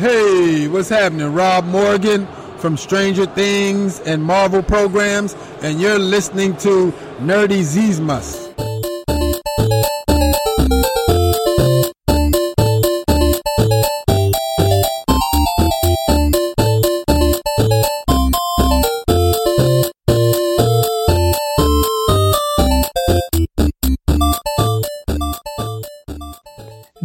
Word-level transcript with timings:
Hey, 0.00 0.66
what's 0.66 0.88
happening? 0.88 1.34
Rob 1.34 1.66
Morgan 1.66 2.26
from 2.56 2.78
Stranger 2.78 3.26
Things 3.26 4.00
and 4.00 4.24
Marvel 4.24 4.62
programs, 4.62 5.36
and 5.60 5.78
you're 5.78 5.98
listening 5.98 6.56
to 6.56 6.90
Nerdy 7.18 7.60
Zizmas. 7.60 8.49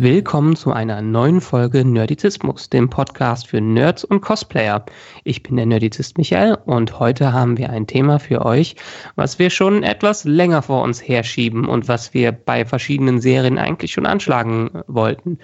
Willkommen 0.06 0.56
zu 0.56 0.72
einer 0.72 1.02
neuen 1.02 1.42
Folge 1.42 1.84
Nerdizismus, 1.84 2.70
dem 2.70 2.92
Podcast 2.92 3.48
für 3.48 3.60
Nerds 3.60 4.04
und 4.04 4.22
Cosplayer. 4.22 4.86
Ich 5.24 5.42
bin 5.42 5.56
der 5.56 5.66
Nerdizist 5.66 6.20
Michael 6.20 6.60
und 6.64 7.00
heute 7.00 7.34
haben 7.34 7.58
wir 7.58 7.72
ein 7.72 7.88
Thema 7.88 8.20
für 8.20 8.46
euch, 8.46 8.76
was 9.16 9.40
wir 9.40 9.50
schon 9.50 9.82
etwas 9.82 10.24
länger 10.24 10.62
vor 10.62 10.84
uns 10.84 11.02
herschieben 11.02 11.66
und 11.68 11.88
was 11.88 12.14
wir 12.14 12.32
bei 12.34 12.66
verschiedenen 12.66 13.20
Serien 13.20 13.58
eigentlich 13.58 13.94
schon 13.94 14.06
anschlagen 14.06 14.84
wollten. 14.86 15.40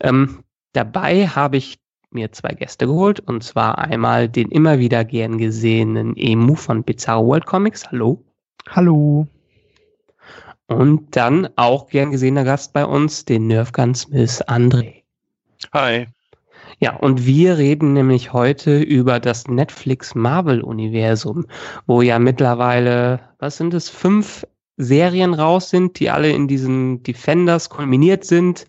Ähm, 0.00 0.44
dabei 0.72 1.26
habe 1.26 1.58
ich 1.58 1.78
mir 2.10 2.32
zwei 2.32 2.54
Gäste 2.54 2.86
geholt 2.86 3.20
und 3.20 3.44
zwar 3.44 3.76
einmal 3.76 4.30
den 4.30 4.48
immer 4.50 4.78
wieder 4.78 5.04
gern 5.04 5.36
gesehenen 5.36 6.16
Emu 6.16 6.54
von 6.54 6.84
Bizarro 6.84 7.26
World 7.26 7.44
Comics. 7.44 7.90
Hallo. 7.90 8.24
Hallo. 8.66 9.28
Und 10.70 11.16
dann 11.16 11.48
auch 11.56 11.88
gern 11.88 12.12
gesehener 12.12 12.44
Gast 12.44 12.72
bei 12.72 12.86
uns, 12.86 13.24
den 13.24 13.48
Nerfgun 13.48 13.92
Smith 13.92 14.40
André. 14.46 15.02
Hi. 15.74 16.06
Ja, 16.78 16.94
und 16.94 17.26
wir 17.26 17.58
reden 17.58 17.92
nämlich 17.92 18.32
heute 18.32 18.80
über 18.80 19.18
das 19.18 19.48
Netflix 19.48 20.14
Marvel-Universum, 20.14 21.46
wo 21.88 22.02
ja 22.02 22.20
mittlerweile, 22.20 23.18
was 23.40 23.56
sind 23.56 23.74
es, 23.74 23.88
fünf 23.88 24.46
Serien 24.76 25.34
raus 25.34 25.70
sind, 25.70 25.98
die 25.98 26.08
alle 26.08 26.30
in 26.30 26.46
diesen 26.46 27.02
Defenders 27.02 27.68
kulminiert 27.68 28.24
sind 28.24 28.64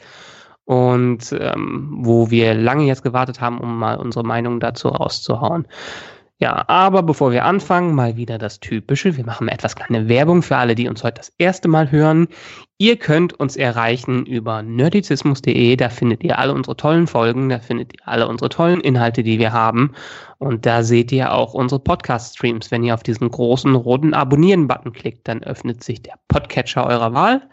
und 0.66 1.31
ähm, 1.40 2.00
wo 2.02 2.31
wir 2.31 2.56
lange 2.56 2.86
jetzt 2.86 3.03
gewartet 3.03 3.42
haben, 3.42 3.59
um 3.59 3.78
mal 3.78 3.97
unsere 3.97 4.25
Meinung 4.25 4.59
dazu 4.59 4.88
rauszuhauen. 4.88 5.68
Ja, 6.42 6.64
aber 6.67 7.03
bevor 7.03 7.31
wir 7.31 7.45
anfangen, 7.45 7.94
mal 7.94 8.17
wieder 8.17 8.39
das 8.39 8.59
Typische. 8.59 9.16
Wir 9.16 9.23
machen 9.23 9.47
etwas 9.47 9.75
kleine 9.75 10.09
Werbung 10.09 10.42
für 10.42 10.58
alle, 10.58 10.73
die 10.73 10.88
uns 10.88 11.03
heute 11.03 11.20
das 11.20 11.31
erste 11.38 11.67
Mal 11.67 11.92
hören. 11.92 12.30
Ihr 12.80 12.97
könnt 12.97 13.39
uns 13.39 13.56
erreichen 13.56 14.25
über 14.25 14.64
nerdizismus.de. 14.64 15.75
Da 15.75 15.89
findet 15.89 16.23
ihr 16.23 16.39
alle 16.39 16.56
unsere 16.56 16.75
tollen 16.75 17.06
Folgen, 17.06 17.50
da 17.50 17.59
findet 17.59 17.94
ihr 17.94 18.08
alle 18.08 18.28
unsere 18.28 18.50
tollen 18.50 18.81
Inhalte, 18.81 19.22
die 19.22 19.38
wir 19.38 19.53
haben. 19.53 19.94
Und 20.39 20.66
da 20.66 20.81
seht 20.81 21.12
ihr 21.12 21.31
auch 21.31 21.53
unsere 21.53 21.80
Podcast-Streams. 21.80 22.72
Wenn 22.72 22.84
ihr 22.84 22.95
auf 22.95 23.03
diesen 23.03 23.30
großen 23.30 23.75
roten 23.75 24.16
Abonnieren-Button 24.16 24.94
klickt, 24.94 25.28
dann 25.28 25.44
öffnet 25.44 25.84
sich 25.84 26.02
der 26.02 26.16
Podcatcher 26.28 26.88
eurer 26.88 27.14
Wahl 27.14 27.44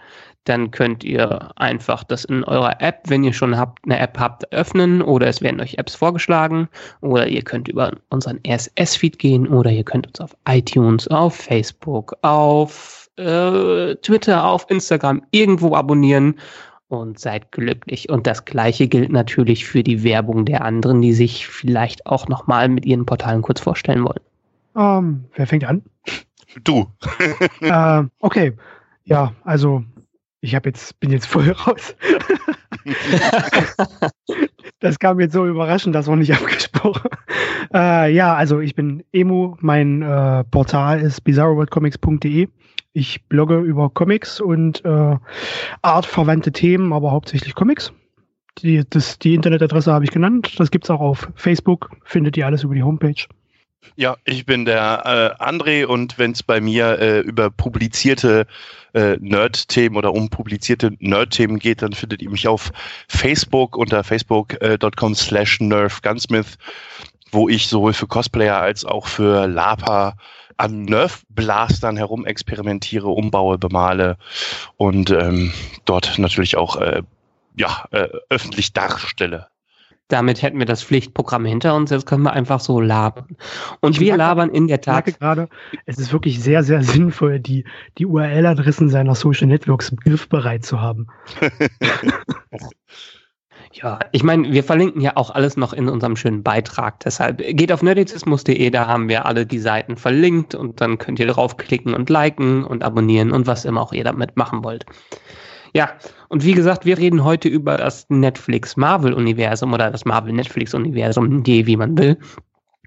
dann 0.48 0.70
könnt 0.70 1.04
ihr 1.04 1.50
einfach 1.56 2.04
das 2.04 2.24
in 2.24 2.44
eurer 2.44 2.80
App, 2.80 3.02
wenn 3.06 3.24
ihr 3.24 3.32
schon 3.32 3.56
habt, 3.56 3.84
eine 3.84 3.98
App 3.98 4.18
habt, 4.18 4.52
öffnen 4.52 5.02
oder 5.02 5.27
es 5.27 5.42
werden 5.42 5.60
euch 5.60 5.78
Apps 5.78 5.94
vorgeschlagen 5.94 6.68
oder 7.00 7.28
ihr 7.28 7.42
könnt 7.42 7.68
über 7.68 7.92
unseren 8.10 8.41
RSS-Feed 8.46 9.19
gehen 9.19 9.46
oder 9.46 9.70
ihr 9.70 9.84
könnt 9.84 10.06
uns 10.06 10.20
auf 10.20 10.36
iTunes, 10.48 11.08
auf 11.08 11.34
Facebook, 11.34 12.16
auf 12.22 13.10
äh, 13.16 13.94
Twitter, 13.96 14.44
auf 14.44 14.66
Instagram 14.70 15.22
irgendwo 15.30 15.74
abonnieren 15.74 16.36
und 16.88 17.19
seid 17.19 17.52
glücklich. 17.52 18.08
Und 18.08 18.26
das 18.26 18.44
gleiche 18.44 18.88
gilt 18.88 19.12
natürlich 19.12 19.66
für 19.66 19.82
die 19.82 20.02
Werbung 20.02 20.44
der 20.44 20.64
anderen, 20.64 21.02
die 21.02 21.12
sich 21.12 21.46
vielleicht 21.46 22.06
auch 22.06 22.28
nochmal 22.28 22.69
mit 22.69 22.86
ihren 22.86 23.06
Portalen 23.06 23.42
kurz 23.42 23.60
vorstellen 23.60 24.04
wollen. 24.04 24.20
Um, 24.74 24.84
ähm, 24.84 25.24
wer 25.34 25.46
fängt 25.46 25.64
an? 25.64 25.82
Du. 26.64 26.86
uh, 27.62 28.04
okay. 28.20 28.53
Ja, 29.04 29.32
also 29.44 29.84
ich 30.41 30.54
habe 30.54 30.69
jetzt, 30.69 30.99
bin 31.00 31.10
jetzt 31.10 31.26
voll 31.26 31.50
raus. 31.50 31.97
das 34.81 34.99
kam 34.99 35.21
jetzt 35.21 35.32
so 35.32 35.47
überraschend, 35.47 35.94
das 35.94 36.06
war 36.06 36.16
nicht 36.16 36.32
abgesprochen. 36.34 37.10
Äh, 37.72 38.12
ja, 38.12 38.34
also 38.34 38.60
ich 38.60 38.75
bin 38.75 39.04
Emo, 39.12 39.56
mein 39.60 40.03
äh, 40.03 40.44
Portal 40.44 41.00
ist 41.00 41.22
bizarroworldcomics.de. 41.22 42.49
Ich 42.93 43.25
blogge 43.26 43.59
über 43.59 43.91
Comics 43.91 44.41
und 44.41 44.84
äh, 44.84 45.16
artverwandte 45.82 46.53
Themen, 46.53 46.93
aber 46.93 47.12
hauptsächlich 47.12 47.55
Comics. 47.55 47.93
Die, 48.59 48.82
das, 48.88 49.19
die 49.19 49.34
Internetadresse 49.34 49.93
habe 49.93 50.05
ich 50.05 50.10
genannt. 50.10 50.59
Das 50.59 50.70
gibt 50.70 50.84
es 50.84 50.91
auch 50.91 51.00
auf 51.00 51.28
Facebook. 51.37 51.91
Findet 52.03 52.37
ihr 52.37 52.47
alles 52.47 52.65
über 52.65 52.75
die 52.75 52.82
Homepage. 52.82 53.26
Ja, 53.97 54.16
ich 54.25 54.47
bin 54.47 54.65
der 54.65 55.37
äh, 55.41 55.43
André 55.43 55.84
und 55.84 56.19
wenn 56.19 56.33
es 56.33 56.43
bei 56.43 56.61
mir 56.61 56.99
äh, 56.99 57.21
über 57.21 57.50
publizierte 57.50 58.47
äh, 58.94 59.16
Nerd-Themen 59.21 59.97
oder 59.97 60.12
um 60.12 60.31
publizierte 60.31 60.93
Nerd-Themen 61.00 61.59
geht, 61.59 61.83
dann 61.83 61.93
findet 61.93 62.22
ihr 62.22 62.31
mich 62.31 62.49
auf 62.49 62.71
Facebook 63.09 63.77
unter 63.77 64.05
facebook.com 64.05 65.15
slash 65.15 65.61
nerfgunsmith, 65.61 66.59
wo 67.33 67.49
ich 67.49 67.67
sowohl 67.67 67.93
für 67.93 68.06
Cosplayer 68.06 68.59
als 68.59 68.84
auch 68.84 69.06
für 69.06 69.47
Lapa 69.47 70.15
an 70.56 70.83
Nerf-Blastern 70.83 71.97
herum 71.97 72.27
experimentiere, 72.27 73.09
umbaue, 73.09 73.59
bemale 73.59 74.17
und 74.77 75.11
ähm, 75.11 75.53
dort 75.84 76.19
natürlich 76.19 76.56
auch 76.56 76.77
äh, 76.77 77.03
ja, 77.56 77.84
äh, 77.91 78.09
öffentlich 78.28 78.72
darstelle 78.72 79.49
damit 80.08 80.42
hätten 80.42 80.58
wir 80.58 80.66
das 80.66 80.82
Pflichtprogramm 80.82 81.44
hinter 81.44 81.74
uns. 81.74 81.91
Jetzt 81.91 82.06
können 82.06 82.22
wir 82.22 82.32
einfach 82.32 82.60
so 82.60 82.80
labern. 82.80 83.36
Und 83.80 83.92
ich 83.92 84.00
wir 84.00 84.16
merke, 84.16 84.19
labern 84.19 84.50
in 84.50 84.66
der 84.66 84.80
Tat. 84.80 85.06
Ich 85.06 85.20
merke 85.20 85.46
gerade, 85.46 85.48
es 85.86 85.98
ist 85.98 86.12
wirklich 86.12 86.41
sehr, 86.41 86.62
sehr 86.62 86.82
sinnvoll, 86.94 87.38
die, 87.38 87.64
die 87.98 88.06
URL-Adressen 88.06 88.88
seiner 88.88 89.14
Social 89.14 89.46
Networks 89.46 89.94
griffbereit 90.04 90.64
zu 90.64 90.80
haben. 90.80 91.06
Ja, 93.72 94.00
ich 94.12 94.24
meine, 94.24 94.50
wir 94.52 94.64
verlinken 94.64 95.00
ja 95.02 95.12
auch 95.16 95.30
alles 95.30 95.56
noch 95.56 95.72
in 95.72 95.88
unserem 95.88 96.16
schönen 96.16 96.42
Beitrag. 96.42 97.00
Deshalb 97.00 97.38
geht 97.38 97.70
auf 97.70 97.82
nerdizismus.de, 97.82 98.70
da 98.70 98.86
haben 98.88 99.08
wir 99.08 99.26
alle 99.26 99.46
die 99.46 99.58
Seiten 99.58 99.96
verlinkt 99.96 100.54
und 100.54 100.80
dann 100.80 100.98
könnt 100.98 101.20
ihr 101.20 101.26
draufklicken 101.26 101.94
und 101.94 102.10
liken 102.10 102.64
und 102.64 102.82
abonnieren 102.82 103.30
und 103.30 103.46
was 103.46 103.64
immer 103.64 103.82
auch 103.82 103.92
ihr 103.92 104.04
damit 104.04 104.36
machen 104.36 104.64
wollt. 104.64 104.84
Ja, 105.75 105.90
und 106.28 106.44
wie 106.44 106.53
gesagt, 106.53 106.84
wir 106.84 106.99
reden 106.99 107.25
heute 107.25 107.49
über 107.49 107.77
das 107.77 108.06
Netflix-Marvel-Universum 108.09 109.72
oder 109.72 109.91
das 109.91 110.05
Marvel-Netflix-Universum, 110.05 111.43
je 111.44 111.66
wie 111.66 111.77
man 111.77 111.97
will. 111.97 112.19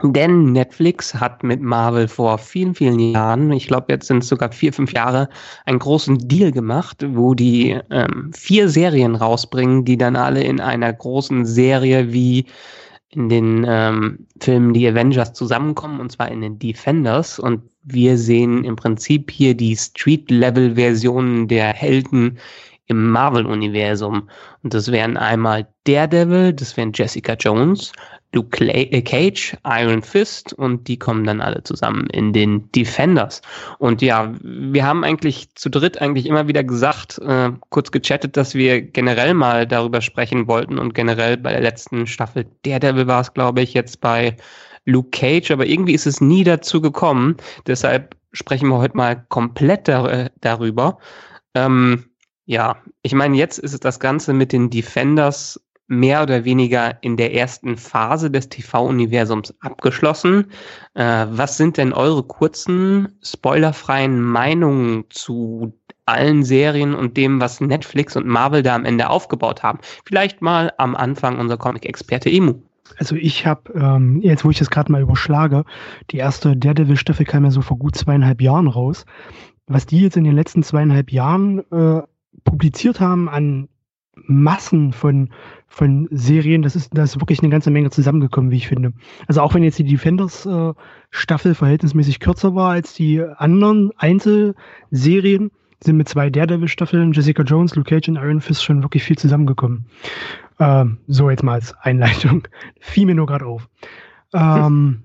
Denn 0.03 0.51
Netflix 0.51 1.13
hat 1.13 1.43
mit 1.43 1.61
Marvel 1.61 2.07
vor 2.07 2.39
vielen, 2.39 2.73
vielen 2.73 2.99
Jahren, 2.99 3.51
ich 3.51 3.67
glaube 3.67 3.87
jetzt 3.89 4.07
sind 4.07 4.23
es 4.23 4.29
sogar 4.29 4.51
vier, 4.51 4.73
fünf 4.73 4.93
Jahre, 4.93 5.29
einen 5.65 5.79
großen 5.79 6.27
Deal 6.27 6.51
gemacht, 6.51 7.05
wo 7.07 7.35
die 7.35 7.79
ähm, 7.91 8.31
vier 8.33 8.67
Serien 8.67 9.15
rausbringen, 9.15 9.85
die 9.85 9.97
dann 9.97 10.15
alle 10.15 10.43
in 10.43 10.59
einer 10.59 10.91
großen 10.91 11.45
Serie 11.45 12.11
wie 12.11 12.45
in 13.09 13.29
den 13.29 13.65
ähm, 13.67 14.25
Filmen 14.39 14.73
die 14.73 14.87
Avengers 14.87 15.33
zusammenkommen, 15.33 15.99
und 15.99 16.11
zwar 16.11 16.31
in 16.31 16.41
den 16.41 16.57
Defenders. 16.57 17.37
Und 17.37 17.61
wir 17.83 18.17
sehen 18.17 18.63
im 18.63 18.75
Prinzip 18.75 19.29
hier 19.29 19.53
die 19.53 19.75
Street-Level-Versionen 19.75 21.47
der 21.47 21.73
Helden 21.73 22.39
im 22.91 23.11
Marvel-Universum. 23.11 24.29
Und 24.63 24.73
das 24.73 24.91
wären 24.91 25.17
einmal 25.17 25.67
Daredevil, 25.85 26.53
das 26.53 26.77
wären 26.77 26.91
Jessica 26.93 27.33
Jones, 27.33 27.91
Luke 28.33 28.63
äh, 28.65 29.01
Cage, 29.01 29.57
Iron 29.65 30.01
Fist 30.01 30.53
und 30.53 30.87
die 30.87 30.97
kommen 30.97 31.25
dann 31.25 31.41
alle 31.41 31.63
zusammen 31.63 32.07
in 32.11 32.31
den 32.33 32.71
Defenders. 32.71 33.41
Und 33.79 34.01
ja, 34.01 34.33
wir 34.41 34.85
haben 34.85 35.03
eigentlich 35.03 35.53
zu 35.55 35.69
dritt 35.69 36.01
eigentlich 36.01 36.25
immer 36.25 36.47
wieder 36.47 36.63
gesagt, 36.63 37.17
äh, 37.19 37.51
kurz 37.69 37.91
gechattet, 37.91 38.37
dass 38.37 38.55
wir 38.55 38.81
generell 38.81 39.33
mal 39.33 39.67
darüber 39.67 40.01
sprechen 40.01 40.47
wollten 40.47 40.79
und 40.79 40.93
generell 40.93 41.37
bei 41.37 41.51
der 41.51 41.61
letzten 41.61 42.07
Staffel 42.07 42.45
Daredevil 42.63 43.07
war 43.07 43.21
es, 43.21 43.33
glaube 43.33 43.61
ich, 43.61 43.73
jetzt 43.73 43.99
bei 43.99 44.37
Luke 44.85 45.09
Cage, 45.11 45.51
aber 45.51 45.65
irgendwie 45.65 45.93
ist 45.93 46.07
es 46.07 46.21
nie 46.21 46.43
dazu 46.43 46.81
gekommen. 46.81 47.37
Deshalb 47.67 48.15
sprechen 48.33 48.69
wir 48.69 48.77
heute 48.77 48.97
mal 48.97 49.25
komplett 49.29 49.87
dar 49.87 50.29
darüber. 50.39 50.97
Ähm, 51.53 52.05
ja, 52.51 52.75
ich 53.01 53.13
meine, 53.13 53.37
jetzt 53.37 53.59
ist 53.59 53.85
das 53.85 54.01
Ganze 54.01 54.33
mit 54.33 54.51
den 54.51 54.69
Defenders 54.69 55.57
mehr 55.87 56.21
oder 56.21 56.43
weniger 56.43 57.01
in 57.01 57.15
der 57.15 57.33
ersten 57.33 57.77
Phase 57.77 58.29
des 58.29 58.49
TV-Universums 58.49 59.55
abgeschlossen. 59.61 60.47
Äh, 60.93 61.27
was 61.29 61.55
sind 61.55 61.77
denn 61.77 61.93
eure 61.93 62.23
kurzen, 62.23 63.07
spoilerfreien 63.23 64.21
Meinungen 64.21 65.05
zu 65.07 65.79
allen 66.05 66.43
Serien 66.43 66.93
und 66.93 67.15
dem, 67.15 67.39
was 67.39 67.61
Netflix 67.61 68.17
und 68.17 68.27
Marvel 68.27 68.63
da 68.63 68.75
am 68.75 68.83
Ende 68.83 69.09
aufgebaut 69.09 69.63
haben? 69.63 69.79
Vielleicht 70.03 70.41
mal 70.41 70.73
am 70.77 70.93
Anfang 70.97 71.39
unser 71.39 71.55
Comic-Experte 71.55 72.29
Emu. 72.29 72.55
Also 72.97 73.15
ich 73.15 73.45
habe, 73.45 73.71
ähm, 73.75 74.19
jetzt 74.21 74.43
wo 74.43 74.49
ich 74.49 74.59
das 74.59 74.69
gerade 74.69 74.91
mal 74.91 75.01
überschlage, 75.01 75.63
die 76.09 76.17
erste 76.17 76.57
Daredevil-Staffel 76.57 77.25
kam 77.25 77.45
ja 77.45 77.51
so 77.51 77.61
vor 77.61 77.77
gut 77.77 77.95
zweieinhalb 77.95 78.41
Jahren 78.41 78.67
raus. 78.67 79.05
Was 79.67 79.85
die 79.85 80.01
jetzt 80.01 80.17
in 80.17 80.25
den 80.25 80.35
letzten 80.35 80.63
zweieinhalb 80.63 81.13
Jahren 81.13 81.59
äh, 81.71 82.01
publiziert 82.43 82.99
haben 82.99 83.29
an 83.29 83.67
Massen 84.15 84.91
von, 84.93 85.29
von 85.67 86.07
Serien. 86.11 86.61
Das 86.61 86.75
ist, 86.75 86.91
da 86.93 87.03
ist 87.03 87.19
wirklich 87.19 87.39
eine 87.39 87.49
ganze 87.49 87.71
Menge 87.71 87.89
zusammengekommen, 87.89 88.51
wie 88.51 88.57
ich 88.57 88.67
finde. 88.67 88.93
Also 89.27 89.41
auch 89.41 89.53
wenn 89.53 89.63
jetzt 89.63 89.79
die 89.79 89.83
Defenders 89.83 90.45
äh, 90.45 90.73
verhältnismäßig 91.11 92.19
kürzer 92.19 92.55
war 92.55 92.71
als 92.71 92.93
die 92.93 93.21
anderen 93.21 93.91
Einzelserien, 93.97 95.51
sind 95.83 95.97
mit 95.97 96.09
zwei 96.09 96.29
Daredevil-Staffeln, 96.29 97.13
Jessica 97.13 97.43
Jones, 97.43 97.75
Luke 97.75 97.89
Cage 97.89 98.09
und 98.09 98.17
Iron 98.17 98.41
Fist 98.41 98.63
schon 98.63 98.83
wirklich 98.83 99.03
viel 99.03 99.17
zusammengekommen. 99.17 99.85
Ähm, 100.59 100.99
so 101.07 101.29
jetzt 101.29 101.43
mal 101.43 101.53
als 101.53 101.73
Einleitung. 101.81 102.47
Fiel 102.79 103.07
mir 103.07 103.15
nur 103.15 103.25
gerade 103.25 103.45
auf. 103.45 103.67
Ähm, 104.33 105.03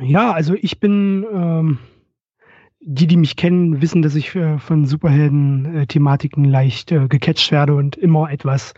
ja, 0.00 0.32
also 0.32 0.54
ich 0.54 0.78
bin 0.78 1.26
ähm, 1.32 1.78
die, 2.84 3.06
die 3.06 3.16
mich 3.16 3.36
kennen, 3.36 3.80
wissen, 3.80 4.02
dass 4.02 4.16
ich 4.16 4.34
äh, 4.34 4.58
von 4.58 4.86
Superhelden-Thematiken 4.86 6.44
leicht 6.44 6.90
äh, 6.90 7.06
gecatcht 7.06 7.52
werde 7.52 7.74
und 7.76 7.96
immer 7.96 8.30
etwas 8.30 8.74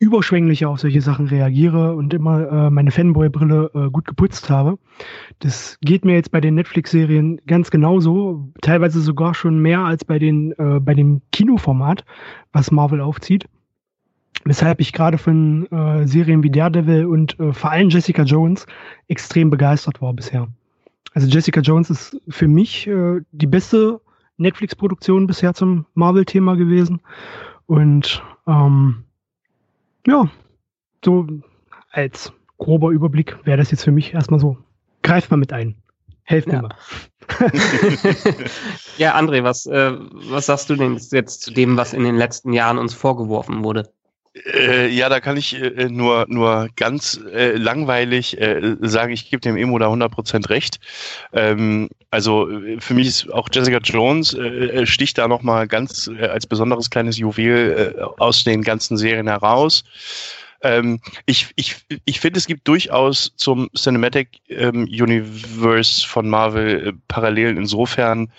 überschwänglicher 0.00 0.68
auf 0.68 0.80
solche 0.80 1.00
Sachen 1.00 1.28
reagiere 1.28 1.94
und 1.94 2.12
immer 2.12 2.50
äh, 2.50 2.70
meine 2.70 2.90
Fanboy-Brille 2.90 3.70
äh, 3.74 3.90
gut 3.90 4.06
geputzt 4.06 4.50
habe. 4.50 4.78
Das 5.38 5.78
geht 5.82 6.04
mir 6.04 6.14
jetzt 6.14 6.32
bei 6.32 6.40
den 6.40 6.56
Netflix-Serien 6.56 7.40
ganz 7.46 7.70
genauso, 7.70 8.52
teilweise 8.60 9.00
sogar 9.00 9.34
schon 9.34 9.60
mehr 9.60 9.80
als 9.80 10.04
bei 10.04 10.18
den 10.18 10.52
äh, 10.58 10.80
bei 10.80 10.94
dem 10.94 11.22
Kinoformat, 11.30 12.04
was 12.52 12.72
Marvel 12.72 13.00
aufzieht. 13.00 13.46
Weshalb 14.44 14.80
ich 14.80 14.92
gerade 14.92 15.16
von 15.16 15.66
äh, 15.70 16.06
Serien 16.08 16.42
wie 16.42 16.50
Daredevil 16.50 17.06
und 17.06 17.38
äh, 17.38 17.52
vor 17.52 17.70
allem 17.70 17.88
Jessica 17.88 18.24
Jones 18.24 18.66
extrem 19.06 19.48
begeistert 19.48 20.02
war 20.02 20.12
bisher. 20.12 20.48
Also 21.14 21.28
Jessica 21.28 21.60
Jones 21.60 21.90
ist 21.90 22.20
für 22.28 22.48
mich 22.48 22.86
äh, 22.88 23.20
die 23.32 23.46
beste 23.46 24.00
Netflix-Produktion 24.36 25.26
bisher 25.26 25.54
zum 25.54 25.86
Marvel-Thema 25.94 26.56
gewesen. 26.56 27.00
Und 27.66 28.22
ähm, 28.46 29.04
ja, 30.06 30.28
so 31.04 31.26
als 31.90 32.32
grober 32.58 32.90
Überblick 32.90 33.38
wäre 33.44 33.58
das 33.58 33.70
jetzt 33.70 33.84
für 33.84 33.92
mich 33.92 34.12
erstmal 34.12 34.40
so. 34.40 34.58
Greift 35.02 35.30
mal 35.30 35.36
mit 35.36 35.52
ein. 35.52 35.76
Helft 36.24 36.48
mir 36.48 36.54
Ja. 36.54 36.62
mal. 36.62 36.74
ja, 38.98 39.16
André, 39.16 39.44
was, 39.44 39.66
äh, 39.66 39.92
was 40.12 40.46
sagst 40.46 40.68
du 40.68 40.74
denn 40.74 40.98
jetzt 41.12 41.42
zu 41.42 41.52
dem, 41.52 41.76
was 41.76 41.92
in 41.94 42.02
den 42.02 42.16
letzten 42.16 42.52
Jahren 42.52 42.78
uns 42.78 42.92
vorgeworfen 42.92 43.62
wurde? 43.62 43.93
Äh, 44.34 44.88
ja, 44.88 45.08
da 45.08 45.20
kann 45.20 45.36
ich 45.36 45.54
äh, 45.54 45.88
nur, 45.88 46.26
nur 46.28 46.68
ganz 46.74 47.20
äh, 47.32 47.52
langweilig 47.52 48.40
äh, 48.40 48.76
sagen, 48.80 49.12
ich 49.12 49.30
gebe 49.30 49.40
dem 49.40 49.56
Emo 49.56 49.78
da 49.78 49.88
100% 49.88 50.48
recht. 50.48 50.80
Ähm, 51.32 51.88
also 52.10 52.50
äh, 52.50 52.80
für 52.80 52.94
mich 52.94 53.06
ist 53.06 53.32
auch 53.32 53.48
Jessica 53.52 53.78
Jones 53.78 54.34
äh, 54.34 54.86
sticht 54.86 55.18
da 55.18 55.28
nochmal 55.28 55.68
ganz 55.68 56.10
als 56.20 56.46
besonderes 56.46 56.90
kleines 56.90 57.16
Juwel 57.16 58.08
aus 58.18 58.42
den 58.42 58.62
ganzen 58.62 58.96
Serien 58.96 59.28
heraus. 59.28 59.84
Ähm, 60.64 60.98
ich 61.26 61.52
ich, 61.56 61.76
ich 62.06 62.20
finde, 62.20 62.38
es 62.38 62.46
gibt 62.46 62.66
durchaus 62.66 63.32
zum 63.36 63.68
Cinematic 63.76 64.40
ähm, 64.48 64.84
Universe 64.84 66.06
von 66.06 66.28
Marvel 66.28 66.88
äh, 66.88 66.92
Parallelen 67.06 67.58
insofern, 67.58 68.32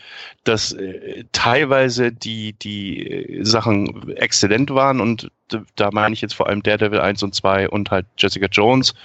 dass 0.44 0.74
äh, 0.74 1.24
teilweise 1.32 2.12
die, 2.12 2.54
die 2.54 3.08
äh, 3.08 3.44
Sachen 3.46 4.12
exzellent 4.18 4.72
waren 4.72 5.00
und 5.00 5.30
da 5.76 5.92
meine 5.92 6.14
ich 6.14 6.22
jetzt 6.22 6.34
vor 6.34 6.48
allem 6.48 6.64
Daredevil 6.64 7.00
1 7.00 7.22
und 7.22 7.36
2 7.36 7.70
und 7.70 7.92
halt 7.92 8.08
Jessica 8.18 8.48
Jones, 8.52 8.96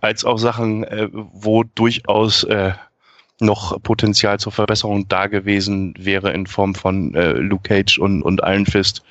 als 0.00 0.24
auch 0.24 0.36
Sachen, 0.36 0.82
äh, 0.82 1.08
wo 1.12 1.62
durchaus 1.62 2.42
äh, 2.42 2.72
noch 3.40 3.80
Potenzial 3.82 4.38
zur 4.38 4.52
Verbesserung 4.52 5.08
da 5.08 5.26
gewesen 5.26 5.94
wäre 5.98 6.32
in 6.32 6.46
Form 6.46 6.74
von 6.74 7.14
äh, 7.14 7.32
Luke 7.32 7.62
Cage 7.68 7.98
und, 7.98 8.22
und 8.22 8.40
Iron 8.44 8.66
Fist 8.66 9.02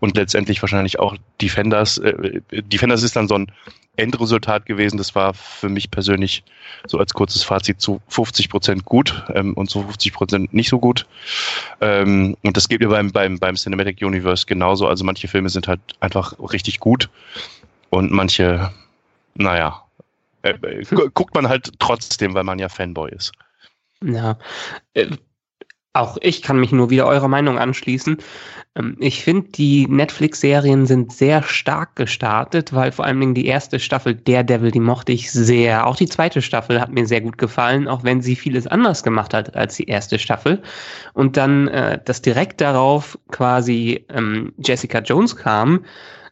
und 0.00 0.16
letztendlich 0.16 0.60
wahrscheinlich 0.62 0.98
auch 0.98 1.16
Defenders. 1.40 1.98
Äh, 1.98 2.40
Defenders 2.50 3.02
ist 3.02 3.16
dann 3.16 3.28
so 3.28 3.36
ein 3.36 3.50
Endresultat 3.96 4.66
gewesen. 4.66 4.96
Das 4.96 5.14
war 5.14 5.34
für 5.34 5.68
mich 5.68 5.90
persönlich 5.90 6.42
so 6.86 6.98
als 6.98 7.14
kurzes 7.14 7.42
Fazit 7.44 7.80
zu 7.80 8.00
50 8.08 8.50
Prozent 8.50 8.84
gut 8.84 9.24
ähm, 9.34 9.54
und 9.54 9.70
zu 9.70 9.82
50 9.82 10.12
Prozent 10.12 10.52
nicht 10.54 10.68
so 10.68 10.78
gut. 10.78 11.06
Ähm, 11.80 12.36
und 12.42 12.56
das 12.56 12.68
geht 12.68 12.80
mir 12.80 12.88
beim, 12.88 13.12
beim, 13.12 13.38
beim 13.38 13.54
Cinematic 13.54 14.02
Universe 14.02 14.46
genauso. 14.46 14.88
Also 14.88 15.04
manche 15.04 15.28
Filme 15.28 15.48
sind 15.48 15.68
halt 15.68 15.80
einfach 16.00 16.34
richtig 16.52 16.80
gut 16.80 17.08
und 17.90 18.10
manche, 18.10 18.70
naja, 19.34 19.82
äh, 20.42 20.50
äh, 20.50 20.84
gu- 20.84 21.08
guckt 21.14 21.34
man 21.34 21.48
halt 21.48 21.72
trotzdem, 21.78 22.34
weil 22.34 22.44
man 22.44 22.58
ja 22.58 22.68
Fanboy 22.68 23.10
ist. 23.10 23.32
Ja, 24.02 24.38
äh, 24.94 25.16
auch 25.94 26.18
ich 26.20 26.42
kann 26.42 26.58
mich 26.58 26.72
nur 26.72 26.90
wieder 26.90 27.06
eurer 27.06 27.28
Meinung 27.28 27.56
anschließen. 27.56 28.18
Ähm, 28.74 28.96
ich 28.98 29.22
finde, 29.22 29.48
die 29.50 29.86
Netflix-Serien 29.86 30.86
sind 30.86 31.12
sehr 31.12 31.42
stark 31.44 31.94
gestartet, 31.94 32.72
weil 32.72 32.90
vor 32.90 33.04
allen 33.04 33.20
Dingen 33.20 33.34
die 33.34 33.46
erste 33.46 33.78
Staffel 33.78 34.14
Daredevil, 34.16 34.72
die 34.72 34.80
mochte 34.80 35.12
ich 35.12 35.30
sehr. 35.30 35.86
Auch 35.86 35.96
die 35.96 36.08
zweite 36.08 36.42
Staffel 36.42 36.80
hat 36.80 36.90
mir 36.90 37.06
sehr 37.06 37.20
gut 37.20 37.38
gefallen, 37.38 37.86
auch 37.86 38.02
wenn 38.02 38.22
sie 38.22 38.34
vieles 38.34 38.66
anders 38.66 39.04
gemacht 39.04 39.32
hat 39.32 39.54
als 39.54 39.76
die 39.76 39.84
erste 39.84 40.18
Staffel. 40.18 40.62
Und 41.12 41.36
dann, 41.36 41.68
äh, 41.68 42.00
dass 42.04 42.22
direkt 42.22 42.60
darauf 42.60 43.16
quasi 43.30 44.04
ähm, 44.08 44.52
Jessica 44.58 44.98
Jones 44.98 45.36
kam, 45.36 45.84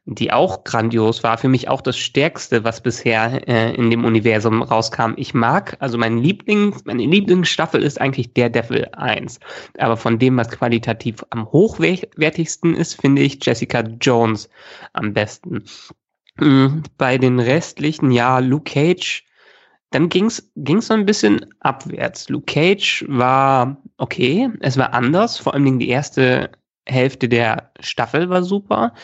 die 0.05 0.33
auch 0.33 0.65
grandios 0.65 1.23
war, 1.23 1.39
für 1.39 1.49
mich 1.49 1.69
auch 1.69 1.81
das 1.81 1.97
Stärkste, 1.97 2.65
was 2.65 2.81
bisher 2.81 3.47
äh, 3.49 3.75
in 3.75 3.91
dem 3.91 4.05
Universum 4.05 4.63
rauskam. 4.63 5.13
Ich 5.17 5.33
mag, 5.33 5.77
also 5.79 5.97
mein 5.97 6.19
Lieblings, 6.19 6.85
meine 6.85 7.05
Lieblingsstaffel 7.05 7.83
ist 7.83 8.01
eigentlich 8.01 8.35
Daredevil 8.35 8.89
1. 8.93 9.39
Aber 9.79 9.97
von 9.97 10.19
dem, 10.19 10.37
was 10.37 10.51
qualitativ 10.51 11.25
am 11.31 11.47
hochwertigsten 11.47 12.75
ist, 12.75 13.01
finde 13.01 13.23
ich 13.23 13.45
Jessica 13.45 13.81
Jones 13.81 14.49
am 14.93 15.13
besten. 15.13 15.65
Mm, 16.37 16.83
Bei 16.99 17.17
den 17.19 17.39
restlichen, 17.39 18.11
ja, 18.11 18.41
Luke 18.41 18.73
Cage, 18.73 19.25
dann 19.91 20.09
ging's 20.09 20.51
ging's 20.57 20.89
so 20.89 20.95
ein 20.95 21.07
bisschen 21.07 21.47
abwärts. 21.61 22.29
Luke 22.29 22.47
Cage 22.47 23.05
war 23.09 23.77
okay, 23.99 24.51
es 24.61 24.77
war 24.79 24.95
anders, 24.95 25.39
vor 25.39 25.55
allen 25.55 25.65
Dingen 25.65 25.79
die 25.79 25.91
erste 25.91 26.51
Hälfte 26.87 27.29
der 27.29 27.71
Staffel 27.81 28.29
war 28.29 28.43
super. 28.43 28.95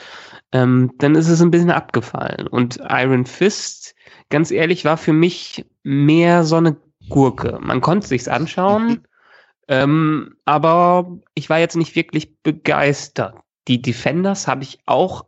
Ähm, 0.53 0.93
dann 0.99 1.15
ist 1.15 1.29
es 1.29 1.41
ein 1.41 1.51
bisschen 1.51 1.71
abgefallen. 1.71 2.47
Und 2.47 2.81
Iron 2.89 3.27
Fist, 3.27 3.95
ganz 4.31 4.51
ehrlich, 4.51 4.85
war 4.85 4.97
für 4.97 5.13
mich 5.13 5.65
mehr 5.83 6.45
so 6.45 6.57
eine 6.57 6.77
Gurke. 7.09 7.59
Man 7.61 7.81
konnte 7.81 8.07
sich's 8.07 8.29
anschauen, 8.29 9.07
ähm, 9.69 10.37
aber 10.45 11.19
ich 11.35 11.49
war 11.51 11.59
jetzt 11.59 11.77
nicht 11.77 11.97
wirklich 11.97 12.43
begeistert. 12.43 13.37
Die 13.69 13.83
Defenders 13.83 14.49
habe 14.49 14.63
ich 14.63 14.81
auch, 14.87 15.27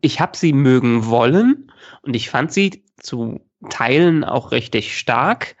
ich 0.00 0.20
habe 0.20 0.36
sie 0.36 0.52
mögen 0.52 1.06
wollen 1.06 1.72
und 2.02 2.14
ich 2.14 2.30
fand 2.30 2.52
sie 2.52 2.84
zu 3.00 3.40
Teilen 3.70 4.24
auch 4.24 4.52
richtig 4.52 4.96
stark. 4.96 5.56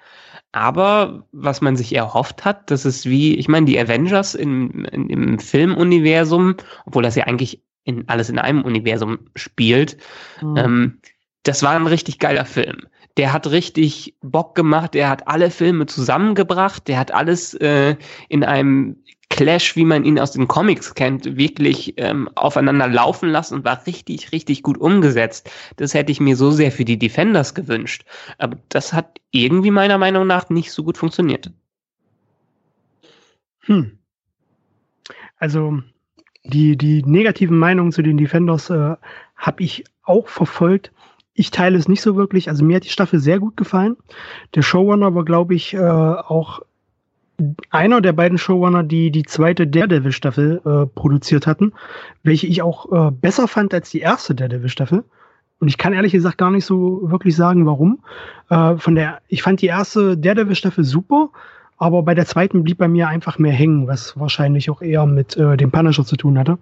Aber 0.52 1.26
was 1.32 1.60
man 1.60 1.76
sich 1.76 1.94
erhofft 1.94 2.44
hat, 2.44 2.70
das 2.70 2.84
ist 2.86 3.06
wie, 3.06 3.36
ich 3.36 3.48
meine, 3.48 3.66
die 3.66 3.78
Avengers 3.78 4.34
in, 4.34 4.84
in, 4.86 5.10
im 5.10 5.38
Filmuniversum, 5.38 6.56
obwohl 6.86 7.02
das 7.02 7.16
ja 7.16 7.24
eigentlich 7.24 7.62
in 7.84 8.08
alles 8.08 8.28
in 8.30 8.38
einem 8.38 8.62
Universum 8.62 9.18
spielt, 9.34 9.96
Mhm. 10.40 10.56
ähm, 10.56 11.00
das 11.42 11.62
war 11.62 11.72
ein 11.72 11.86
richtig 11.86 12.18
geiler 12.18 12.44
Film. 12.44 12.86
Der 13.16 13.32
hat 13.32 13.50
richtig 13.50 14.16
Bock 14.20 14.54
gemacht, 14.54 14.94
der 14.94 15.08
hat 15.08 15.26
alle 15.28 15.50
Filme 15.50 15.86
zusammengebracht, 15.86 16.86
der 16.88 16.98
hat 16.98 17.12
alles 17.12 17.54
äh, 17.54 17.96
in 18.28 18.44
einem 18.44 18.96
Clash, 19.38 19.76
wie 19.76 19.84
man 19.84 20.04
ihn 20.04 20.18
aus 20.18 20.32
den 20.32 20.48
Comics 20.48 20.96
kennt, 20.96 21.36
wirklich 21.36 21.94
ähm, 21.96 22.28
aufeinander 22.34 22.88
laufen 22.88 23.28
lassen 23.28 23.54
und 23.54 23.64
war 23.64 23.86
richtig, 23.86 24.32
richtig 24.32 24.64
gut 24.64 24.78
umgesetzt. 24.78 25.48
Das 25.76 25.94
hätte 25.94 26.10
ich 26.10 26.18
mir 26.18 26.34
so 26.34 26.50
sehr 26.50 26.72
für 26.72 26.84
die 26.84 26.98
Defenders 26.98 27.54
gewünscht. 27.54 28.04
Aber 28.38 28.56
das 28.68 28.92
hat 28.92 29.20
irgendwie 29.30 29.70
meiner 29.70 29.96
Meinung 29.96 30.26
nach 30.26 30.50
nicht 30.50 30.72
so 30.72 30.82
gut 30.82 30.98
funktioniert. 30.98 31.52
Hm. 33.60 33.96
Also 35.36 35.82
die, 36.42 36.76
die 36.76 37.04
negativen 37.04 37.60
Meinungen 37.60 37.92
zu 37.92 38.02
den 38.02 38.16
Defenders 38.16 38.70
äh, 38.70 38.96
habe 39.36 39.62
ich 39.62 39.84
auch 40.02 40.26
verfolgt. 40.26 40.90
Ich 41.32 41.52
teile 41.52 41.78
es 41.78 41.86
nicht 41.86 42.02
so 42.02 42.16
wirklich. 42.16 42.48
Also 42.48 42.64
mir 42.64 42.74
hat 42.74 42.84
die 42.84 42.88
Staffel 42.88 43.20
sehr 43.20 43.38
gut 43.38 43.56
gefallen. 43.56 43.96
Der 44.56 44.62
Showrunner 44.62 45.14
war, 45.14 45.24
glaube 45.24 45.54
ich, 45.54 45.74
äh, 45.74 45.78
auch 45.78 46.62
einer 47.70 48.00
der 48.00 48.12
beiden 48.12 48.38
Showrunner, 48.38 48.82
die 48.82 49.10
die 49.10 49.22
zweite 49.22 49.66
Daredevil-Staffel 49.66 50.60
äh, 50.64 50.86
produziert 50.86 51.46
hatten, 51.46 51.72
welche 52.22 52.46
ich 52.46 52.62
auch 52.62 52.90
äh, 53.08 53.10
besser 53.10 53.46
fand 53.46 53.72
als 53.74 53.90
die 53.90 54.00
erste 54.00 54.34
Daredevil-Staffel. 54.34 55.04
Und 55.60 55.68
ich 55.68 55.78
kann 55.78 55.92
ehrlich 55.92 56.12
gesagt 56.12 56.38
gar 56.38 56.50
nicht 56.50 56.64
so 56.64 57.10
wirklich 57.10 57.34
sagen, 57.36 57.66
warum. 57.66 58.00
Äh, 58.48 58.76
von 58.76 58.94
der, 58.94 59.20
ich 59.28 59.42
fand 59.42 59.60
die 59.60 59.66
erste 59.66 60.16
Daredevil-Staffel 60.16 60.84
super, 60.84 61.30
aber 61.76 62.02
bei 62.02 62.14
der 62.14 62.26
zweiten 62.26 62.64
blieb 62.64 62.78
bei 62.78 62.88
mir 62.88 63.08
einfach 63.08 63.38
mehr 63.38 63.52
hängen, 63.52 63.86
was 63.86 64.18
wahrscheinlich 64.18 64.68
auch 64.70 64.82
eher 64.82 65.06
mit 65.06 65.36
äh, 65.36 65.56
dem 65.56 65.70
Punisher 65.70 66.04
zu 66.04 66.16
tun 66.16 66.38
hatte, 66.38 66.58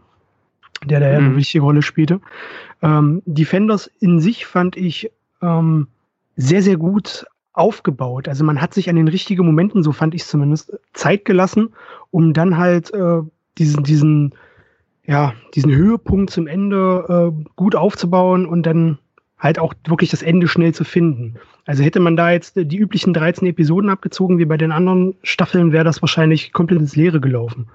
der 0.84 1.00
da 1.00 1.08
ja 1.10 1.18
eine 1.18 1.30
Mhm. 1.30 1.36
wichtige 1.36 1.64
Rolle 1.64 1.80
spielte. 1.82 2.20
Ähm, 2.82 3.22
Defenders 3.24 3.90
in 4.00 4.20
sich 4.20 4.44
fand 4.44 4.76
ich 4.76 5.10
ähm, 5.40 5.88
sehr, 6.36 6.60
sehr 6.62 6.76
gut 6.76 7.24
aufgebaut. 7.56 8.28
Also 8.28 8.44
man 8.44 8.60
hat 8.60 8.74
sich 8.74 8.88
an 8.88 8.96
den 8.96 9.08
richtigen 9.08 9.44
Momenten, 9.44 9.82
so 9.82 9.92
fand 9.92 10.14
ich 10.14 10.24
zumindest, 10.24 10.78
Zeit 10.92 11.24
gelassen, 11.24 11.74
um 12.10 12.32
dann 12.32 12.58
halt 12.58 12.92
äh, 12.92 13.22
diesen, 13.58 13.82
diesen, 13.82 14.34
ja, 15.06 15.32
diesen 15.54 15.74
Höhepunkt 15.74 16.30
zum 16.30 16.46
Ende 16.46 17.32
äh, 17.34 17.44
gut 17.56 17.74
aufzubauen 17.74 18.46
und 18.46 18.64
dann 18.64 18.98
halt 19.38 19.58
auch 19.58 19.74
wirklich 19.86 20.10
das 20.10 20.22
Ende 20.22 20.48
schnell 20.48 20.74
zu 20.74 20.84
finden. 20.84 21.36
Also 21.64 21.82
hätte 21.82 22.00
man 22.00 22.16
da 22.16 22.30
jetzt 22.30 22.56
die 22.56 22.76
üblichen 22.76 23.12
13 23.12 23.48
Episoden 23.48 23.90
abgezogen, 23.90 24.38
wie 24.38 24.44
bei 24.44 24.56
den 24.56 24.72
anderen 24.72 25.14
Staffeln, 25.22 25.72
wäre 25.72 25.84
das 25.84 26.02
wahrscheinlich 26.02 26.52
komplett 26.52 26.80
ins 26.80 26.96
Leere 26.96 27.20
gelaufen. 27.20 27.68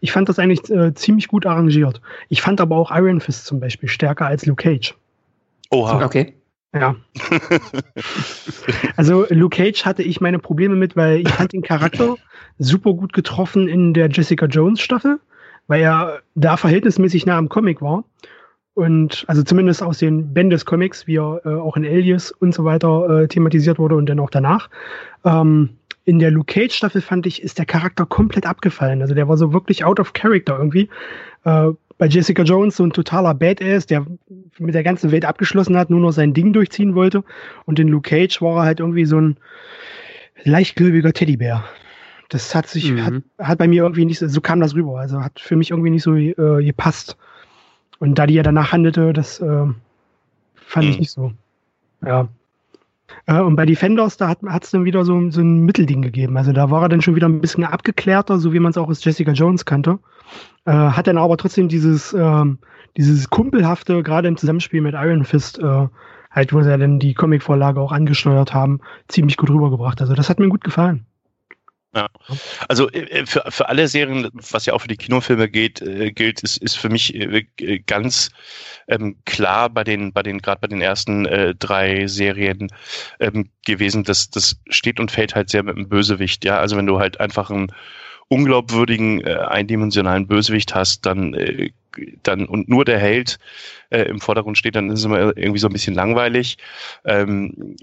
Ich 0.00 0.12
fand 0.12 0.28
das 0.28 0.38
eigentlich 0.38 0.70
äh, 0.70 0.94
ziemlich 0.94 1.28
gut 1.28 1.46
arrangiert. 1.46 2.02
Ich 2.28 2.42
fand 2.42 2.60
aber 2.60 2.76
auch 2.76 2.90
Iron 2.90 3.20
Fist 3.20 3.46
zum 3.46 3.60
Beispiel 3.60 3.88
stärker 3.88 4.26
als 4.26 4.44
Luke 4.44 4.62
Cage. 4.62 4.94
Oha. 5.70 6.04
Okay. 6.04 6.34
Ja. 6.74 6.96
also 8.96 9.26
Luke 9.30 9.56
Cage 9.56 9.84
hatte 9.84 10.02
ich 10.02 10.20
meine 10.20 10.38
Probleme 10.38 10.76
mit, 10.76 10.96
weil 10.96 11.20
ich 11.20 11.28
fand 11.28 11.52
den 11.52 11.62
Charakter 11.62 12.16
super 12.58 12.92
gut 12.94 13.12
getroffen 13.12 13.68
in 13.68 13.94
der 13.94 14.08
Jessica 14.10 14.46
Jones 14.46 14.80
Staffel, 14.80 15.20
weil 15.68 15.82
er 15.82 16.20
da 16.34 16.56
verhältnismäßig 16.56 17.26
nah 17.26 17.38
am 17.38 17.48
Comic 17.48 17.80
war. 17.80 18.04
Und 18.74 19.24
also 19.26 19.42
zumindest 19.42 19.82
aus 19.82 19.98
den 19.98 20.34
Bendis 20.34 20.66
Comics, 20.66 21.06
wie 21.06 21.16
er 21.16 21.40
äh, 21.46 21.48
auch 21.48 21.78
in 21.78 21.86
Alias 21.86 22.30
und 22.30 22.52
so 22.54 22.64
weiter 22.64 23.22
äh, 23.22 23.28
thematisiert 23.28 23.78
wurde 23.78 23.96
und 23.96 24.06
dann 24.06 24.20
auch 24.20 24.28
danach. 24.28 24.68
Ähm, 25.24 25.78
in 26.04 26.18
der 26.18 26.30
Luke 26.30 26.52
Cage 26.52 26.74
Staffel 26.74 27.00
fand 27.00 27.26
ich, 27.26 27.42
ist 27.42 27.58
der 27.58 27.64
Charakter 27.64 28.04
komplett 28.04 28.44
abgefallen. 28.44 29.00
Also 29.00 29.14
der 29.14 29.28
war 29.28 29.38
so 29.38 29.54
wirklich 29.54 29.84
out 29.84 29.98
of 29.98 30.12
character 30.12 30.58
irgendwie. 30.58 30.90
Äh, 31.44 31.70
bei 31.98 32.06
Jessica 32.06 32.42
Jones 32.42 32.76
so 32.76 32.84
ein 32.84 32.92
totaler 32.92 33.34
Badass, 33.34 33.86
der 33.86 34.06
mit 34.58 34.74
der 34.74 34.82
ganzen 34.82 35.10
Welt 35.12 35.24
abgeschlossen 35.24 35.76
hat, 35.76 35.90
nur 35.90 36.00
noch 36.00 36.12
sein 36.12 36.34
Ding 36.34 36.52
durchziehen 36.52 36.94
wollte. 36.94 37.24
Und 37.64 37.78
in 37.78 37.88
Luke 37.88 38.08
Cage 38.08 38.40
war 38.42 38.58
er 38.58 38.64
halt 38.64 38.80
irgendwie 38.80 39.06
so 39.06 39.20
ein 39.20 39.36
leichtgläubiger 40.44 41.12
Teddybär. 41.12 41.64
Das 42.28 42.54
hat 42.54 42.66
sich, 42.66 42.90
mhm. 42.90 43.04
hat, 43.04 43.14
hat 43.38 43.58
bei 43.58 43.68
mir 43.68 43.84
irgendwie 43.84 44.04
nicht 44.04 44.18
so, 44.18 44.28
so 44.28 44.40
kam 44.40 44.60
das 44.60 44.74
rüber. 44.74 44.98
Also 44.98 45.22
hat 45.22 45.40
für 45.40 45.56
mich 45.56 45.70
irgendwie 45.70 45.90
nicht 45.90 46.02
so 46.02 46.14
äh, 46.16 46.34
gepasst. 46.64 47.16
Und 47.98 48.16
da 48.16 48.26
die 48.26 48.34
ja 48.34 48.42
danach 48.42 48.72
handelte, 48.72 49.12
das 49.12 49.40
äh, 49.40 49.66
fand 50.54 50.86
mhm. 50.86 50.90
ich 50.90 50.98
nicht 50.98 51.10
so. 51.10 51.32
Ja. 52.04 52.28
Äh, 53.26 53.40
und 53.40 53.56
bei 53.56 53.66
Defenders, 53.66 54.16
da 54.16 54.28
hat 54.28 54.64
es 54.64 54.70
dann 54.70 54.84
wieder 54.84 55.04
so, 55.04 55.30
so 55.30 55.40
ein 55.40 55.60
Mittelding 55.60 56.02
gegeben. 56.02 56.36
Also 56.36 56.52
da 56.52 56.70
war 56.70 56.82
er 56.82 56.88
dann 56.88 57.02
schon 57.02 57.14
wieder 57.14 57.28
ein 57.28 57.40
bisschen 57.40 57.64
abgeklärter, 57.64 58.38
so 58.38 58.52
wie 58.52 58.60
man 58.60 58.70
es 58.70 58.78
auch 58.78 58.88
aus 58.88 59.04
Jessica 59.04 59.32
Jones 59.32 59.64
kannte. 59.64 59.98
Äh, 60.64 60.72
hat 60.72 61.06
dann 61.06 61.18
aber 61.18 61.36
trotzdem 61.36 61.68
dieses, 61.68 62.12
äh, 62.12 62.44
dieses 62.96 63.30
Kumpelhafte, 63.30 64.02
gerade 64.02 64.28
im 64.28 64.36
Zusammenspiel 64.36 64.80
mit 64.80 64.94
Iron 64.94 65.24
Fist, 65.24 65.58
äh, 65.58 65.88
halt, 66.30 66.52
wo 66.52 66.62
sie 66.62 66.70
ja 66.70 66.76
dann 66.76 66.98
die 66.98 67.14
Comicvorlage 67.14 67.80
auch 67.80 67.92
angesteuert 67.92 68.52
haben, 68.52 68.80
ziemlich 69.08 69.36
gut 69.36 69.50
rübergebracht. 69.50 70.00
Also 70.00 70.14
das 70.14 70.28
hat 70.28 70.38
mir 70.38 70.48
gut 70.48 70.64
gefallen. 70.64 71.06
Ja. 71.96 72.08
Also 72.68 72.90
äh, 72.90 73.24
für, 73.24 73.44
für 73.48 73.68
alle 73.70 73.88
Serien, 73.88 74.28
was 74.34 74.66
ja 74.66 74.74
auch 74.74 74.82
für 74.82 74.88
die 74.88 74.98
Kinofilme 74.98 75.48
geht, 75.48 75.80
äh, 75.80 76.12
gilt, 76.12 76.42
ist, 76.42 76.58
ist 76.58 76.76
für 76.76 76.90
mich 76.90 77.14
äh, 77.14 77.78
ganz 77.86 78.30
ähm, 78.86 79.16
klar 79.24 79.70
bei 79.70 79.82
den, 79.82 80.12
bei 80.12 80.22
den, 80.22 80.42
gerade 80.42 80.60
bei 80.60 80.66
den 80.66 80.82
ersten 80.82 81.24
äh, 81.24 81.54
drei 81.54 82.06
Serien 82.06 82.68
ähm, 83.18 83.48
gewesen, 83.64 84.04
dass 84.04 84.28
das 84.28 84.60
steht 84.68 85.00
und 85.00 85.10
fällt 85.10 85.34
halt 85.34 85.48
sehr 85.48 85.62
mit 85.62 85.76
dem 85.76 85.88
Bösewicht, 85.88 86.44
ja. 86.44 86.58
Also 86.58 86.76
wenn 86.76 86.86
du 86.86 86.98
halt 86.98 87.18
einfach 87.18 87.50
einen 87.50 87.72
unglaubwürdigen, 88.28 89.22
äh, 89.22 89.36
eindimensionalen 89.48 90.26
Bösewicht 90.26 90.74
hast, 90.74 91.06
dann, 91.06 91.32
äh, 91.32 91.70
dann 92.22 92.44
und 92.44 92.68
nur 92.68 92.84
der 92.84 92.98
Held 92.98 93.38
äh, 93.90 94.02
im 94.02 94.20
Vordergrund 94.20 94.58
steht, 94.58 94.76
dann 94.76 94.90
ist 94.90 95.00
es 95.00 95.04
immer 95.04 95.36
irgendwie 95.36 95.58
so 95.58 95.68
ein 95.68 95.72
bisschen 95.72 95.94
langweilig. 95.94 96.58
Ähm, 97.04 97.76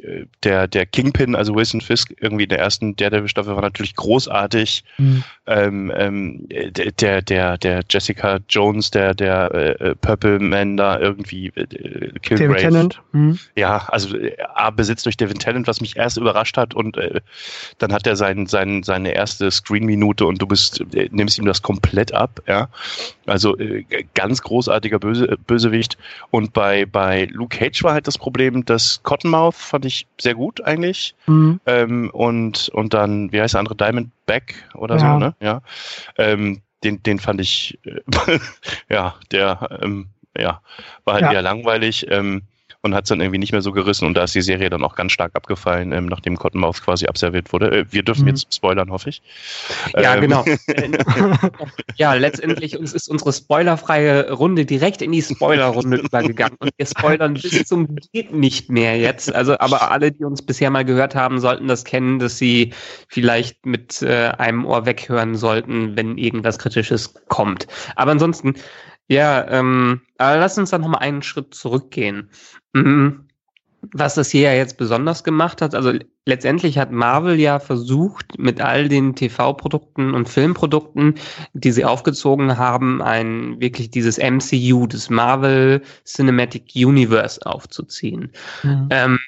der, 0.44 0.68
der 0.68 0.86
Kingpin, 0.86 1.36
also 1.36 1.56
Wilson 1.56 1.82
Fisk, 1.82 2.14
irgendwie 2.20 2.44
in 2.44 2.50
der 2.50 2.60
ersten 2.60 2.96
Daredevil-Staffel 2.96 3.56
war 3.56 3.62
natürlich 3.62 3.96
großartig. 3.96 4.84
Mhm. 4.98 5.24
Ähm, 5.46 5.92
ähm, 5.96 6.48
der, 6.50 7.22
der, 7.22 7.58
der 7.58 7.82
Jessica 7.90 8.40
Jones, 8.50 8.92
der, 8.92 9.14
der 9.14 9.54
äh, 9.54 9.96
Purple 9.96 10.40
Man 10.40 10.78
da 10.78 11.00
irgendwie 11.00 11.48
äh, 11.56 11.66
Killgrave. 12.22 12.50
David 12.50 12.58
Tennant. 12.58 13.02
Mhm. 13.12 13.40
Ja, 13.56 13.86
also 13.88 14.18
äh, 14.18 14.36
A 14.54 14.70
besitzt 14.70 15.06
durch 15.06 15.18
David 15.18 15.40
Tennant, 15.40 15.68
was 15.68 15.82
mich 15.82 15.98
erst 15.98 16.18
überrascht 16.18 16.58
hat 16.58 16.74
und 16.74 16.98
äh, 16.98 17.22
dann 17.78 17.94
hat 17.94 18.08
er 18.08 18.16
sein, 18.16 18.48
sein, 18.48 18.84
seine 18.84 19.14
erste 19.14 19.52
Screen-Minute 19.52 20.26
und 20.26 20.42
du 20.42 20.48
bist, 20.48 20.82
äh, 20.94 21.10
nimmst 21.12 21.38
ihm 21.38 21.46
das 21.46 21.62
komplett 21.62 22.14
ab, 22.14 22.42
ja. 22.48 22.70
Also 23.26 23.58
äh, 23.58 23.86
ganz 24.14 24.42
großartiger 24.42 25.00
Böse, 25.00 25.38
Bösewicht. 25.46 25.93
Und 26.32 26.54
bei, 26.54 26.86
bei 26.86 27.26
Luke 27.32 27.58
Cage 27.58 27.84
war 27.84 27.94
halt 27.94 28.08
das 28.08 28.18
Problem, 28.18 28.66
dass 28.66 29.02
Cottonmouth 29.04 29.56
fand 29.56 29.86
ich 29.86 30.08
sehr 30.20 30.36
gut 30.36 30.62
eigentlich. 30.62 31.16
Mhm. 31.28 31.60
Ähm, 31.66 32.10
und, 32.12 32.70
und 32.70 32.94
dann, 32.94 33.32
wie 33.32 33.42
heißt 33.42 33.54
der 33.54 33.60
andere, 33.60 33.76
Diamondback 33.76 34.70
oder 34.76 34.98
ja. 34.98 35.00
so, 35.00 35.20
ne? 35.20 35.36
Ja. 35.40 35.62
Ähm, 36.18 36.62
den, 36.84 37.02
den 37.02 37.20
fand 37.20 37.40
ich, 37.42 37.80
ja, 38.90 39.16
der, 39.32 39.80
ähm, 39.82 40.08
ja, 40.38 40.62
war 41.06 41.16
halt 41.16 41.24
ja. 41.24 41.34
eher 41.34 41.42
langweilig. 41.42 42.08
Ähm, 42.10 42.44
und 42.84 42.94
hat 42.94 43.06
es 43.06 43.10
dann 43.10 43.22
irgendwie 43.22 43.40
nicht 43.40 43.54
mehr 43.54 43.62
so 43.62 43.72
gerissen 43.72 44.06
und 44.06 44.14
da 44.16 44.26
ist 44.26 44.36
die 44.36 44.42
Serie 44.42 44.70
dann 44.70 44.84
auch 44.84 44.96
ganz 44.96 45.14
stark 45.14 45.36
abgefallen, 45.36 45.94
ähm, 45.94 46.06
nachdem 46.08 46.38
Cottonmouth 46.38 46.84
quasi 46.84 47.08
abserviert 47.08 47.54
wurde. 47.54 47.72
Äh, 47.72 47.86
wir 47.90 48.04
dürfen 48.04 48.24
mhm. 48.24 48.30
jetzt 48.30 48.54
spoilern, 48.54 48.92
hoffe 48.92 49.10
ich. 49.10 49.22
Ja, 49.98 50.16
ähm. 50.16 50.22
genau. 50.22 50.46
ja, 51.96 52.14
letztendlich 52.14 52.78
uns 52.78 52.94
ist 52.94 53.08
unsere 53.08 53.32
spoilerfreie 53.32 54.34
Runde 54.34 54.66
direkt 54.66 55.02
in 55.02 55.14
die 55.14 55.22
Spoilerrunde 55.22 55.98
übergegangen 55.98 56.58
und 56.60 56.72
wir 56.76 56.86
spoilern 56.86 57.36
bis 57.36 57.64
zum 57.66 57.96
geht 58.12 58.34
nicht 58.34 58.70
mehr 58.70 58.98
jetzt. 58.98 59.34
Also, 59.34 59.58
aber 59.60 59.92
alle, 59.92 60.12
die 60.12 60.26
uns 60.26 60.42
bisher 60.42 60.70
mal 60.70 60.84
gehört 60.84 61.16
haben, 61.16 61.40
sollten 61.40 61.68
das 61.70 61.86
kennen, 61.86 62.20
dass 62.20 62.38
sie 62.38 62.74
vielleicht 63.08 63.66
mit 63.66 64.02
äh, 64.02 64.34
einem 64.38 64.66
Ohr 64.66 64.86
weghören 64.86 65.36
sollten, 65.36 65.96
wenn 65.96 66.18
irgendwas 66.18 66.60
Kritisches 66.60 67.14
kommt. 67.30 67.66
Aber 67.96 68.12
ansonsten 68.12 68.56
ja, 69.10 69.46
ähm, 69.50 70.02
aber 70.24 70.40
lass 70.40 70.58
uns 70.58 70.70
dann 70.72 70.82
nochmal 70.82 71.02
einen 71.02 71.24
Schritt 71.24 71.54
zurückgehen. 71.54 72.30
Mhm. 72.74 73.28
Was 73.92 74.16
das 74.16 74.30
hier 74.30 74.44
ja 74.44 74.54
jetzt 74.54 74.78
besonders 74.78 75.26
gemacht 75.26 75.62
hat, 75.62 75.76
also 75.76 75.92
letztendlich 76.26 76.78
hat 76.78 76.92
Marvel 76.92 77.38
ja 77.38 77.60
versucht, 77.60 78.40
mit 78.40 78.62
all 78.62 78.88
den 78.88 79.14
TV-Produkten 79.14 80.14
und 80.14 80.30
Filmprodukten, 80.30 81.16
die 81.54 81.72
sie 81.72 81.84
aufgezogen 81.84 82.58
haben, 82.58 83.02
ein 83.02 83.60
wirklich 83.60 83.92
dieses 83.92 84.18
MCU, 84.18 84.88
das 84.88 85.10
Marvel 85.10 85.82
Cinematic 86.06 86.72
Universe 86.76 87.46
aufzuziehen. 87.46 88.32
Mhm. 88.64 88.88
Ähm, 88.90 89.20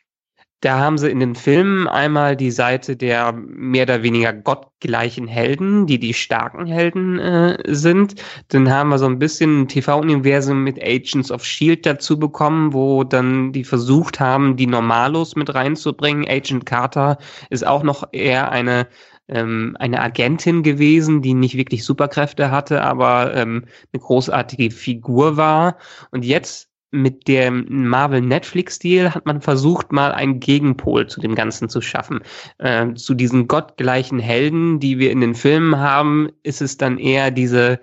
da 0.66 0.80
haben 0.80 0.98
sie 0.98 1.12
in 1.12 1.20
den 1.20 1.36
Filmen 1.36 1.88
einmal 1.88 2.36
die 2.36 2.50
Seite 2.50 2.96
der 2.96 3.34
mehr 3.34 3.84
oder 3.84 4.02
weniger 4.02 4.34
gottgleichen 4.34 5.28
Helden, 5.28 5.86
die 5.86 6.00
die 6.00 6.16
starken 6.16 6.66
Helden 6.66 7.20
äh, 7.20 7.58
sind. 7.68 8.16
Dann 8.48 8.72
haben 8.72 8.90
wir 8.90 8.98
so 8.98 9.06
ein 9.06 9.20
bisschen 9.20 9.62
ein 9.62 9.68
TV-Universum 9.68 10.64
mit 10.64 10.82
Agents 10.82 11.32
of 11.32 11.46
Shield 11.46 11.86
dazu 11.86 12.18
bekommen, 12.18 12.74
wo 12.74 13.04
dann 13.04 13.52
die 13.52 13.64
versucht 13.64 14.20
haben, 14.20 14.58
die 14.58 14.66
Normalos 14.66 15.36
mit 15.36 15.54
reinzubringen. 15.54 16.28
Agent 16.28 16.66
Carter 16.66 17.20
ist 17.52 17.66
auch 17.66 17.84
noch 17.84 18.10
eher 18.12 18.52
eine 18.52 18.88
ähm, 19.28 19.76
eine 19.80 20.02
Agentin 20.02 20.64
gewesen, 20.64 21.22
die 21.22 21.34
nicht 21.36 21.58
wirklich 21.58 21.84
Superkräfte 21.84 22.50
hatte, 22.50 22.82
aber 22.82 23.36
ähm, 23.36 23.66
eine 23.94 24.02
großartige 24.02 24.72
Figur 24.72 25.38
war. 25.38 25.78
Und 26.12 26.26
jetzt 26.26 26.70
mit 27.02 27.28
dem 27.28 27.66
Marvel 27.88 28.22
Netflix-Deal 28.22 29.14
hat 29.14 29.26
man 29.26 29.42
versucht, 29.42 29.92
mal 29.92 30.12
einen 30.12 30.40
Gegenpol 30.40 31.08
zu 31.08 31.20
dem 31.20 31.36
Ganzen 31.36 31.70
zu 31.70 31.82
schaffen. 31.82 32.22
Äh, 32.58 32.94
zu 32.94 33.14
diesen 33.14 33.48
gottgleichen 33.48 34.20
Helden, 34.20 34.80
die 34.80 35.00
wir 35.00 35.12
in 35.12 35.22
den 35.22 35.36
Filmen 35.36 35.78
haben, 35.78 36.30
ist 36.44 36.62
es 36.62 36.78
dann 36.78 36.98
eher 36.98 37.32
diese, 37.32 37.80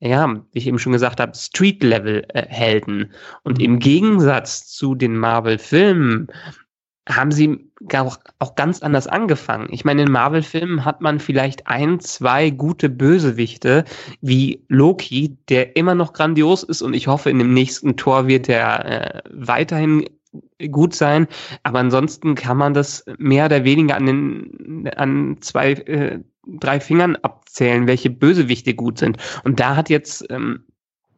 ja, 0.00 0.28
wie 0.52 0.58
ich 0.58 0.66
eben 0.66 0.78
schon 0.78 0.92
gesagt 0.92 1.20
habe, 1.20 1.32
Street-Level-Helden. 1.34 3.12
Und 3.44 3.60
im 3.62 3.78
Gegensatz 3.78 4.66
zu 4.66 4.94
den 4.94 5.16
Marvel-Filmen 5.16 6.28
haben 7.08 7.32
sie 7.32 7.70
auch, 7.94 8.18
ganz 8.54 8.82
anders 8.82 9.06
angefangen. 9.06 9.68
Ich 9.70 9.84
meine, 9.84 10.02
in 10.02 10.10
Marvel-Filmen 10.10 10.84
hat 10.84 11.00
man 11.00 11.20
vielleicht 11.20 11.66
ein, 11.66 12.00
zwei 12.00 12.50
gute 12.50 12.88
Bösewichte, 12.88 13.84
wie 14.20 14.64
Loki, 14.68 15.36
der 15.48 15.76
immer 15.76 15.94
noch 15.94 16.12
grandios 16.12 16.62
ist 16.62 16.82
und 16.82 16.94
ich 16.94 17.06
hoffe, 17.06 17.30
in 17.30 17.38
dem 17.38 17.54
nächsten 17.54 17.96
Tor 17.96 18.26
wird 18.26 18.48
er 18.48 18.84
äh, 18.84 19.22
weiterhin 19.30 20.04
gut 20.70 20.94
sein. 20.94 21.26
Aber 21.62 21.78
ansonsten 21.78 22.34
kann 22.34 22.56
man 22.56 22.74
das 22.74 23.04
mehr 23.16 23.46
oder 23.46 23.64
weniger 23.64 23.96
an 23.96 24.06
den 24.06 24.90
an 24.96 25.36
zwei, 25.40 25.72
äh, 25.72 26.20
drei 26.46 26.80
Fingern 26.80 27.16
abzählen, 27.16 27.86
welche 27.86 28.10
Bösewichte 28.10 28.74
gut 28.74 28.98
sind. 28.98 29.18
Und 29.44 29.60
da 29.60 29.76
hat 29.76 29.88
jetzt 29.88 30.26
ähm, 30.30 30.64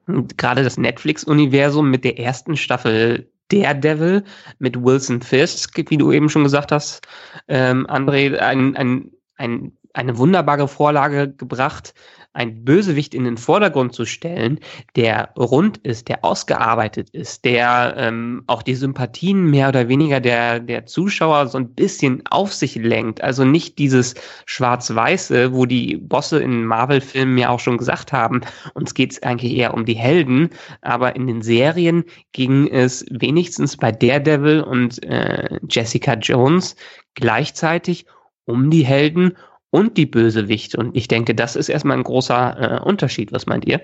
gerade 0.06 0.62
das 0.62 0.78
Netflix-Universum 0.78 1.90
mit 1.90 2.04
der 2.04 2.18
ersten 2.18 2.56
Staffel 2.56 3.30
Daredevil 3.52 4.25
mit 4.59 4.83
Wilson 4.83 5.23
Fisk, 5.23 5.83
wie 5.88 5.97
du 5.97 6.12
eben 6.12 6.28
schon 6.28 6.45
gesagt 6.45 6.73
hast, 6.73 7.07
ähm, 7.49 7.87
André, 7.87 8.37
ein, 8.38 8.76
ein, 8.76 9.11
ein 9.37 9.73
eine 9.92 10.19
wunderbare 10.19 10.69
Vorlage 10.69 11.33
gebracht, 11.33 11.95
ein 12.32 12.64
Bösewicht 12.64 13.14
in 13.14 13.25
den 13.25 13.37
Vordergrund 13.37 13.92
zu 13.92 14.04
stellen, 14.04 14.60
der 14.94 15.30
rund 15.37 15.78
ist, 15.78 16.08
der 16.08 16.25
ausgearbeitet 16.25 17.10
ist, 17.10 17.44
der 17.44 17.94
ähm, 17.96 18.44
auch 18.46 18.62
die 18.62 18.76
Sympathien 18.76 19.50
mehr 19.50 19.68
oder 19.68 19.88
weniger 19.88 20.20
der, 20.20 20.60
der 20.60 20.87
Zuschauer 20.87 21.49
so 21.49 21.58
ein 21.58 21.75
bisschen 21.75 22.22
auf 22.30 22.54
sich 22.54 22.76
lenkt. 22.76 23.20
Also 23.20 23.44
nicht 23.44 23.78
dieses 23.78 24.14
Schwarz-Weiße, 24.46 25.52
wo 25.52 25.66
die 25.66 25.96
Bosse 25.96 26.40
in 26.40 26.64
Marvel-Filmen 26.64 27.37
ja 27.37 27.49
auch 27.49 27.60
schon 27.60 27.78
gesagt 27.78 28.12
haben, 28.12 28.42
uns 28.75 28.94
geht 28.94 29.12
es 29.12 29.22
eigentlich 29.25 29.56
eher 29.56 29.75
um 29.75 29.84
die 29.84 29.96
Helden, 29.96 30.50
aber 30.82 31.16
in 31.16 31.26
den 31.26 31.42
Serien 31.42 32.04
ging 32.32 32.68
es 32.68 33.04
wenigstens 33.10 33.76
bei 33.76 33.90
Daredevil 33.90 34.60
und 34.60 35.02
äh, 35.02 35.58
Jessica 35.68 36.14
Jones 36.14 36.76
gleichzeitig 37.14 38.06
um 38.44 38.70
die 38.70 38.84
Helden 38.84 39.37
und 39.70 39.96
die 39.96 40.06
Bösewichte. 40.06 40.76
Und 40.76 40.96
ich 40.96 41.08
denke, 41.08 41.34
das 41.34 41.56
ist 41.56 41.68
erstmal 41.68 41.96
ein 41.96 42.04
großer 42.04 42.80
äh, 42.80 42.80
Unterschied. 42.80 43.32
Was 43.32 43.46
meint 43.46 43.66
ihr? 43.66 43.80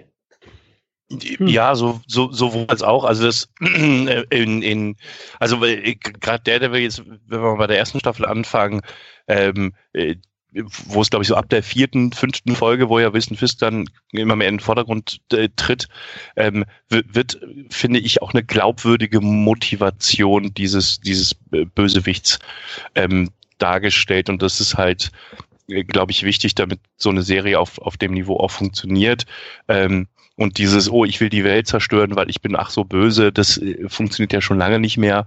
Hm. 1.10 1.46
Ja, 1.46 1.76
so, 1.76 2.00
so, 2.06 2.32
sowohl 2.32 2.66
als 2.68 2.82
auch. 2.82 3.04
Also 3.04 3.24
das 3.24 3.48
in, 3.60 4.62
in 4.62 4.96
also 5.38 5.60
gerade 5.60 6.42
der, 6.44 6.58
der 6.58 6.72
wir 6.72 6.80
jetzt, 6.80 7.06
wenn 7.06 7.20
wir 7.28 7.52
mal 7.52 7.56
bei 7.56 7.66
der 7.68 7.78
ersten 7.78 8.00
Staffel 8.00 8.26
anfangen, 8.26 8.80
ähm, 9.28 9.72
äh, 9.92 10.16
wo 10.86 11.02
es, 11.02 11.10
glaube 11.10 11.22
ich, 11.22 11.28
so 11.28 11.34
ab 11.34 11.48
der 11.50 11.62
vierten, 11.62 12.12
fünften 12.12 12.56
Folge, 12.56 12.88
wo 12.88 12.98
ja 12.98 13.12
Wissen 13.12 13.36
Fist 13.36 13.62
dann 13.62 13.84
immer 14.12 14.36
mehr 14.36 14.48
in 14.48 14.54
den 14.54 14.60
Vordergrund 14.60 15.20
äh, 15.32 15.48
tritt, 15.54 15.88
ähm, 16.36 16.64
wird, 16.88 17.14
wird, 17.14 17.40
finde 17.70 18.00
ich, 18.00 18.22
auch 18.22 18.32
eine 18.32 18.42
glaubwürdige 18.42 19.20
Motivation 19.20 20.54
dieses, 20.54 21.00
dieses 21.00 21.36
äh, 21.52 21.66
Bösewichts 21.66 22.38
ähm, 22.94 23.30
dargestellt. 23.58 24.28
Und 24.28 24.42
das 24.42 24.60
ist 24.60 24.76
halt, 24.76 25.10
äh, 25.40 25.45
glaube 25.68 26.12
ich, 26.12 26.23
wichtig, 26.23 26.54
damit 26.54 26.80
so 26.96 27.11
eine 27.11 27.23
Serie 27.23 27.58
auf, 27.58 27.78
auf 27.78 27.96
dem 27.96 28.12
Niveau 28.12 28.38
auch 28.38 28.50
funktioniert. 28.50 29.26
Ähm, 29.68 30.08
und 30.38 30.58
dieses, 30.58 30.90
oh, 30.90 31.06
ich 31.06 31.20
will 31.20 31.30
die 31.30 31.44
Welt 31.44 31.66
zerstören, 31.66 32.14
weil 32.14 32.28
ich 32.28 32.42
bin 32.42 32.56
ach 32.56 32.68
so 32.68 32.85
böse, 32.85 33.32
das 33.32 33.56
äh, 33.56 33.88
funktioniert 33.88 34.35
ja 34.35 34.42
schon 34.42 34.58
lange 34.58 34.78
nicht 34.78 34.99
mehr. 34.99 35.26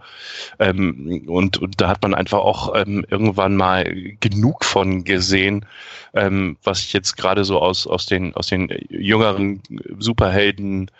Ähm, 0.59 1.23
und, 1.27 1.57
und 1.57 1.81
da 1.81 1.89
hat 1.89 2.03
man 2.03 2.13
einfach 2.13 2.39
auch 2.39 2.75
ähm, 2.75 3.05
irgendwann 3.09 3.55
mal 3.55 3.91
genug 4.19 4.63
von 4.63 5.03
gesehen, 5.03 5.65
ähm, 6.13 6.57
was 6.63 6.81
ich 6.81 6.93
jetzt 6.93 7.17
gerade 7.17 7.43
so 7.43 7.59
aus, 7.59 7.87
aus, 7.87 8.05
den, 8.05 8.35
aus 8.35 8.47
den 8.47 8.69
jüngeren 8.89 9.61
Superhelden 9.97 10.91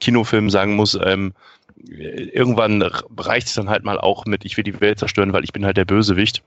Kinofilmen 0.00 0.50
sagen 0.50 0.74
muss. 0.74 0.98
Ähm, 1.02 1.34
irgendwann 1.86 2.82
reicht 2.82 3.48
es 3.48 3.54
dann 3.54 3.68
halt 3.68 3.84
mal 3.84 3.98
auch 3.98 4.24
mit, 4.24 4.44
ich 4.44 4.56
will 4.56 4.64
die 4.64 4.80
Welt 4.80 4.98
zerstören, 4.98 5.32
weil 5.32 5.44
ich 5.44 5.52
bin 5.52 5.66
halt 5.66 5.76
der 5.76 5.84
Bösewicht. 5.84 6.42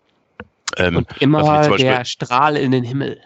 Ähm, 0.78 0.98
und 0.98 1.08
immer 1.20 1.44
Beispiel, 1.44 1.86
der 1.86 2.06
Strahl 2.06 2.58
in 2.58 2.72
den 2.72 2.84
Himmel. 2.84 3.20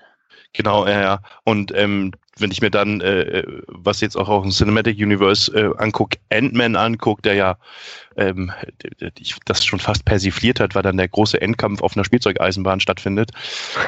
Genau, 0.53 0.87
ja, 0.87 1.01
ja. 1.01 1.19
Und 1.43 1.73
ähm, 1.75 2.11
wenn 2.37 2.51
ich 2.51 2.61
mir 2.61 2.69
dann, 2.69 3.01
äh, 3.01 3.43
was 3.67 4.01
jetzt 4.01 4.17
auch 4.17 4.27
auf 4.27 4.43
dem 4.43 4.51
Cinematic 4.51 4.97
Universe 4.97 5.51
äh, 5.53 5.71
angucke, 5.77 6.17
Ant-Man 6.29 6.75
anguckt, 6.75 7.25
der 7.25 7.35
ja 7.35 7.57
ähm, 8.17 8.51
das 9.45 9.65
schon 9.65 9.79
fast 9.79 10.05
persifliert 10.05 10.59
hat, 10.59 10.75
weil 10.75 10.83
dann 10.83 10.97
der 10.97 11.07
große 11.07 11.41
Endkampf 11.41 11.81
auf 11.81 11.95
einer 11.95 12.05
Spielzeugeisenbahn 12.05 12.79
stattfindet. 12.79 13.31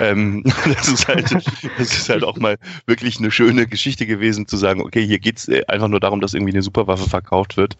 Ähm, 0.01 0.43
das, 0.65 0.87
ist 0.87 1.07
halt, 1.07 1.31
das 1.31 1.97
ist 1.97 2.09
halt 2.09 2.23
auch 2.23 2.37
mal 2.37 2.57
wirklich 2.85 3.19
eine 3.19 3.31
schöne 3.31 3.67
Geschichte 3.67 4.05
gewesen, 4.05 4.47
zu 4.47 4.57
sagen, 4.57 4.81
okay, 4.81 5.05
hier 5.05 5.19
geht's 5.19 5.47
äh, 5.47 5.63
einfach 5.67 5.87
nur 5.89 5.99
darum, 5.99 6.21
dass 6.21 6.33
irgendwie 6.33 6.53
eine 6.53 6.63
Superwaffe 6.63 7.09
verkauft 7.09 7.57
wird. 7.57 7.77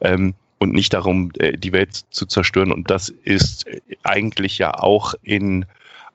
Ähm, 0.00 0.34
und 0.58 0.72
nicht 0.72 0.92
darum, 0.92 1.30
äh, 1.38 1.56
die 1.56 1.72
Welt 1.72 2.04
zu 2.10 2.26
zerstören. 2.26 2.72
Und 2.72 2.90
das 2.90 3.08
ist 3.08 3.66
eigentlich 4.02 4.58
ja 4.58 4.74
auch 4.74 5.14
in 5.22 5.66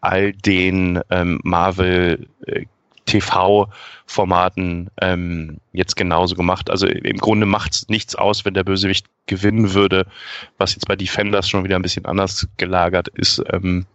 all 0.02 0.34
den 0.34 1.00
ähm, 1.10 1.40
Marvel 1.44 2.28
äh, 2.46 2.66
TV-Formaten 3.06 4.90
ähm, 5.02 5.58
jetzt 5.72 5.96
genauso 5.96 6.36
gemacht. 6.36 6.70
Also 6.70 6.88
im 6.88 7.18
Grunde 7.18 7.46
macht 7.46 7.74
es 7.74 7.90
nichts 7.90 8.16
aus, 8.16 8.46
wenn 8.46 8.54
der 8.54 8.64
Bösewicht 8.64 9.08
gewinnen 9.26 9.74
würde, 9.74 10.06
was 10.58 10.76
jetzt 10.76 10.88
bei 10.88 10.96
Defenders 10.96 11.50
schon 11.50 11.64
wieder 11.64 11.76
ein 11.76 11.82
bisschen 11.82 12.06
anders 12.06 12.48
gelagert 12.58 13.10
ist, 13.10 13.42
ähm, 13.52 13.86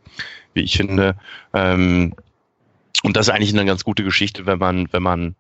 wie 0.55 0.63
ich 0.63 0.77
finde. 0.77 1.17
Ähm, 1.55 2.15
und 3.03 3.17
das 3.17 3.29
ist 3.29 3.35
eigentlich 3.35 3.53
eine 3.53 3.65
ganz 3.65 3.85
gute 3.85 4.05
Geschichte, 4.05 4.47
wenn 4.47 4.59
man, 4.59 4.93
wenn 4.93 5.03
man 5.03 5.37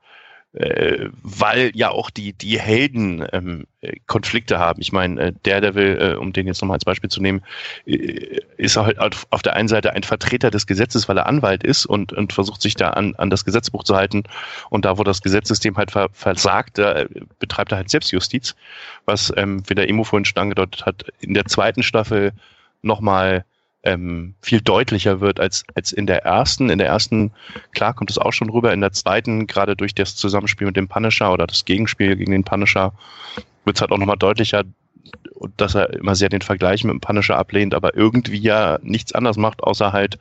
äh, 0.54 1.08
weil 1.22 1.72
ja 1.74 1.90
auch 1.90 2.10
die, 2.10 2.32
die 2.32 2.58
Helden 2.58 3.24
ähm, 3.32 3.66
Konflikte 4.06 4.58
haben. 4.58 4.80
Ich 4.80 4.92
meine, 4.92 5.20
äh, 5.20 5.32
Daredevil, 5.42 5.98
äh, 6.00 6.16
um 6.16 6.32
den 6.32 6.46
jetzt 6.46 6.62
nochmal 6.62 6.76
als 6.76 6.84
Beispiel 6.84 7.10
zu 7.10 7.20
nehmen, 7.20 7.42
äh, 7.86 8.40
ist 8.56 8.76
halt 8.76 8.98
auf 8.98 9.42
der 9.42 9.54
einen 9.54 9.68
Seite 9.68 9.92
ein 9.92 10.02
Vertreter 10.02 10.50
des 10.50 10.66
Gesetzes, 10.66 11.08
weil 11.08 11.18
er 11.18 11.26
Anwalt 11.26 11.62
ist 11.62 11.86
und, 11.86 12.12
und 12.12 12.32
versucht 12.32 12.62
sich 12.62 12.74
da 12.74 12.90
an, 12.90 13.14
an 13.16 13.30
das 13.30 13.44
Gesetzbuch 13.44 13.84
zu 13.84 13.94
halten. 13.94 14.24
Und 14.70 14.84
da, 14.84 14.98
wo 14.98 15.04
das 15.04 15.20
Gesetzessystem 15.20 15.76
halt 15.76 15.90
ver, 15.90 16.08
versagt, 16.12 16.78
da 16.78 17.04
betreibt 17.38 17.72
er 17.72 17.78
halt 17.78 17.90
Selbstjustiz, 17.90 18.56
was, 19.04 19.32
ähm, 19.36 19.62
wie 19.68 19.74
der 19.74 19.88
Emo 19.88 20.04
vorhin 20.04 20.24
schon 20.24 20.42
angedeutet 20.42 20.86
hat, 20.86 21.04
in 21.20 21.34
der 21.34 21.44
zweiten 21.44 21.82
Staffel 21.82 22.32
nochmal 22.82 23.44
ähm, 23.84 24.34
viel 24.42 24.60
deutlicher 24.60 25.20
wird 25.20 25.40
als, 25.40 25.64
als 25.74 25.92
in 25.92 26.06
der 26.06 26.24
ersten. 26.24 26.70
In 26.70 26.78
der 26.78 26.88
ersten, 26.88 27.32
klar, 27.72 27.94
kommt 27.94 28.10
es 28.10 28.18
auch 28.18 28.32
schon 28.32 28.50
rüber. 28.50 28.72
In 28.72 28.80
der 28.80 28.92
zweiten, 28.92 29.46
gerade 29.46 29.76
durch 29.76 29.94
das 29.94 30.16
Zusammenspiel 30.16 30.66
mit 30.66 30.76
dem 30.76 30.88
Punisher 30.88 31.32
oder 31.32 31.46
das 31.46 31.64
Gegenspiel 31.64 32.16
gegen 32.16 32.32
den 32.32 32.44
Punisher, 32.44 32.92
wird 33.64 33.76
es 33.76 33.80
halt 33.80 33.92
auch 33.92 33.98
nochmal 33.98 34.16
deutlicher, 34.16 34.64
dass 35.56 35.74
er 35.74 35.92
immer 35.94 36.16
sehr 36.16 36.28
den 36.28 36.42
Vergleich 36.42 36.84
mit 36.84 36.92
dem 36.92 37.00
Punisher 37.00 37.36
ablehnt, 37.36 37.74
aber 37.74 37.96
irgendwie 37.96 38.38
ja 38.38 38.78
nichts 38.82 39.12
anderes 39.12 39.36
macht, 39.36 39.62
außer 39.62 39.92
halt 39.92 40.18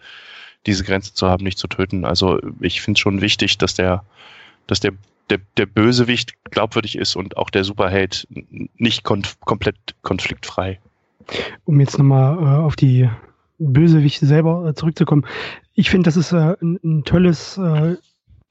diese 0.66 0.84
Grenze 0.84 1.14
zu 1.14 1.28
haben, 1.28 1.44
nicht 1.44 1.58
zu 1.58 1.68
töten. 1.68 2.06
Also 2.06 2.40
ich 2.60 2.82
finde 2.82 2.98
es 2.98 3.02
schon 3.02 3.22
wichtig, 3.22 3.58
dass 3.58 3.74
der, 3.74 4.04
dass 4.68 4.80
der, 4.80 4.94
der, 5.30 5.40
der 5.58 5.66
Bösewicht 5.66 6.34
glaubwürdig 6.52 6.98
ist 6.98 7.16
und 7.16 7.38
auch 7.38 7.50
der 7.50 7.64
Superheld 7.64 8.28
nicht 8.76 9.04
konf 9.04 9.40
komplett 9.42 9.78
konfliktfrei. 10.02 10.80
Um 11.66 11.80
jetzt 11.80 11.98
nochmal 11.98 12.38
äh, 12.38 12.64
auf 12.64 12.76
die 12.76 13.10
Bösewicht 13.60 14.20
selber 14.20 14.68
äh, 14.68 14.74
zurückzukommen. 14.74 15.26
Ich 15.74 15.90
finde, 15.90 16.08
das 16.08 16.18
ist 16.18 16.32
äh, 16.32 16.56
ein, 16.62 16.80
ein, 16.84 17.04
tolles 17.04 17.58
äh, 17.58 17.96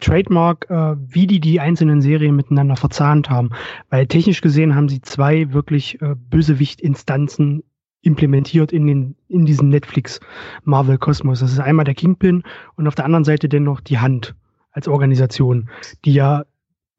Trademark, 0.00 0.66
äh, 0.68 0.96
wie 0.98 1.26
die 1.26 1.40
die 1.40 1.60
einzelnen 1.60 2.00
Serien 2.00 2.36
miteinander 2.36 2.76
verzahnt 2.76 3.30
haben. 3.30 3.50
Weil 3.90 4.06
technisch 4.06 4.40
gesehen 4.40 4.74
haben 4.74 4.88
sie 4.88 5.00
zwei 5.00 5.52
wirklich 5.52 6.00
äh, 6.02 6.14
Bösewicht-Instanzen 6.16 7.62
implementiert 8.02 8.72
in, 8.72 8.86
den, 8.86 9.16
in 9.28 9.46
diesen 9.46 9.68
Netflix-Marvel-Kosmos. 9.68 11.40
Das 11.40 11.52
ist 11.52 11.58
einmal 11.58 11.84
der 11.84 11.94
Kingpin 11.94 12.44
und 12.76 12.86
auf 12.86 12.94
der 12.94 13.04
anderen 13.04 13.24
Seite 13.24 13.48
dennoch 13.48 13.80
die 13.80 13.98
Hand 13.98 14.34
als 14.70 14.86
Organisation, 14.86 15.70
die 16.04 16.12
ja 16.12 16.44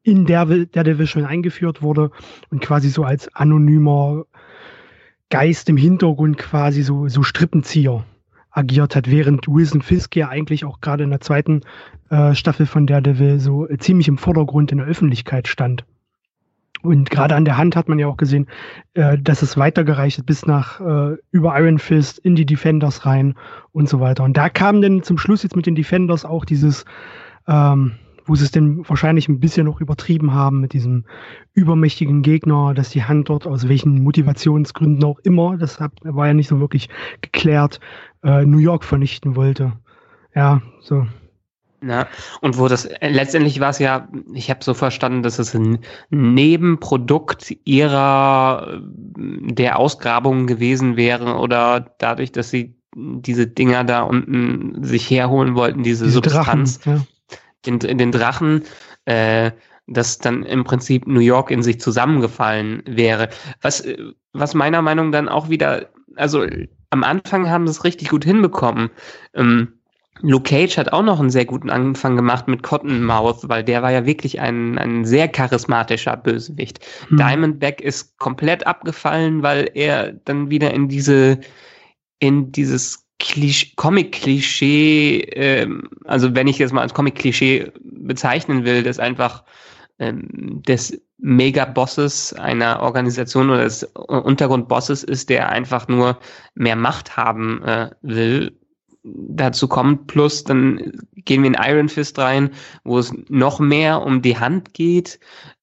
in 0.02 0.26
der, 0.26 0.44
der 0.46 0.84
Division 0.84 1.24
eingeführt 1.24 1.82
wurde 1.82 2.10
und 2.50 2.60
quasi 2.60 2.88
so 2.88 3.04
als 3.04 3.34
anonymer 3.34 4.24
Geist 5.30 5.68
im 5.68 5.76
Hintergrund 5.76 6.38
quasi 6.38 6.82
so, 6.82 7.08
so 7.08 7.22
Strippenzieher 7.22 8.04
agiert 8.50 8.96
hat, 8.96 9.10
während 9.10 9.46
Wilson 9.46 9.82
Fisk 9.82 10.16
ja 10.16 10.28
eigentlich 10.28 10.64
auch 10.64 10.80
gerade 10.80 11.04
in 11.04 11.10
der 11.10 11.20
zweiten 11.20 11.62
äh, 12.10 12.34
Staffel 12.34 12.66
von 12.66 12.86
Daredevil 12.86 13.38
so 13.38 13.68
äh, 13.68 13.78
ziemlich 13.78 14.08
im 14.08 14.18
Vordergrund 14.18 14.72
in 14.72 14.78
der 14.78 14.86
Öffentlichkeit 14.86 15.48
stand. 15.48 15.84
Und 16.82 17.10
gerade 17.10 17.34
an 17.34 17.44
der 17.44 17.56
Hand 17.56 17.74
hat 17.76 17.88
man 17.88 17.98
ja 17.98 18.06
auch 18.06 18.16
gesehen, 18.16 18.46
äh, 18.94 19.18
dass 19.18 19.42
es 19.42 19.56
weitergereicht 19.56 20.24
bis 20.24 20.46
nach 20.46 20.80
äh, 20.80 21.16
über 21.30 21.58
Iron 21.58 21.78
Fist 21.78 22.18
in 22.18 22.36
die 22.36 22.46
Defenders 22.46 23.04
rein 23.04 23.34
und 23.72 23.88
so 23.88 24.00
weiter. 24.00 24.24
Und 24.24 24.36
da 24.36 24.48
kam 24.48 24.80
dann 24.80 25.02
zum 25.02 25.18
Schluss 25.18 25.42
jetzt 25.42 25.56
mit 25.56 25.66
den 25.66 25.74
Defenders 25.74 26.24
auch 26.24 26.44
dieses 26.44 26.84
ähm, 27.46 27.96
wo 28.28 28.34
sie 28.34 28.44
es 28.44 28.50
denn 28.50 28.86
wahrscheinlich 28.88 29.28
ein 29.28 29.40
bisschen 29.40 29.66
noch 29.66 29.80
übertrieben 29.80 30.32
haben 30.34 30.60
mit 30.60 30.74
diesem 30.74 31.04
übermächtigen 31.54 32.22
Gegner, 32.22 32.74
dass 32.74 32.90
die 32.90 33.02
Hand 33.02 33.30
dort 33.30 33.46
aus 33.46 33.68
welchen 33.68 34.04
Motivationsgründen 34.04 35.02
auch 35.02 35.18
immer, 35.20 35.56
das 35.56 35.80
war 35.80 36.26
ja 36.26 36.34
nicht 36.34 36.48
so 36.48 36.60
wirklich 36.60 36.88
geklärt, 37.22 37.80
äh, 38.22 38.44
New 38.44 38.58
York 38.58 38.84
vernichten 38.84 39.34
wollte. 39.34 39.72
Ja, 40.34 40.60
so. 40.80 41.06
Ja, 41.82 42.06
und 42.40 42.58
wo 42.58 42.68
das 42.68 42.88
letztendlich 43.00 43.60
war 43.60 43.70
es 43.70 43.78
ja, 43.78 44.08
ich 44.34 44.50
habe 44.50 44.64
so 44.64 44.74
verstanden, 44.74 45.22
dass 45.22 45.38
es 45.38 45.54
ein 45.54 45.78
Nebenprodukt 46.10 47.56
ihrer 47.64 48.80
der 49.16 49.78
Ausgrabungen 49.78 50.46
gewesen 50.46 50.96
wäre 50.96 51.36
oder 51.36 51.94
dadurch, 51.98 52.32
dass 52.32 52.50
sie 52.50 52.74
diese 52.96 53.46
Dinger 53.46 53.84
da 53.84 54.02
unten 54.02 54.82
sich 54.82 55.08
herholen 55.08 55.54
wollten, 55.54 55.84
diese, 55.84 56.06
diese 56.06 56.14
Substanz. 56.14 56.80
Drachen, 56.80 56.98
ja 56.98 57.06
den, 57.66 57.78
den 57.78 58.12
Drachen, 58.12 58.64
äh, 59.04 59.50
dass 59.86 60.18
dann 60.18 60.42
im 60.42 60.64
Prinzip 60.64 61.06
New 61.06 61.20
York 61.20 61.50
in 61.50 61.62
sich 61.62 61.80
zusammengefallen 61.80 62.82
wäre. 62.86 63.28
Was, 63.62 63.84
was 64.32 64.54
meiner 64.54 64.82
Meinung 64.82 65.12
dann 65.12 65.28
auch 65.28 65.48
wieder, 65.48 65.88
also 66.16 66.46
am 66.90 67.04
Anfang 67.04 67.48
haben 67.48 67.66
sie 67.66 67.72
es 67.72 67.84
richtig 67.84 68.10
gut 68.10 68.24
hinbekommen. 68.24 68.90
Ähm, 69.34 69.78
Luke 70.20 70.50
Cage 70.50 70.78
hat 70.78 70.92
auch 70.92 71.02
noch 71.02 71.20
einen 71.20 71.30
sehr 71.30 71.44
guten 71.44 71.70
Anfang 71.70 72.16
gemacht 72.16 72.48
mit 72.48 72.62
Cottonmouth, 72.62 73.48
weil 73.48 73.62
der 73.62 73.82
war 73.82 73.92
ja 73.92 74.04
wirklich 74.04 74.40
ein, 74.40 74.76
ein 74.78 75.04
sehr 75.04 75.28
charismatischer 75.28 76.16
Bösewicht. 76.16 76.84
Hm. 77.08 77.18
Diamondback 77.18 77.80
ist 77.80 78.18
komplett 78.18 78.66
abgefallen, 78.66 79.42
weil 79.42 79.70
er 79.74 80.12
dann 80.12 80.50
wieder 80.50 80.74
in 80.74 80.88
diese, 80.88 81.38
in 82.18 82.50
dieses 82.50 83.07
Comic-Klischee, 83.76 85.20
ähm, 85.34 85.88
also 86.04 86.34
wenn 86.34 86.46
ich 86.46 86.58
jetzt 86.58 86.72
mal 86.72 86.82
als 86.82 86.94
Comic-Klischee 86.94 87.72
bezeichnen 87.82 88.64
will, 88.64 88.82
das 88.82 88.98
einfach 88.98 89.44
ähm, 89.98 90.62
des 90.62 91.00
Mega-Bosses 91.18 92.32
einer 92.34 92.80
Organisation 92.80 93.50
oder 93.50 93.64
des 93.64 93.82
Untergrundbosses 93.82 95.02
ist, 95.02 95.28
der 95.30 95.48
einfach 95.48 95.88
nur 95.88 96.18
mehr 96.54 96.76
Macht 96.76 97.16
haben 97.16 97.62
äh, 97.64 97.90
will. 98.02 98.56
Dazu 99.02 99.68
kommt 99.68 100.06
plus, 100.06 100.44
dann 100.44 100.92
gehen 101.16 101.42
wir 101.42 101.48
in 101.48 101.56
Iron 101.60 101.88
Fist 101.88 102.18
rein, 102.18 102.50
wo 102.84 102.98
es 102.98 103.12
noch 103.28 103.58
mehr 103.58 104.02
um 104.02 104.22
die 104.22 104.38
Hand 104.38 104.74
geht, 104.74 105.18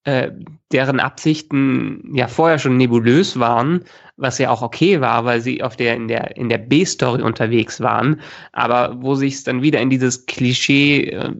äh, 0.05 0.31
deren 0.71 0.99
Absichten 0.99 2.11
ja 2.13 2.27
vorher 2.27 2.59
schon 2.59 2.77
nebulös 2.77 3.39
waren, 3.39 3.83
was 4.17 4.37
ja 4.37 4.49
auch 4.49 4.61
okay 4.61 5.01
war, 5.01 5.25
weil 5.25 5.41
sie 5.41 5.61
auf 5.61 5.75
der 5.75 5.95
in 5.95 6.07
der 6.07 6.37
in 6.37 6.49
der 6.49 6.59
B-Story 6.59 7.21
unterwegs 7.21 7.81
waren, 7.81 8.21
aber 8.53 8.95
wo 9.01 9.15
sich 9.15 9.33
es 9.33 9.43
dann 9.43 9.61
wieder 9.61 9.81
in 9.81 9.89
dieses 9.89 10.25
Klischee 10.25 11.09
äh, 11.09 11.31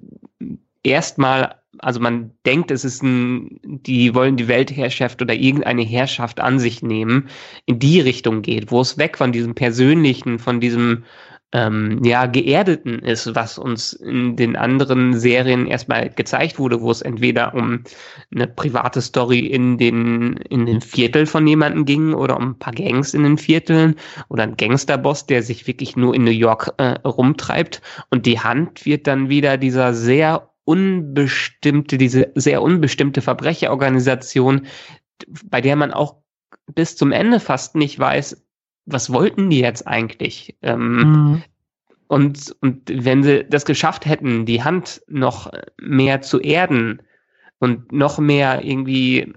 erstmal 0.84 1.56
also 1.80 1.99
man 1.99 2.32
denkt, 2.45 2.71
es 2.71 2.86
ist 2.86 3.04
ein, 3.04 3.60
die 3.63 4.15
wollen 4.15 4.38
die 4.38 4.47
Weltherrschaft 4.47 5.21
oder 5.21 5.34
irgendeine 5.34 5.84
Herrschaft 5.84 6.39
an 6.39 6.58
sich 6.58 6.82
nehmen, 6.82 7.28
in 7.65 7.80
die 7.80 7.99
Richtung 7.99 8.41
geht, 8.41 8.71
wo 8.71 8.82
es 8.82 8.97
weg 8.97 9.17
von 9.17 9.32
diesem 9.32 9.56
Persönlichen, 9.56 10.39
von 10.39 10.60
diesem 10.60 11.04
ähm, 11.55 12.03
ja, 12.03 12.25
geerdeten 12.25 12.99
ist, 12.99 13.33
was 13.33 13.57
uns 13.57 13.93
in 13.93 14.35
den 14.35 14.57
anderen 14.57 15.17
Serien 15.17 15.67
erstmal 15.67 16.09
gezeigt 16.09 16.59
wurde, 16.59 16.81
wo 16.81 16.91
es 16.91 17.01
entweder 17.01 17.53
um 17.53 17.85
eine 18.29 18.47
private 18.47 19.01
Story 19.01 19.39
in 19.39 19.77
den, 19.77 20.35
in 20.49 20.65
den 20.65 20.81
Viertel 20.81 21.25
von 21.25 21.47
jemandem 21.47 21.85
ging 21.85 22.13
oder 22.13 22.35
um 22.35 22.49
ein 22.49 22.59
paar 22.59 22.73
Gangs 22.73 23.13
in 23.13 23.23
den 23.23 23.37
Vierteln 23.37 23.95
oder 24.27 24.43
ein 24.43 24.57
Gangsterboss, 24.57 25.27
der 25.27 25.43
sich 25.43 25.65
wirklich 25.65 25.95
nur 25.95 26.13
in 26.13 26.25
New 26.25 26.31
York 26.31 26.73
äh, 26.75 26.99
rumtreibt. 27.07 27.81
Und 28.09 28.25
die 28.25 28.41
Hand 28.41 28.85
wird 28.85 29.07
dann 29.07 29.29
wieder 29.29 29.55
dieser 29.55 29.93
sehr 29.93 30.49
unbestimmte, 30.65 31.97
diese 31.97 32.33
sehr 32.35 32.61
unbestimmte 32.61 33.21
Verbrecherorganisation, 33.21 34.67
bei 35.45 35.61
der 35.61 35.77
man 35.77 35.93
auch 35.93 36.17
bis 36.73 36.97
zum 36.97 37.13
Ende 37.13 37.39
fast 37.39 37.75
nicht 37.75 37.97
weiß, 37.97 38.44
was 38.85 39.11
wollten 39.11 39.49
die 39.49 39.59
jetzt 39.59 39.87
eigentlich? 39.87 40.55
Ähm, 40.61 40.97
mhm. 40.97 41.43
und, 42.07 42.55
und 42.61 42.81
wenn 42.89 43.23
sie 43.23 43.45
das 43.45 43.65
geschafft 43.65 44.05
hätten, 44.05 44.45
die 44.45 44.63
Hand 44.63 45.01
noch 45.07 45.51
mehr 45.81 46.21
zu 46.21 46.39
erden 46.39 47.01
und 47.59 47.91
noch 47.91 48.19
mehr 48.19 48.63
irgendwie 48.63 49.33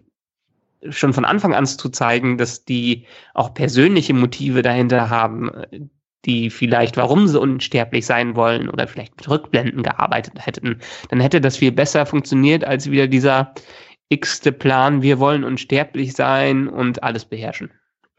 schon 0.91 1.13
von 1.13 1.25
Anfang 1.25 1.55
an 1.55 1.67
zu 1.67 1.89
zeigen, 1.89 2.39
dass 2.39 2.65
die 2.65 3.07
auch 3.35 3.53
persönliche 3.55 4.15
Motive 4.15 4.63
dahinter 4.63 5.11
haben, 5.11 5.51
die 6.25 6.51
vielleicht, 6.51 6.97
warum 6.97 7.27
sie 7.27 7.41
unsterblich 7.41 8.07
sein 8.07 8.37
wollen 8.37 8.69
oder 8.69 8.87
vielleicht 8.87 9.17
mit 9.17 9.29
Rückblenden 9.29 9.83
gearbeitet 9.83 10.35
hätten, 10.45 10.79
dann 11.09 11.21
hätte 11.21 11.41
das 11.41 11.57
viel 11.57 11.73
besser 11.73 12.07
funktioniert 12.07 12.65
als 12.65 12.91
wieder 12.91 13.07
dieser 13.07 13.55
x-te 14.09 14.53
Plan, 14.53 15.03
wir 15.03 15.19
wollen 15.19 15.45
unsterblich 15.45 16.15
sein 16.15 16.69
und 16.69 17.03
alles 17.03 17.25
beherrschen 17.25 17.71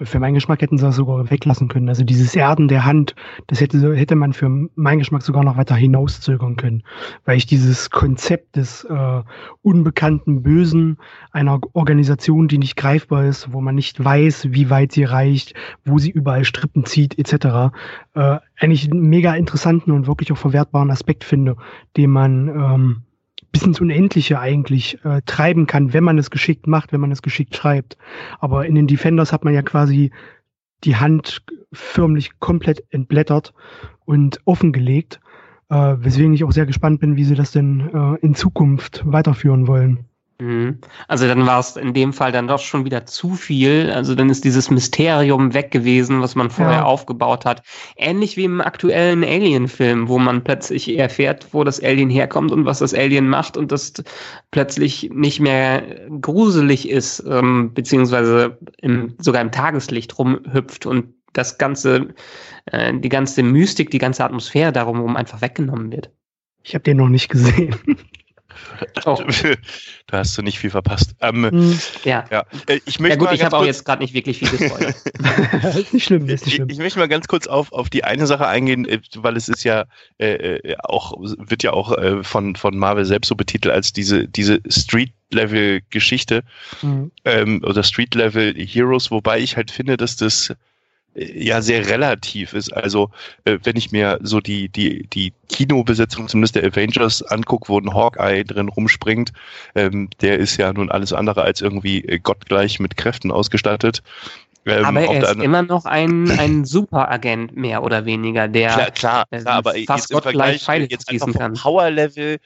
für 0.01 0.19
meinen 0.19 0.33
Geschmack 0.33 0.61
hätten 0.61 0.77
sie 0.77 0.85
das 0.85 0.95
sogar 0.95 1.29
weglassen 1.29 1.67
können. 1.67 1.89
Also 1.89 2.03
dieses 2.03 2.35
Erden 2.35 2.67
der 2.67 2.85
Hand, 2.85 3.15
das 3.47 3.59
hätte, 3.59 3.95
hätte 3.95 4.15
man 4.15 4.33
für 4.33 4.49
meinen 4.75 4.99
Geschmack 4.99 5.23
sogar 5.23 5.43
noch 5.43 5.57
weiter 5.57 5.75
hinauszögern 5.75 6.55
können. 6.55 6.83
Weil 7.25 7.37
ich 7.37 7.45
dieses 7.45 7.89
Konzept 7.89 8.55
des 8.55 8.85
äh, 8.85 9.21
unbekannten 9.61 10.41
Bösen 10.41 10.97
einer 11.31 11.59
Organisation, 11.73 12.47
die 12.47 12.57
nicht 12.57 12.77
greifbar 12.77 13.25
ist, 13.25 13.51
wo 13.51 13.59
man 13.59 13.75
nicht 13.75 14.03
weiß, 14.03 14.51
wie 14.51 14.69
weit 14.69 14.93
sie 14.93 15.03
reicht, 15.03 15.53
wo 15.83 15.97
sie 15.97 16.11
überall 16.11 16.45
Strippen 16.45 16.85
zieht, 16.85 17.19
etc., 17.19 17.73
äh, 18.15 18.37
eigentlich 18.57 18.89
einen 18.89 19.09
mega 19.09 19.35
interessanten 19.35 19.91
und 19.91 20.07
wirklich 20.07 20.31
auch 20.31 20.37
verwertbaren 20.37 20.91
Aspekt 20.91 21.23
finde, 21.23 21.57
den 21.97 22.11
man 22.11 22.47
ähm, 22.47 23.03
bis 23.51 23.63
ins 23.63 23.81
Unendliche 23.81 24.39
eigentlich 24.39 25.03
äh, 25.03 25.21
treiben 25.25 25.67
kann, 25.67 25.93
wenn 25.93 26.03
man 26.03 26.17
es 26.17 26.29
geschickt 26.29 26.67
macht, 26.67 26.91
wenn 26.91 27.01
man 27.01 27.11
es 27.11 27.21
geschickt 27.21 27.55
schreibt. 27.55 27.97
Aber 28.39 28.65
in 28.65 28.75
den 28.75 28.87
Defenders 28.87 29.33
hat 29.33 29.43
man 29.43 29.53
ja 29.53 29.61
quasi 29.61 30.11
die 30.83 30.95
Hand 30.95 31.43
förmlich 31.71 32.39
komplett 32.39 32.83
entblättert 32.89 33.53
und 34.05 34.39
offengelegt, 34.45 35.19
äh, 35.69 35.95
weswegen 35.99 36.33
ich 36.33 36.43
auch 36.43 36.51
sehr 36.51 36.65
gespannt 36.65 36.99
bin, 36.99 37.15
wie 37.15 37.23
sie 37.23 37.35
das 37.35 37.51
denn 37.51 37.89
äh, 37.93 38.25
in 38.25 38.35
Zukunft 38.35 39.03
weiterführen 39.05 39.67
wollen. 39.67 40.08
Mhm. 40.41 40.79
Also 41.09 41.27
dann 41.27 41.45
war 41.45 41.59
es 41.59 41.75
in 41.75 41.93
dem 41.93 42.13
Fall 42.13 42.31
dann 42.31 42.47
doch 42.47 42.59
schon 42.59 42.85
wieder 42.85 43.05
zu 43.05 43.35
viel. 43.35 43.91
Also 43.91 44.15
dann 44.15 44.29
ist 44.29 44.45
dieses 44.45 44.69
Mysterium 44.69 45.53
weg 45.53 45.69
gewesen, 45.71 46.21
was 46.21 46.35
man 46.35 46.49
vorher 46.49 46.79
ja. 46.79 46.83
aufgebaut 46.85 47.43
hat. 47.45 47.61
Ähnlich 47.97 48.37
wie 48.37 48.45
im 48.45 48.61
aktuellen 48.61 49.23
Alien-Film, 49.23 50.07
wo 50.07 50.17
man 50.17 50.43
plötzlich 50.43 50.97
erfährt, 50.97 51.47
wo 51.51 51.65
das 51.65 51.83
Alien 51.83 52.09
herkommt 52.09 52.51
und 52.51 52.65
was 52.65 52.79
das 52.79 52.93
Alien 52.93 53.27
macht 53.27 53.57
und 53.57 53.71
das 53.73 53.93
plötzlich 54.51 55.09
nicht 55.13 55.41
mehr 55.41 55.83
gruselig 56.21 56.87
ist, 56.87 57.23
ähm, 57.27 57.73
beziehungsweise 57.73 58.57
im, 58.81 59.15
sogar 59.17 59.41
im 59.41 59.51
Tageslicht 59.51 60.17
rumhüpft 60.17 60.85
und 60.85 61.15
das 61.33 61.57
ganze, 61.57 62.13
äh, 62.65 62.93
die 62.97 63.09
ganze 63.09 63.43
Mystik, 63.43 63.91
die 63.91 63.99
ganze 63.99 64.23
Atmosphäre 64.23 64.71
darum 64.71 65.17
einfach 65.17 65.41
weggenommen 65.41 65.91
wird. 65.91 66.11
Ich 66.63 66.75
habe 66.75 66.83
den 66.83 66.97
noch 66.97 67.09
nicht 67.09 67.29
gesehen. 67.29 67.75
Oh. 69.05 69.17
Da 70.07 70.17
hast 70.17 70.35
du 70.35 70.41
nicht 70.41 70.57
viel 70.57 70.71
verpasst. 70.71 71.13
Ähm, 71.21 71.45
hm, 71.45 71.79
ja. 72.03 72.25
ja. 72.31 72.43
Äh, 72.65 72.79
ich 72.85 72.99
möchte 72.99 73.19
ja 73.19 73.23
gut, 73.23 73.31
ich 73.31 73.43
habe 73.43 73.57
auch 73.57 73.65
jetzt 73.65 73.85
gerade 73.85 74.01
nicht 74.01 74.15
wirklich 74.15 74.39
viel 74.39 74.49
gespoilert. 74.49 74.95
ist 75.75 75.93
nicht 75.93 76.05
schlimm, 76.05 76.27
ist 76.27 76.47
nicht 76.47 76.55
schlimm. 76.55 76.67
Ich, 76.67 76.77
ich, 76.77 76.79
möchte 76.79 76.97
mal 76.97 77.07
ganz 77.07 77.27
kurz 77.27 77.45
auf, 77.45 77.71
auf 77.71 77.91
die 77.91 78.03
eine 78.03 78.25
Sache 78.25 78.47
eingehen, 78.47 78.87
äh, 78.87 79.01
weil 79.17 79.37
es 79.37 79.49
ist 79.49 79.63
ja 79.63 79.85
äh, 80.17 80.55
äh, 80.55 80.75
auch, 80.83 81.13
wird 81.19 81.61
ja 81.61 81.73
auch 81.73 81.95
äh, 81.95 82.23
von, 82.23 82.55
von 82.55 82.75
Marvel 82.75 83.05
selbst 83.05 83.27
so 83.27 83.35
betitelt 83.35 83.71
als 83.71 83.93
diese, 83.93 84.27
diese 84.27 84.61
Street-Level-Geschichte 84.67 86.41
mhm. 86.81 87.11
ähm, 87.25 87.63
oder 87.63 87.83
Street-Level-Heroes, 87.83 89.11
wobei 89.11 89.41
ich 89.41 89.57
halt 89.57 89.69
finde, 89.69 89.95
dass 89.95 90.15
das 90.15 90.55
ja 91.15 91.61
sehr 91.61 91.87
relativ 91.87 92.53
ist. 92.53 92.71
Also 92.75 93.09
äh, 93.45 93.57
wenn 93.63 93.75
ich 93.75 93.91
mir 93.91 94.19
so 94.21 94.39
die 94.39 94.69
die 94.69 95.07
die 95.07 95.33
Kinobesetzung 95.49 96.27
zumindest 96.27 96.55
der 96.55 96.63
Avengers 96.63 97.23
angucke, 97.23 97.69
wo 97.69 97.79
ein 97.79 97.93
Hawkeye 97.93 98.43
drin 98.43 98.69
rumspringt, 98.69 99.33
ähm, 99.75 100.09
der 100.21 100.37
ist 100.37 100.57
ja 100.57 100.71
nun 100.71 100.89
alles 100.89 101.13
andere 101.13 101.41
als 101.41 101.61
irgendwie 101.61 102.03
äh, 102.05 102.19
gottgleich 102.19 102.79
mit 102.79 102.97
Kräften 102.97 103.31
ausgestattet. 103.31 104.01
Ähm, 104.65 104.85
aber 104.85 105.01
er 105.01 105.23
ist 105.23 105.41
immer 105.41 105.63
noch 105.63 105.85
ein, 105.85 106.29
ein 106.37 106.65
Superagent, 106.65 107.55
mehr 107.55 107.81
oder 107.81 108.05
weniger, 108.05 108.47
der 108.47 108.69
klar, 108.69 108.91
klar, 108.91 109.25
äh, 109.31 109.39
klar 109.39 109.55
aber 109.55 109.73
fast 109.87 110.11
Vergleich 110.11 110.63
Pfeile 110.63 110.87
jetzt 110.89 111.09
einfach 111.09 111.31
vom 111.31 111.53
Power-Level 111.53 112.37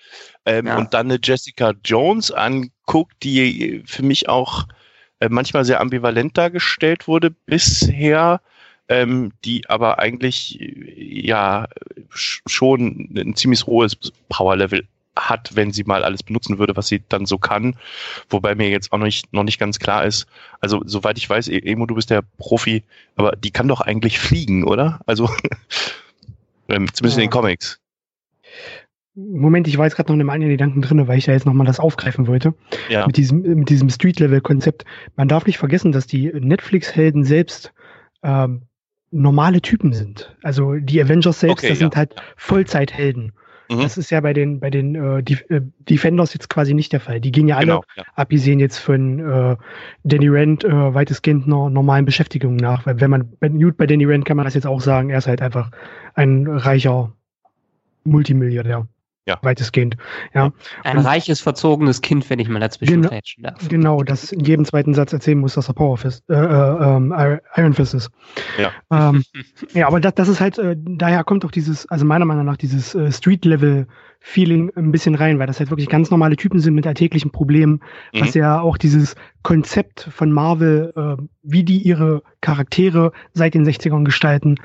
ähm, 0.46 0.68
ja. 0.68 0.78
und 0.78 0.94
dann 0.94 1.08
eine 1.08 1.20
Jessica 1.22 1.74
Jones 1.84 2.32
anguckt, 2.32 3.16
die 3.24 3.84
für 3.86 4.04
mich 4.04 4.30
auch 4.30 4.66
äh, 5.20 5.30
manchmal 5.30 5.66
sehr 5.66 5.82
ambivalent 5.82 6.38
dargestellt 6.38 7.08
wurde 7.08 7.32
bisher 7.32 8.42
ähm, 8.90 9.32
die 9.46 9.70
aber 9.70 10.00
eigentlich 10.00 10.60
ja 10.96 11.68
schon 12.16 13.10
ein 13.16 13.36
ziemlich 13.36 13.66
hohes 13.66 13.96
Power-Level 14.30 14.86
hat, 15.16 15.56
wenn 15.56 15.72
sie 15.72 15.84
mal 15.84 16.04
alles 16.04 16.24
benutzen 16.24 16.58
würde, 16.58 16.76
was 16.76 16.88
sie 16.88 17.04
dann 17.08 17.26
so 17.26 17.38
kann. 17.38 17.76
Wobei 18.30 18.56
mir 18.56 18.70
jetzt 18.70 18.92
auch 18.92 18.98
noch 18.98 19.06
nicht, 19.06 19.32
noch 19.32 19.44
nicht 19.44 19.60
ganz 19.60 19.80
klar 19.80 20.06
ist, 20.06 20.28
also 20.60 20.82
soweit 20.86 21.18
ich 21.18 21.30
weiß, 21.30 21.50
e-, 21.50 21.60
Emo, 21.60 21.86
du 21.86 21.96
bist 21.96 22.10
der 22.10 22.24
Profi, 22.38 22.84
aber 23.16 23.34
die 23.36 23.52
kann 23.52 23.68
doch 23.68 23.82
eigentlich 23.82 24.20
fliegen, 24.20 24.64
oder? 24.64 25.00
Also 25.06 25.26
ähm, 26.70 26.92
zumindest 26.94 27.18
ja. 27.18 27.24
in 27.24 27.30
den 27.30 27.30
Comics. 27.30 27.80
Moment, 29.16 29.68
ich 29.68 29.78
war 29.78 29.86
jetzt 29.86 29.96
gerade 29.96 30.12
noch 30.12 30.16
in 30.16 30.22
einem 30.22 30.32
anderen 30.32 30.52
Gedanken 30.52 30.82
drin, 30.82 31.08
weil 31.08 31.20
ich 31.20 31.28
ja 31.28 31.34
jetzt 31.34 31.46
nochmal 31.46 31.68
das 31.68 31.80
aufgreifen 31.80 32.26
wollte. 32.26 32.56
Ja. 32.90 33.06
Mit 33.06 33.18
diesem, 33.18 33.42
mit 33.42 33.70
diesem 33.70 33.90
Street-Level-Konzept. 33.90 34.86
Man 35.16 35.28
darf 35.28 35.46
nicht 35.46 35.60
vergessen, 35.60 35.92
dass 35.92 36.08
die 36.08 36.32
Netflix-Helden 36.34 37.24
selbst 37.24 37.74
ähm, 38.24 38.64
normale 39.14 39.62
Typen 39.62 39.94
sind. 39.94 40.36
Also 40.42 40.74
die 40.74 41.02
Avengers 41.02 41.40
selbst, 41.40 41.60
okay, 41.60 41.70
das 41.70 41.80
ja. 41.80 41.86
sind 41.86 41.96
halt 41.96 42.16
Vollzeithelden. 42.36 43.32
Mhm. 43.70 43.82
Das 43.82 43.98
ist 43.98 44.10
ja 44.10 44.20
bei 44.20 44.34
den 44.34 44.60
bei 44.60 44.70
den 44.70 44.96
äh, 44.96 45.20
äh, 45.20 45.62
Defenders 45.90 46.34
jetzt 46.34 46.50
quasi 46.50 46.74
nicht 46.74 46.92
der 46.92 47.00
Fall. 47.00 47.22
Die 47.22 47.32
gehen 47.32 47.48
ja 47.48 47.58
alle, 47.58 47.68
genau, 47.68 47.84
ja. 47.96 48.04
abgesehen 48.16 48.60
jetzt 48.60 48.78
von 48.78 49.20
äh, 49.20 49.56
Danny 50.04 50.28
Rand, 50.30 50.64
äh, 50.64 50.94
weitestgehend 50.94 51.46
einer 51.46 51.70
normalen 51.70 52.06
Beschäftigung 52.06 52.56
nach. 52.56 52.86
Weil 52.86 53.00
wenn 53.00 53.10
man 53.10 53.30
bei, 53.40 53.50
bei 53.50 53.88
Danny 53.88 54.06
Rand 54.06 54.26
kann 54.26 54.38
man 54.38 54.46
das 54.46 54.56
jetzt 54.56 54.68
auch 54.68 54.82
sagen, 54.82 55.10
er 55.10 55.20
ist 55.20 55.28
halt 55.28 55.42
einfach 55.42 55.72
ein 56.16 56.48
reicher 56.48 57.14
Multimilliardär. 58.04 58.88
Ja. 59.26 59.40
Weitestgehend. 59.42 59.96
Ja. 60.34 60.52
Ein 60.84 60.98
und, 60.98 61.06
reiches, 61.06 61.40
verzogenes 61.40 62.02
Kind, 62.02 62.30
wenn 62.30 62.40
ich 62.40 62.50
mal 62.50 62.60
dazwischen 62.60 63.04
genau, 63.04 63.20
darf. 63.38 63.70
Genau, 63.70 64.04
das 64.04 64.34
in 64.34 64.42
jedem 64.42 64.66
zweiten 64.66 64.94
Satz 64.94 65.14
erzählen 65.14 65.38
muss, 65.38 65.54
dass 65.54 65.70
er 65.70 65.74
Power 65.74 65.98
Fist, 65.98 66.30
äh, 66.30 66.34
äh, 66.34 66.96
ähm, 66.96 67.14
Iron 67.56 67.74
Fist 67.74 67.94
ist. 67.94 68.10
Ja. 68.58 68.72
Ähm, 68.92 69.24
ja, 69.74 69.88
aber 69.88 70.02
das, 70.02 70.16
das 70.16 70.28
ist 70.28 70.42
halt, 70.42 70.58
äh, 70.58 70.76
daher 70.78 71.24
kommt 71.24 71.46
auch 71.46 71.52
dieses, 71.52 71.90
also 71.90 72.06
meiner 72.06 72.26
Meinung 72.26 72.44
nach, 72.46 72.58
dieses 72.58 72.96
äh, 72.96 73.14
Street-Level-Feeling 73.14 74.74
ein 74.76 74.92
bisschen 74.92 75.16
rein, 75.16 75.40
weil 75.40 75.48
das 75.48 75.60
halt 75.60 75.70
wirklich 75.70 75.88
ganz 75.88 76.12
normale 76.12 76.36
Typen 76.36 76.60
sind 76.60 76.76
mit 76.76 76.86
alltäglichen 76.86 77.32
Problemen, 77.32 77.80
mhm. 78.14 78.20
was 78.20 78.34
ja 78.34 78.60
auch 78.60 78.78
dieses 78.78 79.16
Konzept 79.42 80.10
von 80.12 80.34
Marvel, 80.34 80.92
äh, 80.98 81.24
wie 81.44 81.64
die 81.64 81.78
ihre 81.78 82.24
Charaktere 82.42 83.14
seit 83.32 83.54
den 83.54 83.66
60ern 83.66 84.04
gestalten, 84.04 84.58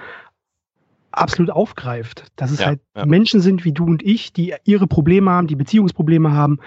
absolut 1.21 1.51
aufgreift. 1.51 2.25
Dass 2.37 2.51
es 2.51 2.61
Ja, 2.61 2.67
halt 2.67 2.81
ja. 2.97 3.07
Menschen 3.07 3.41
sind 3.41 3.65
wie 3.65 3.73
du 3.73 3.85
und 3.85 4.03
ich, 4.03 4.33
die 4.33 4.55
ihre 4.65 4.87
Probleme 4.87 5.31
haben, 5.31 5.47
die 5.47 5.57
Beziehungsprobleme 5.57 6.33
haben, 6.33 6.59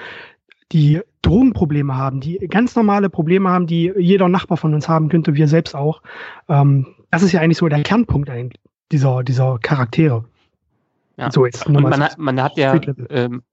die 0.71 1.01
Drogenprobleme 1.21 1.95
haben, 1.95 2.19
die 2.19 2.37
ganz 2.49 2.75
normale 2.75 3.09
Probleme 3.09 3.49
haben, 3.49 3.67
die 3.67 3.91
jeder 3.97 4.27
Nachbar 4.27 4.57
von 4.57 4.73
uns 4.73 4.89
haben 4.89 5.09
könnte, 5.09 5.35
wir 5.35 5.47
selbst 5.47 5.75
auch. 5.75 6.01
Ähm, 6.49 6.87
das 7.11 7.23
ist 7.23 7.31
ja 7.31 7.41
eigentlich 7.41 7.57
so 7.57 7.67
der 7.67 7.83
Kernpunkt 7.83 8.29
eigentlich 8.29 8.59
dieser, 8.91 9.23
dieser 9.23 9.59
Charaktere. 9.59 10.25
Ja. 11.17 11.31
So, 11.31 11.45
jetzt 11.45 11.65
Und 11.67 11.81
man 11.81 12.03
hat, 12.03 12.17
man 12.17 12.41
hat 12.41 12.57
ja, 12.57 12.79
ähm, 13.09 13.43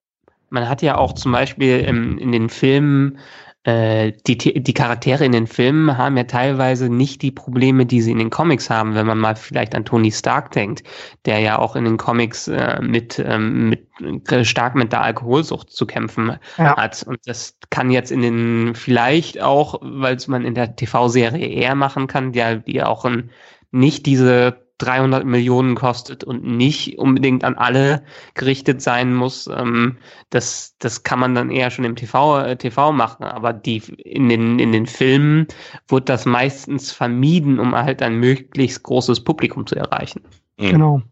man 0.50 0.68
hat 0.68 0.80
ja 0.82 0.96
auch 0.96 1.12
zum 1.12 1.32
Beispiel 1.32 1.82
ähm, 1.84 2.18
in 2.18 2.32
den 2.32 2.48
Filmen, 2.48 3.18
äh, 3.64 4.12
die, 4.27 4.37
die 4.38 4.75
Charaktere 4.75 5.25
in 5.25 5.33
den 5.33 5.47
Filmen 5.47 5.99
haben 5.99 6.16
ja 6.16 6.25
teilweise 6.25 6.88
nicht 6.88 7.23
die 7.23 7.31
Probleme, 7.33 7.87
die 7.87 8.01
sie 8.01 8.12
in 8.12 8.18
den 8.18 8.31
Comics 8.31 8.71
haben, 8.71 8.94
wenn 8.94 9.07
man 9.07 9.18
mal 9.18 9.37
vielleicht 9.37 9.75
an 9.75 9.85
Tony 9.85 10.12
Stark 10.12 10.53
denkt, 10.53 10.85
der 11.27 11.40
ja 11.40 11.59
auch 11.59 11.77
in 11.77 11.85
den 11.85 11.97
Comics 11.97 12.49
äh, 12.49 12.81
mit, 12.81 13.18
ähm, 13.18 13.68
mit 13.71 14.33
äh, 14.33 14.44
stark 14.44 14.75
mit 14.75 14.92
der 14.92 15.03
Alkoholsucht 15.03 15.71
zu 15.71 15.87
kämpfen 15.87 16.38
Ja. 16.57 16.77
hat. 16.77 17.03
Und 17.07 17.18
das 17.27 17.57
kann 17.71 17.90
jetzt 17.90 18.11
in 18.12 18.23
den 18.23 18.75
vielleicht 18.75 19.42
auch, 19.42 19.79
weil 19.83 20.16
es 20.16 20.29
man 20.29 20.44
in 20.44 20.55
der 20.55 20.77
TV-Serie 20.77 21.47
eher 21.47 21.75
machen 21.75 22.07
kann, 22.07 22.33
ja, 22.33 22.55
die 22.57 22.83
auch 22.83 23.05
ein, 23.05 23.31
nicht 23.71 24.07
diese 24.07 24.67
300 24.79 25.25
Millionen 25.25 25.75
kostet 25.75 26.25
und 26.25 26.45
nicht 26.45 26.99
unbedingt 26.99 27.45
an 27.45 27.57
alle 27.57 28.03
gerichtet 28.35 28.81
sein 28.81 29.14
muss. 29.14 29.47
Ähm, 29.49 29.99
das, 30.31 30.77
das 30.79 31.03
kann 31.03 31.19
man 31.19 31.35
dann 31.35 31.51
eher 31.51 31.71
schon 31.71 31.85
im 31.85 31.97
TV, 31.97 32.41
äh, 32.41 32.57
TV 32.57 32.93
machen. 32.93 33.25
Aber 33.25 33.53
die 33.53 33.79
in 34.05 34.29
den, 34.29 34.59
in 34.59 34.73
den 34.73 34.87
Filmen 34.87 35.47
wird 35.88 36.09
das 36.09 36.25
meistens 36.27 36.93
vermieden, 36.93 37.59
um 37.59 37.75
halt 37.75 38.03
ein 38.03 38.17
möglichst 38.21 38.83
großes 38.85 39.25
Publikum 39.25 39.67
zu 39.67 39.75
erreichen. 39.77 40.23
Mhm. 40.59 40.71
Genau. 40.71 41.03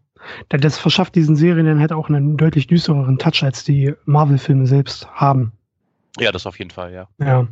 Da- 0.49 0.57
Das 0.57 0.77
verschafft 0.77 1.15
diesen 1.15 1.35
Serien 1.35 1.65
dann 1.65 1.79
halt 1.79 1.91
auch 1.93 2.09
einen 2.09 2.37
deutlich 2.37 2.67
düstereren 2.67 3.17
Touch, 3.17 3.43
als 3.43 3.63
die 3.63 3.93
Marvel-Filme 4.05 4.65
selbst 4.67 5.07
haben. 5.13 5.51
Ja, 6.19 6.31
das 6.31 6.47
auf 6.47 6.57
jeden 6.57 6.71
Fall, 6.71 6.93
ja. 6.93 7.07
Ja. 7.19 7.47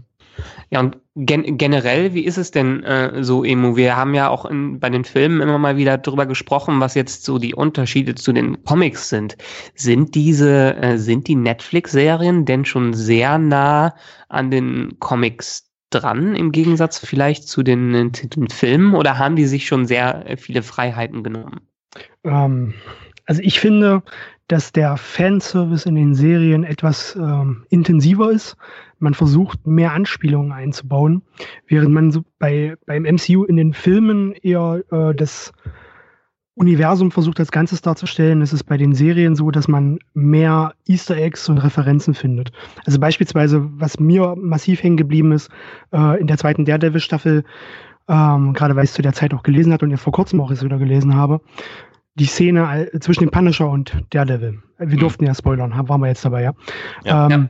Ja, 0.69 0.79
und 0.79 0.97
gen 1.15 1.57
generell, 1.57 2.13
wie 2.13 2.25
ist 2.25 2.37
es 2.37 2.51
denn 2.51 2.83
äh, 2.83 3.23
so, 3.23 3.43
Emu? 3.43 3.75
Wir 3.75 3.95
haben 3.95 4.13
ja 4.13 4.29
auch 4.29 4.45
in, 4.45 4.79
bei 4.79 4.89
den 4.89 5.05
Filmen 5.05 5.41
immer 5.41 5.57
mal 5.57 5.77
wieder 5.77 5.97
drüber 5.97 6.25
gesprochen, 6.25 6.79
was 6.79 6.95
jetzt 6.95 7.23
so 7.23 7.39
die 7.39 7.55
Unterschiede 7.55 8.15
zu 8.15 8.33
den 8.33 8.63
Comics 8.63 9.09
sind. 9.09 9.37
Sind 9.75 10.15
diese, 10.15 10.75
äh, 10.77 10.97
sind 10.97 11.27
die 11.27 11.35
Netflix-Serien 11.35 12.45
denn 12.45 12.65
schon 12.65 12.93
sehr 12.93 13.37
nah 13.37 13.95
an 14.29 14.51
den 14.51 14.99
Comics 14.99 15.71
dran, 15.89 16.35
im 16.35 16.51
Gegensatz 16.51 16.99
vielleicht 16.99 17.47
zu 17.47 17.63
den, 17.63 17.95
äh, 17.95 18.11
zu 18.11 18.27
den 18.27 18.49
Filmen, 18.49 18.95
oder 18.95 19.17
haben 19.17 19.35
die 19.35 19.45
sich 19.45 19.67
schon 19.67 19.85
sehr 19.85 20.29
äh, 20.29 20.37
viele 20.37 20.63
Freiheiten 20.63 21.23
genommen? 21.23 21.61
Ähm, 22.23 22.73
also 23.25 23.41
ich 23.41 23.59
finde, 23.59 24.03
dass 24.47 24.71
der 24.71 24.97
Fanservice 24.97 25.87
in 25.87 25.95
den 25.95 26.13
Serien 26.13 26.63
etwas 26.63 27.15
ähm, 27.15 27.65
intensiver 27.69 28.31
ist. 28.31 28.57
Man 28.99 29.13
versucht, 29.13 29.65
mehr 29.67 29.91
Anspielungen 29.93 30.51
einzubauen, 30.51 31.21
während 31.67 31.93
man 31.93 32.12
so 32.12 32.23
bei, 32.39 32.75
beim 32.86 33.03
MCU 33.03 33.43
in 33.43 33.58
den 33.58 33.73
Filmen 33.73 34.34
eher 34.34 34.84
äh, 34.91 35.13
das 35.15 35.51
Universum 36.58 37.12
versucht 37.12 37.39
als 37.41 37.51
Ganzes 37.51 37.81
darzustellen. 37.81 38.41
Es 38.41 38.53
ist 38.53 38.63
bei 38.63 38.77
den 38.77 38.93
Serien 38.95 39.36
so, 39.36 39.51
dass 39.51 39.67
man 39.67 39.99
mehr 40.13 40.73
Easter 40.88 41.17
Eggs 41.17 41.49
und 41.49 41.58
Referenzen 41.58 42.13
findet. 42.13 42.51
Also 42.86 42.97
beispielsweise, 42.99 43.67
was 43.73 43.99
mir 43.99 44.36
massiv 44.38 44.81
hängen 44.81 44.95
geblieben 44.95 45.34
ist, 45.34 45.49
äh, 45.91 46.17
in 46.19 46.27
der 46.27 46.38
zweiten 46.38 46.63
Daredevil-Staffel, 46.63 47.43
ähm, 48.08 48.53
gerade 48.53 48.75
weil 48.77 48.86
ich 48.86 48.91
es 48.91 48.95
zu 48.95 49.01
der 49.01 49.12
Zeit 49.13 49.34
auch 49.34 49.43
gelesen 49.43 49.73
hatte 49.73 49.84
und 49.84 49.91
jetzt 49.91 50.01
vor 50.03 50.13
kurzem 50.13 50.39
auch 50.39 50.49
jetzt 50.49 50.63
wieder 50.63 50.77
gelesen 50.77 51.15
habe, 51.15 51.41
die 52.13 52.25
Szene 52.25 52.65
all- 52.65 52.89
zwischen 53.01 53.25
dem 53.25 53.31
Punisher 53.31 53.69
und 53.69 53.97
Daredevil. 54.12 54.60
Wir 54.77 54.88
Mhm. 54.88 54.99
durften 54.99 55.25
ja 55.25 55.34
spoilern, 55.36 55.75
haben- 55.75 55.89
waren 55.89 55.99
wir 55.99 56.08
jetzt 56.08 56.23
dabei, 56.23 56.43
ja. 56.43 56.53
Ja. 57.03 57.29
ähm, 57.29 57.49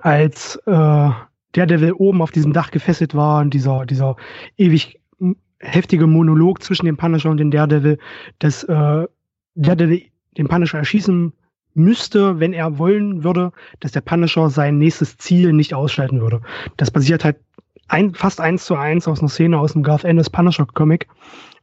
Als 0.00 0.56
äh, 0.66 1.10
Daredevil 1.52 1.92
oben 1.92 2.22
auf 2.22 2.30
diesem 2.30 2.52
Dach 2.52 2.70
gefesselt 2.70 3.14
war 3.14 3.40
und 3.40 3.54
dieser, 3.54 3.86
dieser 3.86 4.16
ewig 4.56 5.00
heftige 5.60 6.06
Monolog 6.06 6.62
zwischen 6.62 6.86
dem 6.86 6.96
Punisher 6.96 7.30
und 7.30 7.38
dem 7.38 7.50
Daredevil, 7.50 7.98
dass 8.38 8.64
äh, 8.64 9.06
Daredevil 9.54 10.02
den 10.36 10.48
Punisher 10.48 10.78
erschießen 10.78 11.32
müsste, 11.74 12.40
wenn 12.40 12.52
er 12.52 12.78
wollen 12.78 13.24
würde, 13.24 13.52
dass 13.80 13.92
der 13.92 14.00
Punisher 14.00 14.50
sein 14.50 14.78
nächstes 14.78 15.16
Ziel 15.16 15.52
nicht 15.52 15.74
ausschalten 15.74 16.20
würde. 16.20 16.40
Das 16.76 16.90
basiert 16.90 17.24
halt 17.24 17.36
ein, 17.88 18.14
fast 18.14 18.40
eins 18.40 18.64
zu 18.64 18.76
eins 18.76 19.08
aus 19.08 19.20
einer 19.20 19.28
Szene 19.28 19.58
aus 19.58 19.72
dem 19.72 19.82
Garth 19.82 20.04
Ennis 20.04 20.30
Punisher 20.30 20.66
Comic 20.66 21.08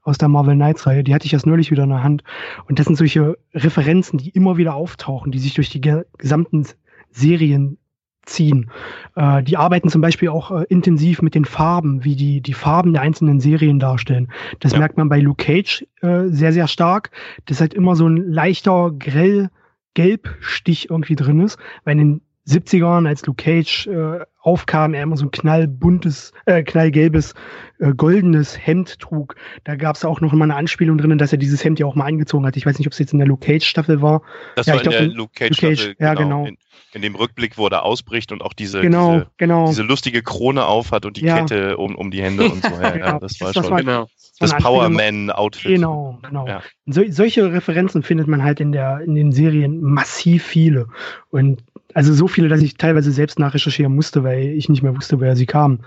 aus 0.01 0.17
der 0.17 0.27
Marvel 0.27 0.55
Knights 0.55 0.85
Reihe. 0.87 1.03
Die 1.03 1.13
hatte 1.13 1.25
ich 1.25 1.33
erst 1.33 1.45
neulich 1.45 1.71
wieder 1.71 1.83
in 1.83 1.89
der 1.89 2.03
Hand. 2.03 2.23
Und 2.67 2.79
das 2.79 2.85
sind 2.85 2.95
solche 2.95 3.37
Referenzen, 3.53 4.17
die 4.17 4.29
immer 4.29 4.57
wieder 4.57 4.75
auftauchen, 4.75 5.31
die 5.31 5.39
sich 5.39 5.53
durch 5.53 5.69
die 5.69 5.81
ge 5.81 6.05
gesamten 6.17 6.65
Serien 7.11 7.77
ziehen. 8.25 8.69
Äh, 9.15 9.43
die 9.43 9.57
arbeiten 9.57 9.89
zum 9.89 10.01
Beispiel 10.01 10.29
auch 10.29 10.51
äh, 10.51 10.65
intensiv 10.69 11.21
mit 11.21 11.35
den 11.35 11.45
Farben, 11.45 12.03
wie 12.03 12.15
die 12.15 12.41
die 12.41 12.53
Farben 12.53 12.93
der 12.93 13.01
einzelnen 13.01 13.39
Serien 13.39 13.79
darstellen. 13.79 14.29
Das 14.59 14.73
Ja. 14.73 14.79
merkt 14.79 14.97
man 14.97 15.09
bei 15.09 15.19
Luke 15.19 15.43
Cage 15.43 15.85
äh, 16.01 16.25
sehr, 16.27 16.53
sehr 16.53 16.67
stark. 16.67 17.11
Das 17.45 17.61
halt 17.61 17.73
immer 17.73 17.95
so 17.95 18.07
ein 18.07 18.17
leichter, 18.17 18.91
grell 18.97 19.49
Gelbstich 19.93 20.89
irgendwie 20.89 21.15
drin 21.15 21.39
ist, 21.39 21.57
weil 21.85 21.93
in 21.93 22.19
den 22.19 22.21
70ern, 22.47 23.07
als 23.07 23.25
Luke 23.25 23.43
Cage 23.43 23.87
äh, 23.87 24.19
aufkam, 24.45 24.93
er 24.93 25.03
immer 25.03 25.17
so 25.17 25.25
ein 25.25 25.31
knallbuntes, 25.31 26.31
äh, 26.45 26.63
knallgelbes, 26.63 27.33
äh, 27.79 27.93
goldenes 27.93 28.57
Hemd 28.65 28.99
trug. 28.99 29.35
Da 29.63 29.75
gab 29.75 29.95
es 29.95 30.05
auch 30.05 30.21
noch 30.21 30.31
mal 30.33 30.43
eine 30.45 30.55
Anspielung 30.55 30.97
drin, 30.97 31.17
dass 31.17 31.31
er 31.31 31.37
dieses 31.37 31.63
Hemd 31.63 31.79
ja 31.79 31.85
auch 31.85 31.95
mal 31.95 32.05
angezogen 32.05 32.45
hat. 32.45 32.55
Ich 32.55 32.65
weiß 32.65 32.77
nicht, 32.77 32.87
ob 32.87 32.93
es 32.93 32.99
jetzt 32.99 33.13
in 33.13 33.19
der 33.19 33.27
Luke 33.27 33.45
Cage 33.45 33.65
Staffel 33.65 34.01
war. 34.01 34.21
Das 34.55 34.67
Ja, 34.67 34.73
war 34.73 34.81
ich 34.81 34.85
in 34.85 34.91
glaub, 34.91 34.99
der 35.01 35.07
Luke 35.09 35.31
Cage, 35.33 35.49
Luke 35.49 35.61
Cage, 35.67 35.79
Staffel, 35.81 35.95
ja, 35.99 36.13
genau. 36.13 36.45
In, 36.45 36.57
in 36.93 37.01
dem 37.01 37.15
Rückblick, 37.15 37.57
wo 37.57 37.67
er 37.67 37.83
ausbricht 37.83 38.31
und 38.31 38.41
auch 38.41 38.53
diese, 38.53 38.81
Genau, 38.81 39.13
diese, 39.15 39.27
genau. 39.37 39.67
diese 39.67 39.81
lustige 39.83 40.21
Krone 40.21 40.65
aufhat 40.65 41.05
und 41.05 41.17
die 41.17 41.25
Ja. 41.25 41.39
Kette 41.39 41.77
um, 41.77 41.95
um 41.95 42.11
die 42.11 42.21
Hände 42.21 42.45
und 42.49 42.63
so. 42.63 42.69
Ja, 42.69 42.81
ja, 42.83 42.89
Genau. 42.91 43.19
das 43.19 43.41
war 43.41 43.47
Das- 43.47 43.55
das 43.55 43.65
schon 43.65 43.71
war- 43.71 43.79
Genau. 43.79 44.07
das 44.39 44.51
eine 44.51 44.57
Anspielung- 44.65 44.79
Power-Man-Outfit. 44.79 45.71
Genau, 45.71 46.19
genau. 46.21 46.47
Ja. 46.47 46.61
So, 46.85 47.01
solche 47.09 47.51
Referenzen 47.51 48.03
findet 48.03 48.27
man 48.27 48.43
halt 48.43 48.59
in 48.59 48.71
der 48.71 48.99
in 49.01 49.15
den 49.15 49.31
Serien 49.31 49.81
massiv 49.81 50.43
viele 50.45 50.87
und 51.31 51.63
also 51.95 52.13
so 52.13 52.27
viele, 52.27 52.49
dass 52.49 52.61
ich 52.61 52.75
teilweise 52.75 53.11
selbst 53.11 53.39
nachrecherchieren 53.39 53.95
musste, 53.95 54.23
weil 54.23 54.49
ich 54.49 54.67
nicht 54.67 54.83
mehr 54.83 54.95
wusste, 54.95 55.19
woher 55.19 55.37
sie 55.37 55.45
kamen. 55.45 55.79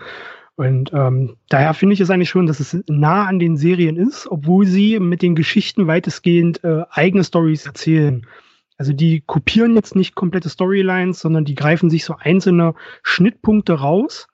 Und 0.57 0.91
ähm, 0.95 1.37
daher 1.51 1.75
finde 1.75 1.93
ich 1.93 2.01
es 2.01 2.11
eigentlich 2.11 2.31
schon, 2.31 2.47
dass 2.47 2.61
es 2.61 2.77
nah 2.89 3.27
an 3.27 3.39
den 3.39 3.59
Serien 3.59 3.97
ist, 3.97 4.27
obwohl 4.27 4.67
sie 4.67 4.99
mit 4.99 5.21
den 5.21 5.35
Geschichten 5.35 5.87
weitestgehend 5.87 6.65
äh, 6.65 6.83
eigene 6.91 7.23
Stories 7.23 7.67
erzählen. 7.67 8.27
Also 8.79 8.95
die 8.95 9.21
kopieren 9.21 9.75
jetzt 9.75 9.97
nicht 9.97 10.15
komplette 10.15 10.49
Storylines, 10.49 11.21
sondern 11.21 11.45
die 11.45 11.55
greifen 11.55 11.91
sich 11.91 12.07
so 12.07 12.17
einzelne 12.19 12.75
Schnittpunkte 13.03 13.75
raus, 13.75 14.29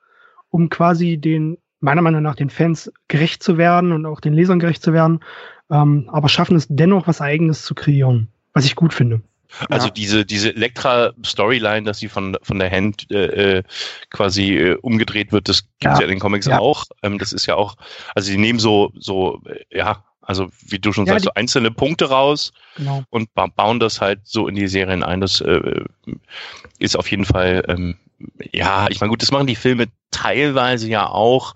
um 0.50 0.68
quasi 0.68 1.18
den, 1.18 1.58
meiner 1.80 2.02
Meinung 2.02 2.22
nach, 2.22 2.36
den 2.36 2.50
Fans 2.50 2.92
gerecht 3.08 3.42
zu 3.42 3.58
werden 3.58 3.90
und 3.90 4.06
auch 4.06 4.20
den 4.20 4.32
Lesern 4.32 4.60
gerecht 4.60 4.82
zu 4.82 4.92
werden, 4.92 5.20
ähm, 5.70 6.08
aber 6.12 6.28
schaffen 6.28 6.56
es 6.56 6.68
dennoch, 6.68 7.08
was 7.08 7.20
Eigenes 7.20 7.64
zu 7.64 7.74
kreieren, 7.74 8.28
was 8.52 8.64
ich 8.64 8.76
gut 8.76 8.94
finde. 8.94 9.22
Also 9.68 9.86
Ja. 9.88 9.92
diese, 9.92 10.24
diese 10.26 10.54
Elektra-Storyline, 10.54 11.84
dass 11.84 11.98
sie 11.98 12.08
von, 12.08 12.36
von 12.42 12.58
der 12.58 12.70
Hand 12.70 13.10
äh, 13.10 13.58
äh, 13.58 13.62
quasi 14.10 14.56
äh, 14.56 14.74
umgedreht 14.76 15.32
wird, 15.32 15.48
das 15.48 15.62
gibt's 15.78 15.98
Ja. 15.98 15.98
ja 15.98 16.02
in 16.02 16.10
den 16.10 16.18
Comics 16.20 16.46
Ja. 16.46 16.58
auch. 16.58 16.84
Ähm, 17.02 17.18
das 17.18 17.32
ist 17.32 17.46
ja 17.46 17.54
auch, 17.54 17.76
also 18.14 18.30
die 18.30 18.38
nehmen 18.38 18.58
so, 18.58 18.92
so, 18.98 19.40
äh, 19.46 19.78
ja, 19.78 20.04
also 20.22 20.48
wie 20.66 20.78
du 20.78 20.92
schon 20.92 21.06
sagst, 21.06 21.24
so 21.26 21.32
einzelne 21.34 21.70
Punkte 21.70 22.08
raus 22.08 22.52
Genau. 22.76 23.04
und 23.10 23.32
ba 23.34 23.46
bauen 23.46 23.78
das 23.78 24.00
halt 24.00 24.20
so 24.24 24.48
in 24.48 24.54
die 24.54 24.68
Serien 24.68 25.02
ein. 25.02 25.20
Das 25.20 25.40
äh, 25.42 25.84
ist 26.78 26.96
auf 26.96 27.10
jeden 27.10 27.24
Fall, 27.26 27.62
ähm, 27.68 27.96
ja, 28.52 28.86
ich 28.88 29.00
meine, 29.00 29.10
gut, 29.10 29.20
das 29.22 29.30
machen 29.32 29.46
die 29.46 29.54
Filme 29.56 29.86
teilweise 30.10 30.88
ja 30.88 31.08
auch, 31.08 31.54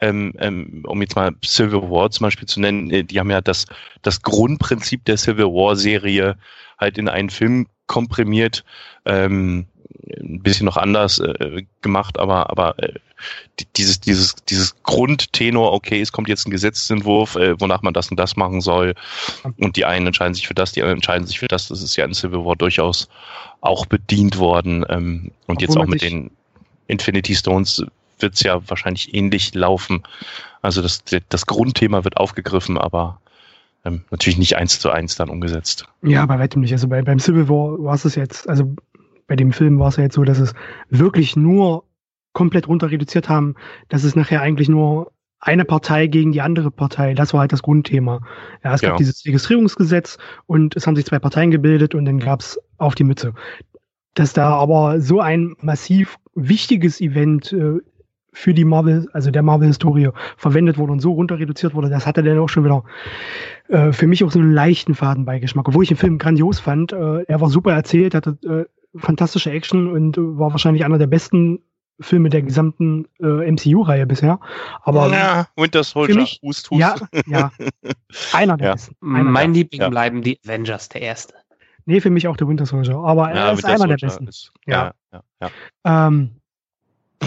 ähm, 0.00 0.34
ähm, 0.38 0.82
um 0.86 1.00
jetzt 1.00 1.16
mal 1.16 1.32
Civil 1.44 1.82
War 1.90 2.10
zum 2.10 2.24
Beispiel 2.24 2.46
zu 2.46 2.60
nennen, 2.60 2.90
äh, 2.90 3.02
die 3.04 3.18
haben 3.18 3.30
ja 3.30 3.40
das, 3.40 3.66
das 4.02 4.20
Grundprinzip 4.20 5.04
der 5.06 5.16
Civil 5.16 5.46
War 5.46 5.76
Serie 5.76 6.36
halt 6.82 6.98
in 6.98 7.08
einen 7.08 7.30
Film 7.30 7.66
komprimiert, 7.86 8.64
ähm, 9.06 9.66
ein 10.20 10.42
bisschen 10.42 10.66
noch 10.66 10.76
anders 10.76 11.18
äh, 11.20 11.62
gemacht, 11.80 12.18
aber 12.18 12.50
aber 12.50 12.78
äh, 12.78 12.94
die- 13.60 13.66
dieses 13.76 14.00
dieses 14.00 14.34
dieses 14.48 14.82
Grundtenor, 14.82 15.72
okay, 15.72 16.00
es 16.00 16.10
kommt 16.12 16.28
jetzt 16.28 16.46
ein 16.46 16.50
Gesetzentwurf, 16.50 17.36
äh, 17.36 17.58
wonach 17.60 17.82
man 17.82 17.94
das 17.94 18.10
und 18.10 18.18
das 18.18 18.36
machen 18.36 18.60
soll, 18.60 18.94
und 19.58 19.76
die 19.76 19.84
einen 19.84 20.06
entscheiden 20.08 20.34
sich 20.34 20.46
für 20.48 20.54
das, 20.54 20.72
die 20.72 20.82
anderen 20.82 20.98
entscheiden 20.98 21.26
sich 21.26 21.38
für 21.38 21.48
das. 21.48 21.68
Das 21.68 21.82
ist 21.82 21.96
ja 21.96 22.04
in 22.04 22.14
Civil 22.14 22.44
War 22.44 22.56
durchaus 22.56 23.08
auch 23.60 23.86
bedient 23.86 24.38
worden. 24.38 24.84
Ähm, 24.88 25.30
und 25.46 25.56
Obwohl 25.56 25.62
jetzt 25.62 25.76
auch 25.76 25.86
mit 25.86 26.02
den 26.02 26.30
Infinity 26.88 27.34
Stones 27.36 27.84
wird 28.18 28.34
es 28.34 28.42
ja 28.42 28.60
wahrscheinlich 28.68 29.14
ähnlich 29.14 29.54
laufen. 29.54 30.02
Also 30.62 30.82
das, 30.82 31.02
das 31.28 31.46
Grundthema 31.46 32.02
wird 32.04 32.16
aufgegriffen, 32.16 32.76
aber 32.78 33.20
ähm, 33.84 34.02
natürlich 34.10 34.38
nicht 34.38 34.56
eins 34.56 34.78
zu 34.78 34.90
eins 34.90 35.16
dann 35.16 35.28
umgesetzt. 35.28 35.86
Ja, 36.02 36.24
bei 36.26 36.38
weitem 36.38 36.62
nicht. 36.62 36.72
Also 36.72 36.88
bei, 36.88 37.02
beim 37.02 37.18
Civil 37.18 37.48
War 37.48 37.82
war 37.82 37.94
es 37.94 38.14
jetzt, 38.14 38.48
also 38.48 38.74
bei 39.26 39.36
dem 39.36 39.52
Film 39.52 39.78
war 39.78 39.88
es 39.88 39.96
ja 39.96 40.04
jetzt 40.04 40.14
so, 40.14 40.24
dass 40.24 40.38
es 40.38 40.54
wirklich 40.90 41.36
nur 41.36 41.84
komplett 42.32 42.68
runter 42.68 42.90
reduziert 42.90 43.28
haben, 43.28 43.54
dass 43.88 44.04
es 44.04 44.16
nachher 44.16 44.40
eigentlich 44.40 44.68
nur 44.68 45.12
eine 45.40 45.64
Partei 45.64 46.06
gegen 46.06 46.32
die 46.32 46.40
andere 46.40 46.70
Partei. 46.70 47.14
Das 47.14 47.32
war 47.32 47.40
halt 47.40 47.52
das 47.52 47.62
Grundthema. 47.62 48.20
Ja, 48.62 48.74
es 48.74 48.80
Ja. 48.80 48.90
gab 48.90 48.98
dieses 48.98 49.24
Registrierungsgesetz 49.26 50.16
und 50.46 50.76
es 50.76 50.86
haben 50.86 50.94
sich 50.94 51.04
zwei 51.04 51.18
Parteien 51.18 51.50
gebildet 51.50 51.94
und 51.94 52.04
dann 52.04 52.20
gab's 52.20 52.58
auf 52.78 52.94
die 52.94 53.04
Mütze. 53.04 53.34
Dass 54.14 54.32
da 54.32 54.50
aber 54.50 55.00
so 55.00 55.20
ein 55.20 55.56
massiv 55.60 56.16
wichtiges 56.34 57.00
Event 57.00 57.52
äh, 57.52 57.80
für 58.32 58.54
die 58.54 58.64
Marvel, 58.64 59.08
also 59.12 59.30
der 59.30 59.42
Marvel-Historie 59.42 60.08
verwendet 60.36 60.78
wurde 60.78 60.92
und 60.92 61.00
so 61.00 61.12
runter 61.12 61.38
reduziert 61.38 61.74
wurde, 61.74 61.90
das 61.90 62.06
hatte 62.06 62.22
dann 62.22 62.38
auch 62.38 62.48
schon 62.48 62.64
wieder 62.64 62.82
äh, 63.68 63.92
für 63.92 64.06
mich 64.06 64.24
auch 64.24 64.30
so 64.30 64.38
einen 64.38 64.52
leichten 64.52 64.94
Fadenbeigeschmack. 64.94 65.68
Obwohl 65.68 65.82
ich 65.82 65.88
den 65.88 65.98
Film 65.98 66.18
grandios 66.18 66.58
fand. 66.58 66.92
Äh, 66.92 67.22
er 67.24 67.40
war 67.40 67.48
super 67.50 67.72
erzählt, 67.74 68.14
hatte 68.14 68.38
äh, 68.44 68.98
fantastische 68.98 69.50
Action 69.50 69.90
und 69.92 70.16
äh, 70.16 70.20
war 70.38 70.50
wahrscheinlich 70.52 70.84
einer 70.84 70.98
der 70.98 71.06
besten 71.08 71.60
Filme 72.00 72.30
der 72.30 72.42
gesamten 72.42 73.06
äh, 73.20 73.50
MCU-Reihe 73.50 74.06
bisher. 74.06 74.40
Aber 74.82 75.08
ja, 75.12 75.46
Winter 75.56 75.84
Soldier, 75.84 76.14
für 76.14 76.20
mich- 76.22 76.40
Hust, 76.42 76.70
Hust. 76.70 76.80
ja, 76.80 76.94
ja, 77.26 77.52
einer 78.32 78.56
der 78.56 78.66
Ja. 78.68 78.72
besten. 78.72 78.96
Einer 79.02 79.24
Mein 79.30 79.52
der, 79.52 79.62
Liebling 79.62 79.80
Ja. 79.82 79.88
bleiben 79.90 80.22
die 80.22 80.38
Avengers, 80.44 80.88
der 80.88 81.02
erste. 81.02 81.34
nee, 81.84 82.00
für 82.00 82.10
mich 82.10 82.26
auch 82.28 82.36
der 82.36 82.48
Winter 82.48 82.64
Soldier. 82.66 82.96
Aber 82.96 83.28
er 83.30 83.36
ja, 83.36 83.50
ist 83.52 83.58
Winter 83.58 83.68
einer 83.68 83.96
der 83.96 83.98
Soldier 83.98 84.06
besten. 84.08 84.26
Ist, 84.28 84.52
Ja. 84.66 84.92
ja, 85.12 85.20
ja, 85.40 85.48
ja. 85.84 86.06
Ähm, 86.08 86.30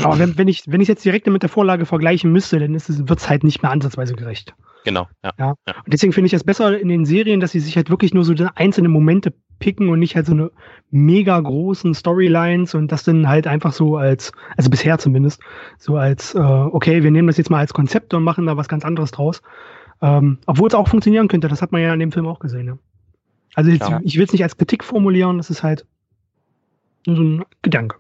aber 0.04 0.20
wenn, 0.20 0.38
wenn 0.38 0.48
ich 0.48 0.64
wenn 0.68 0.82
ich 0.82 0.88
jetzt 0.88 1.06
direkt 1.06 1.28
mit 1.28 1.44
der 1.44 1.50
Vorlage 1.50 1.86
vergleichen 1.86 2.32
müsste, 2.32 2.60
dann 2.60 2.76
ist 2.76 2.90
es 2.90 3.08
wird's 3.08 3.30
halt 3.30 3.44
nicht 3.44 3.62
mehr 3.62 3.72
ansatzweise 3.72 4.16
gerecht. 4.16 4.54
Genau, 4.84 5.08
ja. 5.40 5.50
Und 5.66 5.94
deswegen 5.94 6.14
finde 6.14 6.28
ich 6.28 6.34
es 6.34 6.44
besser 6.44 6.80
in 6.80 6.90
den 6.90 7.06
Serien, 7.06 7.40
dass 7.40 7.52
sie 7.52 7.60
sich 7.60 7.76
halt 7.76 7.90
wirklich 7.90 8.14
nur 8.14 8.24
so 8.24 8.36
einzelne 8.54 8.88
Momente 8.88 9.34
picken 9.58 9.90
und 9.90 9.98
nicht 9.98 10.16
halt 10.16 10.28
so 10.28 10.34
eine 10.34 10.52
mega 10.92 11.40
großen 11.40 11.96
Storylines 11.96 12.76
und 12.76 12.92
das 12.92 13.04
dann 13.04 13.28
halt 13.28 13.48
einfach 13.48 13.74
so 13.74 13.98
als, 13.98 14.32
also 14.56 14.70
bisher 14.70 15.00
zumindest, 15.00 15.42
so 15.80 15.98
als, 15.98 16.36
äh, 16.36 16.40
okay, 16.40 17.02
wir 17.02 17.10
nehmen 17.10 17.28
das 17.28 17.38
jetzt 17.38 17.50
mal 17.50 17.60
als 17.60 17.74
Konzept 17.74 18.14
und 18.14 18.24
machen 18.24 18.46
da 18.46 18.58
was 18.58 18.68
ganz 18.68 18.86
anderes 18.86 19.10
draus. 19.10 19.42
Ähm, 20.02 20.38
obwohl 20.46 20.68
es 20.68 20.76
auch 20.76 20.88
funktionieren 20.88 21.30
könnte, 21.30 21.48
das 21.48 21.64
hat 21.64 21.72
man 21.72 21.82
ja 21.82 21.92
in 21.94 22.00
dem 22.00 22.12
Film 22.12 22.28
auch 22.28 22.40
gesehen. 22.40 22.68
Ja. 22.68 22.78
Also 23.56 23.72
jetzt, 23.72 23.90
Ja. 23.90 24.00
ich 24.04 24.18
will 24.18 24.26
es 24.26 24.34
nicht 24.34 24.44
als 24.44 24.58
Kritik 24.58 24.84
formulieren, 24.84 25.38
das 25.38 25.50
ist 25.50 25.64
halt 25.64 25.86
nur 27.08 27.16
so 27.16 27.24
ein 27.24 27.44
Gedanke. 27.64 27.98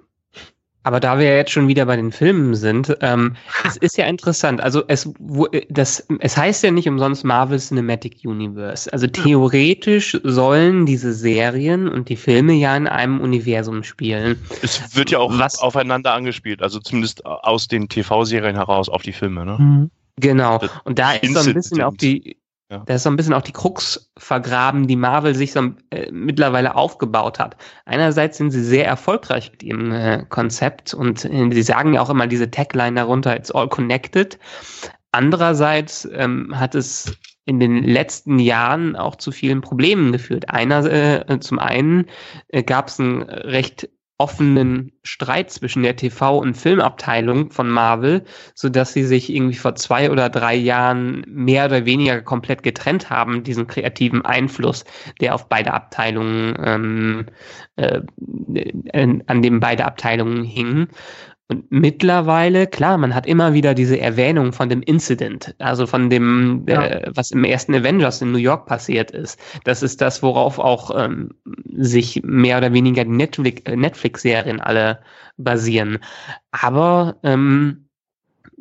Aber 0.85 0.99
da 0.99 1.17
wir 1.17 1.25
ja 1.25 1.35
jetzt 1.35 1.49
schon 1.49 1.67
wieder 1.67 1.87
bei 1.87 1.95
den 1.95 2.11
Filmen 2.11 2.53
sind, 2.53 2.95
ähm, 3.01 3.35
es 3.65 3.75
ist 3.77 3.97
ja 3.97 4.05
interessant. 4.05 4.61
Also 4.61 4.83
es, 4.87 5.11
wo, 5.17 5.47
das, 5.69 6.05
es 6.19 6.37
heißt 6.37 6.63
ja 6.63 6.69
nicht 6.69 6.87
umsonst 6.87 7.25
Marvel 7.25 7.57
Cinematic 7.59 8.19
Universe. 8.23 8.93
Also 8.93 9.07
theoretisch 9.07 10.15
sollen 10.23 10.85
diese 10.85 11.11
Serien 11.11 11.87
und 11.87 12.09
die 12.09 12.15
Filme 12.15 12.53
ja 12.53 12.77
in 12.77 12.87
einem 12.87 13.19
Universum 13.19 13.81
spielen. 13.81 14.39
Es 14.61 14.95
wird 14.95 15.09
ja 15.09 15.17
auch 15.17 15.35
Was- 15.39 15.57
aufeinander 15.57 16.13
angespielt, 16.13 16.61
also 16.61 16.79
zumindest 16.79 17.25
aus 17.25 17.67
den 17.67 17.89
TV-Serien 17.89 18.55
heraus 18.55 18.87
auf 18.87 19.01
die 19.01 19.13
Filme, 19.13 19.43
ne? 19.43 19.57
Mhm. 19.59 19.91
Genau. 20.17 20.61
Und 20.83 20.99
da 20.99 21.13
ist 21.13 21.33
so 21.33 21.39
ein 21.49 21.53
bisschen 21.55 21.81
auch 21.81 21.97
die, 21.97 22.37
Ja. 22.71 22.79
da 22.79 22.95
ist 22.95 23.03
so 23.03 23.11
ein 23.11 23.15
bisschen 23.15 23.35
auch 23.35 23.43
die 23.43 23.51
Krux 23.51 24.11
vergraben, 24.17 24.87
die 24.87 24.95
Marvel 24.95 25.35
sich 25.35 25.51
so 25.51 25.71
äh, 25.91 26.11
mittlerweile 26.11 26.75
aufgebaut 26.75 27.37
hat. 27.37 27.55
Einerseits 27.85 28.37
sind 28.37 28.49
sie 28.49 28.63
sehr 28.63 28.87
erfolgreich 28.87 29.51
mit 29.51 29.61
ihrem 29.61 29.91
äh, 29.91 30.25
Konzept 30.29 30.95
und 30.95 31.25
äh, 31.25 31.49
sie 31.51 31.61
sagen 31.61 31.93
ja 31.93 32.01
auch 32.01 32.09
immer 32.09 32.25
diese 32.25 32.49
Tagline 32.49 32.95
darunter, 32.95 33.35
it's 33.35 33.51
all 33.51 33.69
connected. 33.69 34.39
Andererseits 35.11 36.09
ähm, 36.11 36.59
hat 36.59 36.73
es 36.73 37.15
in 37.45 37.59
den 37.59 37.83
letzten 37.83 38.39
Jahren 38.39 38.95
auch 38.95 39.15
zu 39.15 39.31
vielen 39.31 39.61
Problemen 39.61 40.11
geführt. 40.11 40.49
Einer, 40.49 40.83
äh, 40.85 41.39
zum 41.39 41.59
einen 41.59 42.07
äh, 42.47 42.63
gab 42.63 42.87
es 42.87 42.99
einen 42.99 43.21
recht 43.21 43.87
offenen 44.17 44.93
Streit 45.03 45.51
zwischen 45.51 45.83
der 45.83 45.97
TV- 45.97 46.39
und 46.39 46.55
Filmabteilung 46.55 47.51
von 47.51 47.69
Marvel, 47.69 48.23
so 48.53 48.69
dass 48.69 48.93
sie 48.93 49.03
sich 49.03 49.33
irgendwie 49.33 49.57
vor 49.57 49.75
zwei 49.75 50.09
oder 50.09 50.29
drei 50.29 50.55
Jahren 50.55 51.23
mehr 51.27 51.65
oder 51.65 51.85
weniger 51.85 52.21
komplett 52.21 52.63
getrennt 52.63 53.09
haben, 53.09 53.43
diesen 53.43 53.67
kreativen 53.67 54.23
Einfluss, 54.23 54.85
der 55.19 55.35
auf 55.35 55.49
beide 55.49 55.73
Abteilungen, 55.73 56.55
ähm, 56.63 57.25
äh, 57.75 58.01
an 59.27 59.41
dem 59.41 59.59
beide 59.59 59.85
Abteilungen 59.85 60.45
hingen. 60.45 60.87
Und 61.47 61.71
mittlerweile, 61.71 62.65
klar, 62.65 62.97
man 62.97 63.13
hat 63.13 63.27
immer 63.27 63.53
wieder 63.53 63.75
diese 63.75 63.99
Erwähnung 63.99 64.51
von 64.51 64.67
dem 64.67 64.81
Incident, 64.81 65.53
also 65.59 65.85
von 65.85 66.09
dem, 66.09 66.63
äh, 66.67 67.03
was 67.13 67.29
im 67.29 67.43
ersten 67.43 67.75
Avengers 67.75 68.19
in 68.21 68.31
New 68.31 68.39
York 68.39 68.65
passiert 68.65 69.11
ist. 69.11 69.39
Das 69.63 69.83
ist 69.83 70.01
das, 70.01 70.23
worauf 70.23 70.57
auch 70.57 70.89
ähm, 70.97 71.29
sich 71.75 72.23
mehr 72.23 72.57
oder 72.57 72.73
weniger 72.73 73.03
die 73.03 73.11
Netflix- 73.11 73.61
äh, 73.65 73.75
Netflix-Serien 73.75 74.59
alle 74.59 75.01
basieren. 75.37 75.99
Aber 76.49 77.17
ähm, 77.21 77.89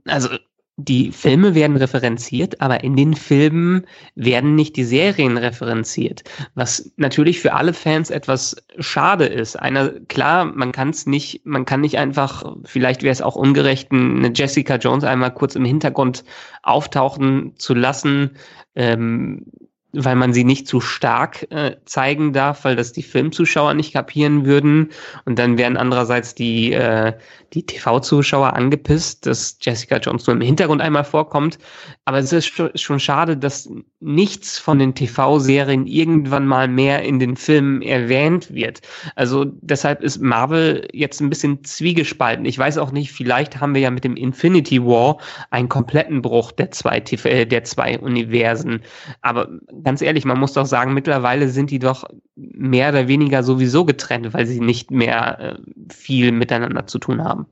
also 0.04 0.28
die 0.76 1.12
Filme 1.12 1.54
werden 1.54 1.76
referenziert, 1.76 2.60
aber 2.60 2.82
in 2.82 2.96
den 2.96 3.14
Filmen 3.14 3.86
werden 4.16 4.56
nicht 4.56 4.74
die 4.76 4.84
Serien 4.84 5.36
referenziert, 5.36 6.24
was 6.54 6.92
natürlich 6.96 7.40
für 7.40 7.54
alle 7.54 7.72
Fans 7.72 8.10
etwas 8.10 8.56
schade 8.80 9.26
ist. 9.26 9.54
Einer, 9.56 9.90
klar, 10.08 10.44
man 10.46 10.72
kann 10.72 10.90
es 10.90 11.06
nicht, 11.06 11.46
man 11.46 11.64
kann 11.64 11.80
nicht 11.80 11.96
einfach, 11.98 12.56
vielleicht 12.64 13.04
wäre 13.04 13.12
es 13.12 13.22
auch 13.22 13.36
ungerecht, 13.36 13.92
eine 13.92 14.32
Jessica 14.34 14.76
Jones 14.76 15.04
einmal 15.04 15.32
kurz 15.32 15.54
im 15.54 15.64
Hintergrund 15.64 16.24
auftauchen 16.62 17.52
zu 17.56 17.74
lassen, 17.74 18.32
ähm, 18.74 19.46
weil 19.94 20.16
man 20.16 20.32
sie 20.32 20.44
nicht 20.44 20.66
zu 20.66 20.80
stark 20.80 21.50
äh, 21.50 21.76
zeigen 21.84 22.32
darf, 22.32 22.64
weil 22.64 22.76
das 22.76 22.92
die 22.92 23.02
Filmzuschauer 23.02 23.74
nicht 23.74 23.92
kapieren 23.92 24.44
würden. 24.44 24.90
Und 25.24 25.38
dann 25.38 25.58
wären 25.58 25.76
andererseits 25.76 26.34
die, 26.34 26.72
äh, 26.72 27.12
die 27.52 27.64
TV-Zuschauer 27.64 28.52
angepisst, 28.54 29.26
dass 29.26 29.58
Jessica 29.60 29.98
Jones 29.98 30.26
nur 30.26 30.36
im 30.36 30.42
Hintergrund 30.42 30.82
einmal 30.82 31.04
vorkommt. 31.04 31.58
Aber 32.06 32.18
es 32.18 32.32
ist 32.32 32.52
schon, 32.74 33.00
schade, 33.00 33.36
dass 33.36 33.70
nichts 34.00 34.58
von 34.58 34.78
den 34.78 34.94
TV-Serien 34.94 35.86
irgendwann 35.86 36.46
mal 36.46 36.68
mehr 36.68 37.02
in 37.02 37.18
den 37.18 37.34
Filmen 37.34 37.80
erwähnt 37.80 38.52
wird. 38.52 38.82
Also 39.16 39.46
deshalb 39.46 40.02
ist 40.02 40.20
Marvel 40.20 40.86
jetzt 40.92 41.20
ein 41.20 41.30
bisschen 41.30 41.64
zwiegespalten. 41.64 42.44
Ich 42.44 42.58
weiß 42.58 42.76
auch 42.76 42.92
nicht, 42.92 43.12
vielleicht 43.12 43.58
haben 43.60 43.74
wir 43.74 43.80
ja 43.80 43.90
mit 43.90 44.04
dem 44.04 44.16
Infinity 44.16 44.82
War 44.84 45.16
einen 45.50 45.70
kompletten 45.70 46.20
Bruch 46.20 46.52
der 46.52 46.70
zwei, 46.72 47.00
TV 47.00 47.26
äh, 47.26 47.46
der 47.46 47.64
zwei 47.64 47.98
Universen. 47.98 48.82
Aber 49.22 49.48
ganz 49.82 50.02
ehrlich, 50.02 50.26
man 50.26 50.38
muss 50.38 50.52
doch 50.52 50.66
sagen, 50.66 50.92
mittlerweile 50.92 51.48
sind 51.48 51.70
die 51.70 51.78
doch 51.78 52.04
mehr 52.36 52.90
oder 52.90 53.08
weniger 53.08 53.42
sowieso 53.42 53.86
getrennt, 53.86 54.34
weil 54.34 54.46
sie 54.46 54.60
nicht 54.60 54.90
mehr 54.90 55.38
äh, 55.40 55.54
viel 55.90 56.32
miteinander 56.32 56.86
zu 56.86 56.98
tun 56.98 57.24
haben. 57.24 57.46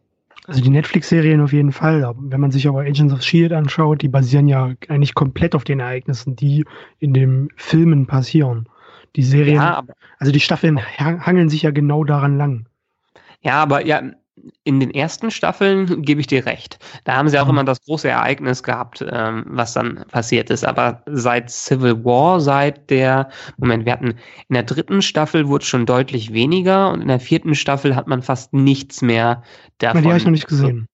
Also 0.46 0.60
die 0.60 0.70
Netflix-Serien 0.70 1.40
auf 1.40 1.52
jeden 1.52 1.70
Fall. 1.72 2.14
Wenn 2.18 2.40
man 2.40 2.50
sich 2.50 2.66
aber 2.66 2.80
Agents 2.80 3.12
of 3.12 3.20
S.H.I.E.L.D. 3.20 3.54
anschaut, 3.54 4.02
die 4.02 4.08
basieren 4.08 4.48
ja 4.48 4.72
eigentlich 4.88 5.14
komplett 5.14 5.54
auf 5.54 5.62
den 5.64 5.78
Ereignissen, 5.80 6.34
die 6.34 6.64
in 6.98 7.14
den 7.14 7.48
Filmen 7.56 8.06
passieren. 8.06 8.68
Die 9.14 9.22
Serien, 9.22 9.56
Ja, 9.56 9.84
also 10.18 10.32
die 10.32 10.40
Staffeln 10.40 10.80
ha- 10.80 11.20
hangeln 11.20 11.48
sich 11.48 11.62
ja 11.62 11.70
genau 11.70 12.02
daran 12.04 12.36
lang. 12.38 12.66
ja, 13.40 13.62
aber 13.62 13.84
ja, 13.86 14.02
in 14.64 14.80
den 14.80 14.90
ersten 14.90 15.30
Staffeln 15.30 16.02
gebe 16.02 16.20
ich 16.20 16.26
dir 16.26 16.46
recht. 16.46 16.78
Da 17.04 17.16
haben 17.16 17.28
sie 17.28 17.38
auch 17.38 17.44
Mhm. 17.44 17.50
immer 17.50 17.64
das 17.64 17.80
große 17.82 18.08
Ereignis 18.08 18.62
gehabt, 18.62 19.04
ähm, 19.08 19.44
was 19.46 19.74
dann 19.74 20.04
passiert 20.10 20.50
ist. 20.50 20.64
Aber 20.64 21.02
seit 21.06 21.50
Civil 21.50 22.04
War, 22.04 22.40
seit 22.40 22.88
der, 22.90 23.28
Moment, 23.58 23.84
wir 23.84 23.92
hatten 23.92 24.14
in 24.48 24.54
der 24.54 24.62
dritten 24.62 25.02
Staffel 25.02 25.48
wurde 25.48 25.64
schon 25.64 25.84
deutlich 25.86 26.32
weniger 26.32 26.90
und 26.90 27.02
in 27.02 27.08
der 27.08 27.20
vierten 27.20 27.54
Staffel 27.54 27.94
hat 27.94 28.06
man 28.08 28.22
fast 28.22 28.52
nichts 28.54 29.02
mehr 29.02 29.42
davon. 29.78 30.02
die 30.02 30.08
habe 30.08 30.18
ich 30.18 30.24
noch 30.24 30.32
nicht 30.32 30.48
gesehen. 30.48 30.88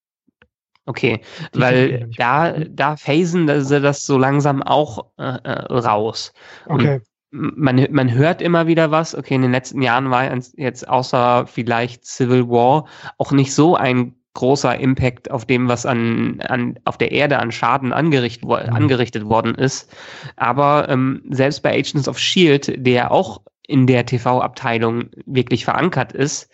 Okay, 0.87 1.21
Die 1.55 1.61
weil 1.61 2.09
da, 2.17 2.53
da 2.53 2.97
phasen 2.97 3.63
sie 3.63 3.81
das 3.81 4.07
so 4.07 4.17
langsam 4.17 4.63
auch 4.63 5.11
äh, 5.19 5.23
äh, 5.45 5.51
raus. 5.79 6.33
Okay. 6.67 7.01
Man, 7.31 7.87
man 7.91 8.11
hört 8.13 8.41
immer 8.41 8.67
wieder 8.67 8.91
was. 8.91 9.15
Okay, 9.15 9.35
in 9.35 9.43
den 9.43 9.53
letzten 9.53 9.83
Jahren 9.83 10.11
war 10.11 10.25
jetzt- 10.57 10.89
außer 10.89 11.47
vielleicht 11.47 12.07
Civil 12.07 12.49
War 12.49 12.87
auch 13.19 13.33
nicht 13.33 13.55
so 13.55 13.77
ein 13.77 14.15
großer 14.35 14.79
Impact 14.79 15.31
auf 15.31 15.45
dem, 15.45 15.69
was 15.69 15.85
an, 15.85 16.41
an 16.47 16.79
auf 16.85 16.97
der 16.97 17.11
Erde 17.13 17.39
an 17.39 17.51
Schaden 17.53 17.93
angerichtet, 17.93 18.45
wo, 18.49 18.57
Mhm. 18.57 18.73
angerichtet 18.75 19.25
worden 19.29 19.55
ist. 19.57 19.93
Aber 20.37 20.89
ähm, 20.89 21.23
selbst 21.31 21.63
bei 21.63 21.77
Agents 21.77 22.09
of 22.09 22.19
Shield, 22.19 22.73
der 22.87 23.11
auch 23.11 23.43
in 23.67 23.87
der 23.87 24.07
TV-Abteilung 24.07 25.11
wirklich 25.27 25.65
verankert 25.65 26.13
ist, 26.13 26.49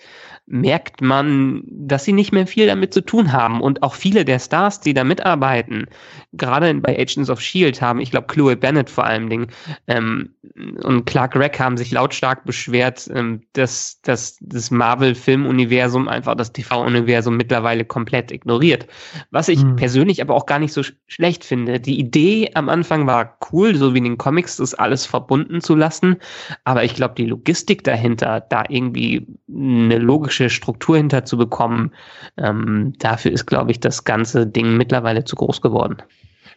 merkt 0.47 1.01
man, 1.01 1.63
dass 1.67 2.05
sie 2.05 2.13
nicht 2.13 2.33
mehr 2.33 2.47
viel 2.47 2.67
damit 2.67 2.93
zu 2.93 3.01
tun 3.01 3.33
haben. 3.33 3.61
Und 3.63 3.83
auch 3.83 3.95
viele 3.95 4.25
der 4.27 4.39
Stars, 4.39 4.81
die 4.81 4.93
da 4.93 5.03
mitarbeiten, 5.03 5.87
gerade 6.33 6.75
bei 6.75 6.99
Agents 6.99 7.31
of 7.31 7.41
Shield 7.41 7.81
haben, 7.81 8.01
ich 8.01 8.11
glaube, 8.11 8.27
Chloe 8.27 8.57
Bennett 8.57 8.91
vor 8.91 9.05
allen 9.05 9.31
Dingen 9.31 9.47
ähm, 9.87 10.35
und 10.83 11.07
Clark 11.07 11.33
Gregg 11.33 11.59
haben 11.59 11.77
sich 11.79 11.91
lautstark 11.91 12.45
beschwert, 12.45 13.09
ähm, 13.15 13.43
dass, 13.55 14.01
dass 14.03 14.37
das 14.41 14.71
Marvel-Filmuniversum 14.71 16.09
einfach 16.09 16.35
das 16.35 16.53
TV-Universum 16.53 17.37
mittlerweile 17.37 17.85
komplett 17.85 18.31
ignoriert. 18.31 18.87
Was 19.31 19.49
ich 19.49 19.63
Hm. 19.63 19.77
persönlich 19.77 20.21
aber 20.21 20.35
auch 20.35 20.47
gar 20.47 20.59
nicht 20.59 20.73
so 20.73 20.83
sch 20.83 20.93
schlecht 21.07 21.45
finde. 21.45 21.81
Die 21.81 21.99
Idee 21.99 22.51
am 22.55 22.69
Anfang 22.69 23.07
war 23.07 23.39
cool, 23.53 23.77
so 23.77 23.95
wie 23.95 23.99
in 23.99 24.05
den 24.05 24.19
Comics, 24.19 24.57
das 24.57 24.75
alles 24.75 25.07
verbunden 25.07 25.61
zu 25.61 25.75
lassen. 25.75 26.17
Aber 26.65 26.85
ich 26.85 26.95
glaube, 26.95 27.15
die 27.17 27.27
Logistik 27.27 27.85
dahinter, 27.85 28.41
da 28.41 28.65
irgendwie 28.69 29.27
eine 29.49 29.99
logische 29.99 30.34
Struktur 30.51 30.97
hinter 30.97 31.25
zu 31.25 31.37
bekommen, 31.37 31.93
ähm, 32.37 32.95
dafür 32.99 33.33
ist, 33.33 33.47
glaube 33.47 33.71
ich, 33.71 33.81
das 33.81 34.05
ganze 34.05 34.47
Ding 34.47 34.77
mittlerweile 34.77 35.25
zu 35.25 35.37
groß 35.37 35.61
geworden. 35.61 36.03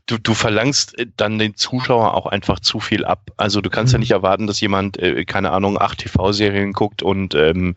du, 0.07 0.17
du 0.17 0.34
verlangst 0.34 0.97
äh, 0.97 1.05
dann 1.15 1.38
den 1.38 1.55
Zuschauer 1.55 2.15
auch 2.15 2.25
einfach 2.25 2.59
zu 2.59 2.80
viel 2.80 3.05
ab. 3.05 3.32
Also 3.38 3.61
du 3.61 3.69
kannst 3.69 3.93
mhm. 3.93 3.97
ja 3.97 3.99
nicht 3.99 4.11
erwarten, 4.11 4.47
dass 4.47 4.59
jemand, 4.59 4.97
äh, 4.97 5.25
keine 5.25 5.51
Ahnung, 5.51 5.80
acht 5.80 5.99
TV-Serien 5.99 6.73
guckt 6.73 7.03
und 7.03 7.36
ähm, 7.36 7.75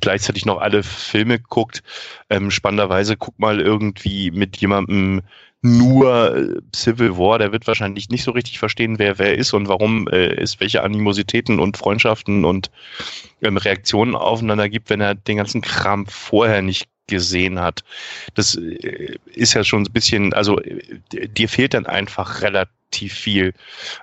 gleichzeitig 0.00 0.44
noch 0.44 0.58
alle 0.58 0.82
Filme 0.82 1.38
guckt. 1.38 1.82
Ähm, 2.28 2.50
spannenderweise 2.50 3.16
guck 3.16 3.38
mal 3.38 3.60
irgendwie 3.60 4.30
mit 4.30 4.56
jemandem 4.56 5.22
nur 5.66 6.36
äh, 6.36 6.60
Civil 6.74 7.16
War, 7.16 7.38
der 7.38 7.52
wird 7.52 7.66
wahrscheinlich 7.66 8.08
nicht 8.08 8.24
so 8.24 8.30
richtig 8.30 8.58
verstehen, 8.58 8.98
wer 8.98 9.18
wer 9.18 9.36
ist 9.36 9.52
und 9.52 9.68
warum 9.68 10.08
äh, 10.08 10.34
es 10.34 10.60
welche 10.60 10.82
Animositäten 10.82 11.58
und 11.58 11.76
Freundschaften 11.76 12.44
und 12.44 12.70
ähm, 13.42 13.56
Reaktionen 13.56 14.14
aufeinander 14.14 14.68
gibt, 14.68 14.90
wenn 14.90 15.00
er 15.00 15.14
den 15.14 15.36
ganzen 15.36 15.62
Kram 15.62 16.06
vorher 16.06 16.62
nicht 16.62 16.88
gesehen 17.06 17.60
hat. 17.60 17.82
Das 18.34 18.54
äh, 18.56 19.16
ist 19.26 19.54
ja 19.54 19.64
schon 19.64 19.82
ein 19.82 19.92
bisschen, 19.92 20.32
also 20.32 20.60
äh, 20.60 21.00
dir 21.28 21.48
fehlt 21.48 21.74
dann 21.74 21.86
einfach 21.86 22.42
relativ 22.42 23.12
viel. 23.12 23.52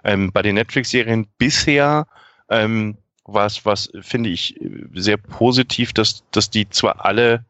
Ähm, 0.03 0.31
bei 0.31 0.41
den 0.41 0.55
Netflix-Serien 0.55 1.27
bisher 1.37 2.07
ähm, 2.49 2.97
war 3.25 3.45
es, 3.45 3.65
was 3.65 3.89
finde 4.01 4.29
ich 4.29 4.59
sehr 4.93 5.17
positiv, 5.17 5.93
dass, 5.93 6.23
dass 6.31 6.49
die 6.49 6.69
zwar 6.69 7.05
alle 7.05 7.45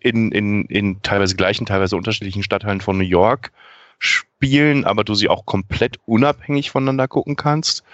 in, 0.00 0.32
in, 0.32 0.64
in 0.66 1.02
teilweise 1.02 1.36
gleichen, 1.36 1.66
teilweise 1.66 1.96
unterschiedlichen 1.96 2.42
Stadtteilen 2.42 2.80
von 2.80 2.98
New 2.98 3.04
York 3.04 3.52
spielen, 3.98 4.84
aber 4.84 5.04
du 5.04 5.14
sie 5.14 5.28
auch 5.28 5.46
komplett 5.46 5.98
unabhängig 6.06 6.70
voneinander 6.70 7.08
gucken 7.08 7.36
kannst. 7.36 7.84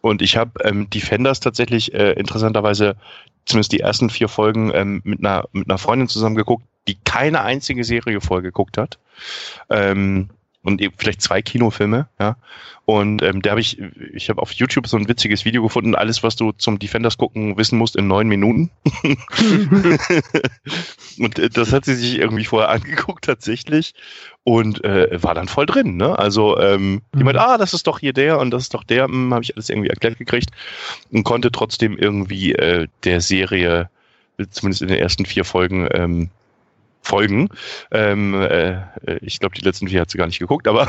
Und 0.00 0.20
ich 0.22 0.36
habe 0.36 0.52
ähm, 0.64 0.90
Defenders 0.90 1.40
tatsächlich 1.40 1.94
äh, 1.94 2.12
interessanterweise 2.12 2.96
zumindest 3.44 3.72
die 3.72 3.80
ersten 3.80 4.10
vier 4.10 4.28
Folgen 4.28 4.72
ähm, 4.74 5.00
mit, 5.04 5.20
einer, 5.20 5.44
mit 5.52 5.68
einer 5.68 5.78
Freundin 5.78 6.08
zusammen 6.08 6.36
geguckt, 6.36 6.64
die 6.88 6.96
keine 7.04 7.42
einzige 7.42 7.84
Serie 7.84 8.20
vorgeguckt 8.20 8.76
hat. 8.78 8.98
Ähm, 9.70 10.30
und 10.64 10.80
eben 10.80 10.94
vielleicht 10.96 11.22
zwei 11.22 11.42
Kinofilme, 11.42 12.08
ja. 12.18 12.36
Und 12.86 13.22
ähm, 13.22 13.40
da 13.40 13.50
habe 13.50 13.60
ich, 13.60 13.80
ich 14.12 14.28
habe 14.28 14.42
auf 14.42 14.52
YouTube 14.52 14.86
so 14.86 14.98
ein 14.98 15.08
witziges 15.08 15.46
Video 15.46 15.62
gefunden, 15.62 15.94
alles, 15.94 16.22
was 16.22 16.36
du 16.36 16.52
zum 16.52 16.78
Defenders 16.78 17.16
gucken 17.16 17.56
wissen 17.56 17.78
musst 17.78 17.96
in 17.96 18.08
neun 18.08 18.28
Minuten. 18.28 18.70
und 21.18 21.38
äh, 21.38 21.48
das 21.48 21.72
hat 21.72 21.86
sie 21.86 21.94
sich 21.94 22.18
irgendwie 22.18 22.44
vorher 22.44 22.70
angeguckt 22.70 23.24
tatsächlich 23.24 23.94
und 24.42 24.84
äh, 24.84 25.22
war 25.22 25.34
dann 25.34 25.48
voll 25.48 25.64
drin. 25.64 25.96
Ne? 25.96 26.18
Also 26.18 26.58
ähm, 26.58 26.92
mhm. 26.92 27.00
jemand, 27.16 27.38
ah, 27.38 27.56
das 27.56 27.72
ist 27.72 27.86
doch 27.86 28.00
hier 28.00 28.12
der 28.12 28.38
und 28.38 28.50
das 28.50 28.64
ist 28.64 28.74
doch 28.74 28.84
der, 28.84 29.04
hm, 29.04 29.32
habe 29.32 29.44
ich 29.44 29.56
alles 29.56 29.70
irgendwie 29.70 29.88
erklärt 29.88 30.18
gekriegt 30.18 30.50
und 31.10 31.24
konnte 31.24 31.50
trotzdem 31.52 31.96
irgendwie 31.96 32.52
äh, 32.52 32.88
der 33.04 33.22
Serie 33.22 33.88
zumindest 34.50 34.82
in 34.82 34.88
den 34.88 34.98
ersten 34.98 35.26
vier 35.26 35.44
Folgen 35.44 35.88
ähm, 35.92 36.30
Folgen. 37.04 37.48
Ähm, 37.90 38.34
äh, 38.34 38.80
ich 39.20 39.38
glaube, 39.38 39.54
die 39.54 39.60
letzten 39.60 39.88
vier 39.88 40.00
hat 40.00 40.10
sie 40.10 40.18
gar 40.18 40.26
nicht 40.26 40.38
geguckt, 40.38 40.66
aber 40.66 40.88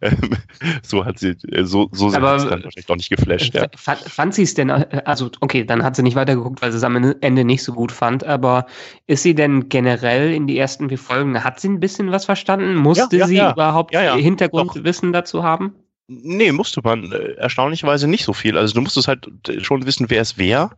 ähm, 0.00 0.36
so 0.82 1.04
hat 1.04 1.18
sie, 1.18 1.36
äh, 1.50 1.64
so, 1.64 1.88
so 1.92 2.10
sind 2.10 2.22
aber, 2.22 2.38
sie 2.38 2.48
dann 2.48 2.62
wahrscheinlich 2.62 2.86
doch 2.86 2.96
nicht 2.96 3.10
geflasht. 3.10 3.54
Ja. 3.54 3.66
Fand, 3.76 4.00
fand 4.00 4.34
sie 4.34 4.44
es 4.44 4.54
denn, 4.54 4.70
also 4.70 5.30
okay, 5.40 5.64
dann 5.64 5.82
hat 5.82 5.96
sie 5.96 6.02
nicht 6.02 6.14
weitergeguckt, 6.14 6.62
weil 6.62 6.70
sie 6.70 6.78
es 6.78 6.84
am 6.84 7.14
Ende 7.20 7.44
nicht 7.44 7.64
so 7.64 7.72
gut 7.72 7.90
fand, 7.90 8.24
aber 8.24 8.66
ist 9.06 9.24
sie 9.24 9.34
denn 9.34 9.68
generell 9.68 10.32
in 10.32 10.46
die 10.46 10.56
ersten 10.56 10.88
vier 10.88 10.98
Folgen, 10.98 11.42
hat 11.42 11.58
sie 11.60 11.68
ein 11.68 11.80
bisschen 11.80 12.12
was 12.12 12.24
verstanden? 12.24 12.76
Musste 12.76 13.16
ja, 13.16 13.22
ja, 13.22 13.26
sie 13.26 13.36
ja. 13.36 13.52
überhaupt 13.52 13.96
Hintergrundwissen 13.96 15.12
dazu 15.12 15.42
haben? 15.42 15.74
Nee, 16.08 16.52
musste 16.52 16.80
man 16.84 17.10
äh, 17.10 17.32
erstaunlicherweise 17.32 18.06
nicht 18.06 18.24
so 18.24 18.32
viel. 18.32 18.56
Also 18.56 18.74
du 18.74 18.80
musstest 18.80 19.08
halt 19.08 19.28
schon 19.62 19.84
wissen, 19.86 20.08
wer 20.08 20.22
es 20.22 20.38
wäre 20.38 20.70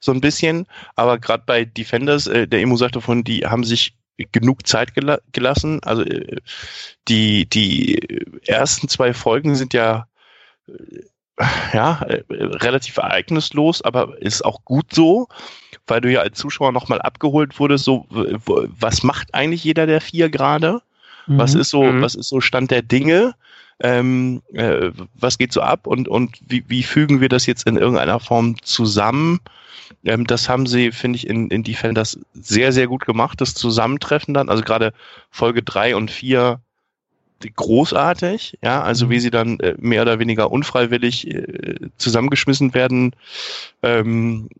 so 0.00 0.12
ein 0.12 0.20
bisschen. 0.20 0.66
Aber 0.96 1.18
gerade 1.18 1.44
bei 1.46 1.64
Defenders, 1.64 2.26
äh, 2.26 2.48
der 2.48 2.60
Emo 2.60 2.76
sagte 2.76 3.00
von, 3.00 3.22
die 3.22 3.46
haben 3.46 3.64
sich 3.64 3.94
genug 4.32 4.66
Zeit 4.66 4.94
gela 4.94 5.20
gelassen. 5.32 5.80
Also 5.84 6.02
äh, 6.02 6.36
die, 7.08 7.48
die 7.48 8.24
ersten 8.46 8.88
zwei 8.88 9.14
Folgen 9.14 9.54
sind 9.54 9.72
ja 9.72 10.06
äh, 10.66 10.72
ja, 11.72 12.02
äh, 12.02 12.22
relativ 12.28 12.98
ereignislos, 12.98 13.82
aber 13.82 14.20
ist 14.20 14.44
auch 14.44 14.64
gut 14.64 14.92
so, 14.92 15.28
weil 15.86 16.00
du 16.00 16.10
ja 16.10 16.20
als 16.20 16.38
Zuschauer 16.38 16.72
nochmal 16.72 17.00
abgeholt 17.00 17.58
wurdest, 17.58 17.84
so, 17.84 18.06
was 18.10 19.02
macht 19.02 19.34
eigentlich 19.34 19.64
jeder 19.64 19.86
der 19.86 20.02
vier 20.02 20.28
gerade? 20.28 20.82
Mhm. 21.26 21.38
Was 21.38 21.54
ist 21.54 21.70
so, 21.70 21.84
mhm. 21.84 22.02
was 22.02 22.14
ist 22.14 22.28
so 22.28 22.40
Stand 22.40 22.70
der 22.70 22.82
Dinge? 22.82 23.34
Ähm, 23.82 24.42
äh, 24.52 24.90
was 25.14 25.38
geht 25.38 25.52
so 25.52 25.62
ab 25.62 25.86
und, 25.86 26.06
und 26.06 26.38
wie, 26.46 26.64
wie 26.68 26.82
fügen 26.82 27.20
wir 27.20 27.28
das 27.28 27.46
jetzt 27.46 27.66
in 27.66 27.76
irgendeiner 27.76 28.20
Form 28.20 28.56
zusammen? 28.62 29.40
Ähm, 30.04 30.26
das 30.26 30.48
haben 30.48 30.66
sie, 30.66 30.92
finde 30.92 31.16
ich, 31.16 31.26
in, 31.26 31.48
in 31.48 31.62
Defenders 31.62 32.18
sehr, 32.34 32.72
sehr 32.72 32.86
gut 32.86 33.06
gemacht, 33.06 33.40
das 33.40 33.54
Zusammentreffen 33.54 34.34
dann. 34.34 34.48
Also 34.48 34.62
gerade 34.62 34.92
Folge 35.30 35.62
drei 35.62 35.96
und 35.96 36.10
vier 36.10 36.60
großartig, 37.48 38.58
ja, 38.62 38.82
also 38.82 39.08
wie 39.08 39.16
mhm. 39.16 39.20
sie 39.20 39.30
dann 39.30 39.60
äh, 39.60 39.74
mehr 39.78 40.02
oder 40.02 40.18
weniger 40.18 40.50
unfreiwillig 40.50 41.26
äh, 41.26 41.88
zusammengeschmissen 41.96 42.74
werden. 42.74 43.16
Ähm, 43.82 44.50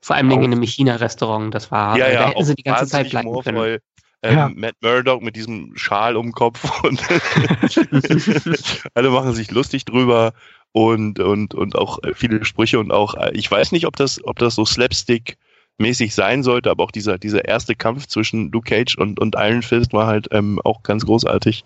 Vor 0.00 0.14
allem 0.14 0.30
in 0.30 0.44
einem 0.44 0.62
China-Restaurant, 0.62 1.52
das 1.52 1.72
war, 1.72 1.98
ja, 1.98 2.08
ja, 2.08 2.20
da 2.20 2.28
hätten 2.28 2.44
sie 2.44 2.54
die 2.54 2.62
ganze 2.62 2.86
Zeit 2.86 3.10
bleiben 3.10 3.32
können. 3.42 3.78
Ähm, 4.22 4.36
ja. 4.36 4.50
Matt 4.54 4.76
Murdock 4.80 5.22
mit 5.22 5.36
diesem 5.36 5.72
Schal 5.76 6.16
um 6.16 6.26
den 6.26 6.32
Kopf 6.32 6.82
und 6.84 7.02
alle 8.94 9.10
machen 9.10 9.34
sich 9.34 9.50
lustig 9.50 9.84
drüber 9.84 10.32
und, 10.70 11.18
und, 11.18 11.54
und 11.54 11.76
auch 11.76 11.98
viele 12.14 12.44
Sprüche 12.44 12.78
und 12.78 12.92
auch, 12.92 13.14
ich 13.32 13.50
weiß 13.50 13.72
nicht, 13.72 13.86
ob 13.86 13.96
das, 13.96 14.24
ob 14.24 14.38
das 14.38 14.54
so 14.54 14.64
Slapstick 14.64 15.36
mäßig 15.78 16.14
sein 16.14 16.42
sollte, 16.42 16.70
aber 16.70 16.84
auch 16.84 16.90
dieser, 16.90 17.18
dieser 17.18 17.44
erste 17.46 17.74
Kampf 17.74 18.06
zwischen 18.06 18.52
Luke 18.52 18.68
Cage 18.68 18.96
und, 18.96 19.18
und 19.20 19.34
Iron 19.36 19.62
Fist 19.62 19.92
war 19.92 20.06
halt 20.06 20.28
ähm, 20.30 20.60
auch 20.64 20.82
ganz 20.82 21.04
großartig. 21.04 21.64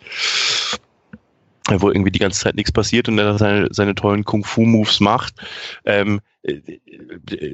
Wo 1.68 1.90
irgendwie 1.90 2.12
die 2.12 2.20
ganze 2.20 2.40
Zeit 2.40 2.54
nichts 2.54 2.70
passiert 2.70 3.08
und 3.08 3.18
er 3.18 3.38
seine, 3.38 3.68
seine 3.72 3.94
tollen 3.94 4.24
Kung-Fu-Moves 4.24 5.00
macht. 5.00 5.34
Ähm, 5.84 6.20
äh, 6.42 6.60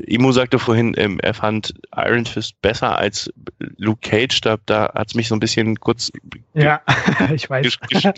Imo 0.07 0.33
sagte 0.33 0.59
vorhin, 0.59 0.95
ähm, 0.99 1.19
er 1.21 1.35
fand 1.35 1.75
Iron 1.97 2.27
Fist 2.27 2.61
besser 2.61 2.99
als 2.99 3.33
Luke 3.59 4.01
Cage. 4.03 4.41
Da, 4.43 4.59
da 4.67 4.93
hat 4.95 5.09
es 5.09 5.15
mich 5.15 5.29
so 5.29 5.37
ein 5.37 5.41
bisschen 5.41 5.81
kurz 5.81 6.11
ja, 6.55 6.83
ich 7.35 7.49
weiß. 7.49 7.79
Gesch 7.89 8.11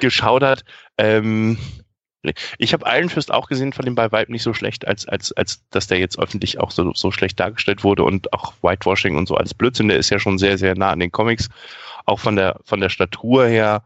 geschaudert. 0.00 0.64
Ähm, 0.98 1.56
ich 2.58 2.72
habe 2.72 2.84
Iron 2.88 3.08
Fist 3.08 3.32
auch 3.32 3.48
gesehen, 3.48 3.72
von 3.72 3.84
dem 3.84 3.94
bei 3.94 4.10
Vibe 4.10 4.32
nicht 4.32 4.42
so 4.42 4.52
schlecht, 4.52 4.86
als, 4.86 5.06
als, 5.06 5.32
als 5.32 5.62
dass 5.70 5.86
der 5.86 5.98
jetzt 5.98 6.18
öffentlich 6.18 6.58
auch 6.60 6.70
so, 6.70 6.92
so 6.92 7.10
schlecht 7.10 7.38
dargestellt 7.38 7.84
wurde 7.84 8.02
und 8.04 8.32
auch 8.32 8.54
Whitewashing 8.62 9.16
und 9.16 9.28
so 9.28 9.36
als 9.36 9.54
Blödsinn, 9.54 9.88
der 9.88 9.98
ist 9.98 10.10
ja 10.10 10.18
schon 10.18 10.38
sehr, 10.38 10.58
sehr 10.58 10.76
nah 10.76 10.90
an 10.90 11.00
den 11.00 11.12
Comics. 11.12 11.48
Auch 12.06 12.18
von 12.18 12.36
der, 12.36 12.60
von 12.64 12.80
der 12.80 12.88
Statur 12.88 13.46
her. 13.46 13.82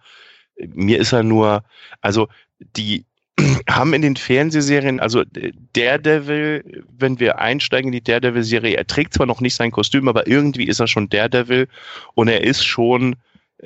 Mir 0.57 0.99
ist 0.99 1.13
er 1.13 1.23
nur, 1.23 1.65
also 2.01 2.29
die 2.77 3.05
haben 3.69 3.95
in 3.95 4.03
den 4.03 4.17
Fernsehserien, 4.17 5.01
also 5.01 5.25
Daredevil, 5.73 6.85
wenn 6.99 7.19
wir 7.19 7.39
einsteigen 7.39 7.89
in 7.89 7.93
die 7.93 8.05
Daredevil-Serie, 8.05 8.77
er 8.77 8.87
trägt 8.87 9.15
zwar 9.15 9.27
noch 9.27 9.41
nicht 9.41 9.55
sein 9.55 9.71
Kostüm, 9.71 10.09
aber 10.09 10.27
irgendwie 10.27 10.67
ist 10.67 10.81
er 10.81 10.87
schon 10.87 11.09
Daredevil 11.09 11.69
und 12.15 12.29
er 12.29 12.45
ist 12.45 12.65
schon, 12.65 13.17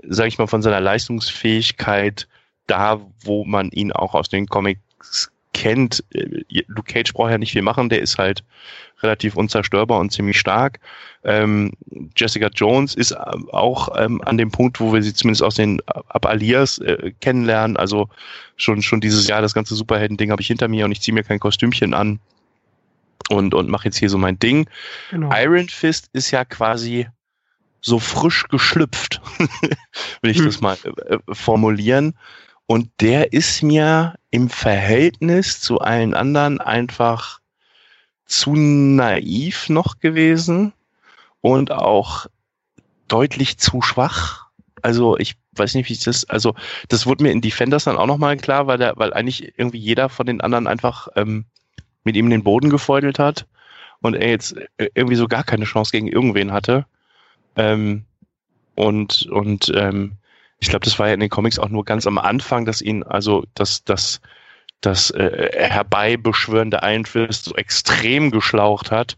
sag 0.03 0.29
ich 0.29 0.39
mal, 0.39 0.47
von 0.47 0.63
seiner 0.63 0.81
Leistungsfähigkeit 0.81 2.29
da, 2.67 3.01
wo 3.21 3.45
man 3.45 3.71
ihn 3.71 3.93
auch 3.93 4.15
aus 4.15 4.29
den 4.29 4.47
Comics 4.47 5.31
kennt. 5.53 6.05
Äh, 6.13 6.45
Luke 6.67 6.93
Cage 6.93 7.13
braucht 7.13 7.31
ja 7.31 7.39
nicht 7.39 7.53
viel 7.53 7.63
machen, 7.63 7.89
der 7.89 8.01
ist 8.01 8.19
halt 8.19 8.45
relativ 9.03 9.37
unzerstörbar 9.37 9.99
und 10.01 10.13
ziemlich 10.13 10.39
stark. 10.39 10.81
Ähm, 11.25 11.73
Jessica 12.17 12.49
Jones 12.49 12.95
ist 12.95 13.13
äh, 13.13 13.17
auch 13.53 13.89
ähm, 13.99 14.23
an 14.23 14.39
dem 14.39 14.51
Punkt, 14.51 14.81
wo 14.81 14.93
wir 14.93 15.03
sie 15.03 15.15
zumindest 15.15 15.43
aus 15.43 15.57
den 15.57 15.81
Ab 15.87 16.27
Alias 16.27 16.79
äh, 16.79 17.13
kennenlernen. 17.21 17.77
Also 17.77 18.09
schon 18.57 18.83
schon 18.83 19.01
dieses 19.01 19.27
Jahr 19.27 19.43
das 19.43 19.55
ganze 19.55 19.75
Superhelden-Ding 19.75 20.31
habe 20.31 20.43
ich 20.43 20.49
hinter 20.49 20.69
mir 20.69 20.85
und 20.85 20.93
ich 20.93 21.01
ziehe 21.01 21.15
mir 21.15 21.25
kein 21.25 21.41
Kostümchen 21.41 21.95
an 21.95 22.21
und 23.29 23.55
und 23.55 23.69
mache 23.69 23.87
jetzt 23.87 23.99
hier 23.99 24.11
so 24.11 24.19
mein 24.19 24.39
Ding. 24.39 24.69
Genau. 25.11 25.31
Iron 25.35 25.69
Fist 25.69 26.09
ist 26.13 26.31
ja 26.31 26.45
quasi 26.45 27.07
so 27.81 27.99
frisch 27.99 28.49
geschlüpft, 28.49 29.21
will 30.23 30.31
ich 30.31 30.39
hm. 30.39 30.47
das 30.47 30.61
mal 30.61 30.77
äh, 31.09 31.19
formulieren. 31.33 32.15
Und 32.67 32.91
der 33.01 33.33
ist 33.33 33.63
mir 33.63 34.17
im 34.31 34.49
Verhältnis 34.49 35.61
zu 35.61 35.79
allen 35.79 36.15
anderen 36.15 36.61
einfach 36.61 37.39
zu 38.27 38.55
naiv 38.55 39.69
noch 39.69 39.99
gewesen 39.99 40.73
und 41.41 41.73
auch 41.73 42.27
deutlich 43.09 43.59
zu 43.59 43.83
schwach. 43.83 44.47
Also 44.83 45.17
ich 45.17 45.37
weiß 45.53 45.75
nicht, 45.75 45.89
wie 45.89 45.95
ich 45.95 46.05
das, 46.05 46.29
also 46.29 46.55
das 46.89 47.07
wurde 47.07 47.23
mir 47.23 47.33
in 47.33 47.41
Defenders 47.41 47.85
dann 47.85 47.97
auch 47.97 48.07
nochmal 48.07 48.37
klar, 48.37 48.67
weil 48.67 48.79
der, 48.79 48.97
weil 48.97 49.13
eigentlich 49.13 49.59
irgendwie 49.59 49.79
jeder 49.79 50.09
von 50.09 50.27
den 50.27 50.41
anderen 50.41 50.67
einfach 50.67 51.09
ähm, 51.17 51.47
mit 52.05 52.17
ihm 52.17 52.29
den 52.31 52.45
Boden 52.45 52.71
gefeudelt 52.71 53.19
hat 53.19 53.47
und 54.01 54.15
er 54.15 54.29
jetzt 54.29 54.57
irgendwie 54.95 55.17
so 55.17 55.29
gar 55.29 55.45
keine 55.45 55.65
Chance 55.65 55.93
gegen 55.93 56.09
irgendwen 56.09 56.53
hatte. 56.53 56.87
Ähm, 57.57 58.05
und 58.75 59.27
und 59.27 59.73
ähm, 59.75 60.13
ich 60.59 60.69
glaube, 60.69 60.85
das 60.85 60.99
war 60.99 61.09
ja 61.09 61.15
in 61.15 61.21
den 61.21 61.31
Comics 61.31 61.59
auch 61.59 61.69
nur 61.69 61.85
ganz 61.85 62.07
am 62.07 62.19
Anfang, 62.19 62.65
dass 62.65 62.81
ihn, 62.81 63.03
also 63.03 63.45
das, 63.55 63.85
das, 63.85 64.21
das 64.81 65.11
äh, 65.11 65.51
herbeibeschwörende 65.53 66.81
Iron 66.83 67.07
Fist 67.07 67.45
so 67.47 67.55
extrem 67.55 68.31
geschlaucht 68.31 68.91
hat, 68.91 69.17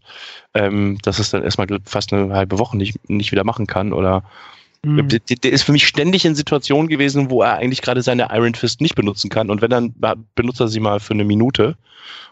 ähm, 0.53 0.97
dass 1.03 1.19
es 1.19 1.31
dann 1.31 1.43
erstmal 1.43 1.67
fast 1.85 2.13
eine 2.13 2.33
halbe 2.33 2.59
Woche 2.59 2.77
nicht, 2.77 3.09
nicht 3.09 3.31
wieder 3.31 3.43
machen 3.43 3.67
kann 3.67 3.93
oder 3.93 4.23
Mhm. 4.83 5.09
Der, 5.09 5.19
der, 5.19 5.51
ist 5.51 5.63
für 5.63 5.71
mich 5.71 5.87
ständig 5.87 6.25
in 6.25 6.35
Situationen 6.35 6.87
gewesen, 6.87 7.29
wo 7.29 7.41
er 7.41 7.57
eigentlich 7.57 7.81
gerade 7.81 8.01
seine 8.01 8.29
Iron 8.31 8.55
Fist 8.55 8.79
nicht 8.81 8.95
benutzen 8.95 9.29
kann. 9.29 9.49
Und 9.49 9.61
wenn 9.61 9.69
dann 9.69 9.93
benutzt 10.35 10.61
er 10.61 10.69
sie 10.69 10.79
mal 10.79 10.99
für 10.99 11.13
eine 11.13 11.25
Minute 11.25 11.75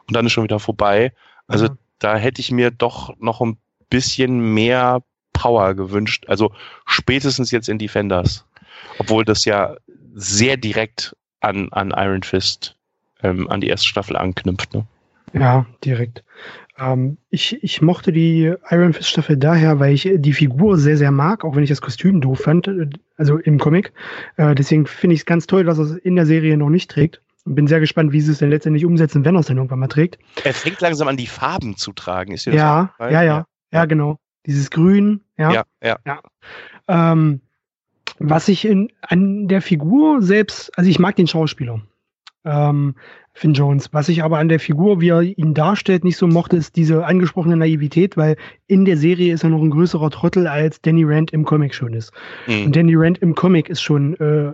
und 0.07 0.15
dann 0.15 0.25
ist 0.25 0.32
schon 0.32 0.45
wieder 0.45 0.59
vorbei. 0.59 1.11
Also 1.47 1.65
mhm. 1.65 1.78
da 1.99 2.15
hätte 2.15 2.39
ich 2.41 2.51
mir 2.51 2.71
doch 2.71 3.13
noch 3.19 3.41
ein 3.41 3.57
bisschen 3.89 4.53
mehr 4.53 5.03
Power 5.34 5.73
gewünscht. 5.73 6.25
Also 6.28 6.53
spätestens 6.86 7.51
jetzt 7.51 7.67
in 7.67 7.80
Defenders. 7.80 8.45
Obwohl 8.99 9.25
das 9.25 9.43
ja 9.43 9.75
sehr 10.15 10.55
direkt 10.55 11.15
an, 11.41 11.69
an 11.71 11.93
Iron 11.95 12.23
Fist, 12.23 12.76
ähm, 13.24 13.49
an 13.49 13.61
die 13.61 13.68
erste 13.68 13.88
Staffel 13.88 14.15
anknüpft. 14.15 14.74
Ne? 14.74 14.86
Ja, 15.34 15.65
direkt. 15.84 16.24
Ähm, 16.80 17.18
ich, 17.30 17.61
ich 17.63 17.82
mochte 17.82 18.11
die 18.11 18.53
Iron 18.70 18.93
Fist 18.93 19.09
Staffel 19.09 19.38
daher, 19.38 19.80
weil 19.80 19.93
ich 19.93 20.09
die 20.13 20.34
Figur 20.34 20.78
sehr, 20.78 20.97
sehr 20.97 21.11
mag, 21.11 21.43
auch 21.43 21.55
wenn 21.55 21.63
ich 21.63 21.70
das 21.70 21.82
Kostüm 21.82 22.22
doof 22.22 22.39
fand, 22.39 22.68
äh, 22.68 22.89
also 23.18 23.38
im 23.38 23.59
Comic. 23.59 23.93
Äh, 24.38 24.55
deswegen 24.55 24.86
finde 24.86 25.15
ich 25.15 25.22
es 25.22 25.26
ganz 25.26 25.47
toll, 25.47 25.63
dass 25.63 25.80
er 25.80 25.86
es 25.86 25.91
in 25.95 26.15
der 26.15 26.26
Serie 26.26 26.57
noch 26.57 26.70
nicht 26.70 26.91
trägt. 26.91 27.22
Bin 27.45 27.68
sehr 27.68 27.80
gespannt, 27.80 28.11
wie 28.11 28.22
sie 28.22 28.32
es 28.32 28.39
denn 28.39 28.49
letztendlich 28.49 28.86
umsetzen, 28.86 29.24
wenn 29.24 29.36
er 29.36 29.39
es 29.39 29.47
dann 29.47 29.57
irgendwann 29.57 29.80
mal 29.80 29.88
trägt. 29.88 30.20
Er 30.43 30.53
fängt 30.53 30.82
langsam 30.82 31.07
an, 31.07 31.18
die 31.18 31.28
Farben 31.28 31.78
zu 31.78 31.93
tragen. 31.93 32.34
Ist 32.34 32.45
dir 32.45 32.51
das 32.51 32.59
ja, 32.59 32.93
ja, 32.99 33.09
ja, 33.09 33.24
ja, 33.24 33.45
ja, 33.72 33.86
genau. 33.86 34.20
Dieses 34.45 34.70
Grün, 34.70 35.22
ja. 35.38 35.53
Ja, 35.53 35.63
ja. 35.82 35.97
ja. 36.05 36.22
Ähm, 36.88 37.41
was 38.20 38.47
ich 38.49 38.65
in, 38.65 38.91
an 39.01 39.47
der 39.47 39.61
Figur 39.61 40.22
selbst, 40.22 40.78
also 40.78 40.89
ich 40.89 40.99
mag 40.99 41.15
den 41.15 41.28
Schauspieler, 41.28 41.82
ähm, 42.48 42.95
Finn 43.34 43.54
Jones. 43.54 43.93
Was 43.93 44.10
ich 44.10 44.24
aber 44.24 44.39
an 44.39 44.50
der 44.50 44.60
Figur, 44.60 45.00
wie 45.00 45.10
er 45.10 45.22
ihn 45.22 45.54
darstellt, 45.54 46.04
nicht 46.04 46.18
so 46.18 46.28
mochte, 46.28 46.58
ist 46.58 46.76
diese 46.76 47.06
angesprochene 47.06 47.56
Naivität, 47.56 48.18
weil 48.18 48.36
in 48.66 48.86
der 48.86 48.98
Serie 48.98 49.34
ist 49.34 49.43
er 49.43 49.52
noch 49.52 49.62
ein 49.62 49.70
größerer 49.70 50.10
Trottel, 50.10 50.48
als 50.48 50.82
Danny 50.82 51.04
Rand 51.04 51.32
im 51.32 51.45
Comic 51.45 51.76
schon 51.76 51.93
ist. 51.93 52.12
Mhm. 52.48 52.66
Und 52.66 52.76
Danny 52.76 52.95
Rand 52.95 53.20
im 53.20 53.36
Comic 53.36 53.70
ist 53.70 53.82
schon, 53.82 54.16
äh, 54.16 54.54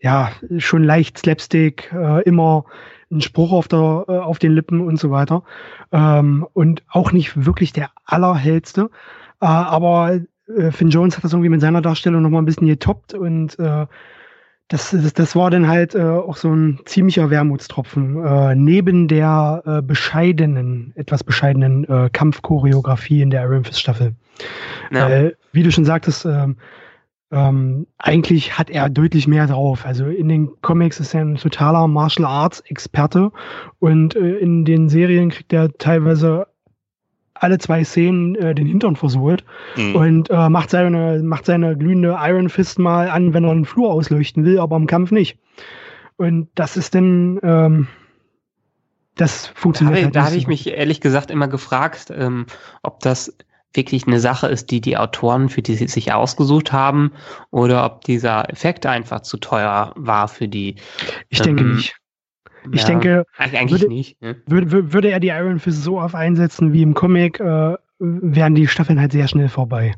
ja, 0.00 0.30
schon 0.58 0.84
leicht 0.84 1.18
Slapstick, 1.18 1.92
äh, 1.92 2.22
immer 2.22 2.64
ein 3.10 3.20
Spruch 3.20 3.52
auf, 3.52 3.68
der, 3.68 4.04
äh, 4.08 4.12
auf 4.18 4.38
den 4.38 4.52
Lippen 4.52 4.80
und 4.80 4.98
so 4.98 5.10
weiter. 5.10 5.42
Ähm, 5.90 6.46
und 6.52 6.84
auch 6.88 7.12
nicht 7.12 7.44
wirklich 7.44 7.72
der 7.72 7.90
allerhellste. 8.04 8.90
Äh, 9.40 9.46
aber 9.46 10.20
äh, 10.56 10.70
Finn 10.70 10.90
Jones 10.90 11.16
hat 11.16 11.24
das 11.24 11.32
irgendwie 11.32 11.50
mit 11.50 11.60
seiner 11.60 11.82
Darstellung 11.82 12.22
nochmal 12.22 12.42
ein 12.42 12.46
bisschen 12.46 12.66
getoppt 12.66 13.14
und 13.14 13.58
äh, 13.58 13.86
das, 14.72 14.90
das, 14.90 15.12
das 15.12 15.36
war 15.36 15.50
dann 15.50 15.68
halt 15.68 15.94
äh, 15.94 16.02
auch 16.02 16.36
so 16.36 16.50
ein 16.50 16.80
ziemlicher 16.86 17.28
Wermutstropfen. 17.28 18.24
Äh, 18.24 18.54
neben 18.54 19.06
der 19.06 19.62
äh, 19.66 19.82
bescheidenen, 19.82 20.92
etwas 20.96 21.22
bescheidenen 21.22 21.84
äh, 21.84 22.08
Kampfchoreografie 22.10 23.20
in 23.20 23.28
der 23.28 23.42
Iron 23.44 23.64
Fist 23.64 23.80
Staffel. 23.80 24.14
Ja. 24.90 25.08
Äh, 25.08 25.34
wie 25.52 25.62
du 25.62 25.70
schon 25.70 25.84
sagtest, 25.84 26.24
ähm, 26.24 26.56
ähm, 27.30 27.86
eigentlich 27.98 28.58
hat 28.58 28.70
er 28.70 28.88
deutlich 28.88 29.28
mehr 29.28 29.46
drauf. 29.46 29.84
Also 29.84 30.06
in 30.06 30.28
den 30.28 30.50
Comics 30.62 31.00
ist 31.00 31.14
er 31.14 31.20
ein 31.20 31.36
totaler 31.36 31.86
Martial 31.86 32.26
Arts 32.26 32.60
Experte 32.60 33.30
und 33.78 34.16
äh, 34.16 34.36
in 34.36 34.64
den 34.64 34.88
Serien 34.88 35.28
kriegt 35.28 35.52
er 35.52 35.70
teilweise 35.74 36.46
alle 37.34 37.58
zwei 37.58 37.84
Szenen 37.84 38.34
äh, 38.36 38.54
den 38.54 38.66
Hintern 38.66 38.96
versohlt 38.96 39.44
mhm. 39.76 39.96
und 39.96 40.30
äh, 40.30 40.48
macht, 40.48 40.70
seine, 40.70 41.22
macht 41.22 41.46
seine 41.46 41.76
glühende 41.76 42.16
Iron 42.20 42.48
Fist 42.48 42.78
mal 42.78 43.08
an, 43.08 43.34
wenn 43.34 43.44
er 43.44 43.50
einen 43.50 43.64
Flur 43.64 43.90
ausleuchten 43.90 44.44
will, 44.44 44.58
aber 44.58 44.76
im 44.76 44.86
Kampf 44.86 45.10
nicht. 45.10 45.38
Und 46.16 46.48
das 46.54 46.76
ist 46.76 46.94
dann, 46.94 47.40
ähm, 47.42 47.88
das 49.16 49.48
funktioniert. 49.54 49.98
Da, 49.98 50.04
halt 50.04 50.16
da 50.16 50.24
habe 50.26 50.36
ich 50.36 50.46
mich 50.46 50.68
ehrlich 50.68 51.00
gesagt 51.00 51.30
immer 51.30 51.48
gefragt, 51.48 52.12
ähm, 52.14 52.46
ob 52.82 53.00
das 53.00 53.36
wirklich 53.74 54.06
eine 54.06 54.20
Sache 54.20 54.48
ist, 54.48 54.70
die 54.70 54.80
die 54.80 54.98
Autoren 54.98 55.48
für 55.48 55.62
die 55.62 55.74
sie 55.74 55.88
sich 55.88 56.12
ausgesucht 56.12 56.72
haben, 56.72 57.12
oder 57.50 57.84
ob 57.86 58.02
dieser 58.02 58.50
Effekt 58.50 58.86
einfach 58.86 59.20
zu 59.20 59.38
teuer 59.38 59.92
war 59.96 60.28
für 60.28 60.48
die. 60.48 60.76
Ich 61.28 61.40
ähm, 61.40 61.56
denke 61.56 61.64
nicht. 61.64 61.96
Ich 62.70 62.82
ja, 62.82 62.86
denke, 62.86 63.26
eigentlich 63.36 63.82
würde, 63.82 63.94
nicht. 63.94 64.20
Ne? 64.20 64.36
Würde, 64.46 64.92
würde 64.92 65.10
er 65.10 65.20
die 65.20 65.28
Iron 65.28 65.58
Fist 65.58 65.82
so 65.82 66.00
oft 66.00 66.14
einsetzen 66.14 66.72
wie 66.72 66.82
im 66.82 66.94
Comic, 66.94 67.40
äh, 67.40 67.76
wären 67.98 68.54
die 68.54 68.66
Staffeln 68.66 69.00
halt 69.00 69.12
sehr 69.12 69.28
schnell 69.28 69.48
vorbei. 69.48 69.94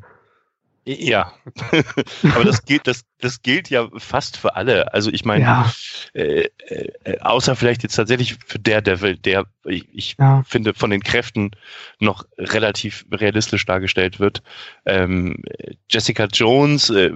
Ja, 0.86 1.32
aber 2.34 2.44
das 2.44 2.62
gilt, 2.66 2.86
das, 2.86 3.06
das 3.18 3.40
gilt 3.40 3.70
ja 3.70 3.88
fast 3.96 4.36
für 4.36 4.54
alle. 4.54 4.92
Also 4.92 5.10
ich 5.10 5.24
meine, 5.24 5.44
ja. 5.44 5.72
äh, 6.12 6.48
äh, 6.68 7.18
außer 7.20 7.56
vielleicht 7.56 7.82
jetzt 7.82 7.94
tatsächlich 7.94 8.36
für 8.44 8.58
der 8.58 8.82
Devil, 8.82 9.16
der 9.16 9.46
ich, 9.64 9.88
ich 9.94 10.16
ja. 10.18 10.42
finde 10.46 10.74
von 10.74 10.90
den 10.90 11.02
Kräften 11.02 11.52
noch 12.00 12.26
relativ 12.36 13.06
realistisch 13.10 13.64
dargestellt 13.64 14.20
wird. 14.20 14.42
Ähm, 14.84 15.42
Jessica 15.88 16.26
Jones 16.26 16.90
äh, 16.90 17.12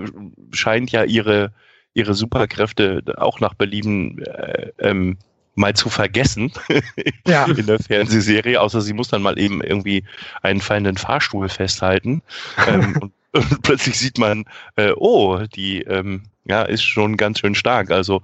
scheint 0.53 0.91
ja 0.91 1.05
ihre 1.05 1.53
ihre 1.95 2.15
Superkräfte 2.15 3.03
auch 3.17 3.41
nach 3.41 3.55
Belieben 3.55 4.23
äh, 4.23 4.71
ähm, 4.79 5.19
mal 5.59 5.75
zu 5.75 5.91
vergessen 5.91 6.53
ja. 7.27 7.45
in 7.47 7.67
der 7.67 7.79
Fernsehserie, 7.81 8.61
außer 8.61 8.81
sie 8.81 8.93
muss 8.93 9.09
dann 9.09 9.23
mal 9.23 9.39
eben 9.39 9.63
irgendwie 9.63 10.05
einen 10.43 10.61
fallenden 10.61 10.97
Fahrstuhl 10.97 11.49
festhalten. 11.49 12.23
ähm, 12.67 12.97
und, 13.01 13.13
und, 13.33 13.63
plötzlich 13.63 13.99
sieht 13.99 14.19
man, 14.19 14.45
äh, 14.77 14.93
oh, 14.97 15.39
die 15.55 15.83
ähm, 15.83 16.23
ja, 16.45 16.63
ist 16.63 16.83
schon 16.83 17.17
ganz 17.17 17.41
schön 17.41 17.55
stark. 17.55 17.91
Also 17.91 18.23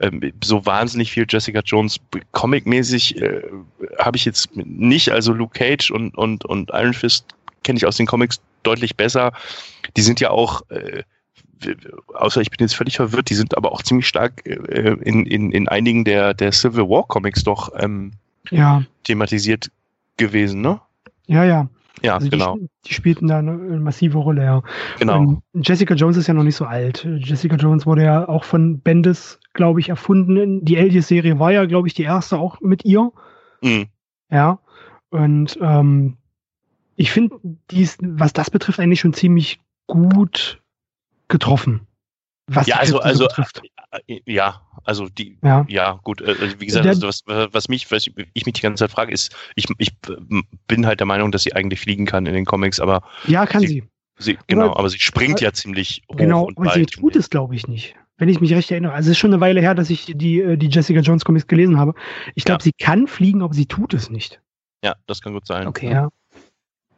ähm, 0.00 0.32
so 0.42 0.66
wahnsinnig 0.66 1.12
viel 1.12 1.26
Jessica 1.28 1.60
Jones 1.64 2.00
Comic-mäßig 2.32 3.20
äh, 3.20 3.42
habe 3.98 4.16
ich 4.16 4.24
jetzt 4.24 4.56
nicht. 4.56 5.10
Also 5.10 5.32
Luke 5.32 5.56
Cage 5.56 5.90
und, 5.90 6.16
und, 6.16 6.44
und 6.44 6.70
Iron 6.72 6.94
Fist 6.94 7.26
kenne 7.62 7.76
ich 7.76 7.86
aus 7.86 7.96
den 7.96 8.06
Comics 8.06 8.40
deutlich 8.62 8.96
besser. 8.96 9.32
Die 9.96 10.02
sind 10.02 10.18
ja 10.18 10.30
auch 10.30 10.62
äh, 10.70 11.02
außer 12.14 12.40
ich 12.40 12.50
bin 12.50 12.58
jetzt 12.60 12.74
völlig 12.74 12.96
verwirrt, 12.96 13.30
die 13.30 13.34
sind 13.34 13.56
aber 13.56 13.72
auch 13.72 13.82
ziemlich 13.82 14.06
stark 14.06 14.46
äh, 14.46 14.96
in, 15.02 15.26
in, 15.26 15.52
in 15.52 15.68
einigen 15.68 16.04
der, 16.04 16.34
der 16.34 16.52
Civil 16.52 16.88
War 16.88 17.06
Comics 17.06 17.44
doch 17.44 17.70
ähm, 17.78 18.12
ja. 18.50 18.82
thematisiert 19.04 19.70
gewesen, 20.16 20.60
ne? 20.60 20.80
Ja, 21.26 21.44
ja. 21.44 21.68
Ja, 22.02 22.14
also 22.14 22.30
genau. 22.30 22.56
Die, 22.56 22.68
die, 22.86 22.94
spielten 22.94 23.28
da 23.28 23.38
eine, 23.38 23.52
massive 23.52 24.18
Rolle, 24.18 24.44
ja. 24.44 24.62
Genau. 24.98 25.18
Und 25.18 25.42
Jessica 25.68 25.94
Jones 25.94 26.16
ist 26.16 26.28
ja 26.28 26.34
noch 26.34 26.44
nicht 26.44 26.56
so 26.56 26.64
alt. 26.64 27.06
Jessica 27.18 27.56
Jones 27.56 27.84
wurde 27.84 28.04
ja 28.04 28.26
auch 28.26 28.44
von 28.44 28.80
Bendis, 28.80 29.38
glaube 29.52 29.80
ich, 29.80 29.90
erfunden. 29.90 30.64
Die 30.64 30.78
Alias-Serie 30.78 31.38
war 31.38 31.52
ja, 31.52 31.66
glaube 31.66 31.88
ich, 31.88 31.94
die 31.94 32.04
erste 32.04 32.38
auch 32.38 32.60
mit 32.60 32.84
ihr. 32.84 33.12
Mhm. 33.60 33.86
Ja. 34.30 34.60
Und 35.10 35.58
ähm, 35.60 36.16
ich 36.96 37.10
finde, 37.10 37.36
was 38.00 38.32
das 38.32 38.50
betrifft, 38.50 38.80
eigentlich 38.80 39.00
schon 39.00 39.12
ziemlich 39.12 39.60
gut 39.86 40.60
getroffen. 41.30 41.86
Was 42.52 42.66
ja, 42.66 42.76
also, 42.76 42.98
also 42.98 43.28
betrifft. 43.28 43.62
Äh, 43.92 44.14
äh, 44.14 44.20
ja, 44.26 44.60
also 44.82 45.08
die, 45.08 45.38
ja, 45.42 45.64
ja 45.68 46.00
gut, 46.02 46.20
äh, 46.20 46.34
also 46.40 46.60
wie 46.60 46.66
gesagt, 46.66 46.86
also 46.86 47.06
was, 47.06 47.22
was 47.26 47.68
mich, 47.68 47.90
was 47.92 48.08
ich 48.34 48.46
mich 48.46 48.54
die 48.54 48.60
ganze 48.60 48.84
Zeit 48.84 48.90
frage, 48.90 49.12
ist, 49.12 49.34
ich, 49.54 49.66
ich 49.78 49.92
bin 50.66 50.84
halt 50.84 50.98
der 50.98 51.06
Meinung, 51.06 51.30
dass 51.30 51.44
sie 51.44 51.54
eigentlich 51.54 51.80
fliegen 51.80 52.06
kann 52.06 52.26
in 52.26 52.34
den 52.34 52.44
Comics, 52.44 52.80
aber 52.80 53.02
ja, 53.28 53.46
kann 53.46 53.60
sie. 53.60 53.66
sie. 53.66 53.84
sie 54.18 54.38
genau, 54.48 54.70
aber, 54.70 54.80
aber, 54.80 54.90
sie 54.90 54.98
springt 54.98 55.40
ja 55.40 55.52
ziemlich 55.52 56.02
hoch 56.10 56.16
Genau, 56.16 56.44
und 56.44 56.58
aber 56.58 56.72
sie 56.72 56.86
tut 56.86 57.14
es, 57.14 57.30
glaube 57.30 57.54
ich, 57.54 57.68
nicht. 57.68 57.94
Wenn 58.16 58.28
ich 58.28 58.40
mich 58.40 58.52
recht 58.52 58.70
erinnere. 58.70 58.92
Also 58.92 59.08
es 59.08 59.12
ist 59.12 59.18
schon 59.18 59.32
eine 59.32 59.40
Weile 59.40 59.60
her, 59.60 59.74
dass 59.74 59.88
ich 59.88 60.04
die, 60.04 60.58
die 60.58 60.68
Jessica 60.68 61.00
Jones 61.00 61.24
Comics 61.24 61.46
gelesen 61.46 61.78
habe. 61.78 61.94
Ich 62.34 62.44
glaube, 62.44 62.60
ja. 62.60 62.64
sie 62.64 62.72
kann 62.72 63.06
fliegen, 63.06 63.42
aber 63.42 63.54
sie 63.54 63.64
tut 63.64 63.94
es 63.94 64.10
nicht. 64.10 64.42
Ja, 64.84 64.96
das 65.06 65.22
kann 65.22 65.32
gut 65.32 65.46
sein. 65.46 65.66
Okay. 65.66 65.90
Ja. 65.90 66.08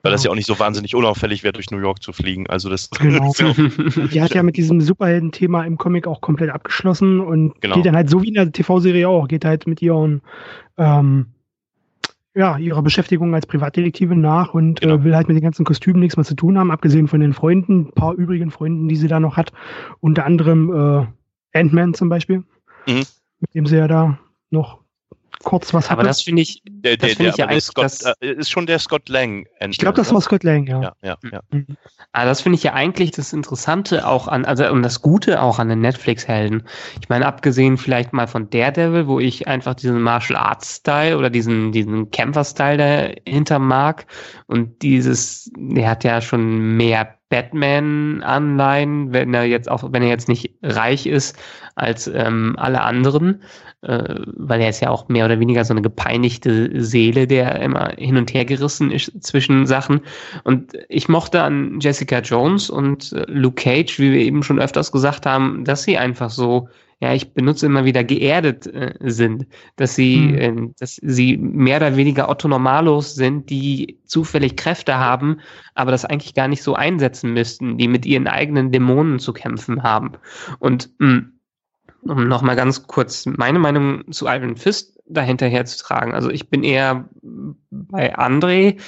Weil 0.02 0.12
das 0.12 0.24
ja 0.24 0.30
auch 0.30 0.34
nicht 0.34 0.46
so 0.46 0.58
wahnsinnig 0.58 0.94
unauffällig 0.94 1.44
wäre, 1.44 1.52
durch 1.52 1.70
New 1.70 1.78
York 1.78 2.02
zu 2.02 2.12
fliegen. 2.12 2.48
Also 2.48 2.68
das. 2.68 2.90
Genau. 2.98 3.32
die 3.32 4.20
hat 4.20 4.34
ja 4.34 4.42
mit 4.42 4.56
diesem 4.56 4.80
Superhelden-Thema 4.80 5.64
im 5.64 5.78
Comic 5.78 6.06
auch 6.06 6.20
komplett 6.20 6.50
abgeschlossen 6.50 7.20
und 7.20 7.60
genau. 7.60 7.76
geht 7.76 7.86
dann 7.86 7.96
halt 7.96 8.10
so 8.10 8.22
wie 8.22 8.28
in 8.28 8.34
der 8.34 8.50
TV-Serie 8.50 9.08
auch, 9.08 9.28
geht 9.28 9.44
halt 9.44 9.66
mit 9.66 9.82
ihren 9.82 10.22
ähm, 10.78 11.26
ja, 12.34 12.56
ihrer 12.56 12.82
Beschäftigung 12.82 13.34
als 13.34 13.46
Privatdetektive 13.46 14.16
nach 14.16 14.54
und 14.54 14.82
äh, 14.82 14.86
genau. 14.86 15.00
äh, 15.00 15.04
will 15.04 15.14
halt 15.14 15.28
mit 15.28 15.36
den 15.36 15.42
ganzen 15.42 15.64
Kostümen 15.64 16.00
nichts 16.00 16.16
mehr 16.16 16.24
zu 16.24 16.34
tun 16.34 16.58
haben, 16.58 16.70
abgesehen 16.70 17.08
von 17.08 17.20
den 17.20 17.34
Freunden, 17.34 17.88
ein 17.88 17.92
paar 17.92 18.14
übrigen 18.14 18.50
Freunden, 18.50 18.88
die 18.88 18.96
sie 18.96 19.08
da 19.08 19.20
noch 19.20 19.36
hat. 19.36 19.52
Unter 20.00 20.24
anderem 20.24 21.06
äh, 21.52 21.58
Ant-Man 21.58 21.94
zum 21.94 22.08
Beispiel, 22.08 22.44
mhm. 22.86 23.04
mit 23.40 23.54
dem 23.54 23.66
sie 23.66 23.76
ja 23.76 23.86
da 23.86 24.18
noch 24.50 24.81
kurz 25.42 25.74
was 25.74 25.90
hatte. 25.90 26.00
Aber 26.00 26.08
das 26.08 26.22
finde 26.22 26.42
ich, 26.42 26.62
der, 26.64 26.96
der, 26.96 27.14
der, 27.14 27.34
ja 27.36 27.60
Scott, 27.60 27.84
das, 27.84 28.02
äh, 28.20 28.32
ist 28.32 28.50
schon 28.50 28.66
der 28.66 28.78
Scott 28.78 29.08
Lang. 29.08 29.46
Ich 29.60 29.78
glaube, 29.78 29.96
das 29.96 30.12
war 30.12 30.20
Scott 30.20 30.44
Lang, 30.44 30.66
ja. 30.66 30.80
ja, 30.82 30.94
ja, 31.02 31.16
ja. 31.30 31.40
Mhm. 31.50 31.76
Aber 32.12 32.26
das 32.26 32.40
finde 32.40 32.56
ich 32.56 32.62
ja 32.62 32.72
eigentlich 32.74 33.10
das 33.12 33.32
Interessante 33.32 34.06
auch 34.06 34.28
an, 34.28 34.44
also 34.44 34.68
und 34.70 34.82
das 34.82 35.02
Gute 35.02 35.42
auch 35.42 35.58
an 35.58 35.68
den 35.68 35.80
Netflix-Helden. 35.80 36.64
Ich 37.00 37.08
meine, 37.08 37.26
abgesehen 37.26 37.78
vielleicht 37.78 38.12
mal 38.12 38.26
von 38.26 38.50
Daredevil, 38.50 39.06
wo 39.06 39.20
ich 39.20 39.48
einfach 39.48 39.74
diesen 39.74 40.00
Martial 40.00 40.38
Arts 40.38 40.76
Style 40.76 41.16
oder 41.18 41.30
diesen, 41.30 41.72
diesen 41.72 42.10
Kämpfer 42.10 42.44
Style 42.44 42.76
dahinter 42.76 43.58
mag 43.58 44.06
und 44.46 44.82
dieses, 44.82 45.50
der 45.56 45.90
hat 45.90 46.04
ja 46.04 46.20
schon 46.20 46.76
mehr 46.76 47.18
Batman-Anleihen, 47.32 49.10
wenn 49.14 49.32
er 49.32 49.44
jetzt 49.44 49.70
auch, 49.70 49.90
wenn 49.90 50.02
er 50.02 50.10
jetzt 50.10 50.28
nicht 50.28 50.52
reich 50.62 51.06
ist 51.06 51.38
als 51.76 52.06
ähm, 52.06 52.56
alle 52.58 52.82
anderen, 52.82 53.40
äh, 53.80 54.16
weil 54.36 54.60
er 54.60 54.68
ist 54.68 54.80
ja 54.80 54.90
auch 54.90 55.08
mehr 55.08 55.24
oder 55.24 55.40
weniger 55.40 55.64
so 55.64 55.72
eine 55.72 55.80
gepeinigte 55.80 56.70
Seele, 56.82 57.26
der 57.26 57.58
immer 57.62 57.94
hin 57.96 58.18
und 58.18 58.34
her 58.34 58.44
gerissen 58.44 58.90
ist 58.90 59.24
zwischen 59.24 59.64
Sachen. 59.64 60.02
Und 60.44 60.72
ich 60.90 61.08
mochte 61.08 61.42
an 61.42 61.80
Jessica 61.80 62.18
Jones 62.18 62.68
und 62.68 63.14
äh, 63.14 63.24
Luke 63.28 63.62
Cage, 63.62 63.98
wie 63.98 64.12
wir 64.12 64.20
eben 64.20 64.42
schon 64.42 64.60
öfters 64.60 64.92
gesagt 64.92 65.24
haben, 65.24 65.64
dass 65.64 65.84
sie 65.84 65.96
einfach 65.96 66.28
so 66.28 66.68
ja, 67.02 67.12
ich 67.12 67.34
benutze 67.34 67.66
immer 67.66 67.84
wieder 67.84 68.04
geerdet 68.04 68.64
äh, 68.68 68.94
sind, 69.00 69.48
dass 69.74 69.96
sie, 69.96 70.18
mhm. 70.18 70.38
äh, 70.38 70.72
dass 70.78 71.00
sie 71.02 71.36
mehr 71.36 71.78
oder 71.78 71.96
weniger 71.96 72.28
Otto 72.28 72.46
Normalos 72.46 73.16
sind, 73.16 73.50
die 73.50 73.98
zufällig 74.04 74.56
Kräfte 74.56 74.96
haben, 74.98 75.40
aber 75.74 75.90
das 75.90 76.04
eigentlich 76.04 76.34
gar 76.34 76.46
nicht 76.46 76.62
so 76.62 76.76
einsetzen 76.76 77.32
müssten, 77.32 77.76
die 77.76 77.88
mit 77.88 78.06
ihren 78.06 78.28
eigenen 78.28 78.70
Dämonen 78.70 79.18
zu 79.18 79.32
kämpfen 79.32 79.82
haben. 79.82 80.12
Und 80.60 80.90
mh, 81.00 81.08
hm, 81.08 81.32
um 82.02 82.28
nochmal 82.28 82.54
ganz 82.54 82.86
kurz 82.86 83.26
meine 83.26 83.58
Meinung 83.58 84.12
zu 84.12 84.28
Iron 84.28 84.56
Fist 84.56 84.96
dahinter 85.04 85.48
herzutragen. 85.48 86.14
Also 86.14 86.30
ich 86.30 86.50
bin 86.50 86.62
eher 86.62 87.08
bei 87.70 88.16
André, 88.16 88.80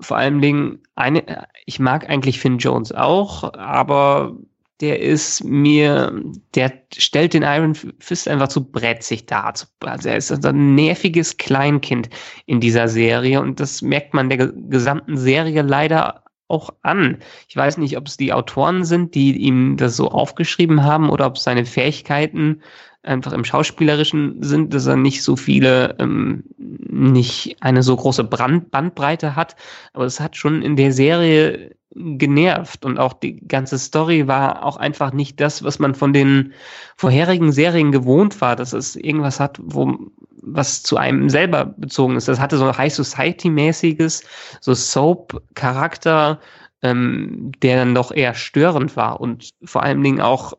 vor 0.00 0.16
allen 0.16 0.40
Dingen 0.40 0.78
eine, 0.94 1.46
ich 1.66 1.78
mag 1.78 2.08
eigentlich 2.08 2.40
Finn 2.40 2.56
Jones 2.56 2.90
auch, 2.90 3.52
aber 3.52 4.38
der 4.80 5.00
ist 5.00 5.44
mir, 5.44 6.12
der 6.54 6.72
stellt 6.96 7.34
den 7.34 7.42
Iron 7.42 7.74
Fist 7.74 8.28
einfach 8.28 8.48
zu 8.48 8.64
bretzig 8.64 9.26
dar. 9.26 9.52
Also 9.80 10.08
er 10.08 10.16
ist 10.16 10.32
ein 10.32 10.74
nerviges 10.74 11.36
Kleinkind 11.36 12.08
in 12.46 12.60
dieser 12.60 12.88
Serie 12.88 13.40
und 13.40 13.60
das 13.60 13.82
merkt 13.82 14.14
man 14.14 14.28
der 14.28 14.48
gesamten 14.48 15.16
Serie 15.16 15.62
leider 15.62 16.24
auch 16.48 16.70
an. 16.82 17.18
Ich 17.48 17.56
weiß 17.56 17.78
nicht, 17.78 17.96
ob 17.96 18.08
es 18.08 18.16
die 18.16 18.32
Autoren 18.32 18.84
sind, 18.84 19.14
die 19.14 19.36
ihm 19.36 19.76
das 19.76 19.96
so 19.96 20.10
aufgeschrieben 20.10 20.82
haben 20.82 21.10
oder 21.10 21.26
ob 21.26 21.38
seine 21.38 21.64
Fähigkeiten 21.64 22.62
einfach 23.02 23.32
im 23.32 23.44
Schauspielerischen 23.44 24.42
sind, 24.42 24.74
dass 24.74 24.86
er 24.86 24.96
nicht 24.96 25.22
so 25.22 25.36
viele, 25.36 25.96
ähm, 25.98 26.44
nicht 26.58 27.56
eine 27.60 27.82
so 27.82 27.96
große 27.96 28.24
Brand 28.24 28.70
Bandbreite 28.70 29.36
hat. 29.36 29.56
Aber 29.92 30.04
es 30.04 30.20
hat 30.20 30.36
schon 30.36 30.62
in 30.62 30.76
der 30.76 30.92
Serie 30.92 31.76
genervt 31.94 32.84
und 32.84 32.98
auch 32.98 33.12
die 33.12 33.36
ganze 33.46 33.78
Story 33.78 34.28
war 34.28 34.64
auch 34.64 34.76
einfach 34.76 35.12
nicht 35.12 35.40
das, 35.40 35.64
was 35.64 35.78
man 35.80 35.94
von 35.94 36.12
den 36.12 36.52
vorherigen 36.96 37.50
Serien 37.50 37.90
gewohnt 37.90 38.40
war, 38.40 38.54
dass 38.54 38.72
es 38.72 38.94
irgendwas 38.94 39.40
hat, 39.40 39.58
wo 39.62 39.98
was 40.42 40.82
zu 40.82 40.96
einem 40.96 41.28
selber 41.28 41.66
bezogen 41.66 42.16
ist. 42.16 42.28
Das 42.28 42.40
hatte 42.40 42.56
so 42.56 42.76
High 42.76 42.94
Society 42.94 43.50
mäßiges, 43.50 44.24
so 44.60 44.72
Soap 44.74 45.42
Charakter, 45.54 46.40
ähm, 46.82 47.52
der 47.62 47.76
dann 47.76 47.94
doch 47.94 48.10
eher 48.12 48.34
störend 48.34 48.96
war 48.96 49.20
und 49.20 49.50
vor 49.64 49.82
allen 49.82 50.02
Dingen 50.02 50.20
auch, 50.20 50.54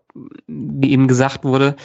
wie 0.48 0.92
eben 0.92 1.08
gesagt 1.08 1.44
wurde, 1.44 1.76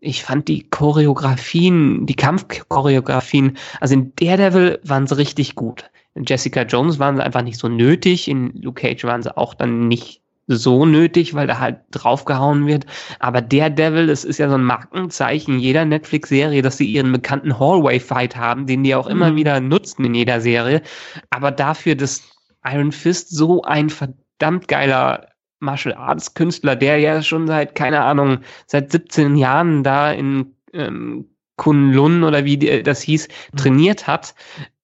ich 0.00 0.24
fand 0.24 0.48
die 0.48 0.68
Choreografien, 0.68 2.06
die 2.06 2.16
Kampfchoreografien, 2.16 3.56
also 3.80 3.94
in 3.94 4.12
Daredevil 4.16 4.80
waren 4.82 5.06
sie 5.06 5.16
richtig 5.16 5.54
gut. 5.54 5.90
In 6.14 6.24
Jessica 6.24 6.62
Jones 6.62 6.98
waren 6.98 7.16
sie 7.16 7.24
einfach 7.24 7.42
nicht 7.42 7.58
so 7.58 7.68
nötig, 7.68 8.28
in 8.28 8.52
Luke 8.62 8.80
Cage 8.80 9.04
waren 9.04 9.22
sie 9.22 9.36
auch 9.36 9.54
dann 9.54 9.88
nicht 9.88 10.22
so 10.46 10.84
nötig, 10.84 11.34
weil 11.34 11.46
da 11.46 11.58
halt 11.58 11.78
draufgehauen 11.90 12.66
wird. 12.66 12.86
Aber 13.18 13.40
Daredevil, 13.40 14.06
das 14.06 14.24
ist 14.24 14.38
ja 14.38 14.48
so 14.48 14.56
ein 14.56 14.64
Markenzeichen 14.64 15.58
jeder 15.58 15.84
Netflix-Serie, 15.84 16.62
dass 16.62 16.76
sie 16.76 16.86
ihren 16.86 17.12
bekannten 17.12 17.58
Hallway-Fight 17.58 18.36
haben, 18.36 18.66
den 18.66 18.84
die 18.84 18.94
auch 18.94 19.06
immer 19.06 19.32
mhm. 19.32 19.36
wieder 19.36 19.60
nutzen 19.60 20.04
in 20.04 20.14
jeder 20.14 20.40
Serie. 20.40 20.82
Aber 21.30 21.50
dafür, 21.50 21.94
dass 21.94 22.22
Iron 22.64 22.92
Fist 22.92 23.30
so 23.30 23.62
ein 23.62 23.90
verdammt 23.90 24.68
geiler 24.68 25.28
Martial 25.60 25.94
Arts 25.94 26.34
Künstler, 26.34 26.76
der 26.76 26.98
ja 26.98 27.22
schon 27.22 27.46
seit, 27.46 27.74
keine 27.74 28.02
Ahnung, 28.02 28.38
seit 28.66 28.92
17 28.92 29.36
Jahren 29.36 29.82
da 29.82 30.12
in 30.12 30.54
ähm, 30.72 31.26
Kunlun 31.56 32.24
oder 32.24 32.44
wie 32.44 32.58
die, 32.58 32.82
das 32.82 33.00
hieß, 33.02 33.28
mhm. 33.28 33.56
trainiert 33.56 34.06
hat, 34.06 34.34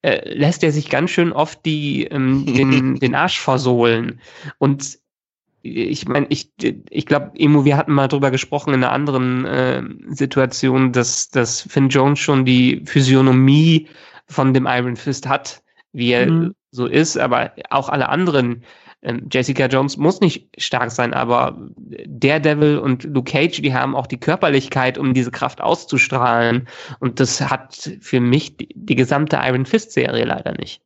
äh, 0.03 0.35
lässt 0.35 0.63
er 0.63 0.73
sich 0.73 0.89
ganz 0.89 1.11
schön 1.11 1.33
oft 1.33 1.65
die, 1.65 2.05
ähm, 2.05 2.47
den, 2.47 2.95
den 3.01 3.15
Arsch 3.15 3.41
versohlen. 3.41 4.21
Und 4.59 4.99
ich 5.63 6.09
meine, 6.09 6.27
ich, 6.31 6.51
ich 6.89 7.05
glaube, 7.05 7.33
Emo, 7.37 7.65
wir 7.65 7.77
hatten 7.77 7.93
mal 7.93 8.09
drüber 8.09 8.31
gesprochen 8.31 8.73
in 8.73 8.83
einer 8.83 8.93
anderen 8.93 9.45
äh, 9.45 9.83
Situation, 10.09 10.93
dass, 10.93 11.29
dass 11.29 11.63
Finn 11.63 11.91
Jones 11.91 12.19
schon 12.19 12.47
die 12.47 12.83
Physiognomie 12.87 13.89
von 14.27 14.55
dem 14.55 14.67
Iron 14.67 14.97
Fist 14.97 15.29
hat, 15.29 15.63
wie 15.93 16.13
er 16.13 16.31
mhm. 16.31 16.55
so 16.71 16.87
ist, 16.87 17.19
aber 17.19 17.53
auch 17.69 17.91
alle 17.91 18.09
anderen 18.09 18.65
ähm, 19.03 19.29
Jessica 19.31 19.67
Jones 19.67 19.97
muss 19.97 20.21
nicht 20.21 20.49
stark 20.59 20.91
sein, 20.91 21.15
aber 21.15 21.57
Daredevil 22.07 22.79
und 22.79 23.05
Luke 23.05 23.31
Cage, 23.31 23.63
die 23.63 23.73
haben 23.73 23.97
auch 23.97 24.07
die 24.07 24.21
Körperlichkeit, 24.21 24.99
um 24.99 25.15
diese 25.15 25.31
Kraft 25.31 25.61
auszustrahlen. 25.61 26.69
Und 26.99 27.19
das 27.19 27.41
hat 27.41 27.91
für 28.01 28.21
mich 28.21 28.57
die, 28.57 28.69
die 28.75 28.95
gesamte 28.97 29.41
Iron 29.43 29.65
Fist 29.65 29.93
Serie 29.93 30.25
leider 30.25 30.53
nicht. 30.53 30.83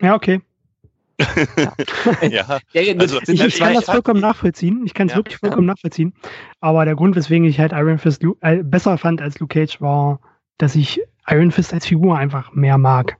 Ja, 0.00 0.14
okay. 0.14 0.40
ja. 2.22 2.58
ja. 2.72 2.94
also, 2.98 3.20
ich, 3.28 3.40
ich 3.40 3.58
kann 3.58 3.74
das 3.74 3.84
vollkommen 3.84 4.20
nachvollziehen. 4.20 4.82
Ich 4.84 4.94
kann 4.94 5.06
es 5.06 5.12
ja. 5.12 5.18
wirklich 5.18 5.36
vollkommen 5.36 5.68
ja. 5.68 5.74
nachvollziehen. 5.74 6.14
Aber 6.60 6.84
der 6.84 6.96
Grund, 6.96 7.14
weswegen 7.14 7.46
ich 7.46 7.60
halt 7.60 7.70
Iron 7.72 7.98
Fist 7.98 8.24
äh, 8.40 8.62
besser 8.64 8.98
fand 8.98 9.22
als 9.22 9.38
Luke 9.38 9.54
Cage, 9.54 9.80
war, 9.80 10.18
dass 10.58 10.74
ich 10.74 11.00
Iron 11.28 11.52
Fist 11.52 11.72
als 11.72 11.86
Figur 11.86 12.18
einfach 12.18 12.52
mehr 12.52 12.78
mag. 12.78 13.18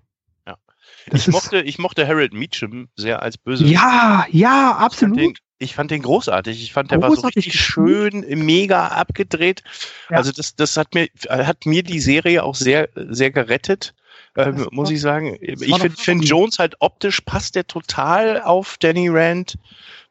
Das 1.11 1.27
ich, 1.27 1.33
mochte, 1.33 1.61
ich 1.61 1.79
mochte 1.79 2.07
Harold 2.07 2.33
Meacham 2.33 2.89
sehr 2.97 3.23
als 3.23 3.39
böse. 3.39 3.65
Ja, 3.65 4.27
ja, 4.31 4.77
absolut. 4.77 5.17
Ich 5.17 5.25
fand, 5.25 5.37
den, 5.37 5.43
ich 5.59 5.75
fand 5.75 5.91
den 5.91 6.03
großartig. 6.03 6.63
Ich 6.63 6.73
fand, 6.73 6.91
der 6.91 7.03
war 7.03 7.15
so 7.15 7.23
richtig 7.23 7.55
schön, 7.55 8.25
mega 8.45 8.89
abgedreht. 8.89 9.63
Ja. 10.11 10.19
Also 10.19 10.33
das, 10.33 10.55
das 10.55 10.77
hat 10.77 10.95
mir, 10.95 11.09
hat 11.29 11.67
mir 11.67 11.83
die 11.83 12.01
Serie 12.01 12.43
auch 12.43 12.55
sehr, 12.55 12.89
sehr 12.95 13.31
gerettet. 13.31 13.95
Ähm, 14.37 14.67
muss 14.71 14.91
ich 14.91 15.01
sagen. 15.01 15.37
Ich 15.41 15.77
finde 15.77 15.91
Finn 15.91 16.23
Jones 16.23 16.59
halt 16.59 16.77
optisch 16.81 17.21
passt 17.21 17.55
der 17.55 17.67
total 17.67 18.41
auf 18.41 18.79
Danny 18.79 19.09
Rand 19.11 19.59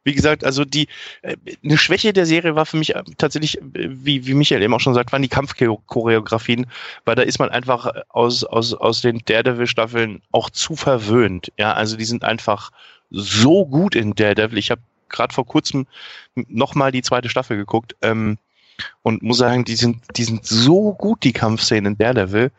wie 0.04 0.14
gesagt, 0.14 0.43
also 0.43 0.66
die 0.66 0.88
äh, 1.22 1.36
eine 1.64 1.78
Schwäche 1.78 2.14
der 2.14 2.26
Serie 2.26 2.56
war 2.56 2.66
für 2.66 2.78
mich 2.78 2.95
äh, 2.95 3.04
tatsächlich, 3.18 3.60
äh, 3.60 3.64
wie, 3.74 4.26
wie 4.26 4.34
Michael 4.34 4.62
eben 4.62 4.74
auch 4.74 4.80
schon 4.80 4.93
sagt, 4.93 5.12
waren 5.12 5.22
die 5.22 5.28
Kampfchoreografien, 5.28 6.68
weil 7.06 7.16
da 7.16 7.22
ist 7.22 7.39
man 7.39 7.49
einfach 7.49 7.91
aus, 8.10 8.43
aus, 8.43 8.74
aus 8.74 9.02
den 9.02 9.22
Daredevil-Staffeln 9.26 10.22
auch 10.32 10.49
zu 10.49 10.76
verwöhnt. 10.76 11.52
Ja, 11.58 11.74
also 11.74 11.97
die 11.97 12.06
sind 12.06 12.24
einfach 12.24 12.72
so 13.10 13.66
gut 13.66 13.95
in 13.95 14.16
Daredevil. 14.16 14.58
Ich 14.58 14.72
habe 14.72 14.82
gerade 15.10 15.34
vor 15.34 15.45
kurzem 15.45 15.88
nochmal 16.36 16.91
die 16.91 17.02
zweite 17.02 17.30
Staffel 17.30 17.58
geguckt. 17.58 17.95
Ähm, 18.02 18.38
und 19.04 19.22
muss 19.22 19.38
sagen, 19.38 19.64
die 19.64 19.76
sind, 19.76 20.02
die 20.16 20.24
sind 20.24 20.45
so 20.45 20.93
gut, 20.93 21.24
die 21.24 21.34
Kampfszenen 21.34 21.93
in 21.93 21.97
Daredevil. 21.97 22.52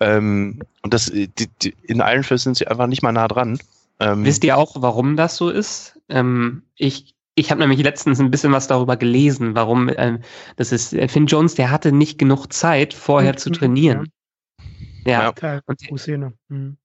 Ähm, 0.00 0.60
und 0.82 0.94
das, 0.94 1.06
die, 1.06 1.28
die, 1.28 1.74
in 1.82 1.98
Iron 2.00 2.22
Fist 2.22 2.44
sind 2.44 2.56
sie 2.56 2.66
einfach 2.66 2.86
nicht 2.86 3.02
mal 3.02 3.12
nah 3.12 3.28
dran. 3.28 3.58
Ähm, 4.00 4.24
Wisst 4.24 4.44
ihr 4.44 4.56
auch, 4.56 4.76
warum 4.78 5.16
das 5.16 5.36
so 5.36 5.50
ist? 5.50 5.95
Ähm, 6.08 6.62
ich 6.76 7.16
ich 7.38 7.50
habe 7.50 7.60
nämlich 7.60 7.82
letztens 7.82 8.18
ein 8.18 8.30
bisschen 8.30 8.52
was 8.52 8.66
darüber 8.66 8.96
gelesen, 8.96 9.54
warum 9.54 9.90
ähm, 9.96 10.20
das 10.56 10.72
ist. 10.72 10.94
Äh, 10.94 11.06
Finn 11.06 11.26
Jones, 11.26 11.54
der 11.54 11.70
hatte 11.70 11.92
nicht 11.92 12.18
genug 12.18 12.52
Zeit, 12.52 12.94
vorher 12.94 13.32
mhm. 13.32 13.36
zu 13.36 13.50
trainieren. 13.50 14.10
Ja. 15.04 15.34
ja. 15.40 15.60
Und, 15.66 15.80
mhm. 16.48 16.76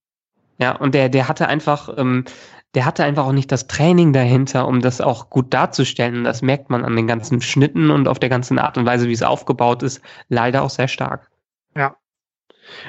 ja, 0.58 0.76
und 0.76 0.94
der, 0.94 1.08
der 1.08 1.26
hatte 1.26 1.48
einfach, 1.48 1.88
ähm, 1.96 2.26
der 2.74 2.84
hatte 2.84 3.02
einfach 3.02 3.26
auch 3.26 3.32
nicht 3.32 3.50
das 3.50 3.66
Training 3.66 4.12
dahinter, 4.12 4.68
um 4.68 4.82
das 4.82 5.00
auch 5.00 5.30
gut 5.30 5.54
darzustellen. 5.54 6.18
Und 6.18 6.24
das 6.24 6.42
merkt 6.42 6.68
man 6.68 6.84
an 6.84 6.96
den 6.96 7.06
ganzen 7.06 7.40
Schnitten 7.40 7.90
und 7.90 8.06
auf 8.06 8.18
der 8.18 8.28
ganzen 8.28 8.58
Art 8.58 8.76
und 8.76 8.84
Weise, 8.84 9.08
wie 9.08 9.12
es 9.12 9.22
aufgebaut 9.22 9.82
ist, 9.82 10.02
leider 10.28 10.62
auch 10.62 10.70
sehr 10.70 10.88
stark. 10.88 11.30
Ja, 11.74 11.96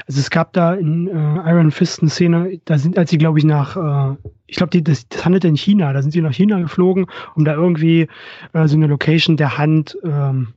also 0.08 0.20
es 0.20 0.30
gab 0.30 0.54
da 0.54 0.74
in 0.74 1.08
äh, 1.08 1.50
Iron 1.50 1.72
Fist 1.72 2.02
eine 2.02 2.10
Szene, 2.10 2.60
da 2.66 2.78
sind, 2.78 2.98
als 2.98 3.10
sie, 3.10 3.18
glaube 3.18 3.40
ich, 3.40 3.46
nach, 3.46 3.76
äh, 3.76 4.16
ich 4.48 4.58
glaube, 4.58 4.82
das, 4.82 5.08
das 5.08 5.26
handelte 5.26 5.48
in 5.48 5.56
China, 5.56 5.94
da 5.94 6.02
sind 6.02 6.12
sie 6.12 6.22
nach 6.22 6.34
China 6.34 6.60
geflogen, 6.60 7.08
um 7.36 7.46
da 7.46 7.54
irgendwie 7.54 8.08
äh, 8.54 8.68
so 8.68 8.76
eine 8.76 8.88
Location 8.88 9.38
der 9.38 9.58
Hand 9.58 9.98
ähm, 10.04 10.54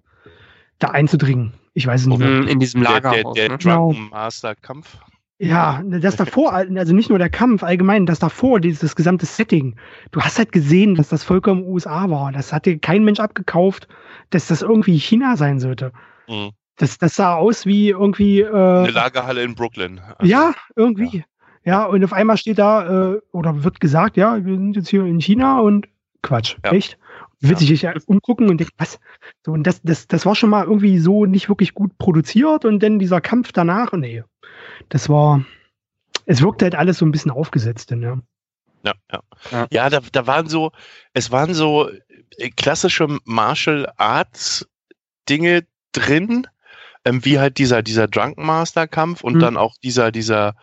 da 0.78 0.88
einzudringen. 0.88 1.52
Ich 1.74 1.86
weiß 1.86 2.02
es 2.02 2.06
nicht 2.06 2.18
mehr. 2.18 2.48
In 2.48 2.58
diesem 2.58 2.82
Lagerhaus. 2.82 3.34
Der, 3.34 3.48
der, 3.48 3.48
der 3.48 3.48
ne? 3.48 3.58
Genau. 3.58 3.92
Drunken 3.92 4.10
Master 4.10 4.54
Kampf. 4.54 4.98
Ja, 5.38 5.82
das 5.84 6.16
davor, 6.16 6.54
also 6.54 6.94
nicht 6.94 7.10
nur 7.10 7.18
der 7.18 7.28
Kampf, 7.28 7.62
allgemein, 7.62 8.06
das 8.06 8.18
davor, 8.20 8.58
dieses 8.58 8.80
das 8.80 8.96
gesamte 8.96 9.26
Setting. 9.26 9.76
Du 10.10 10.22
hast 10.22 10.38
halt 10.38 10.50
gesehen, 10.50 10.94
dass 10.94 11.10
das 11.10 11.24
vollkommen 11.24 11.62
USA 11.64 12.08
war. 12.08 12.32
Das 12.32 12.54
hat 12.54 12.64
dir 12.64 12.78
kein 12.78 13.04
Mensch 13.04 13.20
abgekauft, 13.20 13.86
dass 14.30 14.46
das 14.46 14.62
irgendwie 14.62 14.96
China 14.98 15.36
sein 15.36 15.60
sollte. 15.60 15.92
Mhm. 16.26 16.52
Das, 16.76 16.98
das 16.98 17.16
sah 17.16 17.34
aus 17.34 17.66
wie 17.66 17.90
irgendwie. 17.90 18.40
Äh, 18.40 18.48
Eine 18.50 18.90
Lagerhalle 18.90 19.42
in 19.42 19.54
Brooklyn. 19.54 19.98
Also, 19.98 20.30
ja, 20.30 20.54
irgendwie. 20.74 21.24
Ja. 21.64 21.72
ja. 21.72 21.84
und 21.84 22.04
auf 22.04 22.12
einmal 22.12 22.36
steht 22.36 22.58
da, 22.58 23.14
äh, 23.14 23.20
oder 23.32 23.64
wird 23.64 23.80
gesagt, 23.80 24.16
ja, 24.16 24.44
wir 24.44 24.54
sind 24.54 24.76
jetzt 24.76 24.88
hier 24.88 25.04
in 25.04 25.20
China 25.20 25.60
und 25.60 25.88
Quatsch, 26.22 26.56
ja. 26.64 26.72
echt? 26.72 26.98
Wird 27.40 27.60
ja. 27.60 27.66
sich 27.66 27.82
ja 27.82 27.94
umgucken 28.06 28.48
und 28.50 28.58
denkt, 28.58 28.74
was? 28.78 28.98
So, 29.44 29.52
und 29.52 29.64
das, 29.64 29.80
das, 29.82 30.06
das 30.06 30.26
war 30.26 30.34
schon 30.34 30.50
mal 30.50 30.64
irgendwie 30.64 30.98
so 30.98 31.24
nicht 31.26 31.48
wirklich 31.48 31.74
gut 31.74 31.96
produziert 31.98 32.64
und 32.64 32.82
dann 32.82 32.98
dieser 32.98 33.20
Kampf 33.20 33.52
danach, 33.52 33.92
nee. 33.92 34.22
Das 34.88 35.08
war, 35.08 35.44
es 36.24 36.42
wirkte 36.42 36.64
halt 36.64 36.74
alles 36.74 36.98
so 36.98 37.06
ein 37.06 37.12
bisschen 37.12 37.30
aufgesetzt, 37.30 37.90
denn, 37.90 38.02
ja. 38.02 38.18
ja, 38.84 38.92
ja. 39.12 39.20
Ja, 39.50 39.66
ja 39.70 39.90
da, 39.90 40.00
da 40.12 40.26
waren 40.26 40.48
so, 40.48 40.72
es 41.12 41.30
waren 41.30 41.54
so 41.54 41.88
äh, 42.38 42.50
klassische 42.50 43.06
Martial 43.24 43.90
Arts 43.96 44.68
Dinge 45.28 45.66
drin, 45.92 46.46
ähm, 47.06 47.24
wie 47.24 47.38
halt 47.38 47.58
dieser, 47.58 47.82
dieser 47.82 48.08
Drunken 48.08 48.44
Master 48.44 48.88
Kampf 48.88 49.22
und 49.22 49.36
mhm. 49.36 49.40
dann 49.40 49.56
auch 49.56 49.76
dieser, 49.82 50.10
dieser, 50.10 50.56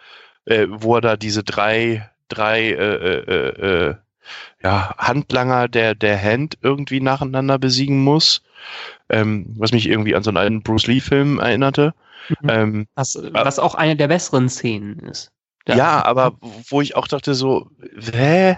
äh, 0.46 0.68
wo 0.70 0.96
er 0.96 1.02
da 1.02 1.18
diese 1.18 1.44
drei, 1.44 2.10
drei, 2.28 2.72
äh, 2.72 2.96
äh, 2.96 3.24
äh, 3.28 3.90
äh, 3.90 3.96
ja, 4.62 4.94
Handlanger 4.98 5.68
der, 5.70 5.96
der 5.96 6.22
Hand 6.22 6.58
irgendwie 6.62 7.00
nacheinander 7.00 7.58
besiegen 7.58 8.04
muss. 8.04 8.42
Ähm, 9.10 9.54
was 9.58 9.72
mich 9.72 9.88
irgendwie 9.88 10.16
an 10.16 10.24
so 10.24 10.30
einen 10.30 10.38
alten 10.38 10.64
Bruce 10.64 10.88
Lee-Film 10.88 11.40
erinnerte. 11.40 11.94
Mhm. 12.42 12.50
Ähm, 12.50 12.88
was, 12.96 13.18
was 13.32 13.60
auch 13.60 13.76
eine 13.76 13.96
der 13.96 14.08
besseren 14.08 14.50
Szenen 14.50 15.00
ist. 15.00 15.32
Ja. 15.68 15.76
ja, 15.76 16.06
aber 16.06 16.34
wo 16.70 16.82
ich 16.82 16.98
auch 16.98 17.08
dachte 17.08 17.36
so, 17.36 17.70
hä? 18.12 18.58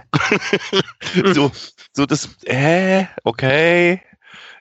so, 1.34 1.52
so 1.94 2.06
das, 2.08 2.30
hä? 2.48 3.08
Okay. 3.24 4.02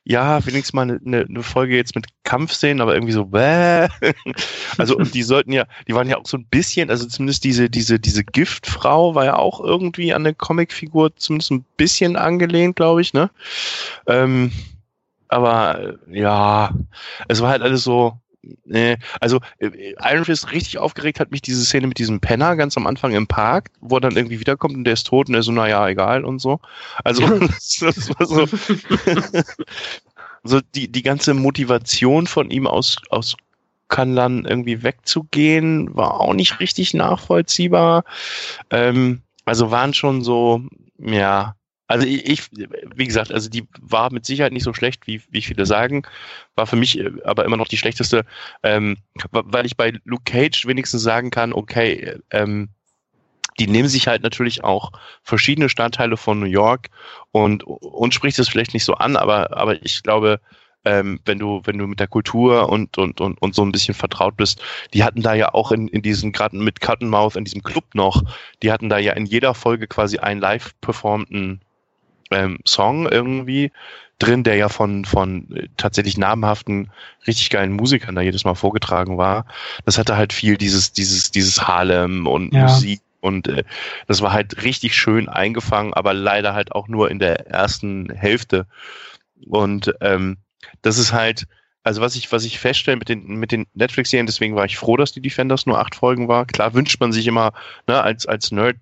Ja, 0.06 0.44
wenigstens 0.44 0.74
mal 0.74 0.82
eine, 0.82 1.24
eine 1.26 1.42
Folge 1.42 1.76
jetzt 1.76 1.94
mit 1.94 2.06
Kampfszenen, 2.24 2.82
aber 2.82 2.94
irgendwie 2.94 3.12
so, 3.14 3.24
bäh. 3.26 3.88
also, 4.76 4.96
und 4.96 5.14
die 5.14 5.22
sollten 5.22 5.52
ja, 5.52 5.66
die 5.88 5.94
waren 5.94 6.08
ja 6.08 6.18
auch 6.18 6.26
so 6.26 6.36
ein 6.36 6.46
bisschen, 6.46 6.90
also 6.90 7.06
zumindest 7.06 7.44
diese, 7.44 7.70
diese, 7.70 7.98
diese 7.98 8.22
Giftfrau 8.22 9.14
war 9.14 9.24
ja 9.24 9.36
auch 9.36 9.60
irgendwie 9.60 10.12
an 10.12 10.22
eine 10.22 10.34
Comicfigur 10.34 11.16
zumindest 11.16 11.52
ein 11.52 11.64
bisschen 11.76 12.16
angelehnt, 12.16 12.76
glaube 12.76 13.00
ich, 13.00 13.14
ne? 13.14 13.30
Ähm, 14.06 14.52
aber 15.28 15.94
ja, 16.08 16.74
es 17.28 17.40
war 17.40 17.50
halt 17.50 17.62
alles 17.62 17.82
so, 17.82 18.18
Nee, 18.64 18.96
also 19.20 19.40
äh, 19.58 19.94
Iron 20.00 20.24
Fist 20.24 20.52
richtig 20.52 20.78
aufgeregt 20.78 21.20
hat 21.20 21.30
mich 21.30 21.42
diese 21.42 21.64
Szene 21.64 21.86
mit 21.86 21.98
diesem 21.98 22.20
Penner 22.20 22.56
ganz 22.56 22.76
am 22.76 22.86
Anfang 22.86 23.12
im 23.12 23.26
Park, 23.26 23.70
wo 23.80 23.96
er 23.96 24.00
dann 24.00 24.16
irgendwie 24.16 24.40
wiederkommt 24.40 24.74
und 24.74 24.84
der 24.84 24.94
ist 24.94 25.06
tot 25.06 25.28
und 25.28 25.34
er 25.34 25.42
so, 25.42 25.52
naja, 25.52 25.88
egal 25.88 26.24
und 26.24 26.40
so. 26.40 26.60
Also 27.02 27.22
das 27.38 28.10
war 28.18 28.26
so, 28.26 28.46
so 30.44 30.60
die, 30.74 30.90
die 30.90 31.02
ganze 31.02 31.34
Motivation 31.34 32.26
von 32.26 32.50
ihm 32.50 32.66
aus, 32.66 32.96
aus 33.10 33.36
Kanlan 33.88 34.44
irgendwie 34.44 34.82
wegzugehen, 34.82 35.94
war 35.94 36.20
auch 36.20 36.34
nicht 36.34 36.60
richtig 36.60 36.94
nachvollziehbar. 36.94 38.04
Ähm, 38.70 39.22
also 39.44 39.70
waren 39.70 39.94
schon 39.94 40.22
so, 40.22 40.62
ja, 40.98 41.54
also 41.86 42.06
ich, 42.06 42.50
wie 42.50 43.06
gesagt, 43.06 43.30
also 43.32 43.50
die 43.50 43.66
war 43.80 44.12
mit 44.12 44.24
Sicherheit 44.24 44.52
nicht 44.52 44.64
so 44.64 44.72
schlecht, 44.72 45.06
wie, 45.06 45.22
wie 45.30 45.42
viele 45.42 45.66
sagen. 45.66 46.02
War 46.54 46.66
für 46.66 46.76
mich 46.76 46.98
äh, 46.98 47.10
aber 47.24 47.44
immer 47.44 47.56
noch 47.56 47.68
die 47.68 47.76
schlechteste, 47.76 48.24
ähm, 48.62 48.96
weil 49.30 49.66
ich 49.66 49.76
bei 49.76 49.92
Luke 50.04 50.24
Cage 50.24 50.66
wenigstens 50.66 51.02
sagen 51.02 51.30
kann, 51.30 51.52
okay, 51.52 52.18
ähm, 52.30 52.70
die 53.58 53.66
nehmen 53.66 53.88
sich 53.88 54.08
halt 54.08 54.22
natürlich 54.22 54.64
auch 54.64 54.92
verschiedene 55.22 55.68
Stadtteile 55.68 56.16
von 56.16 56.40
New 56.40 56.46
York 56.46 56.88
und 57.30 57.62
uns 57.64 58.14
spricht 58.14 58.38
es 58.38 58.48
vielleicht 58.48 58.74
nicht 58.74 58.84
so 58.84 58.94
an, 58.94 59.16
aber, 59.16 59.56
aber 59.56 59.80
ich 59.84 60.02
glaube, 60.02 60.40
ähm, 60.84 61.20
wenn 61.24 61.38
du, 61.38 61.60
wenn 61.64 61.78
du 61.78 61.86
mit 61.86 62.00
der 62.00 62.08
Kultur 62.08 62.68
und, 62.68 62.98
und, 62.98 63.20
und, 63.20 63.40
und 63.40 63.54
so 63.54 63.62
ein 63.62 63.72
bisschen 63.72 63.94
vertraut 63.94 64.36
bist, 64.36 64.60
die 64.92 65.04
hatten 65.04 65.22
da 65.22 65.34
ja 65.34 65.54
auch 65.54 65.72
in, 65.72 65.88
in 65.88 66.02
diesen, 66.02 66.32
gerade 66.32 66.56
mit 66.56 66.80
Cottonmouth 66.80 67.36
in 67.36 67.44
diesem 67.44 67.62
Club 67.62 67.94
noch, 67.94 68.22
die 68.62 68.72
hatten 68.72 68.88
da 68.88 68.98
ja 68.98 69.12
in 69.12 69.26
jeder 69.26 69.54
Folge 69.54 69.86
quasi 69.86 70.18
einen 70.18 70.40
live 70.40 70.72
performten 70.80 71.60
ähm, 72.34 72.58
Song 72.66 73.08
irgendwie 73.08 73.70
drin, 74.18 74.44
der 74.44 74.56
ja 74.56 74.68
von, 74.68 75.04
von 75.04 75.50
äh, 75.54 75.68
tatsächlich 75.76 76.18
namhaften, 76.18 76.90
richtig 77.26 77.50
geilen 77.50 77.72
Musikern 77.72 78.14
da 78.14 78.20
jedes 78.20 78.44
Mal 78.44 78.54
vorgetragen 78.54 79.18
war. 79.18 79.46
Das 79.84 79.98
hatte 79.98 80.16
halt 80.16 80.32
viel 80.32 80.56
dieses, 80.56 80.92
dieses, 80.92 81.30
dieses 81.30 81.66
Harlem 81.66 82.26
und 82.26 82.54
ja. 82.54 82.62
Musik 82.62 83.00
und 83.20 83.48
äh, 83.48 83.64
das 84.06 84.20
war 84.20 84.32
halt 84.32 84.62
richtig 84.62 84.94
schön 84.94 85.28
eingefangen, 85.28 85.94
aber 85.94 86.12
leider 86.12 86.54
halt 86.54 86.72
auch 86.72 86.88
nur 86.88 87.10
in 87.10 87.18
der 87.18 87.46
ersten 87.46 88.10
Hälfte. 88.10 88.66
Und 89.48 89.94
ähm, 90.00 90.36
das 90.82 90.98
ist 90.98 91.12
halt, 91.12 91.46
also 91.82 92.00
was 92.00 92.16
ich, 92.16 92.30
was 92.32 92.44
ich 92.44 92.58
feststelle 92.58 92.98
mit 92.98 93.08
den, 93.08 93.26
mit 93.26 93.50
den 93.50 93.66
Netflix-Serien, 93.74 94.26
deswegen 94.26 94.56
war 94.56 94.66
ich 94.66 94.76
froh, 94.76 94.96
dass 94.96 95.12
die 95.12 95.22
Defenders 95.22 95.66
nur 95.66 95.78
acht 95.78 95.94
Folgen 95.94 96.28
war. 96.28 96.44
Klar 96.46 96.74
wünscht 96.74 97.00
man 97.00 97.12
sich 97.12 97.26
immer, 97.26 97.52
ne, 97.86 98.02
als, 98.02 98.26
als 98.26 98.52
Nerd 98.52 98.76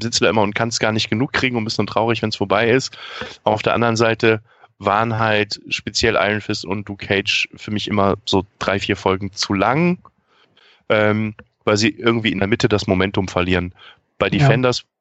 sitzt 0.00 0.20
du 0.20 0.24
da 0.24 0.30
immer 0.30 0.42
und 0.42 0.54
kannst 0.54 0.80
gar 0.80 0.92
nicht 0.92 1.10
genug 1.10 1.32
kriegen 1.32 1.56
und 1.56 1.64
bist 1.64 1.78
dann 1.78 1.86
traurig, 1.86 2.22
wenn 2.22 2.30
es 2.30 2.36
vorbei 2.36 2.70
ist. 2.70 2.96
Auf 3.44 3.62
der 3.62 3.74
anderen 3.74 3.96
Seite 3.96 4.40
waren 4.78 5.18
halt 5.18 5.60
speziell 5.68 6.14
Iron 6.14 6.40
Fist 6.40 6.64
und 6.64 6.88
Luke 6.88 7.06
Cage 7.06 7.48
für 7.54 7.70
mich 7.70 7.88
immer 7.88 8.16
so 8.24 8.44
drei, 8.58 8.78
vier 8.78 8.96
Folgen 8.96 9.32
zu 9.32 9.54
lang, 9.54 9.98
ähm, 10.88 11.34
weil 11.64 11.76
sie 11.76 11.90
irgendwie 11.90 12.32
in 12.32 12.38
der 12.38 12.48
Mitte 12.48 12.68
das 12.68 12.86
Momentum 12.86 13.28
verlieren. 13.28 13.74
Bei 14.18 14.28
Defenders, 14.28 14.78
ja. 14.78 14.84
äh, 14.84 14.91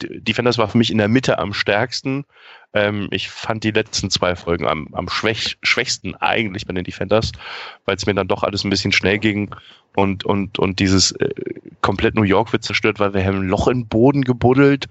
Defenders 0.00 0.58
war 0.58 0.68
für 0.68 0.78
mich 0.78 0.90
in 0.90 0.98
der 0.98 1.08
Mitte 1.08 1.38
am 1.38 1.52
stärksten. 1.52 2.24
Ähm, 2.72 3.08
ich 3.10 3.28
fand 3.28 3.64
die 3.64 3.70
letzten 3.70 4.10
zwei 4.10 4.34
Folgen 4.34 4.66
am, 4.66 4.88
am 4.92 5.08
schwäch, 5.08 5.58
schwächsten 5.62 6.14
eigentlich 6.16 6.66
bei 6.66 6.72
den 6.72 6.84
Defenders, 6.84 7.32
weil 7.84 7.96
es 7.96 8.06
mir 8.06 8.14
dann 8.14 8.28
doch 8.28 8.42
alles 8.42 8.64
ein 8.64 8.70
bisschen 8.70 8.92
schnell 8.92 9.18
ging 9.18 9.54
und, 9.94 10.24
und, 10.24 10.58
und 10.58 10.78
dieses 10.78 11.12
äh, 11.12 11.30
komplett 11.82 12.14
New 12.14 12.22
York 12.22 12.52
wird 12.52 12.64
zerstört, 12.64 12.98
weil 12.98 13.12
wir 13.12 13.24
haben 13.24 13.40
ein 13.40 13.48
Loch 13.48 13.68
in 13.68 13.80
den 13.80 13.88
Boden 13.88 14.22
gebuddelt 14.22 14.88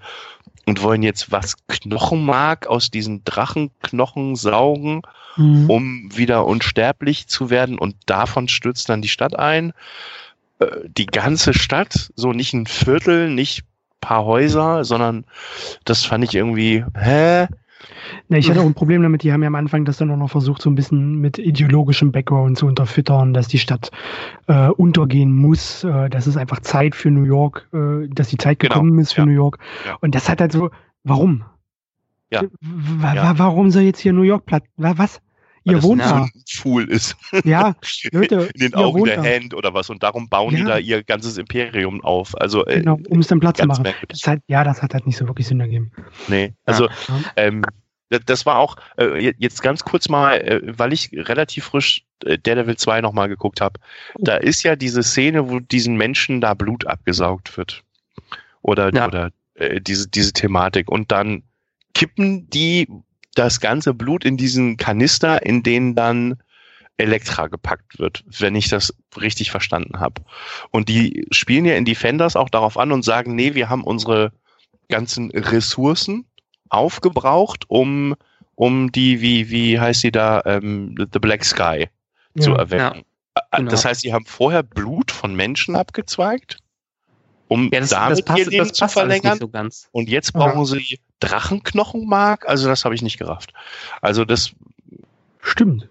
und 0.64 0.82
wollen 0.82 1.02
jetzt 1.02 1.32
was 1.32 1.56
Knochenmark 1.66 2.68
aus 2.68 2.90
diesen 2.90 3.24
Drachenknochen 3.24 4.36
saugen, 4.36 5.02
mhm. 5.36 5.68
um 5.68 6.16
wieder 6.16 6.46
unsterblich 6.46 7.26
zu 7.26 7.50
werden 7.50 7.78
und 7.78 7.96
davon 8.06 8.46
stürzt 8.46 8.88
dann 8.88 9.02
die 9.02 9.08
Stadt 9.08 9.36
ein. 9.36 9.72
Äh, 10.60 10.66
die 10.84 11.06
ganze 11.06 11.52
Stadt, 11.52 12.12
so 12.14 12.32
nicht 12.32 12.52
ein 12.52 12.66
Viertel, 12.66 13.28
nicht 13.28 13.64
paar 14.02 14.26
Häuser, 14.26 14.84
sondern 14.84 15.24
das 15.86 16.04
fand 16.04 16.24
ich 16.24 16.34
irgendwie, 16.34 16.84
hä? 16.94 17.46
Ne, 18.28 18.38
ich 18.38 18.50
hatte 18.50 18.60
auch 18.60 18.66
ein 18.66 18.74
Problem 18.74 19.02
damit, 19.02 19.22
die 19.22 19.32
haben 19.32 19.42
ja 19.42 19.46
am 19.46 19.54
Anfang 19.54 19.84
das 19.84 19.96
dann 19.96 20.10
auch 20.10 20.16
noch 20.16 20.30
versucht, 20.30 20.60
so 20.60 20.68
ein 20.68 20.74
bisschen 20.74 21.16
mit 21.20 21.38
ideologischem 21.38 22.12
Background 22.12 22.58
zu 22.58 22.66
unterfüttern, 22.66 23.32
dass 23.32 23.48
die 23.48 23.58
Stadt 23.58 23.90
äh, 24.46 24.68
untergehen 24.68 25.32
muss, 25.32 25.84
äh, 25.84 26.10
dass 26.10 26.26
es 26.26 26.36
einfach 26.36 26.60
Zeit 26.60 26.94
für 26.94 27.10
New 27.10 27.24
York, 27.24 27.68
äh, 27.72 28.08
dass 28.08 28.28
die 28.28 28.36
Zeit 28.36 28.58
genau. 28.58 28.74
gekommen 28.74 28.98
ist 28.98 29.12
für 29.12 29.22
ja. 29.22 29.26
New 29.26 29.32
York. 29.32 29.58
Ja. 29.86 29.96
Und 30.00 30.14
das 30.14 30.28
hat 30.28 30.40
halt 30.40 30.52
so, 30.52 30.70
warum? 31.04 31.44
Ja. 32.30 32.42
ja. 32.42 33.38
Warum 33.38 33.70
soll 33.70 33.82
jetzt 33.82 34.00
hier 34.00 34.12
New 34.12 34.22
York 34.22 34.46
platt? 34.46 34.64
Was? 34.76 35.20
Ihr 35.64 35.74
Weil 35.74 35.82
wohnt 35.82 36.02
da. 36.02 36.28
Schwul 36.46 36.88
ist. 36.88 37.16
Ja, 37.44 37.74
Leute, 38.12 38.50
in 38.54 38.60
den 38.60 38.74
Augen 38.74 39.04
der 39.04 39.22
Hand 39.22 39.54
oder 39.54 39.74
was. 39.74 39.90
Und 39.90 40.02
darum 40.02 40.28
bauen 40.28 40.52
ja. 40.52 40.58
die 40.58 40.64
da 40.64 40.78
ihr 40.78 41.02
ganzes 41.02 41.38
Imperium 41.38 42.02
auf. 42.02 42.40
Also, 42.40 42.64
äh, 42.66 42.80
genau, 42.80 42.98
um 43.08 43.20
es 43.20 43.26
dann 43.26 43.40
Platz 43.40 43.58
zu 43.58 43.66
machen. 43.66 43.86
Das 44.08 44.26
halt, 44.26 44.42
ja, 44.48 44.64
das 44.64 44.82
hat 44.82 44.94
halt 44.94 45.06
nicht 45.06 45.16
so 45.16 45.26
wirklich 45.26 45.46
Sinn 45.46 45.60
ergeben. 45.60 45.92
Nee, 46.28 46.54
also 46.64 46.88
ja. 46.88 47.20
ähm, 47.36 47.64
das 48.26 48.46
war 48.46 48.58
auch, 48.58 48.76
äh, 48.98 49.32
jetzt 49.38 49.62
ganz 49.62 49.84
kurz 49.84 50.08
mal, 50.08 50.36
äh, 50.36 50.60
weil 50.78 50.92
ich 50.92 51.10
relativ 51.12 51.64
frisch 51.64 52.04
äh, 52.24 52.38
Daredevil 52.38 52.76
2 52.76 53.00
nochmal 53.00 53.28
geguckt 53.28 53.60
habe. 53.60 53.80
Da 54.18 54.36
ist 54.36 54.62
ja 54.62 54.76
diese 54.76 55.02
Szene, 55.02 55.50
wo 55.50 55.60
diesen 55.60 55.96
Menschen 55.96 56.40
da 56.40 56.54
Blut 56.54 56.86
abgesaugt 56.86 57.56
wird. 57.56 57.82
Oder, 58.60 58.92
ja. 58.94 59.06
oder 59.06 59.30
äh, 59.54 59.80
diese, 59.80 60.08
diese 60.08 60.32
Thematik. 60.32 60.90
Und 60.90 61.10
dann 61.10 61.42
kippen 61.94 62.48
die 62.50 62.88
das 63.34 63.60
ganze 63.60 63.94
Blut 63.94 64.24
in 64.24 64.36
diesen 64.36 64.76
Kanister, 64.76 65.44
in 65.44 65.62
denen 65.62 65.94
dann 65.94 66.42
Elektra 66.98 67.48
gepackt 67.48 67.98
wird, 67.98 68.24
wenn 68.38 68.54
ich 68.54 68.68
das 68.68 68.94
richtig 69.20 69.50
verstanden 69.50 69.98
habe. 70.00 70.22
Und 70.70 70.88
die 70.88 71.26
spielen 71.30 71.64
ja 71.64 71.74
in 71.74 71.84
Defenders 71.84 72.36
auch 72.36 72.50
darauf 72.50 72.76
an 72.76 72.92
und 72.92 73.04
sagen, 73.04 73.34
nee, 73.34 73.54
wir 73.54 73.68
haben 73.68 73.84
unsere 73.84 74.32
ganzen 74.88 75.30
Ressourcen 75.30 76.26
aufgebraucht, 76.68 77.64
um, 77.68 78.14
um 78.54 78.92
die, 78.92 79.20
wie, 79.20 79.50
wie 79.50 79.80
heißt 79.80 80.02
sie 80.02 80.12
da, 80.12 80.42
ähm, 80.44 80.94
The 81.12 81.18
Black 81.18 81.44
Sky 81.44 81.88
ja, 82.34 82.42
zu 82.42 82.54
erwecken. 82.54 83.04
Ja, 83.34 83.56
genau. 83.56 83.70
Das 83.70 83.84
heißt, 83.84 84.02
sie 84.02 84.12
haben 84.12 84.26
vorher 84.26 84.62
Blut 84.62 85.10
von 85.10 85.34
Menschen 85.34 85.74
abgezweigt, 85.76 86.58
um 87.48 87.70
ja, 87.72 87.80
das, 87.80 87.90
damit 87.90 88.18
das 88.18 88.24
passt, 88.24 88.38
ihr 88.38 88.50
Leben 88.50 88.72
zu 88.72 88.88
verlängern. 88.88 89.38
So 89.38 89.50
und 89.92 90.08
jetzt 90.08 90.32
brauchen 90.32 90.58
ja. 90.58 90.64
sie 90.64 91.00
Drachenknochenmark. 91.28 92.48
Also 92.48 92.68
das 92.68 92.84
habe 92.84 92.94
ich 92.94 93.02
nicht 93.02 93.18
gerafft. 93.18 93.52
Also 94.00 94.24
das 94.24 94.52
stimmt. 95.40 95.88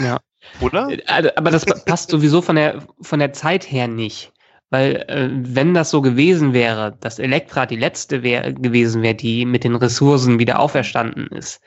ja. 0.00 0.18
Oder? 0.60 0.88
Äh, 0.90 1.32
aber 1.36 1.50
das 1.50 1.64
passt 1.84 2.10
sowieso 2.10 2.42
von 2.42 2.56
der 2.56 2.82
von 3.00 3.18
der 3.18 3.32
Zeit 3.32 3.70
her 3.70 3.88
nicht. 3.88 4.32
Weil 4.70 5.04
äh, 5.08 5.28
wenn 5.30 5.72
das 5.74 5.90
so 5.90 6.02
gewesen 6.02 6.52
wäre, 6.52 6.96
dass 7.00 7.18
Elektra 7.18 7.64
die 7.64 7.76
letzte 7.76 8.22
wär, 8.22 8.52
gewesen 8.52 9.02
wäre, 9.02 9.14
die 9.14 9.44
mit 9.44 9.62
den 9.62 9.76
Ressourcen 9.76 10.38
wieder 10.38 10.58
auferstanden 10.58 11.28
ist, 11.28 11.60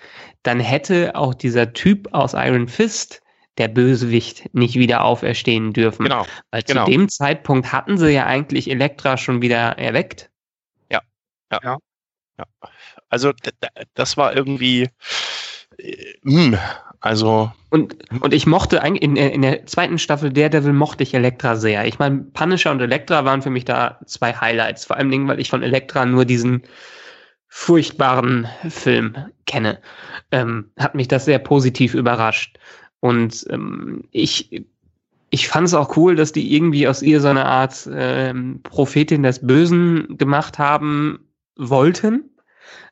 dann 0.44 0.60
hätte 0.60 1.16
auch 1.16 1.34
dieser 1.34 1.74
Typ 1.74 2.14
aus 2.14 2.34
Iron 2.34 2.68
Fist, 2.68 3.22
der 3.58 3.70
Bösewicht, 3.70 4.54
nicht 4.54 4.76
wieder 4.76 5.04
auferstehen 5.04 5.74
dürfen. 5.74 6.04
Genau. 6.04 6.26
Weil 6.52 6.64
genau. 6.64 6.86
zu 6.86 6.92
dem 6.92 7.08
Zeitpunkt 7.08 7.72
hatten 7.72 7.98
sie 7.98 8.10
ja 8.12 8.26
eigentlich 8.26 8.70
Elektra 8.70 9.18
schon 9.18 9.42
wieder 9.42 9.78
erweckt. 9.78 10.30
Ja. 10.92 11.02
Ja. 11.52 11.60
ja. 11.64 11.78
Ja. 12.38 12.46
Also 13.10 13.34
das 13.94 14.18
war 14.18 14.36
irgendwie 14.36 14.90
äh, 15.78 16.14
mh, 16.24 16.60
also. 17.00 17.52
Und, 17.70 17.96
und 18.22 18.34
ich 18.34 18.48
mochte 18.48 18.82
eigentlich, 18.82 19.04
in, 19.04 19.16
in 19.16 19.42
der 19.42 19.66
zweiten 19.66 20.00
Staffel 20.00 20.32
Daredevil 20.32 20.74
mochte 20.74 21.04
ich 21.04 21.14
Elektra 21.14 21.56
sehr. 21.56 21.86
Ich 21.86 22.00
meine, 22.00 22.20
Punisher 22.34 22.72
und 22.72 22.82
Elektra 22.82 23.26
waren 23.26 23.42
für 23.42 23.50
mich 23.50 23.66
da 23.66 24.00
zwei 24.06 24.34
Highlights. 24.34 24.86
Vor 24.86 24.98
allem 24.98 25.12
Dingen, 25.12 25.28
weil 25.28 25.40
ich 25.40 25.50
von 25.50 25.64
Elektra 25.64 26.06
nur 26.06 26.26
diesen 26.26 26.64
furchtbaren 27.48 28.48
Film 28.70 29.16
kenne. 29.46 29.80
Ähm, 30.32 30.72
hat 30.78 30.96
mich 30.96 31.08
das 31.08 31.26
sehr 31.26 31.40
positiv 31.40 31.94
überrascht. 31.94 32.58
Und 33.00 33.46
ähm, 33.50 34.04
ich, 34.12 34.66
ich 35.30 35.48
fand 35.48 35.68
es 35.68 35.74
auch 35.74 35.96
cool, 35.98 36.16
dass 36.16 36.32
die 36.32 36.56
irgendwie 36.56 36.88
aus 36.88 37.02
ihr 37.02 37.22
so 37.22 37.28
eine 37.28 37.46
Art 37.46 37.88
ähm, 37.92 38.62
Prophetin 38.64 39.24
des 39.24 39.46
Bösen 39.46 40.18
gemacht 40.18 40.58
haben 40.58 41.27
wollten 41.58 42.30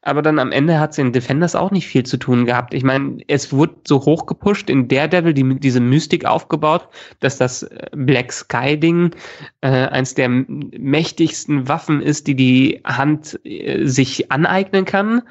aber 0.06 0.22
dann 0.22 0.40
am 0.40 0.52
Ende 0.52 0.80
hat 0.80 0.92
es 0.92 1.00
in 1.00 1.12
Defenders 1.14 1.56
auch 1.56 1.72
nicht 1.72 1.88
viel 1.88 2.04
zu 2.04 2.18
tun 2.18 2.46
gehabt. 2.46 2.74
Ich 2.74 2.84
meine, 2.84 3.18
es 3.28 3.52
wurde 3.52 3.76
so 3.88 4.06
hochgepusht 4.06 4.70
in 4.70 4.88
Daredevil, 4.88 5.34
die, 5.34 5.60
diese 5.60 5.80
Mystik 5.80 6.26
aufgebaut, 6.26 6.88
dass 7.20 7.38
das 7.38 7.64
äh, 7.64 7.88
Black 7.92 8.32
Sky-Ding 8.32 9.16
äh, 9.62 9.68
eins 9.68 10.14
der 10.14 10.30
mächtigsten 10.30 11.68
Waffen 11.68 12.02
ist, 12.02 12.28
die 12.28 12.36
die 12.36 12.82
Hand 12.86 13.40
äh, 13.44 13.86
sich 13.86 14.32
aneignen 14.32 14.86
kann. 14.86 15.24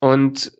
Und 0.00 0.52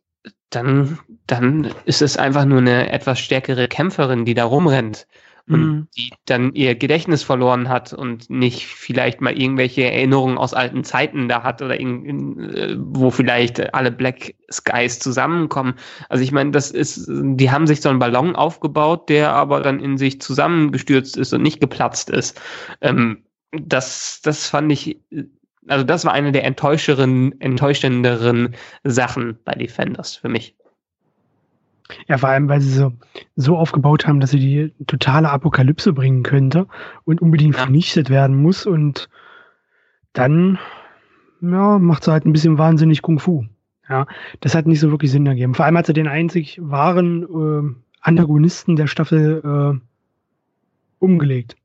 dann, 0.51 0.99
dann 1.27 1.73
ist 1.87 2.03
es 2.03 2.17
einfach 2.17 2.45
nur 2.45 2.59
eine 2.59 2.91
etwas 2.91 3.19
stärkere 3.19 3.69
Kämpferin, 3.69 4.25
die 4.25 4.35
da 4.35 4.45
rumrennt 4.45 5.07
und 5.47 5.61
mhm. 5.61 5.89
die 5.97 6.11
dann 6.25 6.55
ihr 6.55 6.75
Gedächtnis 6.75 7.23
verloren 7.23 7.69
hat 7.69 7.93
und 7.93 8.31
nicht 8.31 8.67
vielleicht 8.67 9.21
mal 9.21 9.39
irgendwelche 9.39 9.85
Erinnerungen 9.85 10.39
aus 10.39 10.55
alten 10.55 10.85
Zeiten 10.85 11.29
da 11.29 11.43
hat 11.43 11.61
oder 11.61 11.79
in, 11.79 12.41
äh, 12.55 12.77
wo 12.79 13.11
vielleicht 13.11 13.75
alle 13.75 13.93
Black 13.93 14.35
Skies 14.51 15.01
zusammenkommen. 15.01 15.75
Also 16.09 16.25
ich 16.25 16.33
meine, 16.33 16.51
das 16.51 16.71
ist, 16.71 17.07
die 17.09 17.51
haben 17.51 17.67
sich 17.67 17.83
so 17.83 17.91
einen 17.91 17.99
Ballon 17.99 18.37
aufgebaut, 18.37 19.11
der 19.11 19.33
aber 19.33 19.61
dann 19.61 19.81
in 19.81 19.99
sich 19.99 20.21
zusammengestürzt 20.21 21.17
ist 21.17 21.35
und 21.35 21.43
nicht 21.43 21.61
geplatzt 21.61 22.09
ist. 22.09 22.41
Ähm, 22.81 23.25
das, 23.53 24.21
das 24.23 24.49
fand 24.49 24.73
ich, 24.73 24.99
also 25.69 25.85
das 25.85 26.07
war 26.07 26.13
eine 26.13 26.33
der 26.33 26.45
enttäuscheren, 26.45 27.39
enttäuschenderen 27.41 28.55
Sachen 28.83 29.39
bei 29.45 29.53
Defenders 29.53 30.17
für 30.17 30.31
mich. 30.31 30.57
Ja, 32.09 32.19
vor 32.19 32.31
allem, 32.31 32.49
weil 32.49 32.61
sie 32.61 32.71
so, 32.71 32.93
so 33.37 33.59
aufgebaut 33.59 34.07
haben, 34.07 34.21
dass 34.21 34.31
sie 34.31 34.39
die 34.39 34.85
totale 34.87 35.31
Apokalypse 35.31 35.93
bringen 35.93 36.23
könnte 36.23 36.67
und 37.05 37.21
unbedingt 37.21 37.55
ja. 37.55 37.63
vernichtet 37.63 38.11
werden 38.11 38.41
muss. 38.41 38.67
Und 38.67 39.09
dann 40.13 40.59
ja, 41.41 41.79
macht 41.79 42.05
sie 42.05 42.13
halt 42.13 42.25
ein 42.25 42.33
bisschen 42.33 42.59
wahnsinnig 42.59 43.03
Kung 43.03 43.19
Fu. 43.19 43.45
Ja, 43.89 44.07
das 44.41 44.55
hat 44.55 44.67
nicht 44.67 44.81
so 44.81 44.91
wirklich 44.91 45.11
Sinn 45.11 45.27
ergeben. 45.27 45.55
Vor 45.55 45.67
allem 45.67 45.77
hat 45.77 45.87
sie 45.87 45.93
den 45.93 46.09
einzig 46.09 46.59
wahren 46.63 47.23
äh, 47.23 47.75
Antagonisten 48.01 48.77
der 48.77 48.87
Staffel 48.87 49.43
äh, 49.45 49.79
umgelegt. 50.99 51.57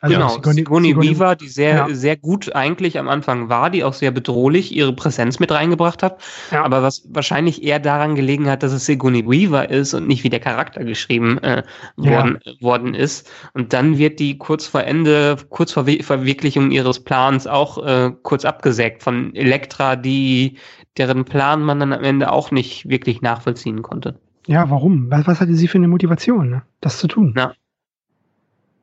Also 0.00 0.16
genau, 0.16 0.28
Sigourney, 0.28 0.58
Sigourney 0.60 0.96
Weaver, 0.96 1.36
die 1.36 1.48
sehr, 1.48 1.74
ja. 1.74 1.94
sehr 1.94 2.16
gut 2.16 2.54
eigentlich 2.54 2.98
am 2.98 3.08
Anfang 3.08 3.48
war, 3.48 3.68
die 3.68 3.84
auch 3.84 3.92
sehr 3.92 4.10
bedrohlich 4.10 4.74
ihre 4.74 4.94
Präsenz 4.94 5.38
mit 5.40 5.52
reingebracht 5.52 6.02
hat, 6.02 6.22
ja. 6.50 6.64
aber 6.64 6.82
was 6.82 7.06
wahrscheinlich 7.10 7.62
eher 7.62 7.78
daran 7.78 8.14
gelegen 8.14 8.48
hat, 8.48 8.62
dass 8.62 8.72
es 8.72 8.86
Sigourney 8.86 9.28
Weaver 9.28 9.68
ist 9.68 9.92
und 9.92 10.06
nicht 10.06 10.24
wie 10.24 10.30
der 10.30 10.40
Charakter 10.40 10.84
geschrieben 10.84 11.38
äh, 11.38 11.62
worden, 11.96 12.38
ja. 12.44 12.52
worden 12.60 12.94
ist. 12.94 13.30
Und 13.52 13.72
dann 13.72 13.98
wird 13.98 14.20
die 14.20 14.38
kurz 14.38 14.66
vor 14.66 14.84
Ende, 14.84 15.36
kurz 15.50 15.72
vor 15.72 15.84
Verwirklichung 15.84 16.70
ihres 16.70 17.00
Plans 17.00 17.46
auch 17.46 17.84
äh, 17.84 18.12
kurz 18.22 18.44
abgesägt 18.44 19.02
von 19.02 19.34
Elektra, 19.34 19.96
die 19.96 20.56
deren 20.96 21.24
Plan 21.24 21.62
man 21.62 21.80
dann 21.80 21.92
am 21.92 22.04
Ende 22.04 22.32
auch 22.32 22.50
nicht 22.50 22.88
wirklich 22.88 23.22
nachvollziehen 23.22 23.82
konnte. 23.82 24.18
Ja, 24.46 24.68
warum? 24.70 25.10
Was, 25.10 25.26
was 25.26 25.40
hatte 25.40 25.54
sie 25.54 25.68
für 25.68 25.78
eine 25.78 25.88
Motivation, 25.88 26.50
ne? 26.50 26.62
das 26.80 26.98
zu 26.98 27.06
tun? 27.06 27.34
Ja. 27.36 27.52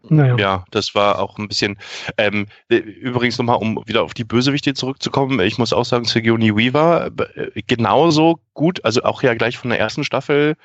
Naja. 0.10 0.36
Ja, 0.38 0.66
das 0.72 0.96
war 0.96 1.20
auch 1.20 1.38
ein 1.38 1.48
bisschen. 1.48 1.78
Ähm, 2.18 2.48
übrigens 2.70 3.38
nochmal, 3.38 3.58
um 3.58 3.82
wieder 3.86 4.04
auf 4.04 4.14
die 4.14 4.24
Bösewichte 4.24 4.74
zurückzukommen, 4.74 5.40
ich 5.40 5.58
muss 5.58 5.74
auch 5.74 5.86
sagen, 5.86 6.06
Sigourney 6.06 6.56
Weaver 6.56 7.12
äh, 7.36 7.62
genauso 7.68 8.40
gut, 8.54 8.84
also 8.86 9.04
auch 9.04 9.22
ja 9.24 9.34
gleich 9.34 9.58
von 9.58 9.70
der 9.70 9.80
ersten 9.80 10.04
Staffel 10.04 10.56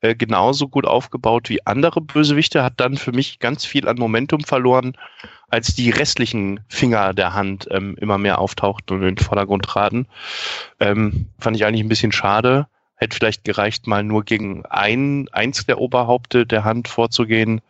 äh, 0.00 0.14
genauso 0.14 0.68
gut 0.68 0.86
aufgebaut 0.86 1.48
wie 1.48 1.64
andere 1.66 2.00
Bösewichte, 2.00 2.62
hat 2.62 2.74
dann 2.76 2.96
für 2.96 3.12
mich 3.12 3.38
ganz 3.38 3.64
viel 3.64 3.88
an 3.88 3.98
Momentum 3.98 4.40
verloren, 4.40 4.94
als 5.48 5.74
die 5.74 5.90
restlichen 5.90 6.60
Finger 6.68 7.14
der 7.14 7.34
Hand 7.34 7.68
ähm, 7.70 7.96
immer 8.00 8.18
mehr 8.18 8.38
auftauchten 8.38 8.96
und 8.96 9.02
in 9.02 9.14
den 9.16 9.24
Vordergrund 9.24 9.64
traten. 9.64 10.06
Ähm, 10.80 11.26
fand 11.38 11.56
ich 11.56 11.64
eigentlich 11.64 11.82
ein 11.82 11.88
bisschen 11.88 12.12
schade. 12.12 12.66
Hätte 12.96 13.16
vielleicht 13.16 13.44
gereicht, 13.44 13.86
mal 13.86 14.02
nur 14.02 14.24
gegen 14.24 14.66
ein, 14.66 15.28
eins 15.30 15.64
der 15.66 15.78
Oberhaupte 15.78 16.46
der 16.46 16.64
Hand 16.64 16.88
vorzugehen 16.88 17.60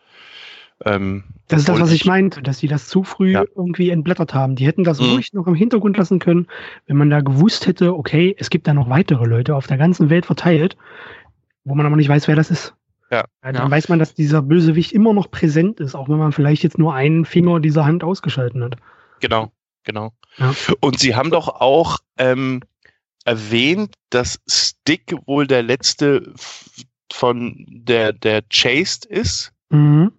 ähm, 0.84 1.24
das 1.48 1.60
ist 1.60 1.68
das, 1.68 1.80
was 1.80 1.92
ich 1.92 2.04
meinte, 2.04 2.42
dass 2.42 2.58
sie 2.58 2.68
das 2.68 2.88
zu 2.88 3.02
früh 3.02 3.32
ja. 3.32 3.44
irgendwie 3.56 3.90
entblättert 3.90 4.34
haben. 4.34 4.54
Die 4.54 4.66
hätten 4.66 4.84
das 4.84 5.00
mhm. 5.00 5.12
ruhig 5.12 5.32
noch 5.32 5.46
im 5.46 5.54
Hintergrund 5.54 5.96
lassen 5.96 6.18
können, 6.18 6.46
wenn 6.86 6.96
man 6.96 7.10
da 7.10 7.20
gewusst 7.20 7.66
hätte, 7.66 7.94
okay, 7.94 8.36
es 8.38 8.50
gibt 8.50 8.68
da 8.68 8.74
noch 8.74 8.88
weitere 8.88 9.26
Leute 9.26 9.56
auf 9.56 9.66
der 9.66 9.78
ganzen 9.78 10.10
Welt 10.10 10.26
verteilt, 10.26 10.76
wo 11.64 11.74
man 11.74 11.86
aber 11.86 11.96
nicht 11.96 12.08
weiß, 12.08 12.28
wer 12.28 12.36
das 12.36 12.50
ist. 12.50 12.74
Ja. 13.10 13.24
ja 13.42 13.52
dann 13.52 13.54
ja. 13.54 13.70
weiß 13.70 13.88
man, 13.88 13.98
dass 13.98 14.14
dieser 14.14 14.42
Bösewicht 14.42 14.92
immer 14.92 15.14
noch 15.14 15.30
präsent 15.30 15.80
ist, 15.80 15.94
auch 15.94 16.08
wenn 16.08 16.18
man 16.18 16.32
vielleicht 16.32 16.62
jetzt 16.62 16.78
nur 16.78 16.94
einen 16.94 17.24
Finger 17.24 17.60
dieser 17.60 17.84
Hand 17.84 18.04
ausgeschalten 18.04 18.62
hat. 18.62 18.76
Genau, 19.20 19.50
genau. 19.84 20.12
Ja. 20.36 20.54
Und 20.80 21.00
sie 21.00 21.16
haben 21.16 21.30
doch 21.30 21.48
auch 21.48 21.98
ähm, 22.18 22.60
erwähnt, 23.24 23.94
dass 24.10 24.38
Stick 24.46 25.14
wohl 25.26 25.46
der 25.46 25.62
letzte 25.62 26.34
von 27.10 27.64
der, 27.68 28.12
der 28.12 28.46
Chased 28.48 29.06
ist. 29.06 29.52
Mhm 29.70 30.12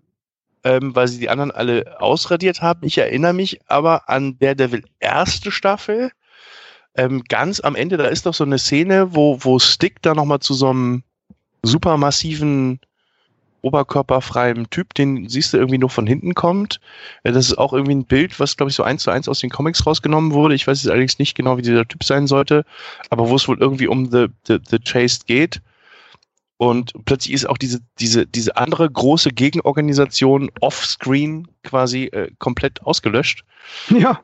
ähm, 0.64 0.95
weil 0.95 1.07
sie 1.07 1.20
die 1.20 1.30
anderen 1.30 1.51
alle 1.51 2.01
ausradiert 2.01 2.62
haben. 2.62 2.82
Ich 2.84 2.97
erinnere 2.97 3.34
mich 3.34 3.60
aber 3.68 4.10
an 4.10 4.38
Daredevil 4.39 4.84
erste 4.99 5.51
Staffel. 5.51 6.12
Ähm, 6.95 7.24
ganz 7.28 7.60
am 7.60 7.76
Ende, 7.76 7.97
da 7.97 8.05
ist 8.05 8.26
doch 8.26 8.34
so 8.34 8.43
eine 8.43 8.57
Szene, 8.57 9.16
wo, 9.16 9.38
wo 9.41 9.60
Stick 9.60 10.01
da 10.01 10.14
nochmal 10.14 10.39
zu 10.39 10.53
so 10.53 10.70
einem 10.70 11.03
supermassiven 11.62 12.80
oberkörperfreien 13.62 14.70
Typ, 14.70 14.93
den 14.93 15.28
siehst 15.28 15.53
du 15.53 15.57
irgendwie 15.57 15.78
nur 15.78 15.89
von 15.89 16.07
hinten 16.07 16.34
kommt. 16.34 16.80
Äh, 17.24 17.32
das 17.32 17.47
ist 17.47 17.57
auch 17.57 17.74
irgendwie 17.74 17.95
ein 17.95 18.05
Bild, 18.05 18.39
was, 18.39 18.57
glaube 18.57 18.70
ich, 18.70 18.76
so 18.76 18.84
eins 18.84 19.03
zu 19.03 19.12
eins 19.12 19.30
aus 19.30 19.39
den 19.39 19.49
Comics 19.49 19.86
rausgenommen 19.86 20.34
wurde. 20.34 20.55
Ich 20.55 20.68
weiß 20.68 20.82
jetzt 20.82 20.89
allerdings 20.89 21.20
nicht 21.20 21.36
genau, 21.36 21.57
wie 21.57 21.62
dieser 21.62 21.88
Typ 21.88 22.03
sein 22.03 22.28
sollte, 22.28 22.66
aber 23.10 23.30
wo 23.30 23.36
es 23.36 23.47
wohl 23.47 23.60
irgendwie 23.60 23.88
um 23.88 24.10
The, 24.12 24.28
the, 24.47 24.60
the 24.70 24.80
Chased 24.80 25.28
geht. 25.28 25.62
Und 26.60 26.91
plötzlich 27.05 27.34
ist 27.34 27.47
auch 27.47 27.57
diese, 27.57 27.80
diese, 27.99 28.28
diese 28.28 28.57
andere 28.57 28.91
große 28.91 29.30
Gegenorganisation 29.30 30.51
offscreen 30.60 31.47
quasi 31.64 32.07
äh, 32.07 32.32
komplett 32.38 32.82
ausgelöscht. 32.82 33.45
Ja. 33.97 34.20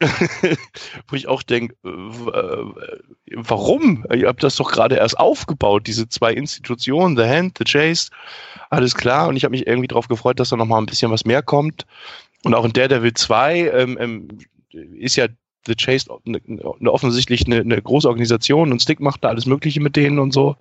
Wo 1.08 1.14
ich 1.14 1.28
auch 1.28 1.44
denke, 1.44 1.76
äh, 1.84 3.36
warum? 3.36 4.04
Ihr 4.12 4.26
habt 4.26 4.42
das 4.42 4.56
doch 4.56 4.72
gerade 4.72 4.96
erst 4.96 5.20
aufgebaut, 5.20 5.86
diese 5.86 6.08
zwei 6.08 6.32
Institutionen, 6.32 7.16
The 7.16 7.22
Hand, 7.22 7.58
The 7.58 7.64
Chase, 7.64 8.10
alles 8.70 8.96
klar. 8.96 9.28
Und 9.28 9.36
ich 9.36 9.44
habe 9.44 9.52
mich 9.52 9.68
irgendwie 9.68 9.88
darauf 9.88 10.08
gefreut, 10.08 10.40
dass 10.40 10.48
da 10.48 10.56
nochmal 10.56 10.82
ein 10.82 10.86
bisschen 10.86 11.12
was 11.12 11.24
mehr 11.24 11.42
kommt. 11.42 11.86
Und 12.42 12.54
auch 12.54 12.64
in 12.64 12.72
Daredevil 12.72 13.14
2 13.14 13.70
ähm, 13.70 13.98
ähm, 14.00 14.28
ist 14.72 15.14
ja 15.14 15.28
The 15.68 15.76
Chase 15.76 16.10
eine, 16.26 16.40
eine 16.48 16.92
offensichtlich 16.92 17.46
eine, 17.46 17.60
eine 17.60 17.80
große 17.80 18.08
Organisation 18.08 18.72
und 18.72 18.82
Stick 18.82 18.98
macht 18.98 19.22
da 19.22 19.28
alles 19.28 19.46
Mögliche 19.46 19.80
mit 19.80 19.94
denen 19.94 20.18
und 20.18 20.32
so. 20.32 20.56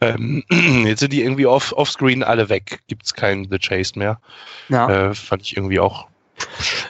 Ähm, 0.00 0.44
jetzt 0.86 1.00
sind 1.00 1.12
die 1.12 1.22
irgendwie 1.22 1.46
off, 1.46 1.72
offscreen 1.72 2.22
alle 2.22 2.48
weg. 2.48 2.80
Gibt 2.86 3.04
es 3.04 3.14
keinen 3.14 3.48
The 3.50 3.58
Chase 3.58 3.98
mehr. 3.98 4.20
Ja. 4.68 5.10
Äh, 5.10 5.14
fand 5.14 5.42
ich 5.42 5.56
irgendwie 5.56 5.80
auch 5.80 6.06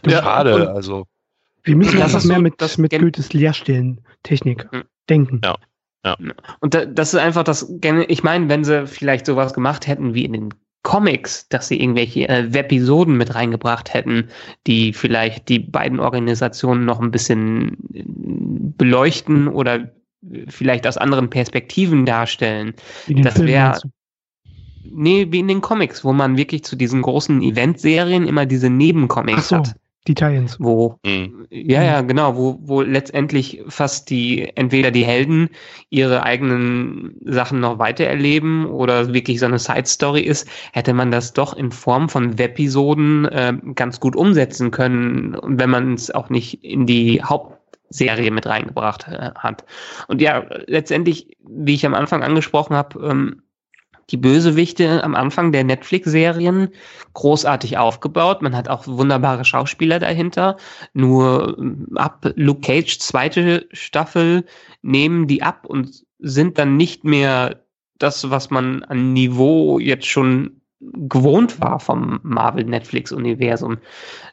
ja, 0.06 0.22
schade. 0.22 0.70
Also. 0.70 1.06
Wir 1.62 1.76
müssen 1.76 2.00
einfach 2.00 2.24
mehr 2.24 2.40
mit, 2.40 2.54
das 2.58 2.78
mit 2.78 2.92
Goethes 2.92 3.32
Leerstellen-Technik 3.32 4.72
mhm. 4.72 4.84
denken. 5.08 5.40
Ja. 5.44 5.56
Ja. 6.04 6.16
Und 6.60 6.74
das 6.74 7.12
ist 7.12 7.20
einfach 7.20 7.42
das, 7.42 7.72
ich 7.82 8.22
meine, 8.22 8.48
wenn 8.48 8.64
sie 8.64 8.86
vielleicht 8.86 9.26
sowas 9.26 9.52
gemacht 9.52 9.86
hätten 9.86 10.14
wie 10.14 10.24
in 10.24 10.32
den 10.32 10.54
Comics, 10.84 11.48
dass 11.48 11.68
sie 11.68 11.80
irgendwelche 11.80 12.28
äh, 12.28 12.46
Episoden 12.56 13.16
mit 13.16 13.34
reingebracht 13.34 13.92
hätten, 13.92 14.28
die 14.66 14.92
vielleicht 14.92 15.48
die 15.48 15.58
beiden 15.58 16.00
Organisationen 16.00 16.84
noch 16.84 17.00
ein 17.00 17.10
bisschen 17.10 17.76
äh, 17.92 18.04
beleuchten 18.06 19.48
oder 19.48 19.90
vielleicht 20.48 20.86
aus 20.86 20.96
anderen 20.96 21.30
Perspektiven 21.30 22.06
darstellen. 22.06 22.74
Das 23.08 23.40
wäre 23.40 23.80
Nee, 24.90 25.26
wie 25.30 25.40
in 25.40 25.48
den 25.48 25.60
Comics, 25.60 26.04
wo 26.04 26.12
man 26.12 26.36
wirklich 26.36 26.64
zu 26.64 26.76
diesen 26.76 27.02
großen 27.02 27.42
Event-Serien 27.42 28.26
immer 28.26 28.46
diese 28.46 28.70
Nebencomics 28.70 29.48
so, 29.48 29.56
hat. 29.56 29.74
Die 30.06 30.14
Tie-ins. 30.14 30.58
Wo, 30.58 30.98
mhm. 31.04 31.46
ja, 31.50 31.82
ja, 31.82 32.00
genau, 32.00 32.36
wo, 32.36 32.58
wo 32.62 32.80
letztendlich 32.80 33.60
fast 33.68 34.08
die, 34.08 34.48
entweder 34.54 34.90
die 34.90 35.04
Helden 35.04 35.50
ihre 35.90 36.22
eigenen 36.22 37.16
Sachen 37.24 37.60
noch 37.60 37.78
weitererleben 37.78 38.64
oder 38.66 39.12
wirklich 39.12 39.40
so 39.40 39.46
eine 39.46 39.58
Side-Story 39.58 40.22
ist, 40.22 40.48
hätte 40.72 40.94
man 40.94 41.10
das 41.10 41.34
doch 41.34 41.54
in 41.54 41.70
Form 41.70 42.08
von 42.08 42.38
Webisoden 42.38 43.26
äh, 43.26 43.52
ganz 43.74 44.00
gut 44.00 44.16
umsetzen 44.16 44.70
können, 44.70 45.36
wenn 45.42 45.68
man 45.68 45.94
es 45.94 46.10
auch 46.10 46.30
nicht 46.30 46.64
in 46.64 46.86
die 46.86 47.22
Haupt 47.22 47.57
Serie 47.90 48.30
mit 48.30 48.46
reingebracht 48.46 49.06
äh, 49.08 49.30
hat. 49.36 49.64
Und 50.08 50.20
ja, 50.20 50.44
letztendlich, 50.66 51.36
wie 51.46 51.74
ich 51.74 51.86
am 51.86 51.94
Anfang 51.94 52.22
angesprochen 52.22 52.76
habe, 52.76 53.00
ähm, 53.06 53.42
die 54.10 54.16
Bösewichte 54.16 55.04
am 55.04 55.14
Anfang 55.14 55.52
der 55.52 55.64
Netflix-Serien 55.64 56.70
großartig 57.12 57.76
aufgebaut. 57.76 58.40
Man 58.40 58.56
hat 58.56 58.68
auch 58.68 58.86
wunderbare 58.86 59.44
Schauspieler 59.44 59.98
dahinter. 59.98 60.56
Nur 60.94 61.56
ähm, 61.58 61.88
ab 61.94 62.26
Luke 62.36 62.60
Cage 62.60 62.98
zweite 62.98 63.66
Staffel 63.72 64.44
nehmen 64.82 65.26
die 65.26 65.42
ab 65.42 65.66
und 65.66 66.04
sind 66.18 66.58
dann 66.58 66.76
nicht 66.76 67.04
mehr 67.04 67.62
das, 67.98 68.30
was 68.30 68.50
man 68.50 68.82
an 68.84 69.12
Niveau 69.12 69.78
jetzt 69.78 70.06
schon 70.06 70.60
gewohnt 70.80 71.60
war 71.60 71.80
vom 71.80 72.20
Marvel 72.22 72.64
Netflix 72.64 73.12
Universum. 73.12 73.78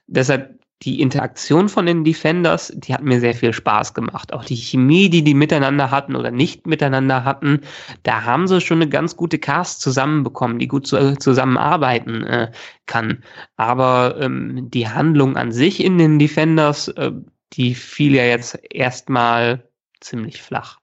Deshalb 0.08 0.60
die 0.84 1.02
Interaktion 1.02 1.70
von 1.70 1.86
den 1.86 2.04
Defenders, 2.04 2.74
die 2.76 2.94
hat 2.94 3.02
mir 3.02 3.20
sehr 3.20 3.34
viel 3.34 3.54
Spaß 3.54 3.94
gemacht. 3.94 4.34
Auch 4.34 4.44
die 4.44 4.58
Chemie, 4.58 5.10
die 5.10 5.24
die 5.24 5.34
miteinander 5.34 5.90
hatten 5.90 6.16
oder 6.16 6.32
nicht 6.32 6.68
miteinander 6.68 7.24
hatten, 7.24 7.62
da 8.04 8.24
haben 8.24 8.48
sie 8.48 8.60
schon 8.60 8.82
eine 8.82 8.90
ganz 8.90 9.16
gute 9.16 9.40
Cast 9.40 9.82
zusammenbekommen, 9.82 10.60
die 10.60 10.68
gut 10.68 10.86
zu, 10.86 11.18
zusammenarbeiten 11.18 12.24
äh, 12.26 12.52
kann. 12.86 13.24
Aber 13.56 14.18
ähm, 14.20 14.70
die 14.70 14.88
Handlung 14.90 15.38
an 15.38 15.52
sich 15.52 15.84
in 15.84 15.98
den 15.98 16.20
Defenders, 16.20 16.90
äh, 16.90 17.12
die 17.54 17.74
fiel 17.74 18.16
ja 18.16 18.26
jetzt 18.26 18.60
erstmal 18.70 19.64
ziemlich 20.02 20.42
flach. 20.42 20.80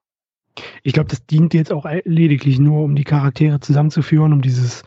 Ich 0.83 0.93
glaube, 0.93 1.09
das 1.09 1.27
dient 1.27 1.55
jetzt 1.55 1.73
auch 1.73 1.87
lediglich 2.05 2.59
nur, 2.59 2.83
um 2.83 2.95
die 2.95 3.05
Charaktere 3.05 3.61
zusammenzuführen, 3.61 4.33
um 4.33 4.43
dieses 4.43 4.83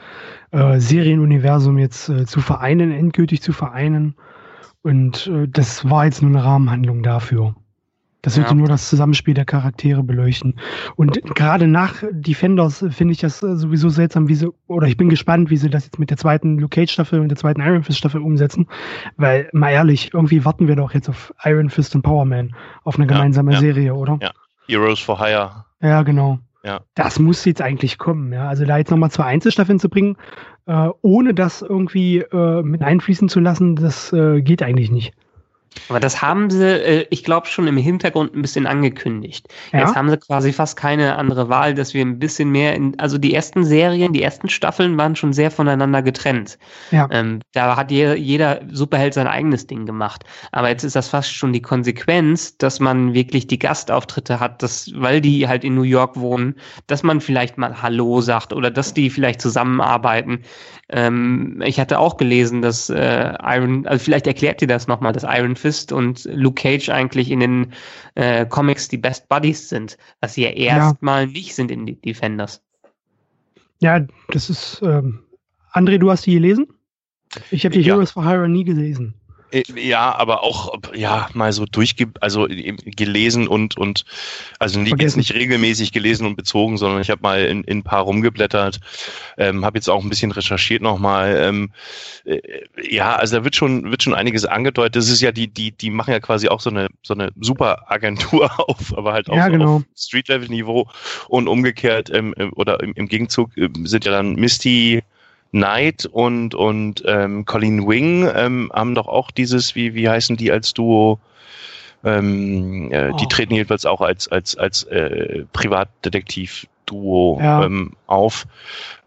äh, 0.51 0.80
Serienuniversum 0.80 1.78
jetzt 1.78 2.10
äh, 2.10 2.26
zu 2.26 2.41
vereinen, 2.41 2.91
endgültig 2.91 3.41
zu 3.41 3.53
vereinen. 3.53 4.16
Und 4.86 5.26
äh, 5.26 5.48
das 5.48 5.90
war 5.90 6.06
jetzt 6.06 6.22
nur 6.22 6.30
eine 6.30 6.44
Rahmenhandlung 6.44 7.02
dafür. 7.02 7.56
Das 8.22 8.36
sollte 8.36 8.52
ja. 8.52 8.56
nur 8.56 8.68
das 8.68 8.88
Zusammenspiel 8.88 9.34
der 9.34 9.46
Charaktere 9.46 10.04
beleuchten. 10.04 10.60
Und 10.96 11.20
gerade 11.34 11.66
nach 11.68 12.04
Defenders 12.12 12.86
finde 12.92 13.14
ich 13.14 13.18
das 13.20 13.42
äh, 13.42 13.56
sowieso 13.56 13.90
seltsam, 13.90 14.28
wie 14.28 14.36
sie, 14.36 14.52
oder 14.68 14.86
ich 14.86 14.96
bin 14.96 15.10
gespannt, 15.10 15.50
wie 15.50 15.58
sie 15.58 15.72
das 15.72 15.86
jetzt 15.86 15.98
mit 15.98 16.12
der 16.12 16.18
zweiten 16.18 16.60
Luke 16.60 16.76
Cage 16.76 16.92
Staffel 16.92 17.20
und 17.20 17.30
der 17.30 17.38
zweiten 17.38 17.62
Iron 17.62 17.82
Fist 17.82 17.98
Staffel 17.98 18.22
umsetzen. 18.22 18.68
Weil, 19.18 19.50
mal 19.54 19.72
ehrlich, 19.72 20.14
irgendwie 20.14 20.46
warten 20.46 20.68
wir 20.68 20.76
doch 20.76 20.94
jetzt 20.94 21.10
auf 21.10 21.34
Iron 21.44 21.72
Fist 21.72 21.96
und 21.96 22.04
Power 22.04 22.26
Man, 22.26 22.56
auf 22.84 22.98
eine 22.98 23.08
gemeinsame 23.08 23.54
ja, 23.54 23.56
ja. 23.56 23.62
Serie, 23.62 23.96
oder? 23.96 24.20
Ja. 24.22 24.34
Heroes 24.68 25.00
for 25.00 25.20
Hire. 25.20 25.66
Ja, 25.82 26.04
genau. 26.04 26.38
Ja. 26.66 26.82
Das 26.95 27.20
muss 27.20 27.45
jetzt 27.45 27.61
eigentlich 27.61 27.99
kommen, 27.99 28.34
ja. 28.34 28.49
Also 28.49 28.66
da 28.66 28.78
jetzt 28.78 28.89
nochmal 28.89 29.11
zwei 29.11 29.26
Einzelstaffeln 29.26 29.80
zu 29.80 29.88
bringen, 29.88 30.18
äh, 30.66 30.89
ohne 31.01 31.36
das 31.36 31.61
irgendwie 31.61 32.18
äh, 32.18 32.63
mit 32.63 32.82
einfließen 32.82 33.30
zu 33.30 33.39
lassen, 33.39 33.76
das 33.76 34.11
äh, 34.13 34.41
geht 34.41 34.63
eigentlich 34.63 34.89
nicht. 34.89 35.13
Aber 35.89 35.99
das 35.99 36.21
haben 36.21 36.49
sie, 36.49 36.65
äh, 36.65 37.07
ich 37.09 37.23
glaube, 37.23 37.47
schon 37.47 37.67
im 37.67 37.78
Hintergrund 37.78 38.36
ein 38.36 38.41
bisschen 38.41 38.67
angekündigt. 38.67 39.47
Ja? 39.71 39.82
Jetzt 39.82 39.95
haben 39.95 40.09
sie 40.09 40.17
quasi 40.17 40.53
fast 40.53 40.78
keine 40.78 41.15
andere 41.15 41.49
Wahl, 41.49 41.73
dass 41.73 41.93
wir 41.93 42.03
ein 42.03 42.19
bisschen 42.19 42.49
mehr 42.49 42.76
in, 42.76 42.99
also 42.99 43.17
die 43.17 43.34
ersten 43.34 43.63
Serien, 43.63 44.13
die 44.13 44.23
ersten 44.23 44.49
Staffeln 44.49 44.97
waren 44.97 45.15
schon 45.15 45.34
sehr 45.34 45.51
voneinander 45.51 46.01
getrennt. 46.01 46.57
Ja. 46.91 47.07
Ähm, 47.11 47.41
da 47.53 47.76
hat 47.76 47.91
jeder, 47.91 48.15
jeder 48.15 48.61
Superheld 48.71 49.13
sein 49.13 49.28
eigenes 49.28 49.67
Ding 49.67 49.86
gemacht. 49.86 50.23
Aber 50.51 50.69
jetzt 50.69 50.84
ist 50.84 50.95
das 50.95 51.09
fast 51.09 51.34
schon 51.34 51.53
die 51.53 51.61
Konsequenz, 51.61 52.57
dass 52.57 52.80
man 52.80 53.13
wirklich 53.13 53.47
die 53.47 53.59
Gastauftritte 53.59 54.39
hat, 54.39 54.63
dass, 54.63 54.91
weil 54.95 55.21
die 55.21 55.47
halt 55.47 55.63
in 55.63 55.76
New 55.76 55.84
York 55.84 56.17
wohnen, 56.17 56.55
dass 56.88 57.03
man 57.03 57.21
vielleicht 57.21 57.57
mal 57.57 57.82
Hallo 57.82 58.21
sagt 58.21 58.53
oder 58.53 58.71
dass 58.71 58.93
die 58.93 59.09
vielleicht 59.09 59.41
zusammenarbeiten. 59.41 60.41
Ähm, 60.89 61.61
ich 61.65 61.80
hatte 61.80 61.99
auch 61.99 62.17
gelesen, 62.17 62.61
dass 62.61 62.89
äh, 62.89 63.34
Iron, 63.41 63.88
also 63.88 64.03
vielleicht 64.03 64.28
erklärt 64.28 64.61
ihr 64.61 64.67
das 64.67 64.88
nochmal, 64.88 65.13
dass 65.13 65.23
Iron 65.23 65.55
Fist 65.55 65.64
und 65.91 66.26
Luke 66.26 66.61
Cage 66.61 66.89
eigentlich 66.89 67.32
in 67.32 67.39
den 67.39 67.74
äh, 68.16 68.45
Comics 68.45 68.88
die 68.88 68.97
Best 68.97 69.28
Buddies 69.30 69.70
sind, 69.70 69.97
was 70.22 70.36
sie 70.36 70.43
ja 70.43 70.49
erstmal 70.49 71.26
ja. 71.26 71.32
nicht 71.32 71.55
sind 71.55 71.72
in 71.72 71.86
die 71.86 71.99
Defenders. 71.99 72.61
Ja, 73.80 74.05
das 74.30 74.49
ist, 74.49 74.82
ähm, 74.84 75.24
André, 75.72 75.97
du 75.97 76.09
hast 76.09 76.26
die 76.26 76.34
gelesen? 76.34 76.68
Ich 77.51 77.66
habe 77.66 77.74
die 77.74 77.82
ja. 77.82 77.95
Heroes 77.95 78.11
for 78.11 78.24
Hire 78.24 78.47
nie 78.47 78.63
gelesen. 78.63 79.16
Äh, 79.52 79.64
ja, 79.76 80.14
aber 80.16 80.43
auch 80.43 80.74
ja 80.93 81.30
mal 81.34 81.54
so 81.54 81.66
durchge 81.66 82.08
also 82.20 82.48
gelesen 82.48 83.48
und 83.48 83.78
und 83.78 84.06
also 84.60 84.80
nicht, 84.80 85.00
jetzt 85.00 85.18
nicht 85.18 85.34
regelmäßig 85.34 85.91
gelesen 85.91 86.26
und 86.26 86.36
bezogen, 86.36 86.78
sondern 86.78 87.02
ich 87.02 87.10
habe 87.10 87.22
mal 87.22 87.46
in, 87.46 87.64
in 87.64 87.80
ein 87.80 87.84
paar 87.84 88.04
rumgeblättert, 88.04 88.80
ähm, 89.38 89.64
habe 89.64 89.78
jetzt 89.78 89.89
auch 89.89 90.04
ein 90.04 90.10
bisschen 90.10 90.32
recherchiert 90.32 90.82
nochmal. 90.82 91.38
Ähm, 91.39 91.72
äh, 92.26 92.41
ja, 92.82 93.16
also 93.16 93.38
da 93.38 93.43
wird 93.43 93.56
schon 93.56 93.91
wird 93.91 94.04
schon 94.04 94.16
einiges 94.16 94.46
angedeutet. 94.46 94.96
Das 94.96 95.10
ist 95.10 95.22
ja 95.22 95.32
die 95.32 95.48
die 95.48 95.72
die 95.72 95.91
machen 95.91 96.12
ja 96.12 96.20
quasi 96.20 96.48
auch 96.48 96.60
so 96.60 96.70
eine 96.70 96.88
so 97.04 97.14
eine 97.14 97.32
super 97.39 97.91
Agentur 97.91 98.52
auf, 98.70 98.98
aber 98.98 99.14
halt 99.14 99.30
auch 99.30 99.36
ja, 99.36 99.46
so 99.46 99.52
genau. 99.52 99.76
auf 99.78 99.84
Street 99.96 100.28
Level 100.28 100.50
Niveau 100.50 100.88
und 101.28 101.48
umgekehrt 101.48 102.10
ähm, 102.14 102.34
oder 102.56 102.82
im, 102.82 102.93
im 102.93 103.08
Gegenzug 103.08 103.56
äh, 103.58 103.70
sind 103.84 104.06
ja 104.06 104.12
dann 104.12 104.34
Misty 104.34 105.04
Knight 105.56 106.06
und, 106.06 106.53
und 106.53 107.01
ähm, 107.06 107.45
Colleen 107.45 107.88
Wing 107.88 108.30
ähm, 108.36 108.70
haben 108.74 108.93
doch 108.93 109.08
auch 109.08 109.32
dieses, 109.32 109.74
wie, 109.74 109.95
wie 109.95 110.10
heißen 110.10 110.36
die 110.36 110.51
als 110.51 110.74
Duo? 110.74 111.18
Ähm, 112.03 112.91
äh, 112.91 113.12
oh. 113.12 113.16
Die 113.16 113.28
treten 113.28 113.53
jedenfalls 113.53 113.86
auch 113.86 114.01
als, 114.01 114.28
als, 114.28 114.58
als 114.58 114.84
äh, 114.84 115.45
Privatdetektiv-Duo 115.53 117.39
ja. 117.41 117.64
ähm, 117.64 117.93
auf. 118.06 118.45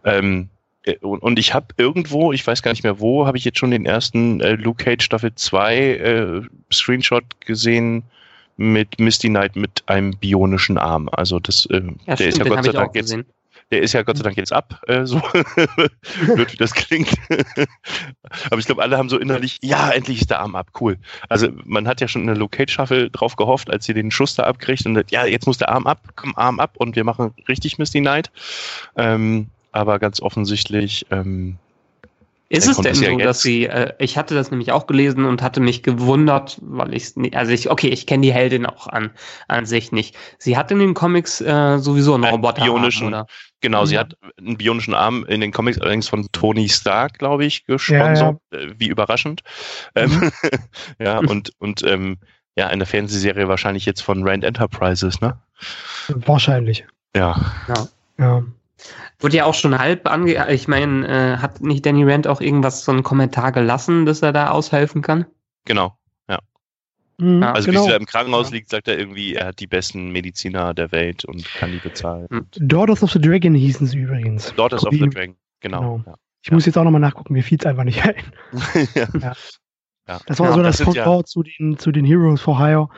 Ähm, 0.05 0.49
äh, 0.85 0.97
und, 1.03 1.23
und 1.23 1.39
ich 1.39 1.53
habe 1.53 1.67
irgendwo, 1.77 2.33
ich 2.33 2.47
weiß 2.47 2.63
gar 2.63 2.71
nicht 2.71 2.83
mehr 2.83 2.99
wo, 2.99 3.27
habe 3.27 3.37
ich 3.37 3.45
jetzt 3.45 3.59
schon 3.59 3.71
den 3.71 3.85
ersten 3.85 4.41
äh, 4.41 4.53
Luke 4.53 4.83
Cage 4.83 5.05
Staffel 5.05 5.35
2 5.35 5.77
äh, 5.77 6.43
Screenshot 6.73 7.25
gesehen 7.41 8.05
mit 8.57 8.99
Misty 8.99 9.29
Knight 9.29 9.55
mit 9.55 9.83
einem 9.85 10.17
bionischen 10.17 10.79
Arm. 10.79 11.11
Also 11.13 11.41
das, 11.41 11.67
äh, 11.67 11.83
ja, 12.07 12.17
der 12.17 12.17
stimmt, 12.17 12.29
ist 12.29 12.39
ja 12.39 12.45
Gott 12.45 12.65
sei 12.65 12.73
Dank 12.73 12.95
jetzt. 12.95 13.11
Gesehen 13.11 13.27
der 13.71 13.83
ist 13.83 13.93
ja 13.93 14.03
Gott 14.03 14.17
sei 14.17 14.23
Dank 14.23 14.37
jetzt 14.37 14.53
ab, 14.53 14.83
äh, 14.87 15.05
so 15.05 15.21
blöd 16.35 16.53
wie 16.53 16.57
das 16.57 16.73
klingt. 16.73 17.15
Aber 18.51 18.59
ich 18.59 18.67
glaube, 18.67 18.83
alle 18.83 18.97
haben 18.97 19.09
so 19.09 19.19
innerlich, 19.19 19.59
ja, 19.63 19.91
endlich 19.91 20.21
ist 20.21 20.31
der 20.31 20.41
Arm 20.41 20.55
ab, 20.55 20.69
cool. 20.81 20.97
Also 21.29 21.49
man 21.65 21.87
hat 21.87 22.01
ja 22.01 22.09
schon 22.09 22.23
in 22.23 22.29
der 22.29 22.37
Locate 22.37 22.73
Shuffle 22.73 23.11
drauf 23.11 23.37
gehofft, 23.37 23.71
als 23.71 23.85
sie 23.85 23.95
den 23.95 24.11
Schuss 24.11 24.35
da 24.35 24.45
abkriegt 24.45 24.87
und 24.87 25.11
ja, 25.11 25.27
jetzt 25.27 25.47
muss 25.47 25.59
der 25.59 25.69
Arm 25.69 25.87
ab, 25.87 26.01
komm, 26.17 26.35
Arm 26.37 26.61
ab 26.61 26.77
und 26.79 26.97
wir 26.97 27.05
machen 27.05 27.35
richtig 27.49 27.79
Misty 27.79 28.01
Night. 28.01 28.31
Ähm, 28.97 29.49
aber 29.73 29.99
ganz 29.99 30.21
offensichtlich 30.21 31.07
ähm, 31.11 31.59
ist 32.51 32.67
es 32.67 32.79
denn 32.79 32.95
so, 32.95 33.05
ja 33.05 33.17
dass 33.19 33.43
sie, 33.43 33.67
äh, 33.67 33.93
ich 33.99 34.17
hatte 34.17 34.35
das 34.35 34.51
nämlich 34.51 34.73
auch 34.73 34.87
gelesen 34.87 35.27
und 35.27 35.43
hatte 35.43 35.61
mich 35.61 35.83
gewundert, 35.83 36.59
weil 36.63 36.95
ich, 36.95 37.13
also 37.35 37.53
ich, 37.53 37.71
okay, 37.71 37.89
ich 37.89 38.07
kenne 38.07 38.23
die 38.23 38.33
Heldin 38.33 38.65
auch 38.65 38.87
an, 38.87 39.11
an 39.49 39.67
sich 39.67 39.93
nicht. 39.93 40.17
Sie 40.39 40.57
hat 40.57 40.71
in 40.71 40.79
den 40.79 40.95
Comics 40.95 41.41
äh, 41.41 41.79
sowieso 41.79 42.15
einen, 42.15 42.25
einen 42.25 42.37
Roboter. 42.37 42.65
Bionischen, 42.65 43.09
oder? 43.09 43.27
Genau, 43.61 43.81
ja. 43.81 43.87
sie 43.87 43.99
hat 43.99 44.17
einen 44.39 44.57
bionischen 44.57 44.95
Arm 44.95 45.27
in 45.27 45.41
den 45.41 45.53
Comics 45.53 45.79
allerdings 45.79 46.09
von 46.09 46.27
Tony 46.33 46.69
Stark, 46.69 47.19
glaube 47.19 47.45
ich, 47.45 47.65
gesponsert. 47.65 48.39
Ja, 48.53 48.59
ja. 48.59 48.65
Äh, 48.65 48.75
wie 48.79 48.89
überraschend. 48.89 49.43
Ähm, 49.95 50.11
mhm. 50.11 50.31
ja, 50.99 51.19
und, 51.19 51.53
und 51.59 51.83
ähm, 51.83 52.19
ja, 52.57 52.69
in 52.71 52.79
der 52.79 52.87
Fernsehserie 52.87 53.47
wahrscheinlich 53.47 53.85
jetzt 53.85 54.01
von 54.01 54.27
Rand 54.27 54.43
Enterprises, 54.43 55.21
ne? 55.21 55.39
Wahrscheinlich. 56.09 56.87
Ja. 57.15 57.37
Ja. 57.69 57.89
ja. 58.19 58.43
Wurde 59.21 59.37
ja 59.37 59.45
auch 59.45 59.55
schon 59.55 59.79
halb 59.79 60.09
ange... 60.09 60.53
Ich 60.53 60.69
meine, 60.69 61.07
äh, 61.09 61.37
hat 61.39 61.61
nicht 61.61 61.85
Danny 61.85 62.05
Rand 62.05 62.27
auch 62.27 62.41
irgendwas, 62.41 62.85
so 62.85 62.93
einen 62.93 63.03
Kommentar 63.03 63.53
gelassen, 63.53 64.07
dass 64.07 64.23
er 64.23 64.33
da 64.33 64.51
aushelfen 64.51 65.03
kann? 65.03 65.27
Genau, 65.65 65.99
ja. 66.29 66.39
Mhm, 67.19 67.43
also 67.43 67.71
genau. 67.71 67.87
wie 67.87 67.91
er 67.91 67.97
im 67.97 68.07
Krankenhaus 68.07 68.51
ja. 68.51 68.57
liegt, 68.57 68.71
sagt 68.71 68.87
er 68.87 68.99
irgendwie, 68.99 69.35
er 69.35 69.49
hat 69.49 69.61
die 69.61 69.67
besten 69.67 70.11
Mediziner 70.11 70.73
der 70.73 70.93
Welt 70.93 71.25
und 71.25 71.45
kann 71.45 71.73
die 71.73 71.79
bezahlen. 71.79 72.29
Mhm. 72.31 72.47
Daughters 72.53 73.03
of 73.03 73.11
the 73.11 73.21
Dragon 73.21 73.55
hießen 73.55 73.87
sie 73.87 73.99
übrigens. 73.99 74.55
Daughters 74.55 74.87
of 74.87 74.93
the 74.93 75.01
Dragon, 75.01 75.37
genau. 75.61 75.81
genau. 75.81 76.03
Ja. 76.07 76.15
Ich 76.43 76.53
muss 76.53 76.67
jetzt 76.67 76.79
auch 76.79 76.85
nochmal 76.85 77.01
nachgucken, 77.01 77.33
mir 77.33 77.43
fiel 77.43 77.59
es 77.61 77.67
einfach 77.67 77.85
nicht 77.85 78.03
ein. 78.05 78.15
ja. 78.95 79.09
ja. 80.07 80.21
Das 80.27 80.39
war 80.39 80.53
so 80.53 80.63
das, 80.63 80.79
das 80.79 80.95
Pendant 80.95 81.27
zu, 81.27 81.43
den, 81.43 81.77
zu 81.77 81.91
den 81.91 82.05
Heroes 82.05 82.41
for 82.41 82.59
Hire. 82.59 82.89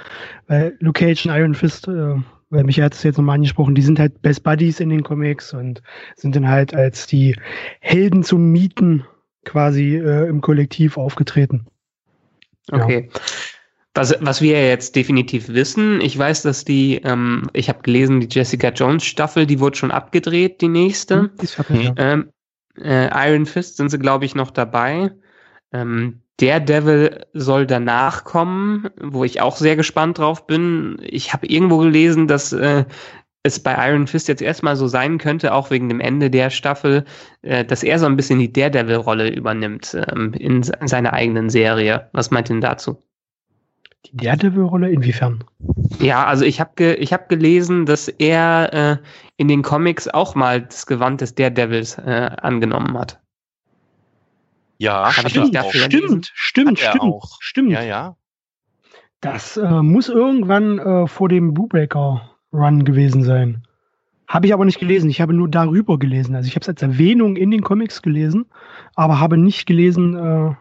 Weil 0.46 0.76
Luke 0.80 1.00
Cage 1.00 1.26
und 1.26 1.32
Iron 1.32 1.54
Fist 1.54 1.88
äh, 1.88 2.14
weil 2.50 2.64
Michael 2.64 2.86
hat 2.86 2.94
es 2.94 3.02
jetzt 3.04 3.16
nochmal 3.16 3.36
angesprochen, 3.36 3.74
die 3.74 3.82
sind 3.82 3.98
halt 3.98 4.20
Best 4.22 4.42
Buddies 4.42 4.80
in 4.80 4.90
den 4.90 5.02
Comics 5.02 5.54
und 5.54 5.82
sind 6.16 6.36
dann 6.36 6.48
halt 6.48 6.74
als 6.74 7.06
die 7.06 7.36
Helden 7.80 8.22
zum 8.22 8.50
Mieten 8.50 9.06
quasi 9.44 9.96
äh, 9.96 10.28
im 10.28 10.40
Kollektiv 10.40 10.98
aufgetreten. 10.98 11.66
Okay. 12.70 13.08
Ja. 13.12 13.20
Was, 13.94 14.14
was 14.20 14.40
wir 14.40 14.68
jetzt 14.68 14.94
definitiv 14.94 15.48
wissen, 15.48 16.00
ich 16.00 16.16
weiß, 16.16 16.42
dass 16.42 16.64
die, 16.64 17.00
ähm, 17.02 17.48
ich 17.52 17.68
habe 17.68 17.82
gelesen, 17.82 18.20
die 18.20 18.28
Jessica 18.30 18.68
Jones 18.68 19.04
Staffel, 19.04 19.46
die 19.46 19.58
wurde 19.58 19.76
schon 19.76 19.90
abgedreht, 19.90 20.60
die 20.60 20.68
nächste. 20.68 21.22
Hm, 21.22 21.30
ich 21.42 21.58
hab, 21.58 21.70
ja. 21.70 21.92
ähm, 21.96 22.30
äh, 22.80 23.08
Iron 23.28 23.46
Fist 23.46 23.76
sind 23.76 23.90
sie, 23.90 23.98
glaube 23.98 24.24
ich, 24.24 24.34
noch 24.36 24.52
dabei. 24.52 25.10
Ähm, 25.72 26.20
der 26.40 26.58
Devil 26.58 27.26
soll 27.34 27.66
danach 27.66 28.24
kommen, 28.24 28.88
wo 29.00 29.24
ich 29.24 29.40
auch 29.40 29.56
sehr 29.56 29.76
gespannt 29.76 30.18
drauf 30.18 30.46
bin. 30.46 30.96
Ich 31.02 31.32
habe 31.32 31.46
irgendwo 31.46 31.78
gelesen, 31.78 32.28
dass 32.28 32.52
äh, 32.52 32.84
es 33.42 33.62
bei 33.62 33.74
Iron 33.88 34.06
Fist 34.06 34.28
jetzt 34.28 34.42
erstmal 34.42 34.76
so 34.76 34.86
sein 34.86 35.18
könnte, 35.18 35.54
auch 35.54 35.70
wegen 35.70 35.88
dem 35.88 36.00
Ende 36.00 36.30
der 36.30 36.50
Staffel, 36.50 37.04
äh, 37.42 37.64
dass 37.64 37.82
er 37.82 37.98
so 37.98 38.06
ein 38.06 38.16
bisschen 38.16 38.38
die 38.38 38.52
Daredevil-Rolle 38.52 39.30
übernimmt 39.30 39.96
ähm, 40.10 40.32
in, 40.34 40.62
in 40.62 40.88
seiner 40.88 41.12
eigenen 41.12 41.50
Serie. 41.50 42.08
Was 42.12 42.30
meint 42.30 42.48
ihr 42.50 42.54
denn 42.54 42.60
dazu? 42.60 43.02
Die 44.06 44.16
Daredevil-Rolle 44.16 44.90
inwiefern? 44.90 45.44
Ja, 46.00 46.24
also 46.24 46.44
ich 46.44 46.60
habe 46.60 46.70
ge 46.76 47.06
hab 47.06 47.28
gelesen, 47.28 47.86
dass 47.86 48.08
er 48.08 48.72
äh, 48.72 48.96
in 49.36 49.48
den 49.48 49.62
Comics 49.62 50.08
auch 50.08 50.34
mal 50.34 50.62
das 50.62 50.86
Gewand 50.86 51.20
des 51.20 51.34
Daredevils 51.34 51.98
äh, 51.98 52.30
angenommen 52.40 52.98
hat. 52.98 53.20
Ja, 54.80 55.12
stimmt, 55.12 55.36
nicht 55.36 55.54
dafür 55.54 55.82
stimmt, 55.82 56.32
stimmt, 56.34 56.70
Hat 56.82 56.88
stimmt, 56.96 57.02
auch. 57.02 57.36
stimmt. 57.40 57.70
ja, 57.70 57.82
ja. 57.82 58.16
Das 59.20 59.58
äh, 59.58 59.82
muss 59.82 60.08
irgendwann 60.08 60.78
äh, 60.78 61.06
vor 61.06 61.28
dem 61.28 61.52
Bluebreaker-Run 61.52 62.84
gewesen 62.84 63.22
sein. 63.22 63.66
Habe 64.26 64.46
ich 64.46 64.54
aber 64.54 64.64
nicht 64.64 64.78
gelesen. 64.78 65.10
Ich 65.10 65.20
habe 65.20 65.34
nur 65.34 65.48
darüber 65.50 65.98
gelesen. 65.98 66.34
Also 66.34 66.48
ich 66.48 66.54
habe 66.54 66.62
es 66.62 66.68
als 66.68 66.80
Erwähnung 66.80 67.36
in 67.36 67.50
den 67.50 67.60
Comics 67.60 68.00
gelesen, 68.00 68.46
aber 68.94 69.20
habe 69.20 69.36
nicht 69.36 69.66
gelesen, 69.66 70.16
äh, 70.16 70.54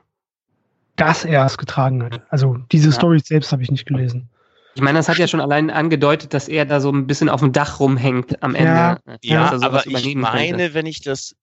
dass 0.98 1.24
er 1.24 1.46
es 1.46 1.58
getragen 1.58 2.04
hat. 2.04 2.22
Also 2.30 2.58
diese 2.74 2.90
Ja. 2.90 2.96
Story 2.96 3.20
selbst 3.24 3.54
habe 3.54 3.64
ich 3.64 3.72
nicht 3.72 3.86
gelesen. 3.86 4.30
Ich 4.76 4.82
meine, 4.82 5.00
das 5.00 5.08
hat 5.08 5.18
ja 5.18 5.28
schon 5.30 5.40
allein 5.40 5.70
angedeutet, 5.70 6.34
dass 6.34 6.50
er 6.50 6.66
da 6.66 6.82
so 6.82 6.92
ein 6.92 7.08
bisschen 7.08 7.30
auf 7.30 7.40
dem 7.40 7.54
Dach 7.54 7.80
rumhängt 7.80 8.44
am 8.44 8.54
Ende. 8.54 8.70
Ja. 8.72 8.98
Ja, 9.22 9.52
er 9.54 9.64
aber 9.64 9.88
ich 9.88 10.16
meine, 10.16 10.50
könnte. 10.58 10.74
wenn 10.74 10.86
ich 10.86 11.00
das 11.02 11.36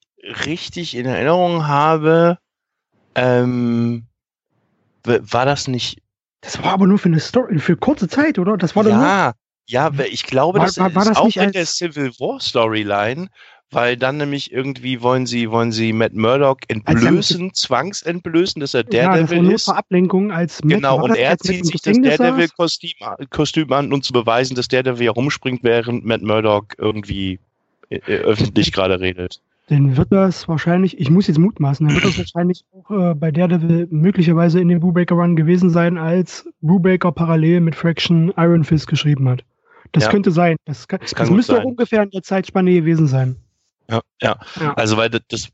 richtig 0.45 0.95
in 0.95 1.07
Erinnerung 1.07 1.67
habe, 1.67 2.39
ähm, 3.17 4.05
war 5.05 5.45
das 5.47 5.69
nicht. 5.69 6.01
Das 6.43 6.63
war 6.63 6.73
aber 6.73 6.87
nur 6.87 6.99
für 6.99 7.09
eine 7.09 7.21
Story, 7.21 7.59
für 7.59 7.77
kurze 7.77 8.09
Zeit, 8.09 8.39
oder? 8.39 8.57
Das 8.57 8.77
war 8.77 8.85
doch 8.85 8.93
nur. 8.95 9.03
Ja, 9.03 9.33
ja, 9.67 9.91
ich 10.11 10.25
glaube, 10.25 10.59
War- 10.59 10.67
das 10.67 10.79
war- 10.79 10.95
war 10.95 11.03
ist 11.03 11.09
das 11.09 11.17
auch 11.19 11.25
nicht 11.27 11.37
in 11.39 11.53
der 11.53 11.67
Civil 11.67 12.11
War 12.21 12.41
Storyline, 12.41 13.29
weil 13.71 13.97
dann 13.97 14.17
nämlich 14.19 14.53
irgendwie 14.53 15.01
wollen 15.03 15.27
sie, 15.27 15.51
wollen 15.51 15.73
sie 15.73 15.93
Matt 15.93 16.15
Murdock 16.15 16.61
Als 16.69 16.77
entblößen, 17.03 17.53
zwangsentblößen, 17.53 18.61
dass 18.61 18.75
er 18.75 18.81
Ja, 18.83 18.85
das 18.85 18.91
Daredevil 19.31 19.43
nur 19.43 19.55
ist. 19.55 19.65
zur 19.65 19.77
Ablenkung 19.77 20.31
als 20.31 20.63
Matt- 20.63 20.75
Genau, 20.77 21.03
und 21.03 21.17
er 21.17 21.37
zieht 21.39 21.67
sich 21.67 21.81
das? 21.83 21.99
Daredevil-Kostüm 22.01 22.93
Kostüm 23.31 23.73
an, 23.73 23.93
um 23.93 24.03
zu 24.03 24.13
beweisen, 24.13 24.55
dass 24.55 24.69
Daredevil 24.69 25.07
herumspringt, 25.07 25.65
während 25.65 26.05
Matt 26.05 26.23
Murdock 26.23 26.75
irgendwie 26.79 27.41
äh, 27.89 27.97
äh, 28.07 28.19
öffentlich 28.19 28.73
gerade 28.73 29.01
redet. 29.01 29.41
Dann 29.69 29.97
wird 29.97 30.13
das 30.13 30.47
wahrscheinlich, 30.49 30.99
ich 31.01 31.11
muss 31.11 31.27
jetzt 31.27 31.39
mutmaßen, 31.39 31.87
dann 31.87 31.95
wird 31.97 32.05
das 32.05 32.19
wahrscheinlich 32.19 32.65
auch 32.73 32.91
äh, 32.91 33.15
bei 33.15 33.33
Daredevil 33.33 33.89
möglicherweise 33.91 34.61
in 34.61 34.69
dem 34.69 34.81
Brubaker 34.81 35.17
Run 35.17 35.35
gewesen 35.37 35.71
sein, 35.71 35.99
als 35.99 36.49
Brubaker 36.61 37.11
parallel 37.13 37.61
mit 37.61 37.75
Fraction 37.75 38.33
Iron 38.37 38.63
Fist 38.65 38.87
geschrieben 38.87 39.29
hat. 39.29 39.45
Das 39.93 40.05
Ja. 40.05 40.11
könnte 40.11 40.31
sein. 40.31 40.57
Das, 40.67 40.87
kann, 40.87 41.01
Das 41.01 41.11
das, 41.11 41.19
kann 41.19 41.29
gut 41.29 41.37
müsste 41.37 41.55
auch 41.55 41.57
sein. 41.59 41.67
ungefähr 41.67 42.03
in 42.03 42.11
der 42.11 42.23
Zeitspanne 42.23 42.73
gewesen 42.73 43.07
sein. 43.07 43.37
Ja, 43.91 44.01
ja. 44.21 44.37
Ja. 44.61 44.75
Also 44.75 44.97
weil 44.97 45.11
das, 45.11 45.23
das 45.29 45.53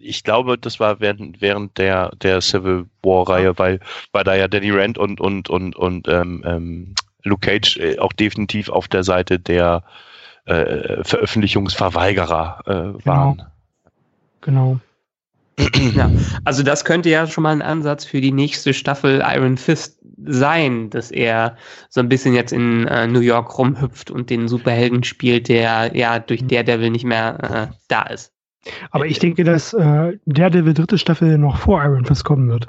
ich 0.00 0.22
glaube, 0.22 0.58
das 0.58 0.80
war 0.80 1.00
während, 1.00 1.40
während 1.40 1.76
der, 1.78 2.10
der 2.22 2.40
Civil 2.42 2.86
War 3.02 3.28
Reihe, 3.28 3.58
weil, 3.58 3.80
weil 4.12 4.24
da 4.24 4.34
ja 4.34 4.48
Danny 4.48 4.70
Rand 4.70 4.98
und, 4.98 5.20
und, 5.20 5.48
und, 5.50 5.76
und 5.76 6.08
ähm, 6.08 6.42
ähm, 6.46 6.94
Luke 7.24 7.46
Cage 7.46 7.76
äh, 7.78 7.98
auch 7.98 8.12
definitiv 8.12 8.68
auf 8.68 8.88
der 8.88 9.02
Seite 9.02 9.38
der 9.38 9.82
äh, 10.46 11.02
Veröffentlichungsverweigerer 11.04 12.60
äh, 12.66 13.06
waren. 13.06 13.36
Genau. 13.36 13.49
Ja, 15.94 16.10
also 16.44 16.62
das 16.62 16.84
könnte 16.84 17.10
ja 17.10 17.26
schon 17.26 17.42
mal 17.42 17.52
ein 17.52 17.62
Ansatz 17.62 18.04
für 18.04 18.20
die 18.20 18.32
nächste 18.32 18.72
Staffel 18.72 19.22
Iron 19.26 19.56
Fist 19.56 19.98
sein, 20.24 20.90
dass 20.90 21.10
er 21.10 21.56
so 21.88 22.00
ein 22.00 22.08
bisschen 22.08 22.34
jetzt 22.34 22.52
in 22.52 22.86
äh, 22.86 23.06
New 23.06 23.20
York 23.20 23.58
rumhüpft 23.58 24.10
und 24.10 24.30
den 24.30 24.48
Superhelden 24.48 25.02
spielt, 25.04 25.48
der 25.48 25.94
ja 25.96 26.18
durch 26.18 26.46
Daredevil 26.46 26.90
nicht 26.90 27.04
mehr 27.04 27.70
äh, 27.70 27.74
da 27.88 28.02
ist. 28.04 28.32
Aber 28.90 29.06
ich 29.06 29.18
denke, 29.18 29.44
dass 29.44 29.72
äh, 29.72 30.18
Daredevil 30.26 30.74
dritte 30.74 30.98
Staffel 30.98 31.38
noch 31.38 31.58
vor 31.58 31.82
Iron 31.82 32.04
Fist 32.04 32.24
kommen 32.24 32.48
wird. 32.48 32.66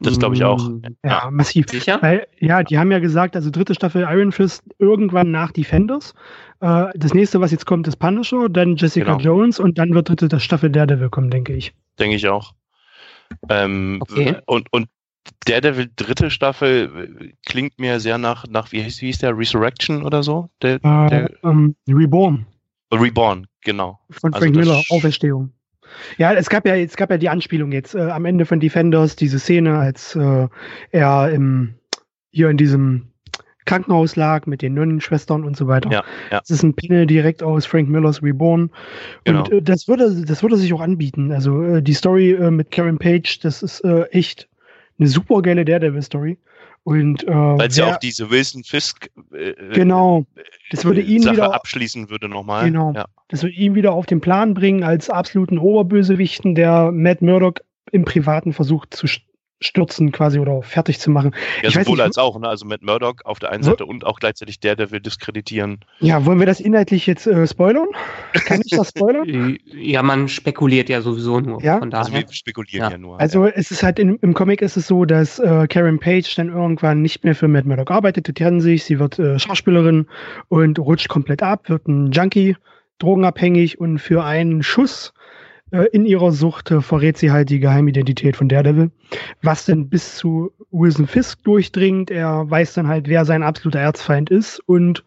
Das 0.00 0.18
glaube 0.18 0.34
ich 0.34 0.44
auch. 0.44 0.68
Mm, 0.68 0.82
Ja, 1.04 1.28
massiv. 1.30 1.68
Sicher? 1.70 1.98
Weil, 2.02 2.26
ja, 2.40 2.62
die 2.62 2.78
haben 2.78 2.92
ja 2.92 2.98
gesagt, 2.98 3.34
also 3.36 3.50
dritte 3.50 3.74
Staffel 3.74 4.02
Iron 4.10 4.32
Fist 4.32 4.62
irgendwann 4.78 5.30
nach 5.30 5.50
Defenders. 5.52 6.14
Äh, 6.60 6.86
das 6.94 7.14
nächste, 7.14 7.40
was 7.40 7.52
jetzt 7.52 7.64
kommt, 7.64 7.88
ist 7.88 7.96
Punisher, 7.96 8.48
dann 8.50 8.76
Jessica 8.76 9.16
Genau. 9.16 9.36
Jones 9.36 9.58
und 9.58 9.78
dann 9.78 9.94
wird 9.94 10.08
dritte 10.10 10.40
Staffel 10.40 10.70
Daredevil 10.70 11.08
kommen, 11.08 11.30
denke 11.30 11.54
ich. 11.54 11.72
Denke 11.98 12.16
ich 12.16 12.28
auch. 12.28 12.52
Ähm, 13.48 13.98
Okay. 14.02 14.36
Und, 14.46 14.70
und 14.72 14.88
Daredevil 15.46 15.90
dritte 15.96 16.30
Staffel 16.30 17.32
klingt 17.46 17.78
mir 17.78 18.00
sehr 18.00 18.18
nach, 18.18 18.46
nach 18.48 18.72
wie, 18.72 18.82
hieß, 18.82 19.00
wie 19.02 19.06
hieß 19.06 19.18
der, 19.18 19.36
Resurrection 19.36 20.04
oder 20.04 20.22
so? 20.22 20.50
Der, 20.62 20.76
Äh, 20.76 21.08
der 21.08 21.30
ähm, 21.44 21.74
Reborn 21.88 22.46
Reborn, 22.92 23.46
genau. 23.62 24.00
von 24.10 24.32
Also 24.32 24.44
Frank 24.46 24.56
das- 24.56 24.66
Miller, 24.66 24.82
Auferstehung. 24.90 25.52
Ja, 26.16 26.32
es 26.32 26.48
gab 26.48 26.66
ja, 26.66 26.76
es 26.76 26.96
gab 26.96 27.10
ja 27.10 27.18
die 27.18 27.28
Anspielung 27.28 27.72
jetzt 27.72 27.94
äh, 27.94 28.00
am 28.00 28.24
Ende 28.24 28.46
von 28.46 28.60
Defenders, 28.60 29.16
diese 29.16 29.38
Szene, 29.38 29.78
als 29.78 30.16
äh, 30.16 30.48
er 30.90 31.30
im, 31.30 31.74
hier 32.30 32.50
in 32.50 32.56
diesem 32.56 33.08
Krankenhaus 33.68 34.16
lag 34.16 34.46
mit 34.46 34.62
den 34.62 34.74
Nonnenschwestern 34.74 35.44
und 35.44 35.56
so 35.56 35.68
weiter. 35.68 35.90
Ja, 35.90 36.02
ja. 36.30 36.40
Das 36.40 36.50
ist 36.50 36.62
ein 36.62 36.74
Panel 36.74 37.06
direkt 37.06 37.42
aus 37.42 37.66
Frank 37.66 37.88
Millers 37.88 38.22
Reborn. 38.22 38.70
Genau. 39.24 39.40
Und 39.40 39.52
äh, 39.52 39.62
das 39.62 39.86
würde, 39.88 40.24
das 40.24 40.42
würde 40.42 40.56
sich 40.56 40.72
auch 40.72 40.80
anbieten. 40.80 41.32
Also 41.32 41.62
äh, 41.62 41.82
die 41.82 41.92
Story 41.92 42.32
äh, 42.32 42.50
mit 42.50 42.70
Karen 42.70 42.98
Page, 42.98 43.40
das 43.40 43.62
ist 43.62 43.84
äh, 43.84 44.04
echt 44.04 44.48
eine 44.98 45.08
super 45.08 45.42
geile 45.42 45.66
Daredevil-Story. 45.66 46.38
Und 46.88 47.22
äh, 47.28 47.30
Weil 47.30 47.70
sie 47.70 47.82
wer- 47.82 47.88
auch 47.88 47.96
diese 47.98 48.30
Wilson 48.30 48.64
Fisk 48.64 49.10
äh, 49.34 49.52
genau, 49.74 50.24
das 50.70 50.86
würde 50.86 51.02
ihn 51.02 51.20
Sache 51.20 51.34
wieder 51.36 51.52
abschließen 51.54 52.08
würde 52.08 52.30
nochmal. 52.30 52.64
Genau. 52.64 52.94
Ja. 52.94 53.04
das 53.28 53.42
wird 53.42 53.52
ihn 53.58 53.74
wieder 53.74 53.92
auf 53.92 54.06
den 54.06 54.22
Plan 54.22 54.54
bringen 54.54 54.82
als 54.82 55.10
absoluten 55.10 55.58
Oberbösewichten, 55.58 56.54
der 56.54 56.90
Matt 56.90 57.20
Murdock 57.20 57.60
im 57.92 58.06
Privaten 58.06 58.54
versucht 58.54 58.94
zu 58.94 59.06
stürzen 59.60 60.12
quasi 60.12 60.38
oder 60.38 60.62
fertig 60.62 61.00
zu 61.00 61.10
machen. 61.10 61.34
Ja, 61.62 61.68
Ich 61.68 61.74
sowohl 61.74 61.96
nicht, 61.96 62.04
als 62.04 62.18
auch, 62.18 62.38
ne? 62.38 62.48
Also 62.48 62.64
Matt 62.66 62.82
Murdock 62.82 63.24
auf 63.24 63.38
der 63.38 63.50
einen 63.50 63.62
Seite 63.62 63.86
und 63.86 64.04
auch 64.06 64.20
gleichzeitig 64.20 64.60
der, 64.60 64.76
der 64.76 64.90
will 64.90 65.00
diskreditieren. 65.00 65.80
Ja, 66.00 66.24
wollen 66.24 66.38
wir 66.38 66.46
das 66.46 66.60
inhaltlich 66.60 67.06
jetzt 67.06 67.26
äh, 67.26 67.46
spoilern? 67.46 67.88
Kann 68.32 68.60
ich 68.64 68.76
das 68.76 68.90
spoilern? 68.90 69.58
Ja, 69.80 70.02
man 70.02 70.28
spekuliert 70.28 70.88
ja 70.88 71.00
sowieso 71.00 71.40
nur. 71.40 71.62
Ja? 71.62 71.78
Von 71.78 71.92
Also 71.92 72.10
daher. 72.12 72.26
wir 72.28 72.32
spekulieren 72.34 72.84
Ja. 72.84 72.90
ja, 72.90 72.98
nur. 72.98 73.20
Also 73.20 73.46
es 73.46 73.70
ist 73.70 73.82
halt 73.82 73.98
in, 73.98 74.16
im 74.22 74.34
Comic 74.34 74.62
ist 74.62 74.76
es 74.76 74.86
so, 74.86 75.04
dass 75.04 75.38
äh, 75.38 75.66
Karen 75.68 75.98
Page 75.98 76.32
dann 76.36 76.48
irgendwann 76.48 77.02
nicht 77.02 77.24
mehr 77.24 77.34
für 77.34 77.48
Matt 77.48 77.64
Murdock 77.66 77.90
arbeitet, 77.90 78.28
die 78.28 78.34
trennen 78.34 78.60
sich, 78.60 78.84
sie 78.84 78.98
wird 78.98 79.18
äh, 79.18 79.38
Schauspielerin 79.38 80.06
und 80.48 80.78
rutscht 80.78 81.08
komplett 81.08 81.42
ab, 81.42 81.68
wird 81.68 81.86
ein 81.88 82.10
Junkie, 82.12 82.56
drogenabhängig 82.98 83.78
und 83.80 83.98
für 83.98 84.24
einen 84.24 84.62
Schuss 84.62 85.12
äh, 85.14 85.17
in 85.92 86.06
ihrer 86.06 86.32
Sucht 86.32 86.70
äh, 86.70 86.80
verrät 86.80 87.18
sie 87.18 87.30
halt 87.30 87.50
die 87.50 87.60
Geheimidentität 87.60 88.36
von 88.36 88.48
Daredevil, 88.48 88.90
was 89.42 89.66
dann 89.66 89.88
bis 89.88 90.16
zu 90.16 90.52
Wilson 90.70 91.06
Fisk 91.06 91.42
durchdringt. 91.44 92.10
Er 92.10 92.50
weiß 92.50 92.74
dann 92.74 92.88
halt, 92.88 93.08
wer 93.08 93.24
sein 93.24 93.42
absoluter 93.42 93.80
Erzfeind 93.80 94.30
ist 94.30 94.60
und 94.66 95.04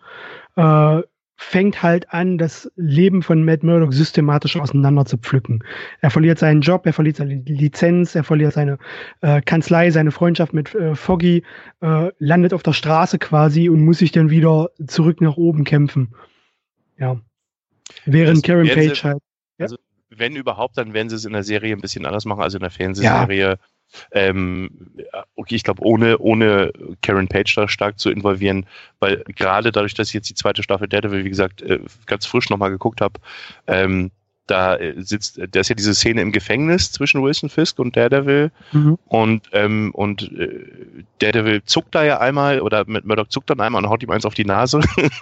äh, 0.55 1.01
fängt 1.38 1.82
halt 1.82 2.14
an, 2.14 2.38
das 2.38 2.72
Leben 2.76 3.24
von 3.24 3.43
Matt 3.43 3.64
Murdock 3.64 3.93
systematisch 3.93 4.57
auseinander 4.57 5.05
zu 5.05 5.18
pflücken. 5.18 5.64
Er 5.99 6.12
verliert 6.12 6.38
seinen 6.38 6.62
Job, 6.62 6.86
er 6.86 6.93
verliert 6.93 7.16
seine 7.16 7.41
Lizenz, 7.45 8.14
er 8.14 8.24
verliert 8.24 8.53
seine 8.53 8.78
äh, 9.22 9.41
Kanzlei, 9.41 9.89
seine 9.89 10.12
Freundschaft 10.12 10.53
mit 10.53 10.76
äh, 10.76 10.93
Foggy, 10.93 11.43
äh, 11.82 12.12
landet 12.20 12.53
auf 12.53 12.62
der 12.62 12.74
Straße 12.74 13.18
quasi 13.18 13.70
und 13.70 13.84
muss 13.84 13.97
sich 13.97 14.12
dann 14.12 14.30
wieder 14.30 14.70
zurück 14.86 15.20
nach 15.20 15.36
oben 15.36 15.64
kämpfen. 15.64 16.14
Ja. 16.99 17.20
Während 18.05 18.43
Karen 18.43 18.68
Page 18.68 19.03
halt. 19.03 19.20
Wenn 20.14 20.36
überhaupt, 20.36 20.78
dann 20.78 20.93
werden 20.93 21.09
sie 21.09 21.16
es 21.16 21.26
in 21.26 21.34
der 21.34 21.43
Serie 21.43 21.74
ein 21.74 21.82
bisschen 21.82 22.05
anders 22.05 22.26
machen 22.26 22.43
als 22.43 22.53
in 22.53 22.59
der 22.59 22.70
Fernsehserie. 22.70 23.57
Ähm, 24.12 24.70
okay, 25.36 25.55
ich 25.55 25.64
glaube, 25.64 25.84
ohne, 25.84 26.18
ohne 26.20 26.72
Karen 27.01 27.28
Page 27.28 27.53
da 27.55 27.68
stark 27.68 27.99
zu 27.99 28.09
involvieren, 28.09 28.66
weil 28.99 29.24
gerade 29.36 29.72
dadurch, 29.72 29.93
dass 29.93 30.09
ich 30.09 30.14
jetzt 30.14 30.30
die 30.30 30.36
zweite 30.36 30.64
Staffel 30.64 30.88
Daredevil, 30.88 31.26
wie 31.26 31.30
gesagt, 31.30 31.62
äh, 31.62 31.80
ganz 32.05 32.26
frisch 32.26 32.49
nochmal 32.49 32.72
geguckt 32.72 33.01
habe, 33.01 33.20
ähm, 33.68 34.12
da 34.47 34.75
äh, 34.75 34.95
sitzt, 34.97 35.39
da 35.51 35.59
ist 35.59 35.69
ja 35.69 35.75
diese 35.75 35.93
Szene 35.95 36.21
im 36.21 36.31
Gefängnis 36.31 36.91
zwischen 36.91 37.23
Wilson 37.23 37.49
Fisk 37.49 37.79
und 37.79 37.95
Daredevil 37.95 38.51
Mhm. 38.73 38.97
und, 39.05 39.43
ähm, 39.53 39.91
und 39.93 40.31
äh, 40.37 40.65
Daredevil 41.19 41.63
zuckt 41.65 41.95
da 41.95 42.03
ja 42.03 42.19
einmal 42.19 42.59
oder 42.61 42.83
mit 42.87 43.05
Murdoch 43.05 43.27
zuckt 43.27 43.49
dann 43.49 43.59
einmal 43.61 43.83
und 43.83 43.89
haut 43.89 44.03
ihm 44.03 44.09
eins 44.11 44.25
auf 44.25 44.33
die 44.33 44.45
Nase 44.45 44.79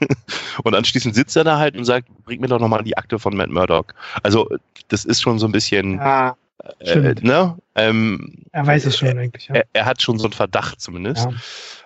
und 0.63 0.76
anschließend 0.76 1.13
sitzt 1.15 1.36
er 1.38 1.43
da 1.43 1.57
halt 1.57 1.76
und 1.78 1.86
sagt, 1.86 2.07
bring 2.26 2.41
mir 2.41 2.47
doch 2.47 2.59
nochmal 2.59 2.84
die 2.84 2.97
Akte 2.97 3.20
von 3.20 3.36
Matt 3.36 3.49
Murdock. 3.49 3.93
Also 4.24 4.49
das 4.88 5.05
ist 5.05 5.22
schon 5.22 5.39
so 5.39 5.45
ein 5.47 5.51
bisschen, 5.51 5.95
Ja, 5.95 6.36
äh, 6.80 7.15
ne? 7.22 7.57
Ähm, 7.76 8.43
er 8.51 8.65
weiß 8.67 8.86
es 8.86 8.97
schon 8.97 9.17
eigentlich. 9.17 9.47
Ja. 9.47 9.55
er, 9.55 9.65
er 9.74 9.86
hat 9.86 10.01
schon 10.01 10.17
so 10.17 10.26
einen 10.26 10.34
Verdacht 10.34 10.82
zumindest. 10.82 11.26
Ja. 11.26 11.31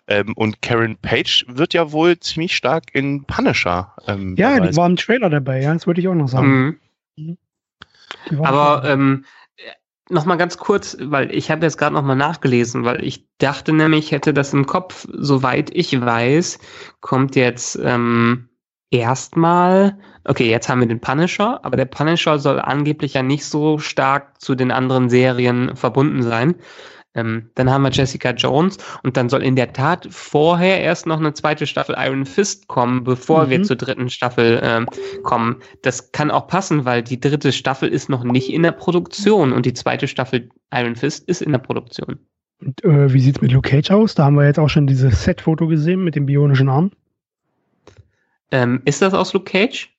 Ähm, 0.07 0.33
und 0.35 0.61
Karen 0.61 0.97
Page 0.97 1.45
wird 1.47 1.73
ja 1.73 1.91
wohl 1.91 2.19
ziemlich 2.19 2.55
stark 2.55 2.85
in 2.93 3.23
Punisher. 3.23 3.93
Ähm, 4.07 4.35
Ja, 4.37 4.59
die 4.59 4.75
war 4.75 4.85
im 4.87 4.95
Trailer 4.97 5.29
dabei, 5.29 5.61
ja, 5.61 5.73
das 5.73 5.87
wollte 5.87 6.01
ich 6.01 6.07
auch 6.07 6.13
noch 6.15 6.27
sagen. 6.27 6.47
Mhm. 6.47 6.79
Aber 8.41 8.83
ähm, 8.85 9.25
noch 10.09 10.25
mal 10.25 10.35
ganz 10.35 10.57
kurz, 10.57 10.97
weil 10.99 11.33
ich 11.33 11.49
habe 11.49 11.65
jetzt 11.65 11.77
gerade 11.77 11.95
noch 11.95 12.03
mal 12.03 12.15
nachgelesen, 12.15 12.83
weil 12.83 13.03
ich 13.03 13.27
dachte 13.37 13.73
nämlich, 13.73 14.05
ich 14.05 14.11
hätte 14.11 14.33
das 14.33 14.53
im 14.53 14.65
Kopf. 14.65 15.07
Soweit 15.11 15.69
ich 15.73 15.99
weiß, 15.99 16.59
kommt 16.99 17.35
jetzt 17.35 17.79
ähm, 17.81 18.49
erstmal. 18.91 19.97
Okay, 20.25 20.49
jetzt 20.49 20.69
haben 20.69 20.79
wir 20.79 20.87
den 20.87 21.01
Punisher, 21.01 21.59
aber 21.63 21.75
der 21.75 21.85
Punisher 21.85 22.39
soll 22.39 22.59
angeblich 22.59 23.13
ja 23.13 23.23
nicht 23.23 23.45
so 23.45 23.77
stark 23.77 24.39
zu 24.41 24.55
den 24.55 24.71
anderen 24.71 25.09
Serien 25.09 25.75
verbunden 25.75 26.23
sein. 26.23 26.55
Ähm, 27.15 27.51
dann 27.55 27.69
haben 27.69 27.83
wir 27.83 27.91
Jessica 27.91 28.31
Jones 28.31 28.77
und 29.03 29.17
dann 29.17 29.29
soll 29.29 29.43
in 29.43 29.55
der 29.55 29.71
Tat 29.71 30.07
vorher 30.09 30.81
erst 30.81 31.05
noch 31.05 31.19
eine 31.19 31.33
zweite 31.33 31.67
Staffel 31.67 31.95
Iron 31.97 32.25
Fist 32.25 32.67
kommen, 32.67 33.03
bevor 33.03 33.45
mhm. 33.45 33.49
wir 33.49 33.63
zur 33.63 33.75
dritten 33.75 34.09
Staffel 34.09 34.59
ähm, 34.63 34.87
kommen. 35.23 35.57
Das 35.83 36.11
kann 36.11 36.31
auch 36.31 36.47
passen, 36.47 36.85
weil 36.85 37.03
die 37.03 37.19
dritte 37.19 37.51
Staffel 37.51 37.89
ist 37.89 38.09
noch 38.09 38.23
nicht 38.23 38.51
in 38.51 38.63
der 38.63 38.71
Produktion 38.71 39.53
und 39.53 39.65
die 39.65 39.73
zweite 39.73 40.07
Staffel 40.07 40.49
Iron 40.73 40.95
Fist 40.95 41.27
ist 41.27 41.41
in 41.41 41.51
der 41.51 41.59
Produktion. 41.59 42.19
Und, 42.59 42.83
äh, 42.83 43.13
wie 43.13 43.19
sieht's 43.19 43.41
mit 43.41 43.51
Luke 43.51 43.69
Cage 43.69 43.91
aus? 43.91 44.15
Da 44.15 44.25
haben 44.25 44.35
wir 44.35 44.45
jetzt 44.45 44.59
auch 44.59 44.69
schon 44.69 44.87
dieses 44.87 45.23
Set-Foto 45.23 45.67
gesehen 45.67 46.03
mit 46.03 46.15
dem 46.15 46.25
bionischen 46.25 46.69
Arm. 46.69 46.91
Ähm, 48.51 48.81
ist 48.85 49.01
das 49.01 49.13
aus 49.13 49.33
Luke 49.33 49.51
Cage? 49.51 49.89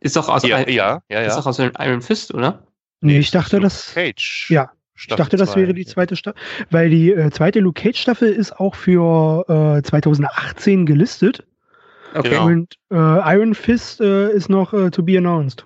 Ist 0.00 0.16
doch 0.16 0.28
aus, 0.28 0.44
ja, 0.44 0.68
ja, 0.68 1.02
ja, 1.08 1.20
ist 1.22 1.36
doch 1.36 1.46
aus 1.46 1.58
Iron 1.58 2.02
Fist, 2.02 2.32
oder? 2.32 2.62
Nee, 3.00 3.18
ich 3.18 3.30
dachte, 3.30 3.60
das. 3.60 3.92
Cage. 3.94 4.48
Ja. 4.50 4.70
Staffel 4.98 5.22
ich 5.22 5.24
dachte, 5.24 5.36
das 5.36 5.52
zwei, 5.52 5.60
wäre 5.60 5.74
die 5.74 5.86
zweite 5.86 6.16
Staffel, 6.16 6.40
weil 6.70 6.90
die 6.90 7.12
äh, 7.12 7.30
zweite 7.30 7.60
Luke 7.60 7.80
Cage 7.80 8.00
Staffel 8.00 8.32
ist 8.32 8.58
auch 8.58 8.74
für 8.74 9.44
äh, 9.78 9.82
2018 9.82 10.86
gelistet. 10.86 11.46
Okay. 12.14 12.30
Genau. 12.30 12.46
Und 12.46 12.74
äh, 12.90 12.96
Iron 13.36 13.54
Fist 13.54 14.00
äh, 14.00 14.32
ist 14.32 14.48
noch 14.48 14.74
äh, 14.74 14.90
to 14.90 15.04
be 15.04 15.16
announced. 15.16 15.64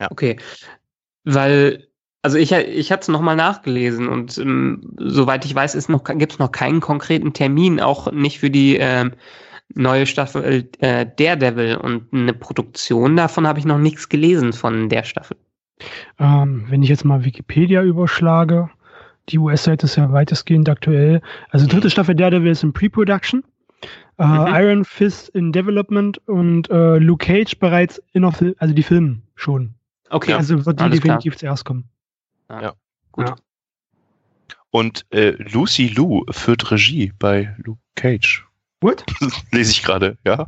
Ja. 0.00 0.08
Okay. 0.08 0.36
Weil, 1.24 1.88
also 2.22 2.38
ich, 2.38 2.52
ich 2.52 2.92
hatte 2.92 3.02
es 3.02 3.08
nochmal 3.08 3.34
nachgelesen 3.34 4.08
und 4.08 4.38
ähm, 4.38 4.94
soweit 4.98 5.44
ich 5.44 5.54
weiß, 5.54 5.72
gibt 6.16 6.32
es 6.32 6.38
noch 6.38 6.52
keinen 6.52 6.80
konkreten 6.80 7.32
Termin, 7.32 7.80
auch 7.80 8.12
nicht 8.12 8.38
für 8.38 8.50
die 8.50 8.76
ähm, 8.76 9.14
neue 9.74 10.06
Staffel 10.06 10.68
äh, 10.78 11.06
Daredevil 11.16 11.76
und 11.78 12.12
eine 12.12 12.34
Produktion 12.34 13.16
davon 13.16 13.48
habe 13.48 13.58
ich 13.58 13.64
noch 13.64 13.78
nichts 13.78 14.08
gelesen 14.08 14.52
von 14.52 14.88
der 14.88 15.02
Staffel. 15.02 15.36
Ähm, 16.18 16.66
wenn 16.68 16.82
ich 16.82 16.88
jetzt 16.88 17.04
mal 17.04 17.24
Wikipedia 17.24 17.82
überschlage, 17.82 18.70
die 19.28 19.38
US-Seite 19.38 19.86
ist 19.86 19.96
ja 19.96 20.12
weitestgehend 20.12 20.68
aktuell. 20.68 21.20
Also 21.50 21.66
dritte 21.66 21.90
Staffel 21.90 22.14
Daredevil 22.14 22.52
ist 22.52 22.62
in 22.62 22.72
Pre-Production. 22.72 23.44
Äh, 24.18 24.26
mhm. 24.26 24.46
Iron 24.46 24.84
Fist 24.84 25.30
in 25.30 25.52
Development 25.52 26.18
und 26.28 26.70
äh, 26.70 26.98
Luke 26.98 27.26
Cage 27.26 27.58
bereits 27.58 28.00
in 28.12 28.24
also 28.24 28.74
die 28.74 28.82
Filme 28.82 29.22
schon. 29.34 29.74
Okay. 30.10 30.34
Also 30.34 30.64
wird 30.64 30.80
die 30.80 30.90
definitiv 30.90 31.32
klar. 31.32 31.38
zuerst 31.38 31.64
kommen. 31.64 31.88
Ja, 32.48 32.62
ja. 32.62 32.72
gut. 33.12 33.28
Ja. 33.28 33.36
Und 34.70 35.06
äh, 35.10 35.30
Lucy 35.38 35.88
Lou 35.88 36.24
führt 36.30 36.70
Regie 36.70 37.12
bei 37.18 37.54
Luke 37.58 37.80
Cage. 37.94 38.44
What? 38.80 39.04
Lese 39.52 39.70
ich 39.70 39.82
gerade, 39.82 40.18
ja. 40.24 40.46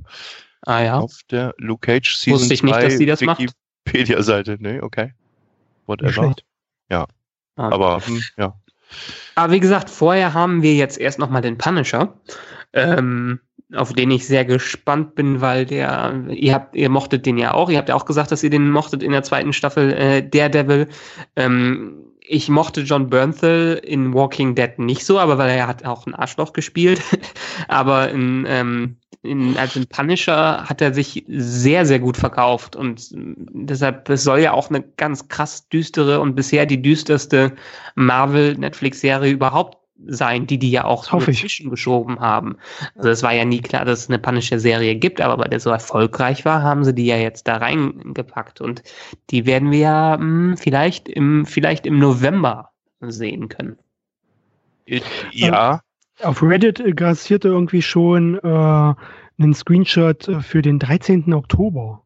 Ah 0.63 0.83
ja. 0.83 0.99
Auf 0.99 1.21
der 1.31 1.55
Luke 1.59 1.87
Cage 1.87 2.15
Season 2.15 2.41
Wusste 2.41 2.55
ich 2.55 2.63
nicht, 2.63 2.83
dass 2.83 2.99
sie 2.99 3.07
das 3.07 3.21
macht. 3.23 3.47
Wikipedia-Seite, 3.87 4.59
ne, 4.61 4.83
okay. 4.83 5.13
Whatever. 5.87 6.35
Ja. 6.91 7.07
Ah. 7.57 7.71
Aber, 7.71 8.01
hm, 8.07 8.23
ja. 8.37 8.55
Aber 9.35 9.53
wie 9.53 9.61
gesagt, 9.61 9.91
vorher 9.91 10.35
haben 10.35 10.63
wir 10.63 10.75
jetzt 10.75 10.99
erst 10.99 11.19
nochmal 11.19 11.43
den 11.43 11.59
Punisher, 11.59 12.15
ähm, 12.73 13.41
auf 13.75 13.93
den 13.93 14.11
ich 14.11 14.27
sehr 14.27 14.45
gespannt 14.45 15.15
bin, 15.15 15.41
weil 15.41 15.67
der, 15.67 16.25
ihr 16.29 16.55
habt, 16.55 16.77
ihr 16.77 16.89
mochtet 16.89 17.27
den 17.27 17.39
ja 17.39 17.55
auch, 17.55 17.69
ihr 17.71 17.79
habt 17.79 17.89
ja 17.89 17.95
auch 17.95 18.05
gesagt, 18.05 18.31
dass 18.31 18.43
ihr 18.43 18.51
den 18.51 18.71
mochtet 18.71 19.03
in 19.03 19.13
der 19.13 19.23
zweiten 19.23 19.53
Staffel 19.53 19.93
äh, 19.93 20.29
Daredevil. 20.29 20.89
Ähm, 21.35 22.05
ich 22.29 22.49
mochte 22.49 22.83
John 22.83 23.09
Bernthal 23.09 23.81
in 23.83 24.13
Walking 24.13 24.55
Dead 24.55 24.79
nicht 24.79 25.05
so, 25.05 25.19
aber 25.19 25.39
weil 25.39 25.51
er 25.51 25.67
hat 25.67 25.85
auch 25.85 26.07
ein 26.07 26.15
Arschloch 26.15 26.53
gespielt. 26.53 27.01
aber 27.69 28.11
in, 28.11 28.45
ähm, 28.49 28.97
in, 29.23 29.57
als 29.57 29.77
in 29.77 29.87
Punisher 29.87 30.65
hat 30.69 30.81
er 30.81 30.93
sich 30.93 31.25
sehr, 31.29 31.87
sehr 31.87 31.99
gut 31.99 32.17
verkauft 32.17 32.77
und 32.77 33.09
deshalb, 33.13 34.09
es 34.09 34.25
soll 34.25 34.41
ja 34.41 34.53
auch 34.53 34.71
eine 34.71 34.83
ganz 34.83 35.29
krass 35.29 35.69
düstere 35.69 36.21
und 36.21 36.35
bisher 36.35 36.67
die 36.67 36.83
düsterste 36.83 37.53
Marvel-Netflix-Serie 37.95 39.33
überhaupt 39.33 39.79
sein, 40.07 40.47
die 40.47 40.59
die 40.59 40.71
ja 40.71 40.85
auch 40.85 41.11
Hoffe 41.13 41.33
dazwischen 41.33 41.71
geschoben 41.71 42.21
haben. 42.21 42.57
Also 42.97 43.11
es 43.11 43.23
war 43.23 43.33
ja 43.33 43.45
nie 43.45 43.61
klar, 43.61 43.85
dass 43.85 44.01
es 44.01 44.09
eine 44.09 44.19
panische 44.19 44.59
Serie 44.59 44.97
gibt, 44.97 45.21
aber 45.21 45.39
weil 45.39 45.49
der 45.49 45.61
so 45.61 45.71
erfolgreich 45.71 46.45
war, 46.45 46.63
haben 46.63 46.85
sie 46.85 46.95
die 46.95 47.07
ja 47.07 47.17
jetzt 47.17 47.49
da 47.49 47.57
reingepackt 47.57 48.61
und 48.61 48.83
die 49.31 49.47
werden 49.47 49.71
wir 49.71 49.79
ja 49.79 50.17
mh, 50.17 50.21
hm, 50.21 50.57
vielleicht 50.57 51.09
im 51.09 51.47
vielleicht 51.47 51.87
im 51.87 51.99
November 51.99 52.71
sehen 53.01 53.49
können. 53.49 53.79
Ja. 55.33 55.81
Auf 56.23 56.43
Reddit 56.43 56.83
grassierte 56.97 57.49
irgendwie 57.49 57.83
schon 57.83 58.37
äh, 58.37 58.95
einen 59.39 59.55
Screenshot 59.55 60.31
für 60.41 60.63
den 60.63 60.79
13. 60.79 61.33
Oktober. 61.35 62.06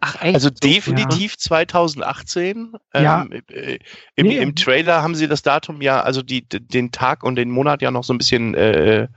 Ach, 0.00 0.20
echt? 0.22 0.34
Also 0.34 0.50
definitiv 0.50 1.32
ja. 1.32 1.38
2018. 1.38 2.72
Ja. 2.94 3.22
Ähm, 3.22 3.42
äh, 3.48 3.78
im, 4.16 4.26
nee. 4.26 4.38
Im 4.38 4.54
Trailer 4.54 5.02
haben 5.02 5.14
sie 5.14 5.28
das 5.28 5.42
Datum 5.42 5.82
ja, 5.82 6.00
also 6.02 6.22
die, 6.22 6.42
den 6.42 6.90
Tag 6.90 7.22
und 7.22 7.36
den 7.36 7.50
Monat 7.50 7.82
ja 7.82 7.90
noch 7.90 8.04
so 8.04 8.14
ein 8.14 8.18
bisschen 8.18 8.54
äh, 8.54 9.08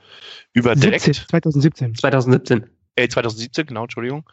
überdeckt. 0.52 1.02
17, 1.02 1.28
2017. 1.30 1.96
2017. 1.96 2.70
Äh, 2.96 3.08
2017, 3.08 3.66
genau, 3.66 3.84
Entschuldigung. 3.84 4.30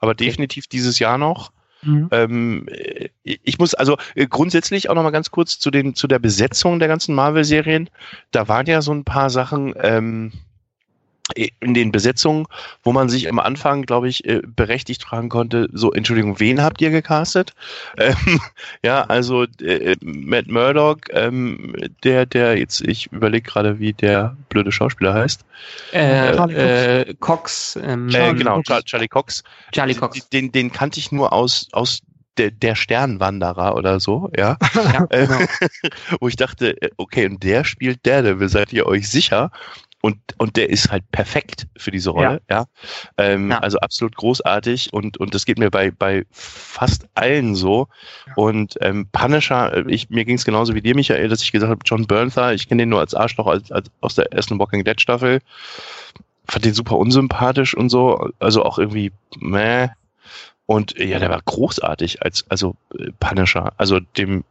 Aber 0.00 0.14
definitiv 0.14 0.66
dieses 0.66 0.98
Jahr 0.98 1.18
noch. 1.18 1.52
Mhm. 1.82 2.08
Ähm, 2.10 2.68
äh, 2.68 3.08
ich 3.22 3.58
muss 3.58 3.74
also 3.74 3.96
äh, 4.14 4.26
grundsätzlich 4.26 4.90
auch 4.90 4.94
noch 4.94 5.02
mal 5.02 5.10
ganz 5.10 5.30
kurz 5.30 5.58
zu 5.58 5.70
den 5.70 5.94
zu 5.94 6.06
der 6.06 6.18
Besetzung 6.18 6.78
der 6.78 6.88
ganzen 6.88 7.14
Marvel-Serien. 7.14 7.90
Da 8.30 8.48
waren 8.48 8.66
ja 8.66 8.82
so 8.82 8.92
ein 8.92 9.04
paar 9.04 9.30
Sachen. 9.30 9.74
Ähm, 9.80 10.32
in 11.34 11.74
den 11.74 11.92
Besetzungen, 11.92 12.46
wo 12.82 12.92
man 12.92 13.08
sich 13.08 13.28
am 13.28 13.38
Anfang, 13.38 13.82
glaube 13.82 14.08
ich, 14.08 14.24
äh, 14.26 14.42
berechtigt 14.44 15.04
fragen 15.04 15.28
konnte, 15.28 15.68
so, 15.72 15.92
Entschuldigung, 15.92 16.40
wen 16.40 16.62
habt 16.62 16.80
ihr 16.80 16.90
gecastet? 16.90 17.54
Ähm, 17.98 18.40
ja, 18.82 19.02
also 19.02 19.44
äh, 19.60 19.96
Matt 20.02 20.48
Murdock, 20.48 21.00
ähm, 21.10 21.74
der, 22.02 22.26
der 22.26 22.58
jetzt, 22.58 22.80
ich 22.80 23.12
überlege 23.12 23.48
gerade, 23.48 23.78
wie 23.78 23.92
der 23.92 24.36
blöde 24.48 24.72
Schauspieler 24.72 25.14
heißt. 25.14 25.44
Äh, 25.92 26.30
äh, 26.30 27.14
Cox. 27.20 27.78
Ähm, 27.82 28.08
äh, 28.08 28.34
genau, 28.34 28.62
Cox. 28.62 28.84
Charlie 28.84 29.08
Cox. 29.08 29.44
Charlie 29.72 29.94
Cox. 29.94 30.28
Den, 30.30 30.52
den 30.52 30.72
kannte 30.72 30.98
ich 30.98 31.12
nur 31.12 31.32
aus, 31.32 31.68
aus 31.72 32.00
der, 32.36 32.50
der 32.50 32.74
Sternwanderer 32.74 33.76
oder 33.76 34.00
so, 34.00 34.30
ja. 34.36 34.56
ja 34.74 35.06
genau. 35.06 35.40
Wo 36.20 36.28
ich 36.28 36.36
dachte, 36.36 36.76
okay, 36.96 37.26
und 37.26 37.42
der 37.42 37.64
spielt 37.64 38.06
Daredevil, 38.06 38.48
seid 38.48 38.72
ihr 38.72 38.86
euch 38.86 39.08
sicher? 39.08 39.50
Und, 40.02 40.18
und 40.36 40.56
der 40.56 40.68
ist 40.68 40.90
halt 40.90 41.08
perfekt 41.12 41.68
für 41.76 41.92
diese 41.92 42.10
Rolle, 42.10 42.42
ja. 42.50 42.58
ja? 42.58 42.64
Ähm, 43.18 43.52
ja. 43.52 43.60
Also 43.60 43.78
absolut 43.78 44.16
großartig 44.16 44.92
und, 44.92 45.16
und 45.16 45.32
das 45.32 45.46
geht 45.46 45.60
mir 45.60 45.70
bei, 45.70 45.92
bei 45.92 46.24
fast 46.32 47.06
allen 47.14 47.54
so. 47.54 47.86
Ja. 48.26 48.32
Und 48.34 48.74
ähm, 48.80 49.06
Punisher, 49.12 49.72
äh, 49.72 49.84
ich, 49.86 50.10
mir 50.10 50.24
ging 50.24 50.34
es 50.34 50.44
genauso 50.44 50.74
wie 50.74 50.82
dir, 50.82 50.96
Michael, 50.96 51.28
dass 51.28 51.40
ich 51.40 51.52
gesagt 51.52 51.70
habe, 51.70 51.82
John 51.84 52.08
Bernthal, 52.08 52.52
ich 52.52 52.68
kenne 52.68 52.82
den 52.82 52.88
nur 52.88 52.98
als 52.98 53.14
Arschloch 53.14 53.46
als, 53.46 53.70
als 53.70 53.90
aus 54.00 54.16
der 54.16 54.32
ersten 54.32 54.58
Walking 54.58 54.82
Dead 54.82 55.00
Staffel. 55.00 55.38
Fand 56.48 56.64
den 56.64 56.74
super 56.74 56.98
unsympathisch 56.98 57.72
und 57.76 57.88
so, 57.88 58.28
also 58.40 58.64
auch 58.64 58.78
irgendwie 58.78 59.12
meh. 59.38 59.86
Und 60.66 60.98
ja, 60.98 61.20
der 61.20 61.30
war 61.30 61.40
großartig 61.44 62.22
als 62.22 62.44
also 62.48 62.74
äh, 62.98 63.12
Punisher. 63.20 63.72
Also 63.76 64.00
dem 64.00 64.42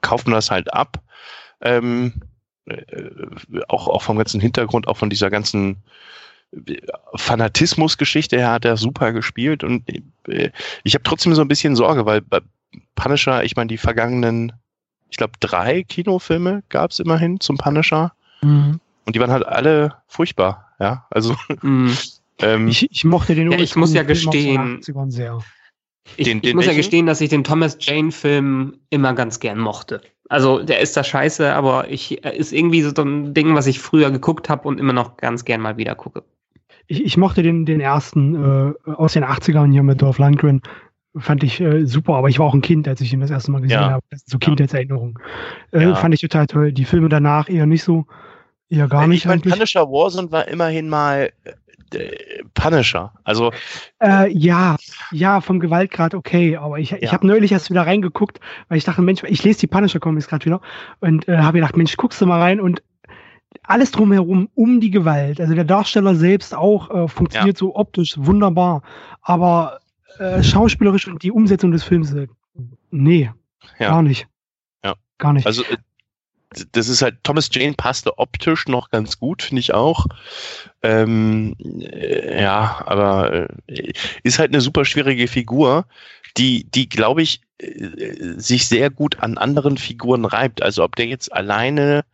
kauft 0.00 0.26
man 0.26 0.36
das 0.36 0.50
halt 0.50 0.72
ab. 0.72 1.02
Ähm, 1.60 2.14
äh, 2.14 2.25
auch, 3.68 3.88
auch 3.88 4.02
vom 4.02 4.18
ganzen 4.18 4.40
Hintergrund, 4.40 4.88
auch 4.88 4.96
von 4.96 5.10
dieser 5.10 5.30
ganzen 5.30 5.76
äh, 6.66 6.76
Fanatismus-Geschichte 7.14 8.36
her 8.36 8.50
hat 8.50 8.64
er 8.64 8.76
super 8.76 9.12
gespielt 9.12 9.62
und 9.62 9.88
äh, 10.28 10.50
ich 10.82 10.94
habe 10.94 11.04
trotzdem 11.04 11.34
so 11.34 11.42
ein 11.42 11.48
bisschen 11.48 11.76
Sorge, 11.76 12.06
weil 12.06 12.20
bei 12.20 12.40
Punisher, 12.94 13.44
ich 13.44 13.56
meine, 13.56 13.68
die 13.68 13.78
vergangenen, 13.78 14.52
ich 15.10 15.16
glaube, 15.16 15.34
drei 15.40 15.84
Kinofilme 15.84 16.62
gab 16.68 16.90
es 16.90 16.98
immerhin 16.98 17.40
zum 17.40 17.56
Punisher 17.56 18.12
mhm. 18.42 18.80
und 19.04 19.14
die 19.14 19.20
waren 19.20 19.30
halt 19.30 19.46
alle 19.46 19.94
furchtbar, 20.08 20.72
ja, 20.80 21.06
also 21.10 21.36
mhm. 21.62 21.96
ähm, 22.40 22.68
ich, 22.68 22.90
ich, 22.90 23.04
mochte 23.04 23.34
den 23.34 23.52
ja, 23.52 23.58
ich 23.58 23.76
muss 23.76 23.94
ja 23.94 24.02
gestehen, 24.02 24.82
sehr. 25.08 25.38
Ich, 26.16 26.26
den, 26.26 26.40
ich 26.42 26.54
muss 26.54 26.66
ja 26.66 26.74
gestehen, 26.74 27.06
dass 27.06 27.20
ich 27.20 27.30
den 27.30 27.42
Thomas 27.42 27.78
Jane-Film 27.80 28.78
immer 28.90 29.12
ganz 29.14 29.40
gern 29.40 29.58
mochte. 29.58 30.02
Also 30.28 30.62
der 30.62 30.80
ist 30.80 30.96
da 30.96 31.04
scheiße, 31.04 31.54
aber 31.54 31.90
ich 31.90 32.24
ist 32.24 32.52
irgendwie 32.52 32.82
so 32.82 33.02
ein 33.02 33.32
Ding, 33.32 33.54
was 33.54 33.66
ich 33.66 33.78
früher 33.78 34.10
geguckt 34.10 34.48
habe 34.48 34.66
und 34.66 34.80
immer 34.80 34.92
noch 34.92 35.16
ganz 35.16 35.44
gern 35.44 35.60
mal 35.60 35.76
wieder 35.76 35.94
gucke. 35.94 36.24
Ich, 36.88 37.04
ich 37.04 37.16
mochte 37.16 37.42
den, 37.42 37.66
den 37.66 37.80
ersten 37.80 38.34
äh, 38.34 38.90
aus 38.90 39.12
den 39.12 39.24
80ern 39.24 39.70
hier 39.70 39.82
mit 39.82 40.02
Dorf 40.02 40.18
Landgren. 40.18 40.62
Fand 41.16 41.42
ich 41.42 41.60
äh, 41.60 41.86
super, 41.86 42.14
aber 42.14 42.28
ich 42.28 42.38
war 42.38 42.46
auch 42.46 42.54
ein 42.54 42.60
Kind, 42.60 42.86
als 42.88 43.00
ich 43.00 43.12
ihn 43.12 43.20
das 43.20 43.30
erste 43.30 43.50
Mal 43.50 43.62
gesehen 43.62 43.80
ja. 43.80 43.90
habe. 43.90 44.04
Das 44.10 44.20
ist 44.22 44.30
so 44.30 44.38
Kindheitserinnerung. 44.38 45.18
Äh, 45.72 45.82
ja. 45.82 45.94
Fand 45.94 46.14
ich 46.14 46.20
total 46.20 46.46
toll. 46.46 46.72
Die 46.72 46.84
Filme 46.84 47.08
danach 47.08 47.48
eher 47.48 47.66
nicht 47.66 47.84
so, 47.84 48.06
eher 48.68 48.88
gar 48.88 49.06
nicht. 49.06 49.20
Ich 49.20 49.26
meine, 49.26 49.40
Punisher 49.40 49.88
Warzone 49.88 50.30
war 50.30 50.46
immerhin 50.48 50.88
mal 50.88 51.30
äh, 51.96 52.42
Punisher. 52.54 53.12
Also 53.24 53.52
äh, 54.00 54.30
ja, 54.32 54.76
ja, 55.12 55.40
vom 55.40 55.60
Gewaltgrad 55.60 56.14
okay, 56.14 56.56
aber 56.56 56.78
ich, 56.78 56.90
ja. 56.90 56.98
ich 57.00 57.12
habe 57.12 57.26
neulich 57.26 57.52
erst 57.52 57.70
wieder 57.70 57.86
reingeguckt, 57.86 58.40
weil 58.68 58.78
ich 58.78 58.84
dachte, 58.84 59.02
Mensch, 59.02 59.22
ich 59.24 59.42
lese 59.44 59.60
die 59.60 59.66
Punisher 59.66 60.00
Comics 60.00 60.28
gerade 60.28 60.44
wieder 60.44 60.60
und 61.00 61.28
äh, 61.28 61.38
habe 61.38 61.58
gedacht, 61.58 61.76
Mensch, 61.76 61.96
guckst 61.96 62.20
du 62.20 62.26
mal 62.26 62.40
rein 62.40 62.60
und 62.60 62.82
alles 63.62 63.90
drumherum 63.90 64.48
um 64.54 64.80
die 64.80 64.90
Gewalt. 64.90 65.40
Also 65.40 65.54
der 65.54 65.64
Darsteller 65.64 66.14
selbst 66.14 66.54
auch 66.54 66.90
äh, 66.90 67.08
funktioniert 67.08 67.56
ja. 67.56 67.58
so 67.58 67.74
optisch 67.74 68.14
wunderbar, 68.16 68.82
aber 69.22 69.80
äh, 70.18 70.42
schauspielerisch 70.42 71.08
und 71.08 71.22
die 71.22 71.30
Umsetzung 71.30 71.72
des 71.72 71.84
Films, 71.84 72.14
nee, 72.90 73.30
ja. 73.78 73.88
gar 73.88 74.02
nicht. 74.02 74.28
Ja. 74.84 74.94
Gar 75.18 75.34
nicht. 75.34 75.46
Also 75.46 75.62
das 76.72 76.88
ist 76.88 77.02
halt, 77.02 77.16
Thomas 77.22 77.48
Jane 77.52 77.74
passte 77.74 78.18
optisch 78.18 78.66
noch 78.66 78.90
ganz 78.90 79.18
gut, 79.18 79.42
finde 79.42 79.60
ich 79.60 79.74
auch. 79.74 80.06
Ähm, 80.82 81.56
äh, 81.60 82.42
ja, 82.42 82.82
aber 82.86 83.48
äh, 83.66 83.92
ist 84.22 84.38
halt 84.38 84.52
eine 84.52 84.60
super 84.60 84.84
schwierige 84.84 85.28
Figur, 85.28 85.86
die, 86.36 86.64
die 86.64 86.88
glaube 86.88 87.22
ich, 87.22 87.40
äh, 87.58 88.34
sich 88.36 88.66
sehr 88.66 88.90
gut 88.90 89.20
an 89.20 89.38
anderen 89.38 89.76
Figuren 89.76 90.24
reibt. 90.24 90.62
Also 90.62 90.84
ob 90.84 90.96
der 90.96 91.06
jetzt 91.06 91.32
alleine 91.32 92.04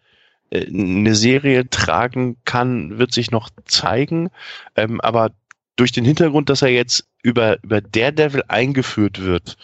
eine 0.52 1.14
Serie 1.14 1.68
tragen 1.70 2.36
kann, 2.44 2.98
wird 2.98 3.12
sich 3.12 3.30
noch 3.30 3.50
zeigen. 3.64 4.30
Ähm, 4.76 5.00
aber 5.00 5.30
durch 5.76 5.92
den 5.92 6.04
Hintergrund, 6.04 6.50
dass 6.50 6.62
er 6.62 6.68
jetzt 6.68 7.08
über, 7.22 7.62
über 7.62 7.80
Daredevil 7.80 8.44
eingeführt 8.48 9.22
wird 9.22 9.56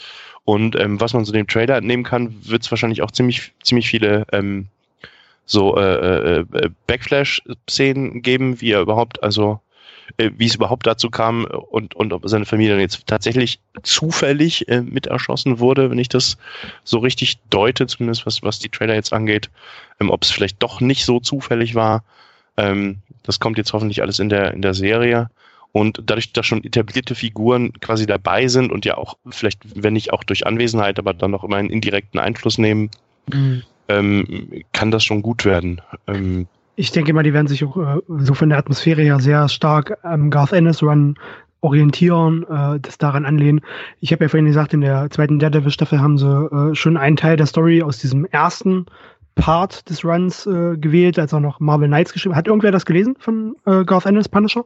und 0.49 0.77
ähm, 0.77 0.99
was 0.99 1.13
man 1.13 1.27
so 1.27 1.33
dem 1.33 1.47
Trailer 1.47 1.77
entnehmen 1.77 2.05
kann, 2.05 2.35
wird 2.41 2.63
es 2.63 2.71
wahrscheinlich 2.71 3.03
auch 3.03 3.11
ziemlich, 3.11 3.53
ziemlich 3.63 3.87
viele 3.87 4.25
ähm, 4.33 4.69
so 5.45 5.77
äh, 5.77 5.83
äh, 5.83 6.45
äh, 6.55 6.71
Backflash-Szenen 6.87 8.23
geben, 8.23 8.59
wie 8.63 8.71
er 8.71 8.81
überhaupt, 8.81 9.23
also 9.23 9.61
äh, 10.17 10.31
wie 10.39 10.47
es 10.47 10.55
überhaupt 10.55 10.87
dazu 10.87 11.11
kam 11.11 11.45
und, 11.45 11.95
und 11.95 12.15
ob 12.15 12.27
seine 12.27 12.47
Familie 12.47 12.73
dann 12.73 12.81
jetzt 12.81 13.07
tatsächlich 13.07 13.61
zufällig 13.83 14.67
äh, 14.69 14.81
mit 14.81 15.07
erschossen 15.07 15.59
wurde, 15.59 15.91
wenn 15.91 15.99
ich 15.99 16.09
das 16.09 16.39
so 16.83 17.01
richtig 17.01 17.37
deute, 17.51 17.87
zumindest 17.87 18.25
was, 18.25 18.43
was 18.43 18.59
die 18.59 18.71
Trailer 18.71 18.95
jetzt 18.95 19.13
angeht, 19.13 19.51
ähm, 20.01 20.09
ob 20.09 20.23
es 20.23 20.31
vielleicht 20.31 20.63
doch 20.63 20.81
nicht 20.81 21.05
so 21.05 21.21
zufällig 21.21 21.75
war. 21.75 22.05
Ähm, 22.57 23.01
das 23.23 23.39
kommt 23.39 23.59
jetzt 23.59 23.75
hoffentlich 23.75 24.01
alles 24.01 24.19
in 24.19 24.31
der, 24.31 24.55
in 24.55 24.63
der 24.63 24.73
Serie. 24.73 25.29
Und 25.73 26.03
dadurch, 26.05 26.33
dass 26.33 26.47
schon 26.47 26.65
etablierte 26.65 27.15
Figuren 27.15 27.73
quasi 27.81 28.07
dabei 28.07 28.49
sind 28.49 28.73
und 28.73 28.85
ja 28.85 28.97
auch 28.97 29.17
vielleicht, 29.29 29.61
wenn 29.83 29.93
nicht 29.93 30.13
auch 30.13 30.25
durch 30.25 30.47
Anwesenheit, 30.47 30.99
aber 30.99 31.15
dann 31.15 31.31
noch 31.31 31.45
immer 31.45 31.57
einen 31.57 31.71
indirekten 31.71 32.19
Einfluss 32.19 32.59
nehmen, 32.59 32.91
mhm. 33.33 33.63
ähm, 33.89 34.63
kann 34.73 34.91
das 34.91 35.05
schon 35.05 35.23
gut 35.23 35.45
werden. 35.45 35.81
Ähm, 36.07 36.47
ich 36.77 36.93
denke 36.93 37.13
mal, 37.13 37.23
die 37.25 37.35
werden 37.35 37.49
sich 37.49 37.65
auch 37.65 37.77
äh, 37.77 38.01
so 38.19 38.35
von 38.35 38.49
der 38.49 38.59
Atmosphäre 38.59 39.03
her 39.03 39.21
sehr 39.21 39.49
stark 39.49 39.99
am 40.05 40.31
Garth 40.31 40.53
Ennis 40.53 40.83
Run 40.83 41.19
orientieren, 41.61 42.45
äh, 42.49 42.79
das 42.81 42.99
daran 42.99 43.25
anlehnen. 43.25 43.61
Ich 44.01 44.13
habe 44.13 44.25
ja 44.25 44.29
vorhin 44.29 44.47
gesagt, 44.47 44.73
in 44.75 44.81
der 44.81 45.11
zweiten 45.11 45.39
Daredevil-Staffel 45.39 46.01
haben 46.01 46.19
sie 46.19 46.27
äh, 46.27 46.75
schon 46.75 46.97
einen 46.97 47.17
Teil 47.17 47.37
der 47.37 47.47
Story 47.47 47.83
aus 47.83 47.99
diesem 47.99 48.27
ersten 48.27 48.87
Part 49.35 49.89
des 49.89 50.05
Runs 50.05 50.47
äh, 50.47 50.77
gewählt, 50.77 51.19
als 51.19 51.33
er 51.33 51.41
noch 51.41 51.61
Marvel 51.61 51.89
Knights 51.89 52.13
geschrieben 52.13 52.37
hat. 52.37 52.47
Irgendwer 52.47 52.73
das 52.73 52.87
gelesen 52.87 53.17
von 53.19 53.57
äh, 53.67 53.85
Garth 53.85 54.07
Ennis 54.07 54.29
Punisher? 54.29 54.65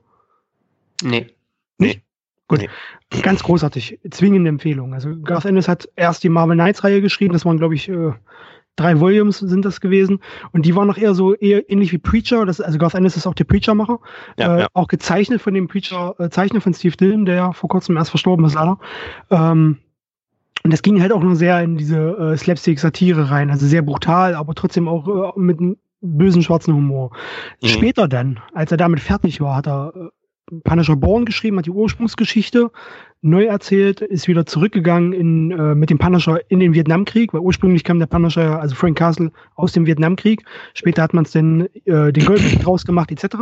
Nee. 1.02 1.28
Nicht? 1.78 2.02
Gut. 2.48 2.60
Nee. 2.60 3.20
Ganz 3.22 3.42
großartig. 3.42 4.00
Zwingende 4.10 4.48
Empfehlung. 4.48 4.94
Also 4.94 5.16
Garth 5.22 5.44
Ennis 5.44 5.68
hat 5.68 5.88
erst 5.96 6.24
die 6.24 6.28
Marvel 6.28 6.56
Knights 6.56 6.84
Reihe 6.84 7.00
geschrieben. 7.00 7.32
Das 7.32 7.44
waren, 7.44 7.58
glaube 7.58 7.74
ich, 7.74 7.88
äh, 7.88 8.12
drei 8.76 9.00
Volumes 9.00 9.38
sind 9.38 9.64
das 9.64 9.80
gewesen. 9.80 10.20
Und 10.52 10.66
die 10.66 10.74
waren 10.74 10.86
noch 10.86 10.98
eher 10.98 11.14
so 11.14 11.34
eher 11.34 11.68
ähnlich 11.70 11.92
wie 11.92 11.98
Preacher. 11.98 12.46
Das, 12.46 12.60
also 12.60 12.78
Garth 12.78 12.94
Ennis 12.94 13.16
ist 13.16 13.26
auch 13.26 13.34
der 13.34 13.44
Preacher-Macher. 13.44 14.00
Ja, 14.38 14.56
äh, 14.56 14.60
ja. 14.60 14.66
Auch 14.72 14.88
gezeichnet 14.88 15.40
von 15.40 15.54
dem 15.54 15.68
Preacher-Zeichner 15.68 16.58
äh, 16.58 16.60
von 16.60 16.74
Steve 16.74 16.96
Dillon, 16.96 17.24
der 17.24 17.34
ja 17.34 17.52
vor 17.52 17.68
kurzem 17.68 17.96
erst 17.96 18.10
verstorben 18.10 18.44
ist, 18.44 18.54
leider. 18.54 18.78
Ähm, 19.30 19.78
und 20.64 20.72
das 20.72 20.82
ging 20.82 21.00
halt 21.00 21.12
auch 21.12 21.22
nur 21.22 21.36
sehr 21.36 21.60
in 21.62 21.76
diese 21.76 21.98
äh, 21.98 22.36
Slapstick-Satire 22.36 23.30
rein. 23.30 23.50
Also 23.50 23.66
sehr 23.66 23.82
brutal, 23.82 24.34
aber 24.34 24.54
trotzdem 24.54 24.88
auch 24.88 25.36
mit 25.36 25.58
einem 25.58 25.76
bösen 26.00 26.42
schwarzen 26.42 26.74
Humor. 26.74 27.10
Mhm. 27.62 27.66
Später 27.66 28.08
dann, 28.08 28.40
als 28.52 28.70
er 28.70 28.76
damit 28.76 29.00
fertig 29.00 29.40
war, 29.40 29.56
hat 29.56 29.66
er 29.66 30.12
Punisher 30.64 30.96
Born 30.96 31.24
geschrieben, 31.24 31.58
hat 31.58 31.66
die 31.66 31.70
Ursprungsgeschichte 31.70 32.70
neu 33.22 33.44
erzählt, 33.44 34.00
ist 34.00 34.26
wieder 34.26 34.44
zurückgegangen 34.46 35.12
in, 35.12 35.50
äh, 35.52 35.74
mit 35.74 35.90
dem 35.90 35.98
Punisher 35.98 36.40
in 36.50 36.60
den 36.60 36.74
Vietnamkrieg, 36.74 37.32
weil 37.32 37.40
ursprünglich 37.40 37.84
kam 37.84 38.00
der 38.00 38.06
Punisher, 38.06 38.60
also 38.60 38.74
Frank 38.74 38.98
Castle, 38.98 39.30
aus 39.54 39.72
dem 39.72 39.86
Vietnamkrieg. 39.86 40.44
Später 40.74 41.02
hat 41.02 41.14
man 41.14 41.24
es 41.24 41.30
dann 41.30 41.68
äh, 41.84 42.12
den 42.12 42.26
Golfkrieg 42.26 42.60
draus 42.64 42.84
gemacht, 42.84 43.12
etc. 43.12 43.36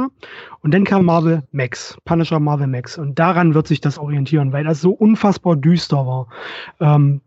Und 0.60 0.74
dann 0.74 0.84
kam 0.84 1.06
Marvel 1.06 1.42
Max, 1.50 1.96
Punisher 2.04 2.38
Marvel 2.38 2.66
Max. 2.66 2.98
Und 2.98 3.18
daran 3.18 3.54
wird 3.54 3.66
sich 3.66 3.80
das 3.80 3.98
orientieren, 3.98 4.52
weil 4.52 4.64
das 4.64 4.80
so 4.80 4.90
unfassbar 4.90 5.56
düster 5.56 6.06
war. 6.06 6.28
Ähm, 6.78 7.22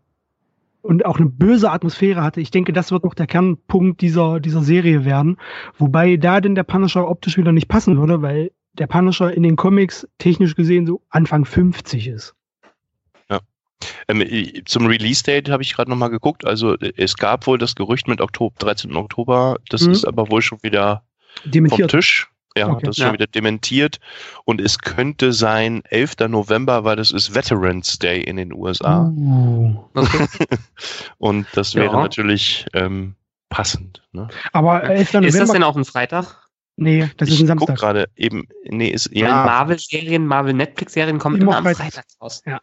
und 0.80 1.06
auch 1.06 1.16
eine 1.18 1.30
böse 1.30 1.70
Atmosphäre 1.70 2.22
hatte. 2.22 2.42
Ich 2.42 2.50
denke, 2.50 2.74
das 2.74 2.92
wird 2.92 3.04
noch 3.04 3.14
der 3.14 3.26
Kernpunkt 3.26 4.02
dieser, 4.02 4.38
dieser 4.38 4.60
Serie 4.60 5.04
werden. 5.06 5.38
Wobei 5.78 6.16
da 6.18 6.42
denn 6.42 6.54
der 6.54 6.62
Punisher 6.62 7.08
optisch 7.08 7.38
wieder 7.38 7.52
nicht 7.52 7.68
passen 7.68 7.96
würde, 7.98 8.20
weil 8.20 8.50
der 8.74 8.86
Punisher 8.86 9.32
in 9.32 9.42
den 9.42 9.56
Comics 9.56 10.06
technisch 10.18 10.54
gesehen 10.54 10.86
so 10.86 11.00
Anfang 11.10 11.44
50 11.44 12.08
ist. 12.08 12.34
Ja. 13.30 13.40
Ähm, 14.08 14.22
zum 14.64 14.86
Release-Date 14.86 15.48
habe 15.48 15.62
ich 15.62 15.74
gerade 15.74 15.90
nochmal 15.90 16.10
geguckt. 16.10 16.44
Also 16.44 16.76
es 16.96 17.16
gab 17.16 17.46
wohl 17.46 17.58
das 17.58 17.74
Gerücht 17.74 18.08
mit 18.08 18.20
Oktober, 18.20 18.54
13. 18.58 18.94
Oktober. 18.96 19.58
Das 19.68 19.82
mhm. 19.82 19.92
ist 19.92 20.06
aber 20.06 20.30
wohl 20.30 20.42
schon 20.42 20.62
wieder 20.62 21.04
Dementiert. 21.44 21.90
vom 21.90 22.00
Tisch. 22.00 22.28
Ja, 22.56 22.68
okay. 22.68 22.86
das 22.86 22.96
ist 22.96 22.98
ja. 22.98 23.06
schon 23.06 23.14
wieder 23.14 23.26
dementiert. 23.26 23.98
Und 24.44 24.60
es 24.60 24.78
könnte 24.78 25.32
sein 25.32 25.82
11. 25.86 26.28
November, 26.28 26.84
weil 26.84 26.94
das 26.94 27.10
ist 27.10 27.34
Veterans 27.34 27.98
Day 27.98 28.22
in 28.22 28.36
den 28.36 28.52
USA. 28.52 29.06
Uh. 29.06 29.84
Okay. 29.94 30.26
Und 31.18 31.46
das 31.54 31.74
wäre 31.74 31.92
ja. 31.92 32.00
natürlich 32.00 32.66
ähm, 32.72 33.16
passend. 33.48 34.02
Ne? 34.12 34.28
Aber 34.52 34.84
11. 34.84 35.14
November. 35.14 35.28
Ist 35.28 35.40
das 35.40 35.50
denn 35.50 35.64
auch 35.64 35.76
ein 35.76 35.84
Freitag? 35.84 36.43
Nee, 36.76 37.08
das 37.16 37.28
ich 37.28 37.34
ist 37.34 37.40
ein 37.42 37.46
Samstag. 37.46 37.76
gerade 37.76 38.06
eben, 38.16 38.48
nee, 38.64 38.88
ist, 38.88 39.10
ja. 39.12 39.44
Marvel-Serien, 39.44 40.26
Marvel-Netflix-Serien 40.26 41.18
kommen 41.18 41.40
immer, 41.40 41.56
am 41.56 41.64
Freitag 41.64 42.04
raus. 42.20 42.42
Ja. 42.46 42.60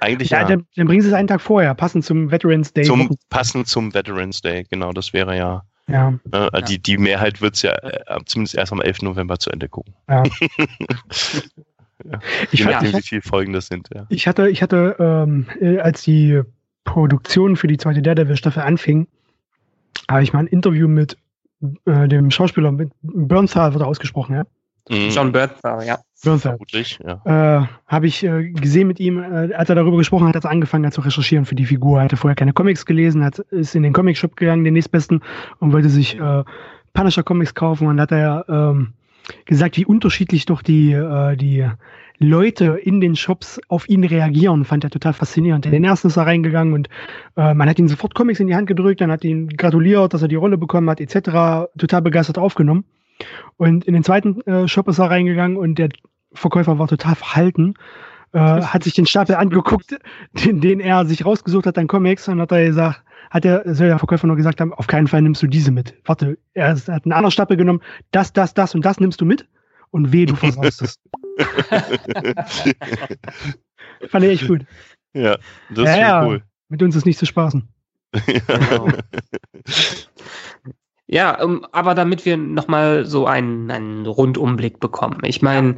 Eigentlich 0.00 0.30
ja. 0.30 0.42
ja. 0.42 0.48
Dann, 0.48 0.66
dann 0.76 0.86
bringen 0.86 1.00
sie 1.00 1.08
es 1.08 1.14
einen 1.14 1.28
Tag 1.28 1.40
vorher, 1.40 1.74
passend 1.74 2.04
zum 2.04 2.30
Veterans 2.30 2.72
Day. 2.72 2.84
Zum, 2.84 3.16
passend 3.30 3.68
zum 3.68 3.94
Veterans 3.94 4.42
Day, 4.42 4.64
genau, 4.68 4.92
das 4.92 5.12
wäre 5.12 5.36
ja. 5.36 5.62
Ja. 5.86 6.18
Äh, 6.32 6.62
die, 6.62 6.78
die 6.78 6.96
Mehrheit 6.96 7.40
wird 7.42 7.56
es 7.56 7.62
ja 7.62 7.72
äh, 7.72 8.20
zumindest 8.24 8.54
erst 8.54 8.72
am 8.72 8.80
11. 8.80 9.02
November 9.02 9.38
zu 9.38 9.50
Ende 9.50 9.68
gucken. 9.68 9.94
Ja. 10.08 10.22
ja. 10.24 12.18
Ich 12.50 12.60
Je 12.60 12.66
nachdem, 12.66 12.92
wie 12.92 13.02
viele 13.02 13.22
Folgen 13.22 13.52
das 13.54 13.68
sind. 13.68 13.88
Ja. 13.94 14.04
Ich 14.10 14.26
hatte, 14.26 14.50
ich 14.50 14.62
hatte 14.62 14.96
ähm, 14.98 15.46
äh, 15.60 15.78
als 15.78 16.02
die 16.02 16.42
Produktion 16.82 17.56
für 17.56 17.66
die 17.66 17.78
zweite 17.78 18.02
Daredevil-Staffel 18.02 18.62
anfing, 18.62 19.06
habe 20.10 20.22
ich 20.22 20.32
mal 20.32 20.40
ein 20.40 20.46
Interview 20.46 20.86
mit 20.86 21.16
äh, 21.84 22.08
dem 22.08 22.30
Schauspieler 22.30 22.72
mit 22.72 22.90
Bernthal 23.02 23.72
wird 23.72 23.82
er 23.82 23.88
ausgesprochen, 23.88 24.34
ja? 24.34 24.44
Mhm. 24.88 25.10
John 25.10 25.32
Bernthal, 25.32 25.84
ja. 25.86 25.98
Bernthal. 26.22 26.52
Vermutlich, 26.52 26.98
ja. 27.04 27.62
Äh, 27.62 27.66
Habe 27.86 28.06
ich 28.06 28.22
äh, 28.22 28.50
gesehen 28.50 28.86
mit 28.88 29.00
ihm, 29.00 29.18
äh, 29.22 29.54
als 29.54 29.68
er 29.68 29.74
darüber 29.74 29.96
gesprochen 29.96 30.28
hat, 30.28 30.36
hat 30.36 30.44
er 30.44 30.50
angefangen 30.50 30.86
hat 30.86 30.94
zu 30.94 31.00
recherchieren 31.00 31.44
für 31.44 31.54
die 31.54 31.66
Figur. 31.66 31.98
Er 31.98 32.04
hatte 32.04 32.16
vorher 32.16 32.36
keine 32.36 32.52
Comics 32.52 32.84
gelesen, 32.84 33.24
hat, 33.24 33.38
ist 33.38 33.74
in 33.74 33.82
den 33.82 33.92
Comic-Shop 33.92 34.36
gegangen, 34.36 34.64
den 34.64 34.74
nächstbesten, 34.74 35.22
und 35.58 35.72
wollte 35.72 35.88
sich 35.88 36.18
äh, 36.18 36.44
Punisher 36.92 37.22
Comics 37.22 37.54
kaufen 37.54 37.86
und 37.86 38.00
hat 38.00 38.12
er 38.12 38.44
ähm, 38.48 38.92
gesagt, 39.46 39.76
wie 39.76 39.86
unterschiedlich 39.86 40.46
doch 40.46 40.62
die, 40.62 40.92
äh, 40.92 41.36
die 41.36 41.68
Leute 42.18 42.78
in 42.82 43.00
den 43.00 43.16
Shops 43.16 43.60
auf 43.68 43.88
ihn 43.88 44.04
reagieren, 44.04 44.64
fand 44.64 44.84
er 44.84 44.90
total 44.90 45.12
faszinierend. 45.12 45.66
In 45.66 45.72
den 45.72 45.84
ersten 45.84 46.08
ist 46.08 46.16
er 46.16 46.26
reingegangen 46.26 46.72
und 46.72 46.88
äh, 47.36 47.54
man 47.54 47.68
hat 47.68 47.78
ihn 47.78 47.88
sofort 47.88 48.14
Comics 48.14 48.40
in 48.40 48.46
die 48.46 48.54
Hand 48.54 48.68
gedrückt, 48.68 49.00
dann 49.00 49.10
hat 49.10 49.24
ihn 49.24 49.48
gratuliert, 49.48 50.14
dass 50.14 50.22
er 50.22 50.28
die 50.28 50.36
Rolle 50.36 50.56
bekommen 50.56 50.88
hat, 50.88 51.00
etc. 51.00 51.68
Total 51.76 52.02
begeistert 52.02 52.38
aufgenommen. 52.38 52.84
Und 53.56 53.84
in 53.84 53.94
den 53.94 54.04
zweiten 54.04 54.40
äh, 54.42 54.68
Shop 54.68 54.88
ist 54.88 54.98
er 54.98 55.10
reingegangen 55.10 55.56
und 55.56 55.78
der 55.78 55.88
Verkäufer 56.32 56.78
war 56.78 56.88
total 56.88 57.14
verhalten, 57.14 57.74
äh, 58.32 58.38
hat 58.38 58.84
sich 58.84 58.94
den 58.94 59.06
Stapel 59.06 59.36
angeguckt, 59.36 59.96
den, 60.44 60.60
den 60.60 60.80
er 60.80 61.04
sich 61.06 61.24
rausgesucht 61.24 61.66
hat 61.66 61.78
an 61.78 61.88
Comics 61.88 62.28
und 62.28 62.40
hat 62.40 62.52
er 62.52 62.64
gesagt, 62.64 63.02
hat 63.30 63.42
der, 63.42 63.62
soll 63.74 63.88
der 63.88 63.98
Verkäufer 63.98 64.28
nur 64.28 64.36
gesagt 64.36 64.60
haben, 64.60 64.72
auf 64.72 64.86
keinen 64.86 65.08
Fall 65.08 65.22
nimmst 65.22 65.42
du 65.42 65.48
diese 65.48 65.72
mit. 65.72 65.94
Warte, 66.04 66.38
er 66.52 66.76
hat 66.76 66.88
einen 66.88 67.12
anderen 67.12 67.32
Stapel 67.32 67.56
genommen, 67.56 67.80
das, 68.12 68.32
das, 68.32 68.54
das 68.54 68.74
und 68.76 68.84
das 68.84 69.00
nimmst 69.00 69.20
du 69.20 69.24
mit 69.24 69.46
und 69.94 70.12
weh, 70.12 70.26
du 70.26 70.34
versaust 70.34 70.82
es. 70.82 70.98
Fand 74.08 74.24
ich 74.24 74.32
echt 74.32 74.48
gut. 74.48 74.66
Ja, 75.12 75.38
das 75.70 75.88
ist 75.88 75.96
ja, 75.96 76.26
cool. 76.26 76.42
Mit 76.68 76.82
uns 76.82 76.96
ist 76.96 77.06
nicht 77.06 77.18
zu 77.18 77.26
spaßen. 77.26 77.68
Genau. 78.26 78.88
Ja, 81.06 81.42
um, 81.42 81.64
aber 81.72 81.94
damit 81.94 82.24
wir 82.24 82.36
nochmal 82.36 83.06
so 83.06 83.26
einen, 83.26 83.70
einen 83.70 84.06
Rundumblick 84.06 84.80
bekommen. 84.80 85.20
Ich 85.24 85.42
meine, 85.42 85.76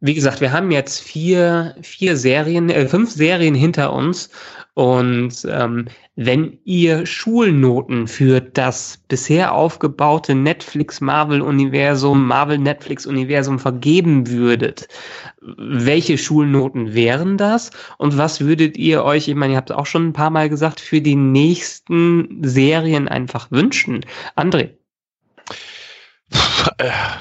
wie 0.00 0.14
gesagt, 0.14 0.40
wir 0.40 0.52
haben 0.52 0.70
jetzt 0.70 1.00
vier, 1.00 1.74
vier 1.82 2.16
Serien, 2.16 2.70
äh, 2.70 2.86
fünf 2.86 3.10
Serien 3.10 3.54
hinter 3.54 3.92
uns 3.92 4.30
und 4.78 5.44
ähm, 5.50 5.86
wenn 6.14 6.60
ihr 6.62 7.04
Schulnoten 7.04 8.06
für 8.06 8.40
das 8.40 9.02
bisher 9.08 9.52
aufgebaute 9.52 10.36
Netflix-Marvel-Universum, 10.36 12.28
Marvel-Netflix-Universum 12.28 13.58
vergeben 13.58 14.30
würdet, 14.30 14.86
welche 15.40 16.16
Schulnoten 16.16 16.94
wären 16.94 17.38
das? 17.38 17.72
Und 17.96 18.18
was 18.18 18.40
würdet 18.40 18.76
ihr 18.76 19.02
euch, 19.02 19.26
ich 19.26 19.34
meine, 19.34 19.54
ihr 19.54 19.56
habt 19.56 19.70
es 19.70 19.76
auch 19.76 19.86
schon 19.86 20.10
ein 20.10 20.12
paar 20.12 20.30
Mal 20.30 20.48
gesagt, 20.48 20.78
für 20.78 21.00
die 21.00 21.16
nächsten 21.16 22.38
Serien 22.44 23.08
einfach 23.08 23.50
wünschen? 23.50 24.06
André? 24.36 24.76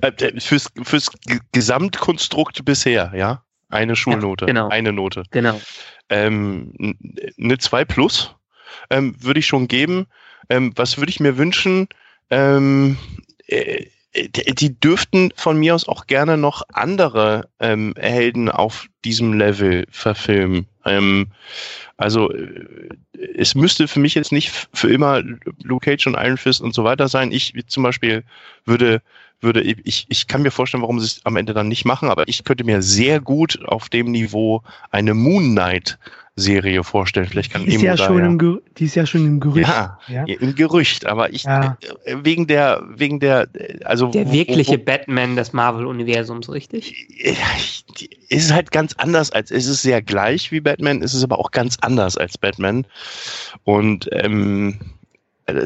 Äh, 0.00 0.40
fürs, 0.40 0.68
fürs 0.82 1.10
Gesamtkonstrukt 1.52 2.64
bisher, 2.64 3.12
ja? 3.14 3.42
Eine 3.72 3.96
Schulnote. 3.96 4.44
Ja, 4.44 4.46
genau. 4.46 4.68
Eine 4.68 4.92
Note. 4.92 5.24
Genau 5.30 5.58
ähm, 6.12 6.72
eine 7.40 7.58
2 7.58 7.84
plus 7.84 8.34
ähm, 8.90 9.14
würde 9.18 9.40
ich 9.40 9.46
schon 9.46 9.66
geben. 9.66 10.06
Ähm, 10.48 10.72
was 10.76 10.98
würde 10.98 11.10
ich 11.10 11.20
mir 11.20 11.38
wünschen? 11.38 11.88
Ähm, 12.30 12.98
äh, 13.46 13.86
die 14.14 14.78
dürften 14.78 15.32
von 15.36 15.58
mir 15.58 15.74
aus 15.74 15.88
auch 15.88 16.06
gerne 16.06 16.36
noch 16.36 16.62
andere 16.74 17.48
ähm, 17.60 17.94
Helden 17.96 18.50
auf 18.50 18.88
diesem 19.06 19.32
Level 19.32 19.86
verfilmen. 19.90 20.66
Ähm, 20.84 21.28
also 21.96 22.30
äh, 22.30 22.90
es 23.34 23.54
müsste 23.54 23.88
für 23.88 24.00
mich 24.00 24.14
jetzt 24.14 24.32
nicht 24.32 24.68
für 24.74 24.92
immer 24.92 25.22
Luke 25.62 25.84
Cage 25.86 26.06
und 26.08 26.14
Iron 26.14 26.36
Fist 26.36 26.60
und 26.60 26.74
so 26.74 26.84
weiter 26.84 27.08
sein. 27.08 27.32
Ich 27.32 27.54
zum 27.68 27.84
Beispiel 27.84 28.22
würde 28.66 29.00
würde 29.42 29.62
ich, 29.62 30.06
ich 30.08 30.26
kann 30.26 30.42
mir 30.42 30.50
vorstellen, 30.50 30.82
warum 30.82 31.00
sie 31.00 31.06
es 31.06 31.20
am 31.24 31.36
Ende 31.36 31.54
dann 31.54 31.68
nicht 31.68 31.84
machen, 31.84 32.08
aber 32.08 32.28
ich 32.28 32.44
könnte 32.44 32.64
mir 32.64 32.82
sehr 32.82 33.20
gut 33.20 33.58
auf 33.64 33.88
dem 33.88 34.10
Niveau 34.10 34.62
eine 34.90 35.14
Moon 35.14 35.52
Knight 35.52 35.98
Serie 36.34 36.82
vorstellen. 36.82 37.26
Vielleicht 37.26 37.52
kann 37.52 37.66
die 37.66 37.74
ist, 37.74 37.82
ja 37.82 37.96
schon 37.96 38.18
ja, 38.18 38.26
im 38.26 38.60
die 38.78 38.84
ist 38.86 38.94
ja 38.94 39.04
schon 39.04 39.26
im 39.26 39.40
Gerücht. 39.40 39.68
Ja, 39.68 39.98
ja. 40.08 40.24
im 40.24 40.54
Gerücht, 40.54 41.04
aber 41.04 41.30
ich 41.30 41.44
ja. 41.44 41.76
Äh, 42.04 42.16
wegen 42.22 42.46
der 42.46 42.82
wegen 42.88 43.20
der 43.20 43.48
also 43.84 44.10
der 44.10 44.32
wirkliche 44.32 44.72
wo, 44.72 44.80
wo, 44.80 44.84
Batman 44.84 45.36
des 45.36 45.52
Marvel 45.52 45.86
Universums, 45.86 46.48
richtig? 46.48 47.06
Ist 48.30 48.50
halt 48.50 48.70
ganz 48.70 48.94
anders 48.94 49.30
als 49.30 49.50
es 49.50 49.66
ist 49.66 49.82
sehr 49.82 50.00
gleich 50.00 50.50
wie 50.52 50.60
Batman, 50.60 51.02
ist 51.02 51.12
es 51.12 51.22
aber 51.22 51.38
auch 51.38 51.50
ganz 51.50 51.76
anders 51.82 52.16
als 52.16 52.38
Batman 52.38 52.86
und 53.64 54.08
ähm, 54.12 54.80
äh, 54.80 55.01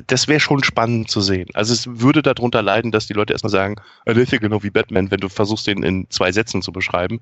das 0.07 0.29
wäre 0.29 0.41
schon 0.41 0.65
spannend 0.65 1.11
zu 1.11 1.21
sehen. 1.21 1.49
Also 1.55 1.73
es 1.73 2.01
würde 2.01 2.23
darunter 2.23 2.63
leiden, 2.63 2.93
dass 2.93 3.07
die 3.07 3.13
Leute 3.13 3.33
erstmal 3.33 3.51
sagen, 3.51 3.77
ist 4.05 4.33
ja 4.33 4.39
genau 4.39 4.63
wie 4.63 4.71
Batman, 4.71 5.11
wenn 5.11 5.21
du 5.21 5.29
versuchst, 5.29 5.67
den 5.67 5.83
in 5.83 6.07
zwei 6.11 6.33
Sätzen 6.33 6.63
zu 6.63 6.73
beschreiben. 6.73 7.21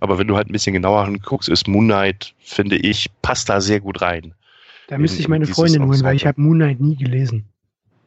Aber 0.00 0.18
wenn 0.18 0.26
du 0.26 0.36
halt 0.36 0.48
ein 0.48 0.52
bisschen 0.52 0.72
genauer 0.72 1.08
guckst, 1.24 1.48
ist 1.48 1.68
Moon 1.68 1.86
Knight, 1.86 2.34
finde 2.38 2.76
ich, 2.76 3.10
passt 3.22 3.48
da 3.48 3.60
sehr 3.60 3.80
gut 3.80 4.02
rein. 4.02 4.34
Da 4.88 4.98
müsste 4.98 5.20
ich 5.20 5.28
meine 5.28 5.46
Freundin 5.46 5.86
holen, 5.86 6.02
weil 6.02 6.16
ich 6.16 6.26
habe 6.26 6.40
Moon 6.40 6.56
Knight 6.56 6.80
nie 6.80 6.96
gelesen. 6.96 7.46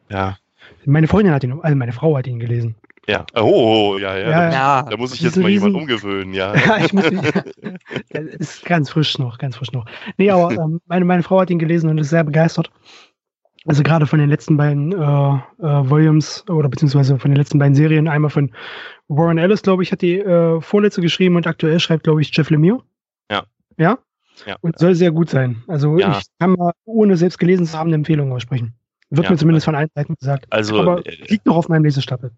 Ja. 0.09 0.37
Meine 0.85 1.07
Freundin 1.07 1.33
hat 1.33 1.43
ihn, 1.43 1.59
also 1.61 1.75
meine 1.75 1.93
Frau 1.93 2.17
hat 2.17 2.27
ihn 2.27 2.39
gelesen. 2.39 2.75
Ja, 3.07 3.23
oh, 3.35 3.97
ja, 3.99 4.17
ja. 4.17 4.29
ja, 4.29 4.51
ja. 4.51 4.83
Da, 4.83 4.97
muss 4.97 5.13
ich 5.13 5.21
jetzt 5.21 5.37
mal 5.37 5.45
riesen... 5.45 5.67
jemand 5.67 5.83
umgewöhnen, 5.83 6.33
ja. 6.33 6.55
ja, 6.65 6.77
ich 6.83 6.91
muss 6.91 7.11
mich, 7.11 7.21
das 8.09 8.23
ist 8.39 8.65
ganz 8.65 8.89
frisch 8.89 9.19
noch, 9.19 9.37
ganz 9.37 9.57
frisch 9.57 9.71
noch. 9.71 9.85
Nee, 10.17 10.31
aber 10.31 10.51
ähm, 10.51 10.81
meine, 10.87 11.05
meine 11.05 11.21
Frau 11.21 11.39
hat 11.39 11.51
ihn 11.51 11.59
gelesen 11.59 11.89
und 11.89 11.99
ist 11.99 12.09
sehr 12.09 12.23
begeistert. 12.23 12.71
Also 13.67 13.81
gerade 13.81 14.05
von 14.05 14.19
den 14.19 14.29
letzten 14.29 14.57
beiden 14.57 14.91
äh, 14.91 14.95
äh, 14.95 15.39
Volumes 15.89 16.47
oder 16.47 16.69
beziehungsweise 16.69 17.17
von 17.17 17.31
den 17.31 17.37
letzten 17.37 17.57
beiden 17.57 17.73
Serien, 17.73 18.07
einmal 18.07 18.29
von 18.29 18.53
Warren 19.07 19.39
Ellis, 19.39 19.63
glaube 19.63 19.83
ich, 19.83 19.91
hat 19.91 20.01
die 20.01 20.19
äh, 20.19 20.61
vorletzte 20.61 21.01
geschrieben 21.01 21.35
und 21.35 21.47
aktuell 21.47 21.79
schreibt, 21.79 22.03
glaube 22.03 22.21
ich, 22.21 22.35
Jeff 22.35 22.49
Lemire. 22.49 22.83
Ja. 23.31 23.43
Ja? 23.77 23.97
Ja. 24.45 24.57
Und 24.61 24.77
soll 24.77 24.93
sehr 24.93 25.11
gut 25.11 25.29
sein. 25.29 25.63
Also 25.67 25.97
ja. 25.97 26.19
ich 26.19 26.25
kann 26.39 26.51
mal, 26.51 26.73
ohne 26.85 27.17
selbst 27.17 27.39
gelesen 27.39 27.65
zu 27.65 27.77
haben, 27.77 27.87
eine 27.87 27.95
Empfehlung 27.95 28.31
aussprechen. 28.31 28.75
Wird 29.09 29.25
ja. 29.25 29.31
mir 29.31 29.37
zumindest 29.37 29.65
von 29.65 29.75
allen 29.75 29.89
Seiten 29.95 30.15
gesagt. 30.15 30.45
Also, 30.51 30.79
Aber 30.79 31.05
äh, 31.05 31.15
liegt 31.27 31.45
noch 31.45 31.55
auf 31.55 31.69
meinem 31.69 31.85
Lesestapel 31.85 32.31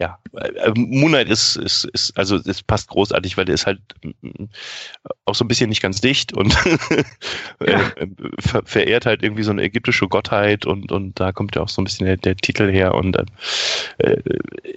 ja, 0.00 0.18
äh, 0.34 0.72
Moonlight 0.74 1.28
ist, 1.28 1.56
ist, 1.56 1.84
ist, 1.84 2.16
also 2.16 2.36
es 2.36 2.62
passt 2.62 2.88
großartig, 2.88 3.36
weil 3.36 3.44
der 3.44 3.54
ist 3.54 3.66
halt 3.66 3.80
mm, 4.02 4.44
auch 5.26 5.34
so 5.34 5.44
ein 5.44 5.48
bisschen 5.48 5.68
nicht 5.68 5.82
ganz 5.82 6.00
dicht 6.00 6.32
und 6.32 6.54
ja. 7.60 7.88
Äh, 7.96 8.06
ver 8.38 8.62
verehrt 8.64 9.04
halt 9.04 9.22
irgendwie 9.22 9.42
so 9.42 9.50
eine 9.50 9.62
ägyptische 9.62 10.08
Gottheit 10.08 10.64
und, 10.64 10.90
und 10.90 11.20
da 11.20 11.32
kommt 11.32 11.54
ja 11.54 11.62
auch 11.62 11.68
so 11.68 11.82
ein 11.82 11.84
bisschen 11.84 12.06
der, 12.06 12.16
der 12.16 12.34
Titel 12.36 12.70
her 12.70 12.94
und 12.94 13.16
äh, 13.98 14.16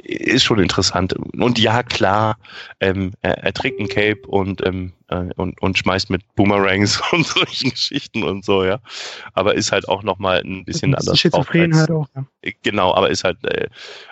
ist 0.03 0.43
schon 0.43 0.59
interessant. 0.59 1.13
Und 1.13 1.57
ja, 1.57 1.83
klar, 1.83 2.37
ähm, 2.81 3.13
er, 3.21 3.37
er 3.43 3.53
trägt 3.53 3.79
ein 3.79 3.87
Cape 3.87 4.27
und 4.27 4.65
ähm, 4.65 4.91
äh, 5.02 5.02
und, 5.35 5.61
und 5.61 5.77
schmeißt 5.77 6.09
mit 6.09 6.21
Boomerangs 6.35 7.01
und 7.11 7.25
solchen 7.25 7.71
Geschichten 7.71 8.23
und 8.23 8.45
so, 8.45 8.63
ja. 8.63 8.79
Aber 9.33 9.55
ist 9.55 9.71
halt 9.71 9.87
auch 9.87 10.03
nochmal 10.03 10.41
ein 10.43 10.65
bisschen 10.65 10.95
anders. 10.95 11.19
Schizophren 11.19 11.75
halt 11.75 11.91
auch, 11.91 12.07
ja. 12.15 12.25
Genau, 12.63 12.93
aber 12.93 13.09
ist 13.09 13.23
halt 13.23 13.43
äh, 13.45 13.67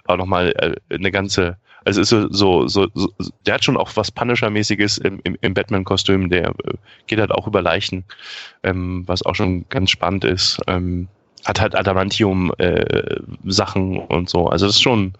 auch 0.05 0.17
nochmal 0.17 0.53
äh, 0.57 0.75
eine 0.93 1.11
ganze, 1.11 1.57
also 1.85 2.01
ist 2.01 2.09
so, 2.09 2.31
so, 2.31 2.67
so, 2.67 2.87
so, 2.93 3.09
der 3.45 3.55
hat 3.55 3.63
schon 3.63 3.77
auch 3.77 3.89
was 3.95 4.11
Punisher-mäßiges 4.11 4.99
im, 4.99 5.19
im, 5.23 5.37
im 5.41 5.53
Batman-Kostüm, 5.53 6.29
der 6.29 6.49
äh, 6.49 6.73
geht 7.07 7.19
halt 7.19 7.31
auch 7.31 7.47
über 7.47 7.61
Leichen, 7.61 8.03
ähm, 8.63 9.03
was 9.07 9.25
auch 9.25 9.35
schon 9.35 9.67
ganz 9.69 9.89
spannend 9.89 10.25
ist. 10.25 10.59
Ähm, 10.67 11.07
hat 11.45 11.59
halt 11.59 11.75
Adamantium-Sachen 11.75 13.95
äh, 13.95 13.99
und 13.99 14.29
so. 14.29 14.47
Also 14.47 14.67
das 14.67 14.75
ist 14.75 14.81
schon, 14.81 15.13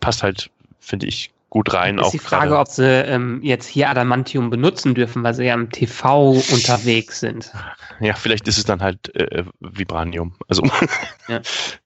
passt 0.00 0.22
halt, 0.22 0.50
finde 0.78 1.06
ich, 1.06 1.32
gut 1.52 1.74
rein. 1.74 1.98
Ist 1.98 2.04
auch 2.06 2.10
die 2.12 2.18
Frage, 2.18 2.48
grade. 2.48 2.60
ob 2.60 2.68
sie 2.68 2.86
ähm, 2.86 3.40
jetzt 3.42 3.66
hier 3.66 3.90
Adamantium 3.90 4.48
benutzen 4.48 4.94
dürfen, 4.94 5.22
weil 5.22 5.34
sie 5.34 5.44
ja 5.44 5.52
im 5.52 5.68
TV 5.68 6.30
unterwegs 6.50 7.20
sind. 7.20 7.52
Ja, 8.00 8.14
vielleicht 8.14 8.48
ist 8.48 8.56
es 8.56 8.64
dann 8.64 8.80
halt 8.80 9.14
äh, 9.14 9.44
Vibranium. 9.60 10.32
Also 10.48 10.62
ja. 11.28 11.42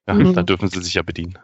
ja 0.06 0.14
mhm. 0.14 0.34
da 0.34 0.44
dürfen 0.44 0.68
sie 0.68 0.80
sich 0.80 0.94
ja 0.94 1.02
bedienen. 1.02 1.36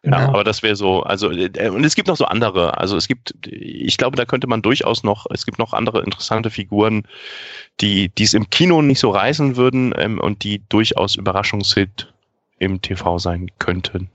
Genau. 0.00 0.18
Ja, 0.18 0.28
aber 0.28 0.44
das 0.44 0.62
wäre 0.62 0.76
so, 0.76 1.02
also 1.02 1.30
äh, 1.30 1.68
und 1.68 1.84
es 1.84 1.94
gibt 1.94 2.08
noch 2.08 2.16
so 2.16 2.24
andere, 2.24 2.78
also 2.78 2.96
es 2.96 3.06
gibt, 3.06 3.34
ich 3.46 3.98
glaube, 3.98 4.16
da 4.16 4.24
könnte 4.24 4.46
man 4.46 4.62
durchaus 4.62 5.04
noch, 5.04 5.26
es 5.28 5.44
gibt 5.44 5.58
noch 5.58 5.74
andere 5.74 6.02
interessante 6.02 6.48
Figuren, 6.48 7.06
die 7.82 8.08
die 8.08 8.24
es 8.24 8.32
im 8.32 8.48
Kino 8.48 8.80
nicht 8.80 8.98
so 8.98 9.10
reißen 9.10 9.56
würden 9.56 9.92
ähm, 9.98 10.18
und 10.18 10.42
die 10.42 10.62
durchaus 10.70 11.16
Überraschungshit 11.16 12.10
im 12.58 12.80
TV 12.80 13.18
sein 13.18 13.50
könnten. 13.58 14.08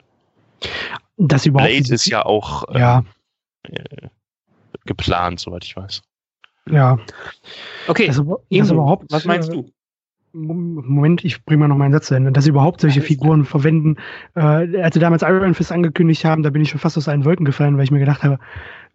Das 1.17 1.45
überhaupt 1.45 1.69
Blade 1.69 1.93
ist 1.93 2.07
ja 2.07 2.25
auch 2.25 2.63
ja. 2.73 3.03
Äh, 3.69 4.09
geplant, 4.85 5.39
soweit 5.39 5.65
ich 5.65 5.75
weiß. 5.75 6.01
Ja. 6.69 6.99
Okay, 7.87 8.07
das, 8.07 8.17
das 8.17 8.71
überhaupt, 8.71 9.11
was 9.11 9.25
meinst 9.25 9.51
du? 9.51 9.69
Moment, 10.33 11.23
ich 11.23 11.43
bringe 11.45 11.61
mal 11.61 11.67
noch 11.67 11.77
meinen 11.77 11.93
Satz 11.93 12.07
zu 12.07 12.15
Ende. 12.15 12.31
Dass 12.31 12.43
sie 12.43 12.51
überhaupt 12.51 12.81
solche 12.81 13.01
Figuren 13.01 13.45
verwenden. 13.45 13.95
Äh, 14.35 14.81
als 14.81 14.93
sie 14.93 14.99
damals 14.99 15.23
Iron 15.23 15.55
Fist 15.55 15.71
angekündigt 15.71 16.25
haben, 16.25 16.43
da 16.43 16.49
bin 16.49 16.61
ich 16.61 16.69
schon 16.69 16.79
fast 16.79 16.97
aus 16.97 17.07
allen 17.07 17.25
Wolken 17.25 17.45
gefallen, 17.45 17.77
weil 17.77 17.85
ich 17.85 17.91
mir 17.91 17.99
gedacht 17.99 18.23
habe, 18.23 18.37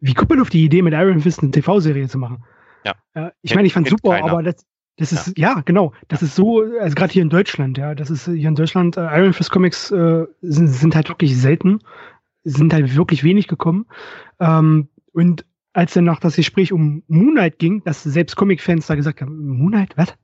wie 0.00 0.14
kommt 0.14 0.30
man 0.30 0.40
auf 0.40 0.50
die 0.50 0.64
Idee, 0.64 0.82
mit 0.82 0.92
Iron 0.92 1.20
Fist 1.20 1.40
eine 1.42 1.50
TV-Serie 1.50 2.08
zu 2.08 2.18
machen? 2.18 2.44
Ja. 2.84 2.94
Äh, 3.14 3.30
ich 3.42 3.54
meine, 3.54 3.66
ich 3.66 3.72
fand 3.72 3.88
super, 3.88 4.10
keiner. 4.10 4.30
aber 4.30 4.42
das, 4.42 4.66
das 4.98 5.12
ist, 5.12 5.38
ja, 5.38 5.54
ja 5.56 5.62
genau, 5.64 5.92
das 6.08 6.20
ja. 6.20 6.26
ist 6.26 6.36
so, 6.36 6.62
also 6.80 6.94
gerade 6.94 7.12
hier 7.12 7.22
in 7.22 7.30
Deutschland, 7.30 7.78
ja, 7.78 7.94
das 7.94 8.10
ist 8.10 8.26
hier 8.26 8.48
in 8.48 8.54
Deutschland, 8.54 8.96
äh, 8.96 9.18
Iron 9.18 9.32
Fist 9.32 9.50
Comics 9.50 9.90
äh, 9.90 10.26
sind, 10.42 10.68
sind 10.68 10.94
halt 10.94 11.08
wirklich 11.08 11.36
selten, 11.36 11.80
sind 12.44 12.72
halt 12.72 12.96
wirklich 12.96 13.24
wenig 13.24 13.48
gekommen. 13.48 13.86
Ähm, 14.40 14.88
und 15.12 15.44
als 15.72 15.94
dann 15.94 16.04
noch 16.04 16.20
das 16.20 16.36
Gespräch 16.36 16.72
um 16.72 17.02
Moonlight 17.08 17.58
ging, 17.58 17.82
dass 17.84 18.02
selbst 18.02 18.36
Comic-Fans 18.36 18.86
da 18.86 18.94
gesagt 18.94 19.20
haben, 19.20 19.46
Moonlight, 19.48 19.96
was? 19.96 20.14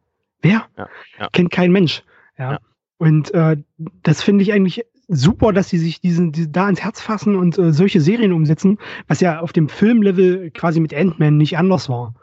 Wer? 0.42 0.66
Ja, 0.76 0.88
ja. 1.18 1.28
Kennt 1.32 1.50
kein 1.50 1.72
Mensch. 1.72 2.02
Ja. 2.38 2.52
ja. 2.52 2.58
Und 2.98 3.32
äh, 3.32 3.56
das 4.02 4.22
finde 4.22 4.42
ich 4.42 4.52
eigentlich 4.52 4.84
super, 5.08 5.52
dass 5.52 5.70
sie 5.70 5.78
sich 5.78 6.00
diesen, 6.00 6.32
die, 6.32 6.52
da 6.52 6.68
ins 6.68 6.82
Herz 6.82 7.00
fassen 7.00 7.34
und 7.34 7.58
äh, 7.58 7.72
solche 7.72 8.00
Serien 8.00 8.32
umsetzen, 8.32 8.78
was 9.06 9.20
ja 9.20 9.40
auf 9.40 9.52
dem 9.52 9.68
Filmlevel 9.68 10.50
quasi 10.50 10.80
mit 10.80 10.92
Ant-Man 10.92 11.36
nicht 11.36 11.56
anders 11.56 11.88
war. 11.88 12.14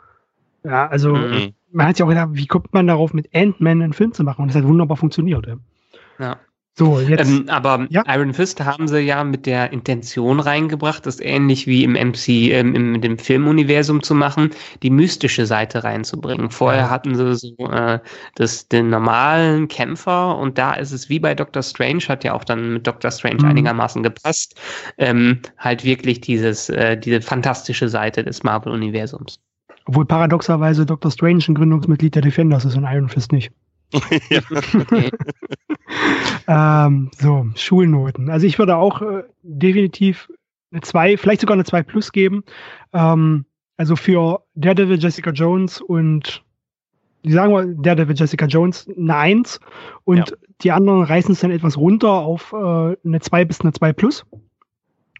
Ja, 0.63 0.87
also 0.87 1.15
mhm. 1.15 1.53
man 1.71 1.87
hat 1.87 1.99
ja 1.99 2.05
auch 2.05 2.09
gedacht, 2.09 2.29
wie 2.33 2.47
kommt 2.47 2.73
man 2.73 2.87
darauf, 2.87 3.13
mit 3.13 3.33
Ant-Man 3.33 3.81
einen 3.81 3.93
Film 3.93 4.13
zu 4.13 4.23
machen? 4.23 4.43
Und 4.43 4.49
das 4.49 4.55
hat 4.55 4.67
wunderbar 4.67 4.97
funktioniert. 4.97 5.47
Ja. 5.47 5.55
ja. 6.19 6.37
So, 6.77 6.99
jetzt. 6.99 7.29
Ähm, 7.29 7.45
aber 7.47 7.87
ja? 7.89 8.03
Iron 8.07 8.33
Fist 8.33 8.63
haben 8.63 8.89
sie 8.89 8.99
ja 8.99 9.23
mit 9.23 9.45
der 9.45 9.71
Intention 9.71 10.41
reingebracht, 10.41 11.05
das 11.05 11.21
ähnlich 11.21 11.67
wie 11.67 11.85
im 11.85 11.93
MC, 11.93 12.27
ähm, 12.51 12.75
im, 12.75 12.99
dem 12.99 13.17
Filmuniversum 13.17 14.03
zu 14.03 14.13
machen, 14.13 14.51
die 14.83 14.89
mystische 14.89 15.45
Seite 15.45 15.85
reinzubringen. 15.85 16.51
Vorher 16.51 16.83
ja. 16.83 16.89
hatten 16.89 17.15
sie 17.15 17.35
so 17.35 17.55
äh, 17.69 17.99
das, 18.35 18.67
den 18.67 18.89
normalen 18.89 19.69
Kämpfer 19.69 20.37
und 20.37 20.57
da 20.57 20.73
ist 20.73 20.91
es 20.91 21.07
wie 21.07 21.19
bei 21.19 21.33
Doctor 21.33 21.63
Strange, 21.63 22.03
hat 22.09 22.25
ja 22.25 22.33
auch 22.33 22.43
dann 22.43 22.73
mit 22.73 22.85
Doctor 22.85 23.09
Strange 23.09 23.43
mhm. 23.43 23.49
einigermaßen 23.49 24.03
gepasst, 24.03 24.59
ähm, 24.97 25.39
halt 25.57 25.85
wirklich 25.85 26.19
dieses, 26.19 26.67
äh, 26.67 26.97
diese 26.97 27.21
fantastische 27.21 27.87
Seite 27.87 28.25
des 28.25 28.43
Marvel-Universums. 28.43 29.39
Obwohl 29.85 30.05
paradoxerweise 30.05 30.85
Doctor 30.85 31.11
Strange 31.11 31.45
ein 31.47 31.55
Gründungsmitglied 31.55 32.15
der 32.15 32.21
Defenders 32.21 32.65
ist 32.65 32.75
und 32.75 32.83
Iron 32.83 33.07
Fist 33.07 33.31
nicht. 33.31 33.53
ähm, 36.47 37.11
so, 37.17 37.47
Schulnoten. 37.55 38.29
Also 38.29 38.47
ich 38.47 38.59
würde 38.59 38.77
auch 38.77 39.01
äh, 39.01 39.23
definitiv 39.43 40.31
eine 40.71 40.81
2, 40.81 41.17
vielleicht 41.17 41.41
sogar 41.41 41.55
eine 41.55 41.63
2 41.63 41.83
plus 41.83 42.11
geben. 42.11 42.43
Ähm, 42.93 43.45
also 43.77 43.95
für 43.95 44.43
Daredevil, 44.55 44.99
Jessica 44.99 45.31
Jones 45.31 45.81
und 45.81 46.43
die 47.23 47.31
sagen 47.31 47.53
wir 47.53 47.65
Daredevil, 47.65 48.15
Jessica 48.15 48.45
Jones 48.45 48.87
eine 48.95 49.15
1 49.15 49.59
und 50.03 50.17
ja. 50.17 50.25
die 50.61 50.71
anderen 50.71 51.03
reißen 51.03 51.33
es 51.33 51.39
dann 51.39 51.51
etwas 51.51 51.77
runter 51.77 52.11
auf 52.11 52.53
äh, 52.53 52.55
eine 53.05 53.19
2 53.19 53.45
bis 53.45 53.61
eine 53.61 53.73
2 53.73 53.93
plus. 53.93 54.25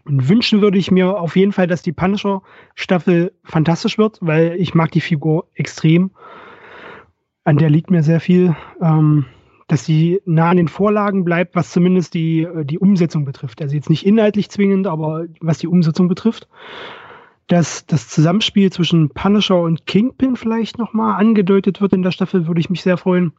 Und 0.06 0.30
wünschen 0.30 0.62
würde 0.62 0.78
ich 0.78 0.92
mir 0.92 1.20
auf 1.20 1.36
jeden 1.36 1.52
Fall, 1.52 1.66
dass 1.66 1.82
die 1.82 1.92
Punisher-Staffel 1.92 3.34
fantastisch 3.44 3.98
wird, 3.98 4.20
weil 4.22 4.56
ich 4.60 4.76
mag 4.76 4.92
die 4.92 5.02
Figur 5.02 5.48
extrem 5.56 6.12
an 7.46 7.58
der 7.58 7.70
liegt 7.70 7.92
mir 7.92 8.04
sehr 8.04 8.20
viel, 8.20 8.56
ähm, 8.82 9.26
dass 9.68 9.86
sie 9.86 10.22
nah 10.26 10.50
an 10.50 10.58
den 10.58 10.68
Vorlagen 10.68 11.24
bleibt, 11.24 11.56
was 11.56 11.72
zumindest 11.72 12.14
die, 12.14 12.42
äh, 12.42 12.66
die 12.66 12.80
Umsetzung 12.80 13.24
betrifft. 13.24 13.62
Also 13.62 13.76
jetzt 13.76 13.90
nicht 13.90 14.06
inhaltlich 14.06 14.50
zwingend, 14.50 14.88
aber 14.88 15.26
was 15.40 15.60
die 15.60 15.68
Umsetzung 15.68 16.08
betrifft. 16.08 16.48
Dass 17.48 17.86
das 17.86 18.10
Zusammenspiel 18.10 18.72
zwischen 18.72 19.10
Punisher 19.10 19.62
und 19.62 19.86
Kingpin 19.86 20.36
vielleicht 20.36 20.80
nochmal 20.80 21.20
angedeutet 21.20 21.80
wird 21.80 21.94
in 21.94 22.02
der 22.02 22.12
Staffel, 22.12 22.48
würde 22.48 22.60
ich 22.60 22.72
mich 22.72 22.82
sehr 22.82 22.98
freuen. 22.98 23.34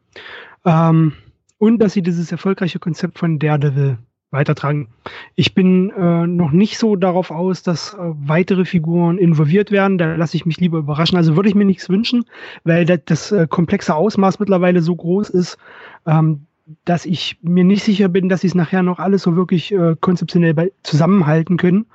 Ähm, 0.65 1.11
und 1.57 1.79
dass 1.79 1.93
sie 1.93 2.01
dieses 2.01 2.31
erfolgreiche 2.31 2.79
Konzept 2.79 3.19
von 3.19 3.39
Daredevil 3.39 3.97
weitertragen. 4.37 4.87
Ich 5.35 5.53
bin 5.53 5.89
äh, 5.89 6.27
noch 6.27 6.51
nicht 6.51 6.77
so 6.77 6.95
darauf 6.95 7.31
aus, 7.31 7.63
dass 7.63 7.93
äh, 7.93 7.97
weitere 7.99 8.63
Figuren 8.63 9.17
involviert 9.17 9.71
werden. 9.71 9.97
Da 9.97 10.15
lasse 10.15 10.37
ich 10.37 10.45
mich 10.45 10.59
lieber 10.59 10.77
überraschen. 10.77 11.17
Also 11.17 11.35
würde 11.35 11.49
ich 11.49 11.55
mir 11.55 11.65
nichts 11.65 11.89
wünschen, 11.89 12.25
weil 12.63 12.85
das, 12.85 12.99
das 13.05 13.31
äh, 13.31 13.47
komplexe 13.47 13.95
Ausmaß 13.95 14.39
mittlerweile 14.39 14.81
so 14.81 14.95
groß 14.95 15.29
ist, 15.29 15.57
ähm, 16.05 16.45
dass 16.85 17.05
ich 17.05 17.37
mir 17.41 17.63
nicht 17.63 17.83
sicher 17.83 18.09
bin, 18.09 18.29
dass 18.29 18.41
sie 18.41 18.47
es 18.47 18.55
nachher 18.55 18.83
noch 18.83 18.99
alles 18.99 19.23
so 19.23 19.35
wirklich 19.35 19.71
äh, 19.71 19.95
konzeptionell 19.99 20.53
bei, 20.53 20.71
zusammenhalten 20.83 21.57
können, 21.57 21.85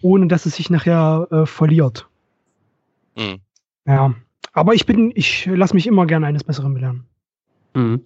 ohne 0.00 0.26
dass 0.26 0.46
es 0.46 0.56
sich 0.56 0.70
nachher 0.70 1.28
äh, 1.30 1.46
verliert. 1.46 2.08
Mhm. 3.16 3.40
Ja, 3.86 4.14
aber 4.52 4.74
ich 4.74 4.86
bin, 4.86 5.12
ich 5.14 5.46
lasse 5.46 5.74
mich 5.74 5.86
immer 5.86 6.06
gerne 6.06 6.26
eines 6.26 6.44
Besseren 6.44 6.74
belehren. 6.74 7.04
Mhm. 7.74 8.02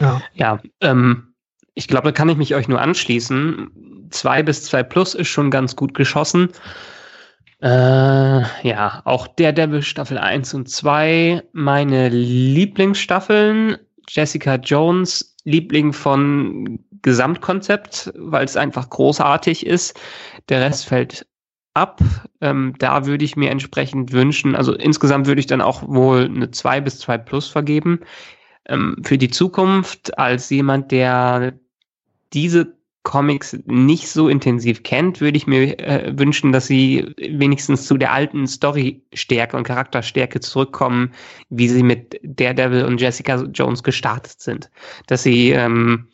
Ja, 0.00 0.20
ja 0.34 0.60
ähm, 0.80 1.31
ich 1.74 1.88
glaube, 1.88 2.08
da 2.08 2.12
kann 2.12 2.28
ich 2.28 2.36
mich 2.36 2.54
euch 2.54 2.68
nur 2.68 2.80
anschließen. 2.80 4.08
2 4.10 4.42
bis 4.42 4.64
2 4.64 4.82
plus 4.82 5.14
ist 5.14 5.28
schon 5.28 5.50
ganz 5.50 5.76
gut 5.76 5.94
geschossen. 5.94 6.50
Äh, 7.60 7.66
ja, 7.68 9.02
auch 9.04 9.26
der 9.28 9.52
Devil 9.52 9.82
Staffel 9.82 10.18
1 10.18 10.52
und 10.54 10.68
2, 10.68 11.42
meine 11.52 12.08
Lieblingsstaffeln. 12.08 13.78
Jessica 14.08 14.56
Jones, 14.56 15.36
Liebling 15.44 15.92
von 15.92 16.80
Gesamtkonzept, 17.02 18.12
weil 18.16 18.44
es 18.44 18.56
einfach 18.56 18.90
großartig 18.90 19.64
ist. 19.64 19.98
Der 20.48 20.60
Rest 20.60 20.86
fällt 20.86 21.26
ab. 21.74 22.00
Ähm, 22.40 22.74
da 22.78 23.06
würde 23.06 23.24
ich 23.24 23.36
mir 23.36 23.50
entsprechend 23.50 24.12
wünschen, 24.12 24.54
also 24.54 24.74
insgesamt 24.74 25.26
würde 25.26 25.40
ich 25.40 25.46
dann 25.46 25.60
auch 25.60 25.82
wohl 25.86 26.24
eine 26.24 26.50
2 26.50 26.80
bis 26.80 26.98
2 26.98 27.18
plus 27.18 27.48
vergeben. 27.48 28.00
Ähm, 28.66 28.96
für 29.04 29.18
die 29.18 29.30
Zukunft 29.30 30.18
als 30.18 30.50
jemand, 30.50 30.92
der 30.92 31.54
diese 32.32 32.76
Comics 33.02 33.58
nicht 33.66 34.08
so 34.08 34.28
intensiv 34.28 34.84
kennt, 34.84 35.20
würde 35.20 35.36
ich 35.36 35.46
mir 35.46 35.78
äh, 35.80 36.12
wünschen, 36.16 36.52
dass 36.52 36.66
sie 36.66 37.12
wenigstens 37.18 37.86
zu 37.86 37.96
der 37.96 38.12
alten 38.12 38.46
Storystärke 38.46 39.56
und 39.56 39.64
Charakterstärke 39.64 40.40
zurückkommen, 40.40 41.12
wie 41.48 41.68
sie 41.68 41.82
mit 41.82 42.20
Daredevil 42.22 42.84
und 42.84 43.00
Jessica 43.00 43.42
Jones 43.52 43.82
gestartet 43.82 44.40
sind. 44.40 44.70
Dass 45.08 45.24
sie 45.24 45.50
ähm, 45.50 46.06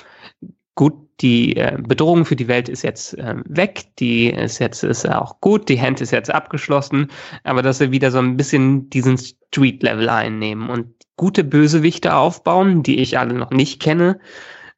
gut, 0.76 0.94
die 1.20 1.56
äh, 1.56 1.76
Bedrohung 1.78 2.24
für 2.24 2.36
die 2.36 2.48
Welt 2.48 2.70
ist 2.70 2.82
jetzt 2.82 3.18
äh, 3.18 3.34
weg, 3.44 3.84
die 3.98 4.30
ist 4.30 4.58
jetzt 4.58 4.82
ist 4.82 5.06
auch 5.06 5.40
gut, 5.40 5.68
die 5.68 5.80
Hand 5.80 6.00
ist 6.00 6.12
jetzt 6.12 6.32
abgeschlossen, 6.32 7.08
aber 7.44 7.60
dass 7.60 7.78
sie 7.78 7.90
wieder 7.90 8.10
so 8.10 8.18
ein 8.18 8.36
bisschen 8.36 8.88
diesen 8.88 9.18
Street-Level 9.18 10.08
einnehmen 10.08 10.70
und 10.70 10.86
gute 11.16 11.44
Bösewichte 11.44 12.14
aufbauen, 12.14 12.82
die 12.82 13.00
ich 13.00 13.18
alle 13.18 13.34
noch 13.34 13.50
nicht 13.50 13.82
kenne. 13.82 14.20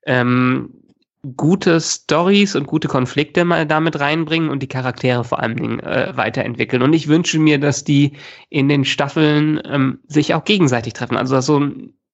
Ähm, 0.06 0.79
gute 1.36 1.80
Stories 1.80 2.56
und 2.56 2.66
gute 2.66 2.88
Konflikte 2.88 3.44
mal 3.44 3.66
damit 3.66 4.00
reinbringen 4.00 4.48
und 4.48 4.62
die 4.62 4.68
Charaktere 4.68 5.24
vor 5.24 5.40
allen 5.40 5.56
Dingen 5.56 5.80
äh, 5.80 6.12
weiterentwickeln. 6.16 6.82
Und 6.82 6.92
ich 6.92 7.08
wünsche 7.08 7.38
mir, 7.38 7.58
dass 7.58 7.84
die 7.84 8.12
in 8.48 8.68
den 8.68 8.84
Staffeln 8.84 9.60
ähm, 9.64 10.00
sich 10.06 10.34
auch 10.34 10.44
gegenseitig 10.44 10.94
treffen. 10.94 11.16
Also 11.16 11.34
dass 11.34 11.46
so 11.46 11.68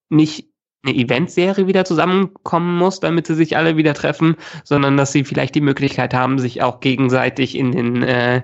nicht 0.08 0.48
eine 0.84 0.94
Eventserie 0.94 1.66
wieder 1.66 1.84
zusammenkommen 1.84 2.76
muss, 2.76 3.00
damit 3.00 3.26
sie 3.26 3.34
sich 3.34 3.56
alle 3.56 3.76
wieder 3.76 3.94
treffen, 3.94 4.36
sondern 4.64 4.96
dass 4.96 5.12
sie 5.12 5.24
vielleicht 5.24 5.54
die 5.54 5.60
Möglichkeit 5.60 6.14
haben, 6.14 6.38
sich 6.38 6.62
auch 6.62 6.80
gegenseitig 6.80 7.56
in 7.56 7.72
den 7.72 8.02
äh, 8.02 8.42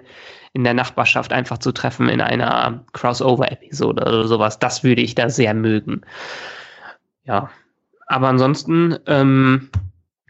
in 0.55 0.65
der 0.65 0.75
Nachbarschaft 0.75 1.33
einfach 1.33 1.59
zu 1.59 1.73
treffen 1.73 2.09
in 2.09 2.21
einer 2.21 2.85
Crossover-Episode 2.93 4.03
oder 4.03 4.29
sowas. 4.29 4.59
Das 4.59 4.85
würde 4.85 5.01
ich 5.01 5.15
da 5.15 5.31
sehr 5.31 5.55
mögen. 5.55 6.03
Ja. 7.25 7.51
Aber 8.07 8.29
ansonsten 8.29 8.99
ähm, 9.07 9.71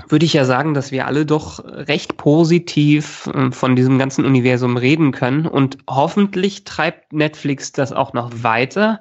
würde 0.09 0.25
ich 0.25 0.33
ja 0.33 0.45
sagen, 0.45 0.75
dass 0.75 0.91
wir 0.91 1.07
alle 1.07 1.27
doch 1.27 1.63
recht 1.65 2.17
positiv 2.17 3.29
äh, 3.35 3.51
von 3.53 3.77
diesem 3.77 3.99
ganzen 3.99 4.25
Universum 4.25 4.77
reden 4.77 5.13
können 5.13 5.47
und 5.47 5.79
hoffentlich 5.89 6.65
treibt 6.65 7.13
Netflix 7.13 7.73
das 7.73 7.93
auch 7.93 8.13
noch 8.13 8.31
weiter, 8.43 9.01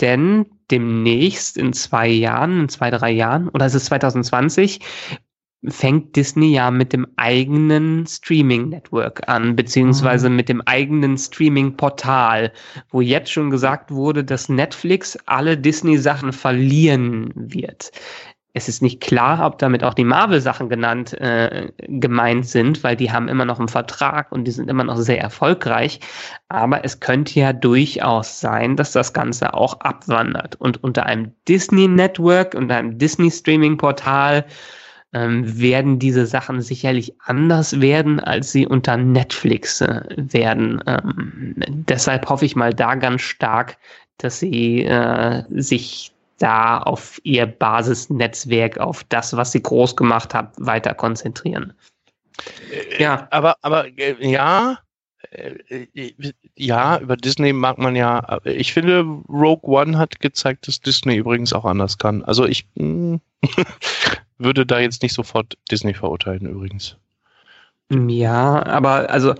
denn 0.00 0.46
demnächst 0.70 1.56
in 1.56 1.72
zwei 1.72 2.08
Jahren, 2.08 2.60
in 2.60 2.68
zwei, 2.68 2.90
drei 2.90 3.10
Jahren, 3.10 3.48
oder 3.50 3.66
ist 3.66 3.74
es 3.74 3.84
2020, 3.86 4.80
fängt 5.68 6.16
Disney 6.16 6.52
ja 6.52 6.70
mit 6.70 6.92
dem 6.92 7.06
eigenen 7.16 8.06
Streaming-Network 8.06 9.28
an, 9.28 9.54
beziehungsweise 9.54 10.28
mhm. 10.28 10.36
mit 10.36 10.48
dem 10.48 10.60
eigenen 10.62 11.16
Streaming-Portal, 11.16 12.52
wo 12.90 13.00
jetzt 13.00 13.30
schon 13.30 13.50
gesagt 13.50 13.92
wurde, 13.92 14.24
dass 14.24 14.48
Netflix 14.48 15.16
alle 15.26 15.56
Disney-Sachen 15.56 16.32
verlieren 16.32 17.30
wird. 17.36 17.92
Es 18.54 18.68
ist 18.68 18.82
nicht 18.82 19.00
klar, 19.00 19.46
ob 19.46 19.58
damit 19.58 19.82
auch 19.82 19.94
die 19.94 20.04
Marvel-Sachen 20.04 20.68
genannt 20.68 21.14
äh, 21.14 21.72
gemeint 21.78 22.46
sind, 22.46 22.84
weil 22.84 22.96
die 22.96 23.10
haben 23.10 23.28
immer 23.28 23.46
noch 23.46 23.58
einen 23.58 23.68
Vertrag 23.68 24.30
und 24.30 24.44
die 24.44 24.50
sind 24.50 24.68
immer 24.68 24.84
noch 24.84 24.98
sehr 24.98 25.20
erfolgreich. 25.20 26.00
Aber 26.48 26.84
es 26.84 27.00
könnte 27.00 27.40
ja 27.40 27.54
durchaus 27.54 28.40
sein, 28.40 28.76
dass 28.76 28.92
das 28.92 29.14
Ganze 29.14 29.54
auch 29.54 29.80
abwandert 29.80 30.56
und 30.56 30.82
unter 30.84 31.06
einem 31.06 31.32
Disney 31.48 31.88
Network, 31.88 32.54
unter 32.54 32.76
einem 32.76 32.98
Disney 32.98 33.30
Streaming 33.30 33.78
Portal 33.78 34.44
ähm, 35.14 35.58
werden 35.60 35.98
diese 35.98 36.26
Sachen 36.26 36.60
sicherlich 36.60 37.14
anders 37.20 37.80
werden, 37.80 38.20
als 38.20 38.52
sie 38.52 38.66
unter 38.66 38.96
Netflix 38.96 39.80
äh, 39.80 40.02
werden. 40.16 40.82
Ähm, 40.86 41.54
deshalb 41.88 42.28
hoffe 42.28 42.44
ich 42.44 42.56
mal 42.56 42.74
da 42.74 42.94
ganz 42.96 43.22
stark, 43.22 43.76
dass 44.18 44.40
sie 44.40 44.84
äh, 44.84 45.42
sich 45.50 46.12
da 46.38 46.78
auf 46.78 47.20
ihr 47.24 47.46
Basisnetzwerk, 47.46 48.78
auf 48.78 49.04
das, 49.04 49.36
was 49.36 49.52
sie 49.52 49.62
groß 49.62 49.96
gemacht 49.96 50.34
hat, 50.34 50.52
weiter 50.58 50.94
konzentrieren. 50.94 51.72
Äh, 52.70 53.02
ja. 53.02 53.28
Aber, 53.30 53.56
aber 53.62 53.86
äh, 53.98 54.16
ja, 54.20 54.78
äh, 55.30 56.12
ja, 56.56 56.98
über 56.98 57.16
Disney 57.16 57.52
mag 57.52 57.78
man 57.78 57.96
ja. 57.96 58.40
Ich 58.44 58.72
finde, 58.72 59.00
Rogue 59.28 59.70
One 59.70 59.98
hat 59.98 60.20
gezeigt, 60.20 60.68
dass 60.68 60.80
Disney 60.80 61.16
übrigens 61.16 61.52
auch 61.52 61.64
anders 61.64 61.98
kann. 61.98 62.22
Also 62.24 62.46
ich 62.46 62.66
hm, 62.76 63.20
würde 64.38 64.66
da 64.66 64.80
jetzt 64.80 65.02
nicht 65.02 65.14
sofort 65.14 65.56
Disney 65.70 65.94
verurteilen 65.94 66.46
übrigens. 66.46 66.96
Ja, 67.90 68.64
aber 68.66 69.10
also 69.10 69.34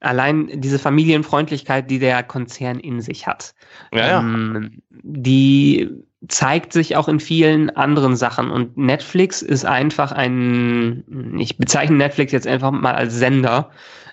allein 0.00 0.60
diese 0.60 0.78
Familienfreundlichkeit, 0.78 1.90
die 1.90 1.98
der 1.98 2.22
Konzern 2.22 2.80
in 2.80 3.00
sich 3.00 3.26
hat, 3.26 3.54
ja, 3.92 4.20
ähm, 4.20 4.82
die 4.90 5.90
zeigt 6.28 6.72
sich 6.72 6.96
auch 6.96 7.08
in 7.08 7.20
vielen 7.20 7.70
anderen 7.70 8.16
Sachen. 8.16 8.50
Und 8.50 8.76
Netflix 8.76 9.42
ist 9.42 9.64
einfach 9.64 10.12
ein, 10.12 11.36
ich 11.38 11.56
bezeichne 11.56 11.96
Netflix 11.96 12.32
jetzt 12.32 12.46
einfach 12.46 12.70
mal 12.70 12.94
als 12.94 13.14
Sender, 13.14 13.70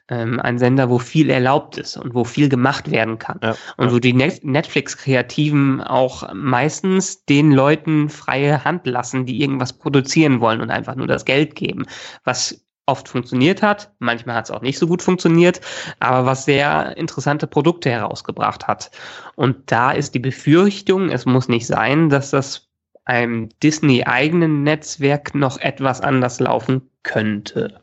ähm, 0.10 0.40
ein 0.40 0.58
Sender, 0.58 0.90
wo 0.90 1.00
viel 1.00 1.30
erlaubt 1.30 1.78
ist 1.78 1.98
und 1.98 2.14
wo 2.14 2.24
viel 2.24 2.48
gemacht 2.48 2.92
werden 2.92 3.20
kann. 3.20 3.40
Ja, 3.44 3.56
und 3.76 3.92
wo 3.92 4.00
die 4.00 4.14
Netflix-Kreativen 4.14 5.82
auch 5.82 6.34
meistens 6.34 7.26
den 7.26 7.52
Leuten 7.52 8.10
freie 8.10 8.64
Hand 8.64 8.88
lassen, 8.88 9.26
die 9.26 9.42
irgendwas 9.42 9.74
produzieren 9.74 10.40
wollen 10.40 10.62
und 10.62 10.70
einfach 10.70 10.96
nur 10.96 11.08
das 11.08 11.26
Geld 11.26 11.56
geben. 11.56 11.86
Was 12.24 12.67
oft 12.88 13.08
funktioniert 13.08 13.62
hat, 13.62 13.92
manchmal 14.00 14.38
hat 14.38 14.46
es 14.46 14.52
auch 14.52 14.62
nicht 14.62 14.80
so 14.80 14.88
gut 14.88 15.04
funktioniert, 15.04 15.62
aber 16.00 16.26
was 16.26 16.46
sehr 16.46 16.98
interessante 16.98 17.46
Produkte 17.46 17.92
herausgebracht 17.92 18.68
hat. 18.68 18.90
Und 19.36 19.58
da 19.72 19.92
ist 19.92 20.16
die 20.16 20.20
Befürchtung, 20.20 21.10
es 21.10 21.26
muss 21.26 21.48
nicht 21.48 21.68
sein, 21.68 22.10
dass 22.10 22.32
das 22.32 22.68
einem 23.06 23.50
Disney-eigenen 23.62 24.64
Netzwerk 24.64 25.36
noch 25.36 25.60
etwas 25.60 26.02
anders 26.02 26.40
laufen 26.40 26.82
könnte. 27.04 27.80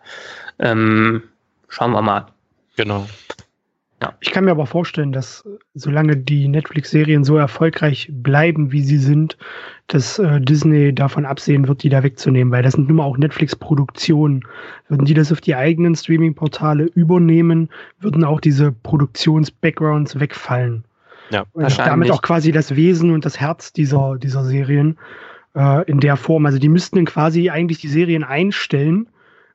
Ähm, 0.58 1.22
schauen 1.68 1.92
wir 1.92 2.02
mal. 2.02 2.26
Genau. 2.76 3.06
Ja. 4.04 4.12
Ich 4.20 4.32
kann 4.32 4.44
mir 4.44 4.50
aber 4.50 4.66
vorstellen, 4.66 5.12
dass 5.12 5.48
solange 5.72 6.16
die 6.16 6.46
Netflix-Serien 6.48 7.24
so 7.24 7.38
erfolgreich 7.38 8.10
bleiben, 8.12 8.70
wie 8.70 8.82
sie 8.82 8.98
sind, 8.98 9.38
dass 9.86 10.18
äh, 10.18 10.42
Disney 10.42 10.94
davon 10.94 11.24
absehen 11.24 11.68
wird, 11.68 11.82
die 11.82 11.88
da 11.88 12.02
wegzunehmen, 12.02 12.52
weil 12.52 12.62
das 12.62 12.74
sind 12.74 12.88
nun 12.88 12.98
mal 12.98 13.04
auch 13.04 13.16
Netflix-Produktionen. 13.16 14.44
Würden 14.88 15.06
die 15.06 15.14
das 15.14 15.32
auf 15.32 15.40
die 15.40 15.54
eigenen 15.54 15.94
Streaming-Portale 15.94 16.84
übernehmen, 16.84 17.70
würden 17.98 18.24
auch 18.24 18.40
diese 18.40 18.72
Produktions-Backgrounds 18.72 20.20
wegfallen. 20.20 20.84
Ja, 21.30 21.46
und 21.54 21.78
damit 21.78 22.10
auch 22.10 22.20
quasi 22.20 22.52
das 22.52 22.76
Wesen 22.76 23.10
und 23.10 23.24
das 23.24 23.40
Herz 23.40 23.72
dieser, 23.72 24.16
dieser 24.18 24.44
Serien 24.44 24.98
äh, 25.56 25.82
in 25.90 26.00
der 26.00 26.16
Form. 26.16 26.44
Also 26.44 26.58
die 26.58 26.68
müssten 26.68 26.96
dann 26.96 27.06
quasi 27.06 27.48
eigentlich 27.48 27.78
die 27.78 27.88
Serien 27.88 28.22
einstellen 28.22 29.08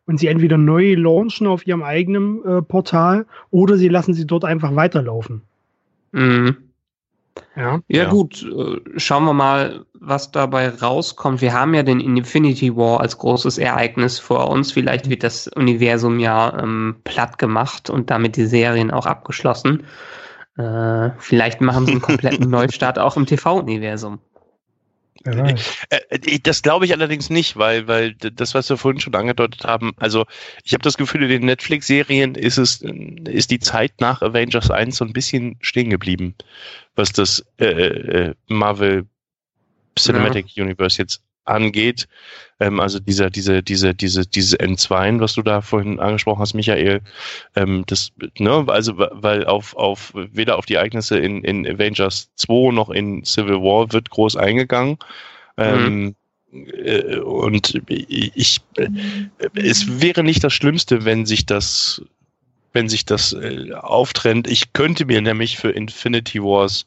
und 0.09 0.19
sie 0.19 0.25
entweder 0.25 0.57
neu 0.57 0.95
launchen 0.95 1.45
auf 1.45 1.67
ihrem 1.67 1.83
eigenen 1.83 2.43
äh, 2.43 2.61
Portal 2.63 3.27
oder 3.51 3.77
sie 3.77 3.89
lassen 3.89 4.15
sie 4.15 4.25
dort 4.25 4.43
einfach 4.43 4.75
weiterlaufen. 4.75 5.43
Mhm. 6.13 6.57
Ja. 7.55 7.79
ja, 7.87 8.03
ja, 8.03 8.09
gut, 8.09 8.43
äh, 8.43 8.79
schauen 8.99 9.25
wir 9.25 9.33
mal, 9.33 9.85
was 9.93 10.31
dabei 10.31 10.69
rauskommt. 10.69 11.41
Wir 11.41 11.53
haben 11.53 11.75
ja 11.75 11.83
den 11.83 11.99
Infinity 11.99 12.75
War 12.75 13.01
als 13.01 13.19
großes 13.19 13.59
Ereignis 13.59 14.17
vor 14.17 14.49
uns. 14.49 14.71
Vielleicht 14.71 15.11
wird 15.11 15.21
das 15.23 15.47
Universum 15.47 16.17
ja 16.19 16.57
ähm, 16.59 16.95
platt 17.03 17.37
gemacht 17.37 17.91
und 17.91 18.09
damit 18.09 18.35
die 18.35 18.47
Serien 18.47 18.89
auch 18.89 19.05
abgeschlossen. 19.05 19.83
Äh, 20.57 21.11
vielleicht 21.19 21.61
machen 21.61 21.85
sie 21.85 21.91
einen 21.91 22.01
kompletten 22.01 22.49
Neustart 22.49 22.97
auch 22.97 23.15
im 23.15 23.27
TV-Universum. 23.27 24.17
Äh, 25.25 25.55
äh, 26.09 26.39
das 26.39 26.61
glaube 26.61 26.85
ich 26.85 26.93
allerdings 26.93 27.29
nicht, 27.29 27.57
weil, 27.57 27.87
weil 27.87 28.13
das, 28.13 28.53
was 28.53 28.69
wir 28.69 28.77
vorhin 28.77 29.01
schon 29.01 29.15
angedeutet 29.15 29.65
haben, 29.65 29.91
also 29.97 30.25
ich 30.63 30.73
habe 30.73 30.83
das 30.83 30.97
Gefühl, 30.97 31.23
in 31.23 31.29
den 31.29 31.45
Netflix-Serien 31.45 32.35
ist 32.35 32.57
es, 32.57 32.81
ist 32.81 33.51
die 33.51 33.59
Zeit 33.59 33.99
nach 33.99 34.21
Avengers 34.21 34.71
1 34.71 34.95
so 34.95 35.05
ein 35.05 35.13
bisschen 35.13 35.57
stehen 35.61 35.89
geblieben, 35.89 36.35
was 36.95 37.11
das 37.11 37.45
äh, 37.59 37.65
äh, 37.65 38.35
Marvel 38.47 39.07
Cinematic 39.97 40.55
ja. 40.55 40.63
Universe 40.63 41.01
jetzt 41.01 41.21
angeht. 41.49 42.07
Ähm, 42.59 42.79
also 42.79 42.99
dieser, 42.99 43.29
diese, 43.29 43.63
diese, 43.63 43.95
diese, 43.95 44.25
diese 44.25 44.57
N2, 44.57 45.19
was 45.19 45.33
du 45.33 45.41
da 45.41 45.61
vorhin 45.61 45.99
angesprochen 45.99 46.41
hast, 46.41 46.53
Michael, 46.53 47.01
ähm, 47.55 47.83
das, 47.87 48.11
ne, 48.37 48.65
also 48.67 48.97
weil 48.97 49.45
auf, 49.45 49.75
auf 49.75 50.13
weder 50.13 50.57
auf 50.57 50.65
die 50.65 50.75
Ereignisse 50.75 51.17
in, 51.17 51.43
in 51.43 51.65
Avengers 51.65 52.29
2 52.35 52.73
noch 52.73 52.89
in 52.89 53.23
Civil 53.23 53.61
War 53.61 53.91
wird 53.93 54.09
groß 54.09 54.35
eingegangen. 54.35 54.97
Ähm, 55.57 56.15
mhm. 56.51 56.67
äh, 56.83 57.17
und 57.17 57.81
ich, 57.87 58.61
äh, 58.77 58.89
es 59.55 60.01
wäre 60.01 60.23
nicht 60.23 60.43
das 60.43 60.53
Schlimmste, 60.53 61.05
wenn 61.05 61.25
sich 61.25 61.45
das, 61.45 62.01
wenn 62.73 62.89
sich 62.89 63.05
das 63.05 63.33
äh, 63.33 63.71
auftrennt. 63.73 64.47
Ich 64.47 64.73
könnte 64.73 65.05
mir 65.05 65.21
nämlich 65.21 65.57
für 65.57 65.71
Infinity 65.71 66.41
Wars 66.41 66.85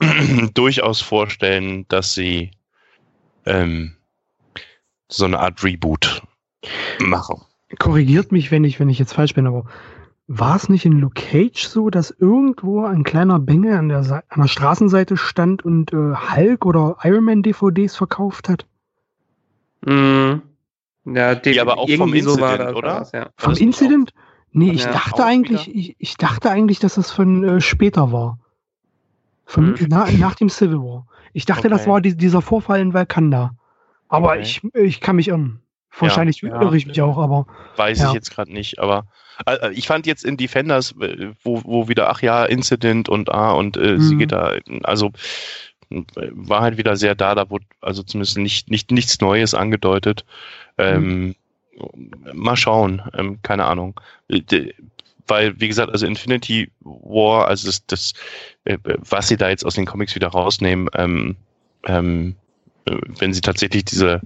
durchaus 0.54 1.00
vorstellen, 1.00 1.84
dass 1.88 2.14
sie 2.14 2.52
ähm, 3.48 3.94
so 5.08 5.24
eine 5.24 5.38
Art 5.38 5.62
Reboot 5.64 6.22
machen. 7.00 7.42
Korrigiert 7.78 8.32
mich, 8.32 8.50
wenn 8.50 8.64
ich, 8.64 8.80
wenn 8.80 8.88
ich 8.88 8.98
jetzt 8.98 9.12
falsch 9.14 9.34
bin, 9.34 9.46
aber 9.46 9.64
war 10.26 10.56
es 10.56 10.68
nicht 10.68 10.84
in 10.84 10.92
Luke 10.92 11.20
Cage 11.20 11.66
so, 11.66 11.88
dass 11.88 12.10
irgendwo 12.10 12.84
ein 12.84 13.02
kleiner 13.02 13.38
Bengel 13.38 13.76
an 13.76 13.88
der, 13.88 14.24
an 14.28 14.42
der 14.42 14.48
Straßenseite 14.48 15.16
stand 15.16 15.64
und 15.64 15.92
äh, 15.92 16.14
Hulk 16.14 16.66
oder 16.66 16.98
Iron 17.02 17.24
Man 17.24 17.42
DVDs 17.42 17.96
verkauft 17.96 18.48
hat? 18.48 18.66
Mhm. 19.84 20.42
Ja, 21.06 21.34
die, 21.34 21.52
ja, 21.52 21.62
aber 21.62 21.78
auch 21.78 21.88
vom 21.88 22.12
Incident, 22.12 22.36
so 22.36 22.40
war 22.40 22.58
das, 22.58 22.74
oder? 22.74 22.98
Das, 22.98 23.12
ja. 23.12 23.30
Vom 23.36 23.54
Incident? 23.54 24.12
Nee, 24.52 24.72
ich 24.72 24.84
ja, 24.84 24.92
dachte 24.92 25.24
eigentlich, 25.24 25.74
ich, 25.74 25.96
ich, 25.98 26.16
dachte 26.16 26.50
eigentlich, 26.50 26.78
dass 26.78 26.94
das 26.94 27.10
von 27.10 27.44
äh, 27.44 27.60
später 27.60 28.12
war. 28.12 28.38
Von, 29.46 29.70
mhm. 29.70 29.86
na, 29.88 30.10
nach 30.18 30.34
dem 30.34 30.50
Civil 30.50 30.78
War. 30.78 31.06
Ich 31.38 31.46
dachte, 31.46 31.68
okay. 31.68 31.76
das 31.76 31.86
war 31.86 32.00
die, 32.00 32.16
dieser 32.16 32.42
Vorfall 32.42 32.80
in 32.80 32.94
Valkanda. 32.94 33.52
Aber 34.08 34.30
okay. 34.30 34.40
ich, 34.40 34.60
ich 34.74 35.00
kann 35.00 35.14
mich 35.14 35.28
irren. 35.28 35.60
Wahrscheinlich 35.96 36.40
ja, 36.40 36.60
irre 36.60 36.76
ich 36.76 36.84
mich 36.84 37.00
auch, 37.00 37.16
aber. 37.16 37.46
Weiß 37.76 38.00
ja. 38.00 38.08
ich 38.08 38.14
jetzt 38.14 38.32
gerade 38.32 38.52
nicht, 38.52 38.80
aber 38.80 39.06
äh, 39.46 39.72
ich 39.72 39.86
fand 39.86 40.08
jetzt 40.08 40.24
in 40.24 40.36
Defenders, 40.36 40.96
äh, 41.00 41.28
wo, 41.44 41.62
wo 41.64 41.88
wieder, 41.88 42.10
ach 42.10 42.22
ja, 42.22 42.44
Incident 42.44 43.08
und 43.08 43.30
ah, 43.30 43.52
und 43.52 43.76
äh, 43.76 43.92
mhm. 43.92 44.00
sie 44.00 44.16
geht 44.16 44.32
da, 44.32 44.54
also 44.82 45.12
war 45.90 46.60
halt 46.60 46.76
wieder 46.76 46.96
sehr 46.96 47.14
da, 47.14 47.36
da 47.36 47.48
wurde 47.50 47.66
also 47.82 48.02
zumindest 48.02 48.36
nicht, 48.38 48.68
nicht 48.68 48.90
nichts 48.90 49.20
Neues 49.20 49.54
angedeutet. 49.54 50.24
Ähm, 50.76 51.36
mhm. 51.78 52.10
Mal 52.34 52.56
schauen, 52.56 53.00
ähm, 53.16 53.38
keine 53.42 53.66
Ahnung. 53.66 54.00
Weil, 55.28 55.58
wie 55.60 55.68
gesagt, 55.68 55.92
also 55.92 56.06
Infinity 56.06 56.70
War, 56.80 57.48
also 57.48 57.68
das, 57.68 57.86
das 57.86 58.12
äh, 58.64 58.78
was 58.84 59.28
sie 59.28 59.36
da 59.36 59.48
jetzt 59.48 59.64
aus 59.64 59.74
den 59.74 59.86
Comics 59.86 60.14
wieder 60.14 60.28
rausnehmen, 60.28 60.88
ähm, 60.94 61.36
ähm, 61.86 62.36
äh, 62.86 62.96
wenn 63.18 63.32
sie 63.32 63.40
tatsächlich 63.40 63.84
diese 63.84 64.20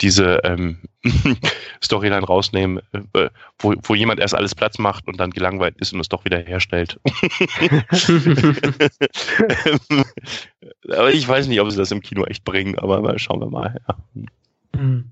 diese 0.00 0.40
ähm, 0.44 0.78
Storyline 1.82 2.26
rausnehmen, 2.26 2.80
äh, 2.92 3.28
wo, 3.58 3.74
wo 3.82 3.94
jemand 3.94 4.20
erst 4.20 4.34
alles 4.34 4.54
Platz 4.54 4.78
macht 4.78 5.06
und 5.06 5.20
dann 5.20 5.30
gelangweilt 5.30 5.76
ist 5.78 5.92
und 5.92 6.00
es 6.00 6.08
doch 6.08 6.24
wieder 6.24 6.38
herstellt. 6.38 6.98
aber 10.90 11.12
ich 11.12 11.26
weiß 11.26 11.46
nicht, 11.46 11.60
ob 11.60 11.70
sie 11.70 11.76
das 11.76 11.92
im 11.92 12.02
Kino 12.02 12.24
echt 12.24 12.44
bringen, 12.44 12.78
aber 12.78 13.18
schauen 13.18 13.40
wir 13.40 13.50
mal. 13.50 13.80
Ja. 13.86 13.96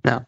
ja. 0.05 0.27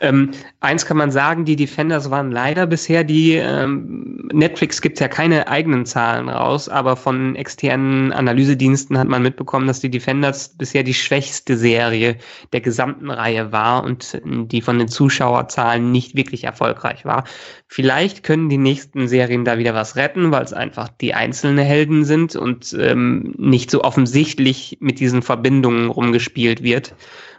Ähm, 0.00 0.30
eins 0.60 0.86
kann 0.86 0.96
man 0.96 1.10
sagen, 1.10 1.44
die 1.44 1.56
Defenders 1.56 2.10
waren 2.10 2.32
leider 2.32 2.66
bisher 2.66 3.04
die, 3.04 3.34
ähm, 3.34 4.28
Netflix 4.32 4.80
gibt 4.80 4.98
ja 5.00 5.08
keine 5.08 5.48
eigenen 5.48 5.86
Zahlen 5.86 6.28
raus, 6.28 6.68
aber 6.68 6.96
von 6.96 7.36
externen 7.36 8.12
Analysediensten 8.12 8.98
hat 8.98 9.08
man 9.08 9.22
mitbekommen, 9.22 9.66
dass 9.66 9.80
die 9.80 9.90
Defenders 9.90 10.56
bisher 10.56 10.82
die 10.82 10.94
schwächste 10.94 11.56
Serie 11.56 12.16
der 12.52 12.60
gesamten 12.60 13.10
Reihe 13.10 13.52
war 13.52 13.84
und 13.84 14.20
die 14.24 14.60
von 14.60 14.78
den 14.78 14.88
Zuschauerzahlen 14.88 15.92
nicht 15.92 16.16
wirklich 16.16 16.44
erfolgreich 16.44 17.04
war. 17.04 17.24
Vielleicht 17.68 18.22
können 18.22 18.48
die 18.48 18.58
nächsten 18.58 19.08
Serien 19.08 19.44
da 19.44 19.58
wieder 19.58 19.74
was 19.74 19.96
retten, 19.96 20.32
weil 20.32 20.42
es 20.42 20.52
einfach 20.52 20.88
die 20.88 21.14
einzelnen 21.14 21.58
Helden 21.58 22.04
sind 22.04 22.34
und 22.36 22.74
ähm, 22.78 23.34
nicht 23.38 23.70
so 23.70 23.82
offensichtlich 23.82 24.78
mit 24.80 25.00
diesen 25.00 25.22
Verbindungen 25.22 25.90
rumgespielt 25.90 26.62
wird 26.62 26.94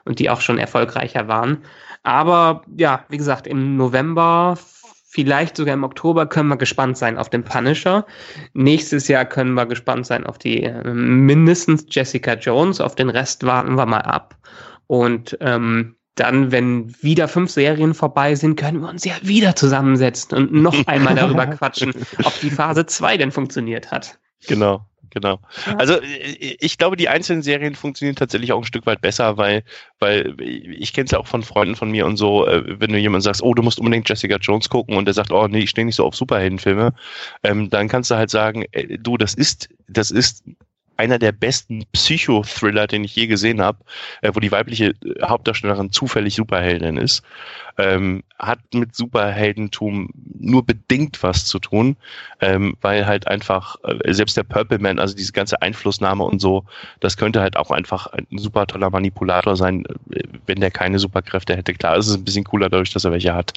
und 0.05 0.19
die 0.19 0.29
auch 0.29 0.41
schon 0.41 0.57
erfolgreicher 0.57 1.27
waren. 1.27 1.63
Aber 2.03 2.61
ja, 2.77 3.03
wie 3.09 3.17
gesagt, 3.17 3.47
im 3.47 3.75
November, 3.75 4.57
vielleicht 5.09 5.57
sogar 5.57 5.73
im 5.73 5.83
Oktober 5.83 6.27
können 6.27 6.49
wir 6.49 6.57
gespannt 6.57 6.97
sein 6.97 7.17
auf 7.17 7.29
den 7.29 7.43
Punisher. 7.43 8.05
Nächstes 8.53 9.07
Jahr 9.07 9.25
können 9.25 9.53
wir 9.53 9.65
gespannt 9.65 10.05
sein 10.05 10.25
auf 10.25 10.37
die 10.37 10.63
äh, 10.63 10.83
mindestens 10.93 11.85
Jessica 11.89 12.33
Jones. 12.33 12.79
Auf 12.79 12.95
den 12.95 13.09
Rest 13.09 13.45
warten 13.45 13.75
wir 13.75 13.85
mal 13.85 14.01
ab. 14.01 14.35
Und 14.87 15.37
ähm, 15.41 15.95
dann, 16.13 16.51
wenn 16.51 16.95
wieder 17.01 17.27
fünf 17.27 17.49
Serien 17.51 17.93
vorbei 17.93 18.35
sind, 18.35 18.55
können 18.55 18.81
wir 18.81 18.89
uns 18.89 19.03
ja 19.03 19.15
wieder 19.21 19.55
zusammensetzen 19.55 20.37
und 20.37 20.53
noch 20.53 20.87
einmal 20.87 21.15
darüber 21.15 21.45
quatschen, 21.57 21.93
ob 22.23 22.39
die 22.39 22.51
Phase 22.51 22.85
2 22.85 23.17
denn 23.17 23.31
funktioniert 23.31 23.91
hat. 23.91 24.17
Genau 24.47 24.85
genau. 25.09 25.39
Ja. 25.65 25.75
Also 25.77 26.01
äh, 26.01 26.57
ich 26.59 26.77
glaube, 26.77 26.95
die 26.95 27.09
einzelnen 27.09 27.41
Serien 27.41 27.75
funktionieren 27.75 28.15
tatsächlich 28.15 28.51
auch 28.51 28.59
ein 28.59 28.65
Stück 28.65 28.85
weit 28.85 29.01
besser, 29.01 29.37
weil, 29.37 29.63
weil 29.99 30.35
ich 30.39 30.93
kenne 30.93 31.05
es 31.05 31.11
ja 31.11 31.19
auch 31.19 31.27
von 31.27 31.43
Freunden 31.43 31.75
von 31.75 31.91
mir 31.91 32.05
und 32.05 32.17
so, 32.17 32.45
äh, 32.45 32.79
wenn 32.79 32.91
du 32.91 32.99
jemand 32.99 33.23
sagst, 33.23 33.41
oh, 33.41 33.53
du 33.53 33.63
musst 33.63 33.79
unbedingt 33.79 34.07
Jessica 34.07 34.37
Jones 34.37 34.69
gucken 34.69 34.97
und 34.97 35.05
der 35.05 35.13
sagt, 35.13 35.31
oh 35.31 35.47
nee, 35.47 35.59
ich 35.59 35.69
stehe 35.69 35.85
nicht 35.85 35.95
so 35.95 36.05
auf 36.05 36.15
Superheldenfilme, 36.15 36.93
ähm, 37.43 37.69
dann 37.69 37.87
kannst 37.87 38.11
du 38.11 38.15
halt 38.15 38.29
sagen, 38.29 38.65
äh, 38.71 38.97
du, 38.97 39.17
das 39.17 39.33
ist, 39.33 39.69
das 39.87 40.11
ist 40.11 40.43
einer 40.97 41.19
der 41.19 41.31
besten 41.31 41.85
Psychothriller, 41.91 42.87
den 42.87 43.03
ich 43.03 43.15
je 43.15 43.27
gesehen 43.27 43.61
habe, 43.61 43.79
äh, 44.21 44.31
wo 44.33 44.39
die 44.39 44.51
weibliche 44.51 44.93
Hauptdarstellerin 45.21 45.91
zufällig 45.91 46.35
Superheldin 46.35 46.97
ist 46.97 47.23
ähm, 47.77 48.23
hat 48.39 48.59
mit 48.73 48.95
Superheldentum 48.95 50.09
nur 50.37 50.65
bedingt 50.65 51.21
was 51.23 51.45
zu 51.45 51.59
tun, 51.59 51.97
ähm, 52.39 52.75
weil 52.81 53.05
halt 53.05 53.27
einfach 53.27 53.75
äh, 53.83 54.13
selbst 54.13 54.37
der 54.37 54.43
Purple 54.43 54.79
Man, 54.79 54.99
also 54.99 55.15
diese 55.15 55.33
ganze 55.33 55.61
Einflussnahme 55.61 56.23
und 56.23 56.39
so, 56.39 56.63
das 56.99 57.17
könnte 57.17 57.41
halt 57.41 57.57
auch 57.57 57.71
einfach 57.71 58.07
ein 58.07 58.27
super 58.37 58.67
toller 58.67 58.89
Manipulator 58.89 59.55
sein, 59.55 59.85
äh, 60.11 60.23
wenn 60.45 60.61
der 60.61 60.71
keine 60.71 60.99
Superkräfte 60.99 61.55
hätte. 61.55 61.73
Klar, 61.73 61.97
es 61.97 62.07
ist 62.07 62.15
ein 62.15 62.23
bisschen 62.23 62.45
cooler 62.45 62.69
dadurch, 62.69 62.93
dass 62.93 63.05
er 63.05 63.11
welche 63.11 63.33
hat. 63.33 63.53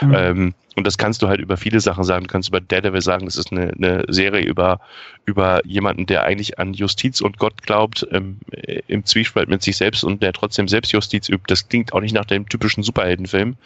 Mhm. 0.00 0.14
Ähm, 0.14 0.54
und 0.76 0.86
das 0.86 0.96
kannst 0.96 1.22
du 1.22 1.28
halt 1.28 1.40
über 1.40 1.56
viele 1.56 1.80
Sachen 1.80 2.04
sagen. 2.04 2.24
Du 2.24 2.32
kannst 2.32 2.48
über 2.48 2.60
Daredevil 2.60 3.02
sagen, 3.02 3.26
das 3.26 3.36
ist 3.36 3.50
eine, 3.50 3.72
eine 3.72 4.04
Serie 4.08 4.44
über, 4.44 4.80
über 5.24 5.60
jemanden, 5.66 6.06
der 6.06 6.24
eigentlich 6.24 6.58
an 6.58 6.72
Justiz 6.72 7.20
und 7.20 7.38
Gott 7.38 7.62
glaubt, 7.62 8.06
ähm, 8.12 8.38
im 8.86 9.04
Zwiespalt 9.04 9.48
mit 9.48 9.62
sich 9.62 9.76
selbst 9.76 10.04
und 10.04 10.22
der 10.22 10.32
trotzdem 10.32 10.68
Selbstjustiz 10.68 11.28
übt. 11.28 11.44
Das 11.48 11.68
klingt 11.68 11.92
auch 11.92 12.00
nicht 12.00 12.14
nach 12.14 12.26
dem 12.26 12.48
typischen 12.48 12.82
Superheldenfilm. 12.82 13.56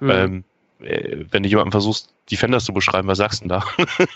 Mhm. 0.00 0.10
Ähm, 0.10 0.44
äh, 0.80 1.24
wenn 1.30 1.42
du 1.42 1.48
jemanden 1.48 1.72
versuchst, 1.72 2.12
Defenders 2.30 2.64
zu 2.64 2.72
beschreiben, 2.72 3.08
was 3.08 3.18
sagst 3.18 3.42
du 3.42 3.48
denn 3.48 3.60
da? 3.60 3.64
ja, 3.98 4.06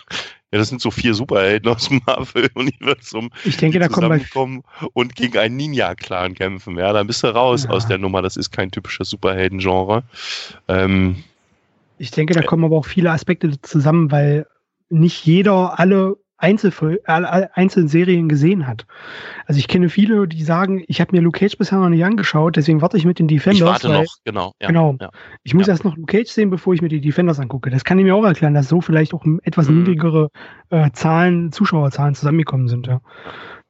das 0.59 0.69
sind 0.69 0.81
so 0.81 0.91
vier 0.91 1.15
Superhelden 1.15 1.73
aus 1.73 1.89
dem 1.89 2.01
Marvel-Universum. 2.07 3.31
Ich 3.45 3.57
denke, 3.57 3.79
da 3.79 3.89
kommen 3.89 4.63
und 4.93 5.17
gegen 5.17 5.39
einen 5.39 5.57
Ninja-Clan 5.57 6.35
kämpfen. 6.35 6.77
Ja, 6.77 6.93
dann 6.93 7.07
bist 7.07 7.23
du 7.23 7.29
raus 7.29 7.65
ja. 7.65 7.71
aus 7.71 7.87
der 7.87 7.99
Nummer. 7.99 8.23
Das 8.23 8.37
ist 8.37 8.51
kein 8.51 8.71
typisches 8.71 9.11
Superhelden-Genre. 9.11 10.03
Ähm, 10.69 11.25
ich 12.03 12.11
denke, 12.11 12.35
da 12.35 12.43
kommen 12.43 12.65
aber 12.65 12.77
auch 12.77 12.85
viele 12.85 13.13
Aspekte 13.13 13.61
zusammen, 13.61 14.11
weil 14.11 14.47
nicht 14.89 15.25
jeder 15.25 15.79
alle 15.79 16.17
Einzelfil 16.37 17.01
einzelnen 17.07 17.87
Serien 17.87 18.29
gesehen 18.29 18.67
hat. 18.67 18.87
Also 19.47 19.61
ich 19.61 19.69
kenne 19.69 19.89
viele, 19.89 20.27
die 20.27 20.43
sagen, 20.43 20.83
ich 20.89 21.01
habe 21.01 21.15
mir 21.15 21.23
Luke 21.23 21.39
Cage 21.39 21.57
bisher 21.57 21.79
noch 21.79 21.89
nicht 21.89 22.05
angeschaut, 22.05 22.57
deswegen 22.57 22.83
warte 22.83 22.97
ich 22.97 23.05
mit 23.05 23.21
den 23.21 23.29
Defenders. 23.29 23.61
Ich 23.61 23.65
warte 23.65 23.89
weil, 23.89 24.03
noch, 24.03 24.17
genau. 24.25 24.53
Ja, 24.61 24.67
genau. 24.67 24.97
Ja, 25.01 25.11
ich 25.45 25.55
muss 25.55 25.69
ja. 25.69 25.75
erst 25.75 25.85
noch 25.85 25.97
Luke 25.97 26.11
Cage 26.11 26.29
sehen, 26.29 26.51
bevor 26.51 26.75
ich 26.75 26.83
mir 26.83 26.89
die 26.89 27.01
Defenders 27.01 27.39
angucke. 27.39 27.71
Das 27.71 27.85
kann 27.85 28.01
ich 28.01 28.05
mir 28.05 28.17
auch 28.17 28.25
erklären, 28.25 28.55
dass 28.55 28.69
so 28.69 28.81
vielleicht 28.81 29.15
auch 29.15 29.25
etwas 29.45 29.69
mhm. 29.69 29.79
niedrigere 29.79 30.31
äh, 30.71 30.91
Zahlen, 30.91 31.53
Zuschauerzahlen 31.53 32.17
zusammengekommen 32.17 32.67
sind. 32.67 32.89
Ja. 32.89 33.01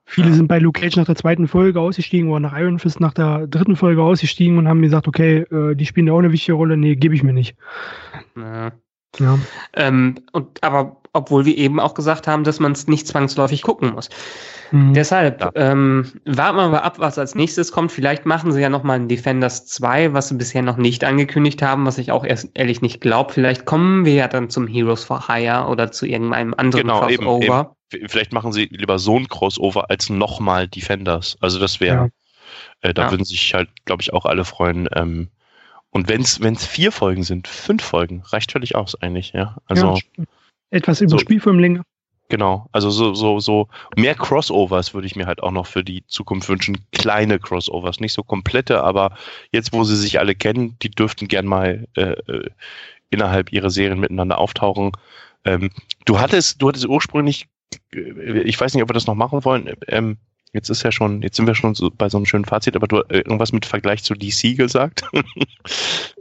Viele 0.05 0.33
sind 0.33 0.49
bei 0.49 0.59
Luke 0.59 0.81
Cage 0.81 0.97
nach 0.97 1.07
der 1.07 1.17
zweiten 1.17 1.49
Folge 1.49 1.81
ausgestiegen 1.81 2.29
oder 2.31 2.41
nach 2.41 2.59
Iron 2.59 2.79
Fist 2.79 3.01
nach 3.01 3.15
der 3.15 3.47
dritten 3.47 3.77
Folge 3.77 4.03
ausgestiegen 4.03 4.59
und 4.59 4.69
haben 4.69 4.83
gesagt, 4.83 5.09
okay, 5.09 5.39
äh, 5.51 5.75
die 5.75 5.87
spielen 5.87 6.07
ja 6.07 6.13
auch 6.13 6.19
eine 6.19 6.33
wichtige 6.33 6.55
Rolle. 6.55 6.77
Nee, 6.77 6.97
gebe 6.97 7.15
ich 7.15 7.23
mir 7.23 7.33
nicht. 7.33 7.57
Ja. 8.37 8.73
Ja. 9.19 9.39
Ähm, 9.75 10.17
und 10.33 10.63
aber 10.63 11.03
obwohl 11.13 11.45
wir 11.45 11.57
eben 11.59 11.79
auch 11.79 11.93
gesagt 11.93 12.27
haben, 12.27 12.45
dass 12.45 12.59
man 12.59 12.73
es 12.73 12.89
nicht 12.89 13.07
zwangsläufig 13.07 13.63
gucken 13.63 13.93
muss. 13.93 14.09
Mhm. 14.71 14.95
Deshalb 14.95 15.43
ja. 15.43 15.51
ähm, 15.55 16.11
warten 16.25 16.57
wir 16.57 16.69
mal 16.69 16.79
ab, 16.79 16.99
was 16.99 17.19
als 17.19 17.35
nächstes 17.35 17.71
kommt. 17.71 17.93
Vielleicht 17.93 18.25
machen 18.25 18.53
sie 18.53 18.61
ja 18.61 18.71
noch 18.71 18.83
mal 18.83 18.95
ein 18.95 19.09
Defenders 19.09 19.67
2, 19.67 20.15
was 20.15 20.29
sie 20.29 20.37
bisher 20.37 20.63
noch 20.63 20.79
nicht 20.79 21.05
angekündigt 21.05 21.61
haben, 21.61 21.85
was 21.85 21.99
ich 21.99 22.11
auch 22.11 22.25
erst 22.25 22.49
ehrlich 22.55 22.81
nicht 22.81 23.03
glaube. 23.03 23.33
Vielleicht 23.33 23.67
kommen 23.67 24.07
wir 24.07 24.15
ja 24.15 24.29
dann 24.29 24.49
zum 24.49 24.67
Heroes 24.67 25.05
for 25.05 25.29
Hire 25.29 25.67
oder 25.69 25.93
zu 25.93 26.07
irgendeinem 26.07 26.55
anderen 26.55 26.87
genau, 26.87 27.01
Crossover. 27.01 27.45
Eben, 27.45 27.61
eben. 27.61 27.69
Vielleicht 28.07 28.33
machen 28.33 28.53
sie 28.53 28.65
lieber 28.71 28.99
so 28.99 29.19
ein 29.19 29.29
Crossover 29.29 29.91
als 29.91 30.09
nochmal 30.11 30.69
Defenders. 30.69 31.37
Also 31.41 31.59
das 31.59 31.81
wäre, 31.81 32.11
äh, 32.81 32.93
da 32.95 33.03
Ja. 33.03 33.11
würden 33.11 33.25
sich 33.25 33.55
halt, 33.55 33.69
glaube 33.85 34.03
ich, 34.03 34.13
auch 34.13 34.25
alle 34.27 34.45
freuen. 34.45 34.89
Ähm, 34.95 35.29
und 35.91 36.09
wenn 36.09 36.23
es 36.23 36.67
vier 36.67 36.91
Folgen 36.93 37.23
sind, 37.23 37.49
fünf 37.49 37.83
Folgen, 37.83 38.23
reicht 38.27 38.53
völlig 38.53 38.75
aus 38.75 38.95
eigentlich, 39.01 39.33
ja. 39.35 39.57
Also 39.67 39.99
ja, 40.17 40.25
etwas 40.71 41.01
über 41.03 41.11
so- 41.11 41.19
Spielfilmlänge. 41.19 41.83
genau, 42.31 42.67
also 42.73 42.89
so, 42.91 43.13
so, 43.15 43.41
so 43.41 43.69
mehr 43.95 44.15
Crossovers 44.15 44.95
würde 44.95 45.07
ich 45.07 45.17
mir 45.17 45.27
halt 45.27 45.43
auch 45.43 45.51
noch 45.51 45.67
für 45.67 45.85
die 45.85 46.07
Zukunft 46.07 46.49
wünschen. 46.49 46.79
Kleine 46.93 47.39
Crossovers, 47.39 48.01
nicht 48.01 48.15
so 48.15 48.23
komplette, 48.23 48.83
aber 48.83 49.17
jetzt, 49.53 49.75
wo 49.75 49.85
sie 49.85 49.97
sich 49.97 50.19
alle 50.19 50.35
kennen, 50.35 50.79
die 50.81 50.91
dürften 50.91 51.29
gern 51.29 51.45
mal 51.45 51.87
äh, 51.95 52.13
äh, 52.13 52.49
innerhalb 53.11 53.53
ihrer 53.53 53.69
Serien 53.69 54.01
miteinander 54.01 54.39
auftauchen. 54.39 54.93
Ähm, 55.45 55.71
du 56.07 56.21
hattest, 56.21 56.63
du 56.63 56.69
hattest 56.69 56.87
ursprünglich, 56.87 57.49
ich 57.93 58.61
weiß 58.61 58.75
nicht, 58.75 58.83
ob 58.83 58.89
wir 58.91 58.95
das 58.95 59.07
noch 59.07 59.15
machen 59.15 59.45
wollen. 59.45 59.71
Ähm, 59.89 60.19
jetzt 60.53 60.69
ist 60.69 60.83
ja 60.83 60.93
schon, 60.93 61.23
jetzt 61.23 61.37
sind 61.37 61.47
wir 61.47 61.55
schon 61.55 61.75
so 61.75 61.91
bei 61.91 62.09
so 62.09 62.19
einem 62.19 62.27
schönen 62.27 62.45
Fazit, 62.45 62.77
aber 62.77 62.87
du 62.87 62.99
äh, 63.09 63.19
irgendwas 63.19 63.53
mit 63.53 63.67
Vergleich 63.67 64.03
zu 64.05 64.15
DC 64.15 64.57
gesagt. 64.57 65.05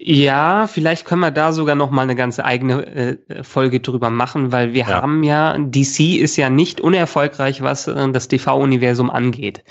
Ja, 0.03 0.68
vielleicht 0.68 1.06
können 1.06 1.22
wir 1.22 1.31
da 1.31 1.52
sogar 1.52 1.76
noch 1.76 1.91
mal 1.91 2.02
eine 2.03 2.15
ganz 2.15 2.39
eigene 2.39 2.85
äh, 3.27 3.43
Folge 3.43 3.80
drüber 3.80 4.10
machen, 4.10 4.52
weil 4.52 4.73
wir 4.73 4.81
Ja. 4.88 5.02
haben 5.02 5.23
ja, 5.23 5.57
DC 5.57 6.18
ist 6.19 6.38
ja 6.38 6.49
nicht 6.49 6.81
unerfolgreich, 6.81 7.61
was 7.61 7.88
äh, 7.88 8.11
das 8.11 8.27
TV-Universum 8.27 9.10
angeht. 9.11 9.64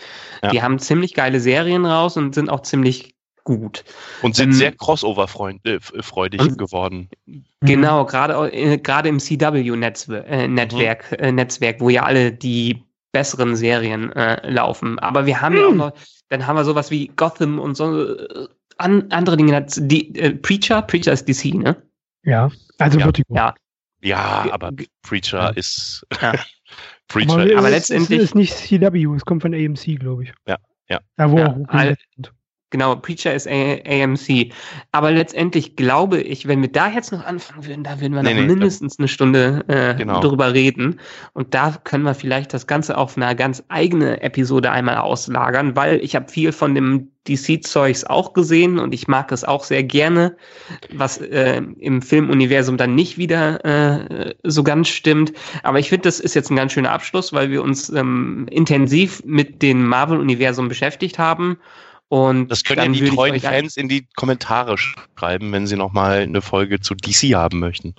Ja. 0.42 0.50
Die 0.50 0.62
haben 0.62 0.78
ziemlich 0.78 1.14
geile 1.14 1.40
Serien 1.40 1.84
raus 1.84 2.16
und 2.16 2.34
sind 2.34 2.48
auch 2.48 2.60
ziemlich 2.62 3.09
gut. 3.44 3.84
Und 4.22 4.36
sind 4.36 4.50
Ähm, 4.50 4.52
sehr 4.54 4.72
crossover-freudig 4.72 6.40
äh, 6.40 6.48
geworden. 6.56 7.08
Genau, 7.60 8.04
gerade 8.06 8.52
äh, 8.52 8.78
gerade 8.78 9.08
im 9.08 9.18
CW-Netzwerk, 9.18 10.26
äh, 10.28 10.48
Netzwerk, 10.48 11.12
äh, 11.18 11.32
Netzwerk, 11.32 11.80
wo 11.80 11.88
ja 11.90 12.02
alle 12.04 12.32
die 12.32 12.82
besseren 13.12 13.56
Serien 13.56 14.12
äh, 14.12 14.48
laufen. 14.50 14.98
Aber 14.98 15.26
wir 15.26 15.40
haben 15.40 15.56
ja 15.56 15.64
auch 15.66 15.70
Hm. 15.70 15.76
noch, 15.78 15.92
dann 16.28 16.46
haben 16.46 16.56
wir 16.56 16.64
sowas 16.64 16.90
wie 16.90 17.08
Gotham 17.08 17.58
und 17.58 17.74
so 17.76 18.14
äh, 18.16 18.48
an, 18.78 19.06
andere 19.10 19.36
Dinge. 19.36 19.66
Die 19.76 20.14
äh, 20.16 20.34
Preacher, 20.34 20.82
Preacher 20.82 21.12
ist 21.12 21.26
DC, 21.28 21.54
ne? 21.54 21.82
Ja, 22.24 22.50
also 22.78 22.98
Ja. 22.98 23.04
Vertigo. 23.06 23.34
Ja. 23.34 23.54
Ja, 24.02 24.46
aber 24.52 24.70
Preacher 25.02 25.38
Ja. 25.38 25.48
ist 25.50 26.06
Ja. 26.22 26.34
Preacher 27.08 27.32
Aber, 27.32 27.46
ist 27.46 27.56
Aber 27.58 27.66
es 27.68 27.72
letztendlich- 27.74 28.18
ist, 28.20 28.24
ist 28.26 28.34
nicht 28.36 28.56
CW, 28.56 29.04
es 29.16 29.24
kommt 29.24 29.42
von 29.42 29.52
AMC, 29.52 29.98
glaube 29.98 30.22
ich. 30.24 30.32
Ja, 30.46 30.56
ja. 30.88 31.00
Da 31.16 31.30
wo 31.30 31.38
Ja, 31.38 31.48
auch 31.48 31.56
Genau, 32.70 32.96
Preacher 32.96 33.34
ist 33.34 33.48
A 33.48 33.78
AMC. 33.86 34.52
Aber 34.92 35.10
letztendlich 35.10 35.76
glaube 35.76 36.20
ich, 36.20 36.46
wenn 36.48 36.62
wir 36.62 36.70
da 36.70 36.88
jetzt 36.88 37.12
noch 37.12 37.24
anfangen 37.24 37.66
würden, 37.66 37.84
da 37.84 38.00
würden 38.00 38.14
wir 38.14 38.22
Nee, 38.22 38.34
noch 38.34 38.40
nee, 38.42 38.46
mindestens 38.46 38.98
eine 38.98 39.08
Stunde 39.08 39.64
äh, 39.68 39.94
Genau. 39.96 40.20
drüber 40.20 40.54
reden. 40.54 41.00
Und 41.32 41.52
da 41.54 41.76
können 41.84 42.04
wir 42.04 42.14
vielleicht 42.14 42.54
das 42.54 42.66
Ganze 42.66 42.96
auf 42.96 43.16
eine 43.16 43.34
ganz 43.34 43.62
eigene 43.68 44.22
Episode 44.22 44.70
einmal 44.70 44.98
auslagern, 44.98 45.74
weil 45.76 45.96
ich 46.02 46.14
habe 46.16 46.30
viel 46.30 46.52
von 46.52 46.74
dem 46.74 47.08
DC-Zeugs 47.28 48.04
auch 48.04 48.32
gesehen 48.32 48.78
und 48.78 48.94
ich 48.94 49.06
mag 49.06 49.30
es 49.30 49.44
auch 49.44 49.64
sehr 49.64 49.82
gerne, 49.82 50.36
was 50.92 51.18
äh, 51.18 51.60
im 51.78 52.00
Filmuniversum 52.00 52.76
dann 52.76 52.94
nicht 52.94 53.18
wieder 53.18 53.62
äh, 53.64 54.34
so 54.44 54.62
ganz 54.62 54.88
stimmt. 54.88 55.32
Aber 55.62 55.78
ich 55.78 55.90
finde, 55.90 56.04
das 56.04 56.18
ist 56.20 56.34
jetzt 56.34 56.50
ein 56.50 56.56
ganz 56.56 56.72
schöner 56.72 56.92
Abschluss, 56.92 57.32
weil 57.32 57.50
wir 57.50 57.62
uns 57.62 57.90
ähm, 57.90 58.46
intensiv 58.50 59.22
mit 59.24 59.60
dem 59.60 59.86
Marvel-Universum 59.86 60.68
beschäftigt 60.68 61.18
haben. 61.18 61.58
Und 62.10 62.48
Das 62.48 62.64
können 62.64 62.92
ja 62.92 63.00
die 63.04 63.08
treuen 63.08 63.38
Fans 63.38 63.76
in 63.76 63.88
die 63.88 64.04
Kommentare 64.16 64.76
schreiben, 64.76 65.52
wenn 65.52 65.68
sie 65.68 65.76
nochmal 65.76 66.22
eine 66.22 66.42
Folge 66.42 66.80
zu 66.80 66.96
DC 66.96 67.36
haben 67.36 67.60
möchten. 67.60 67.94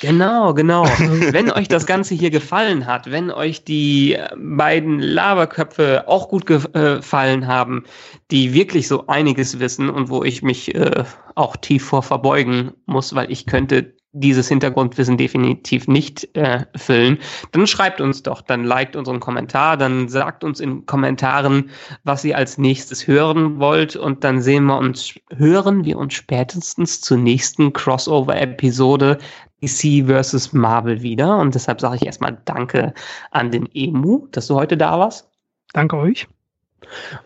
Genau, 0.00 0.54
genau. 0.54 0.84
wenn 1.32 1.50
euch 1.50 1.66
das 1.66 1.84
Ganze 1.84 2.14
hier 2.14 2.30
gefallen 2.30 2.86
hat, 2.86 3.10
wenn 3.10 3.32
euch 3.32 3.64
die 3.64 4.14
äh, 4.14 4.28
beiden 4.36 5.00
Laberköpfe 5.00 6.06
auch 6.06 6.28
gut 6.28 6.46
gefallen 6.46 7.48
haben, 7.48 7.82
die 8.30 8.54
wirklich 8.54 8.86
so 8.86 9.08
einiges 9.08 9.58
wissen 9.58 9.90
und 9.90 10.10
wo 10.10 10.22
ich 10.22 10.42
mich 10.42 10.72
äh, 10.76 11.02
auch 11.34 11.56
tief 11.56 11.84
vor 11.84 12.04
verbeugen 12.04 12.70
muss, 12.86 13.16
weil 13.16 13.32
ich 13.32 13.46
könnte 13.46 13.96
dieses 14.12 14.48
Hintergrundwissen 14.48 15.16
definitiv 15.16 15.86
nicht 15.86 16.34
äh, 16.36 16.64
füllen, 16.76 17.18
dann 17.52 17.66
schreibt 17.66 18.00
uns 18.00 18.22
doch, 18.22 18.42
dann 18.42 18.64
liked 18.64 18.96
unseren 18.96 19.20
Kommentar, 19.20 19.76
dann 19.76 20.08
sagt 20.08 20.42
uns 20.42 20.60
in 20.60 20.84
Kommentaren, 20.86 21.70
was 22.04 22.24
ihr 22.24 22.36
als 22.36 22.58
nächstes 22.58 23.06
hören 23.06 23.60
wollt 23.60 23.96
und 23.96 24.24
dann 24.24 24.40
sehen 24.40 24.64
wir 24.64 24.78
uns, 24.78 25.14
hören 25.36 25.84
wir 25.84 25.98
uns 25.98 26.14
spätestens 26.14 27.00
zur 27.00 27.18
nächsten 27.18 27.72
Crossover-Episode 27.72 29.18
DC 29.62 30.06
versus 30.06 30.52
Marvel 30.52 31.02
wieder. 31.02 31.38
Und 31.38 31.54
deshalb 31.54 31.80
sage 31.80 31.96
ich 31.96 32.06
erstmal 32.06 32.38
Danke 32.44 32.94
an 33.30 33.50
den 33.50 33.68
Emu, 33.74 34.26
dass 34.32 34.46
du 34.46 34.54
heute 34.54 34.76
da 34.76 34.98
warst. 34.98 35.28
Danke 35.72 35.96
euch. 35.96 36.26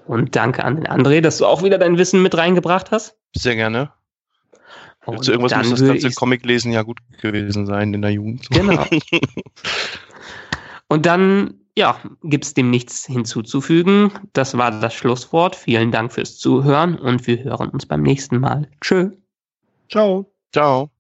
Und 0.07 0.37
danke 0.37 0.65
an 0.65 0.77
den 0.77 0.87
André, 0.87 1.21
dass 1.21 1.39
du 1.39 1.47
auch 1.47 1.63
wieder 1.63 1.79
dein 1.79 1.97
Wissen 1.97 2.23
mit 2.23 2.37
reingebracht 2.37 2.91
hast. 2.91 3.17
Sehr 3.35 3.55
gerne. 3.55 3.93
Und 5.07 5.25
Zu 5.25 5.33
irgendwas 5.33 5.53
muss 5.69 5.81
das 5.81 5.89
ganze 5.89 6.09
ich- 6.09 6.15
Comic-Lesen 6.15 6.73
ja 6.73 6.83
gut 6.83 6.99
gewesen 7.21 7.67
sein 7.67 7.93
in 7.95 8.03
der 8.03 8.11
Jugend. 8.13 8.49
Genau. 8.51 8.85
Und 10.89 11.07
dann, 11.07 11.55
ja, 11.77 11.99
gibt's 12.23 12.55
dem 12.55 12.71
nichts 12.71 13.07
hinzuzufügen. 13.07 14.13
Das 14.33 14.57
war 14.57 14.71
das 14.71 14.95
Schlusswort. 14.95 15.57
Vielen 15.57 15.91
Dank 15.91 16.13
fürs 16.13 16.39
Zuhören 16.39 16.99
und 16.99 17.27
wir 17.27 17.43
hören 17.43 17.71
uns 17.71 17.87
beim 17.87 18.03
nächsten 18.03 18.39
Mal. 18.39 18.69
Tschö. 18.81 19.11
Ciao. 19.91 20.31
Ciao. 20.53 20.91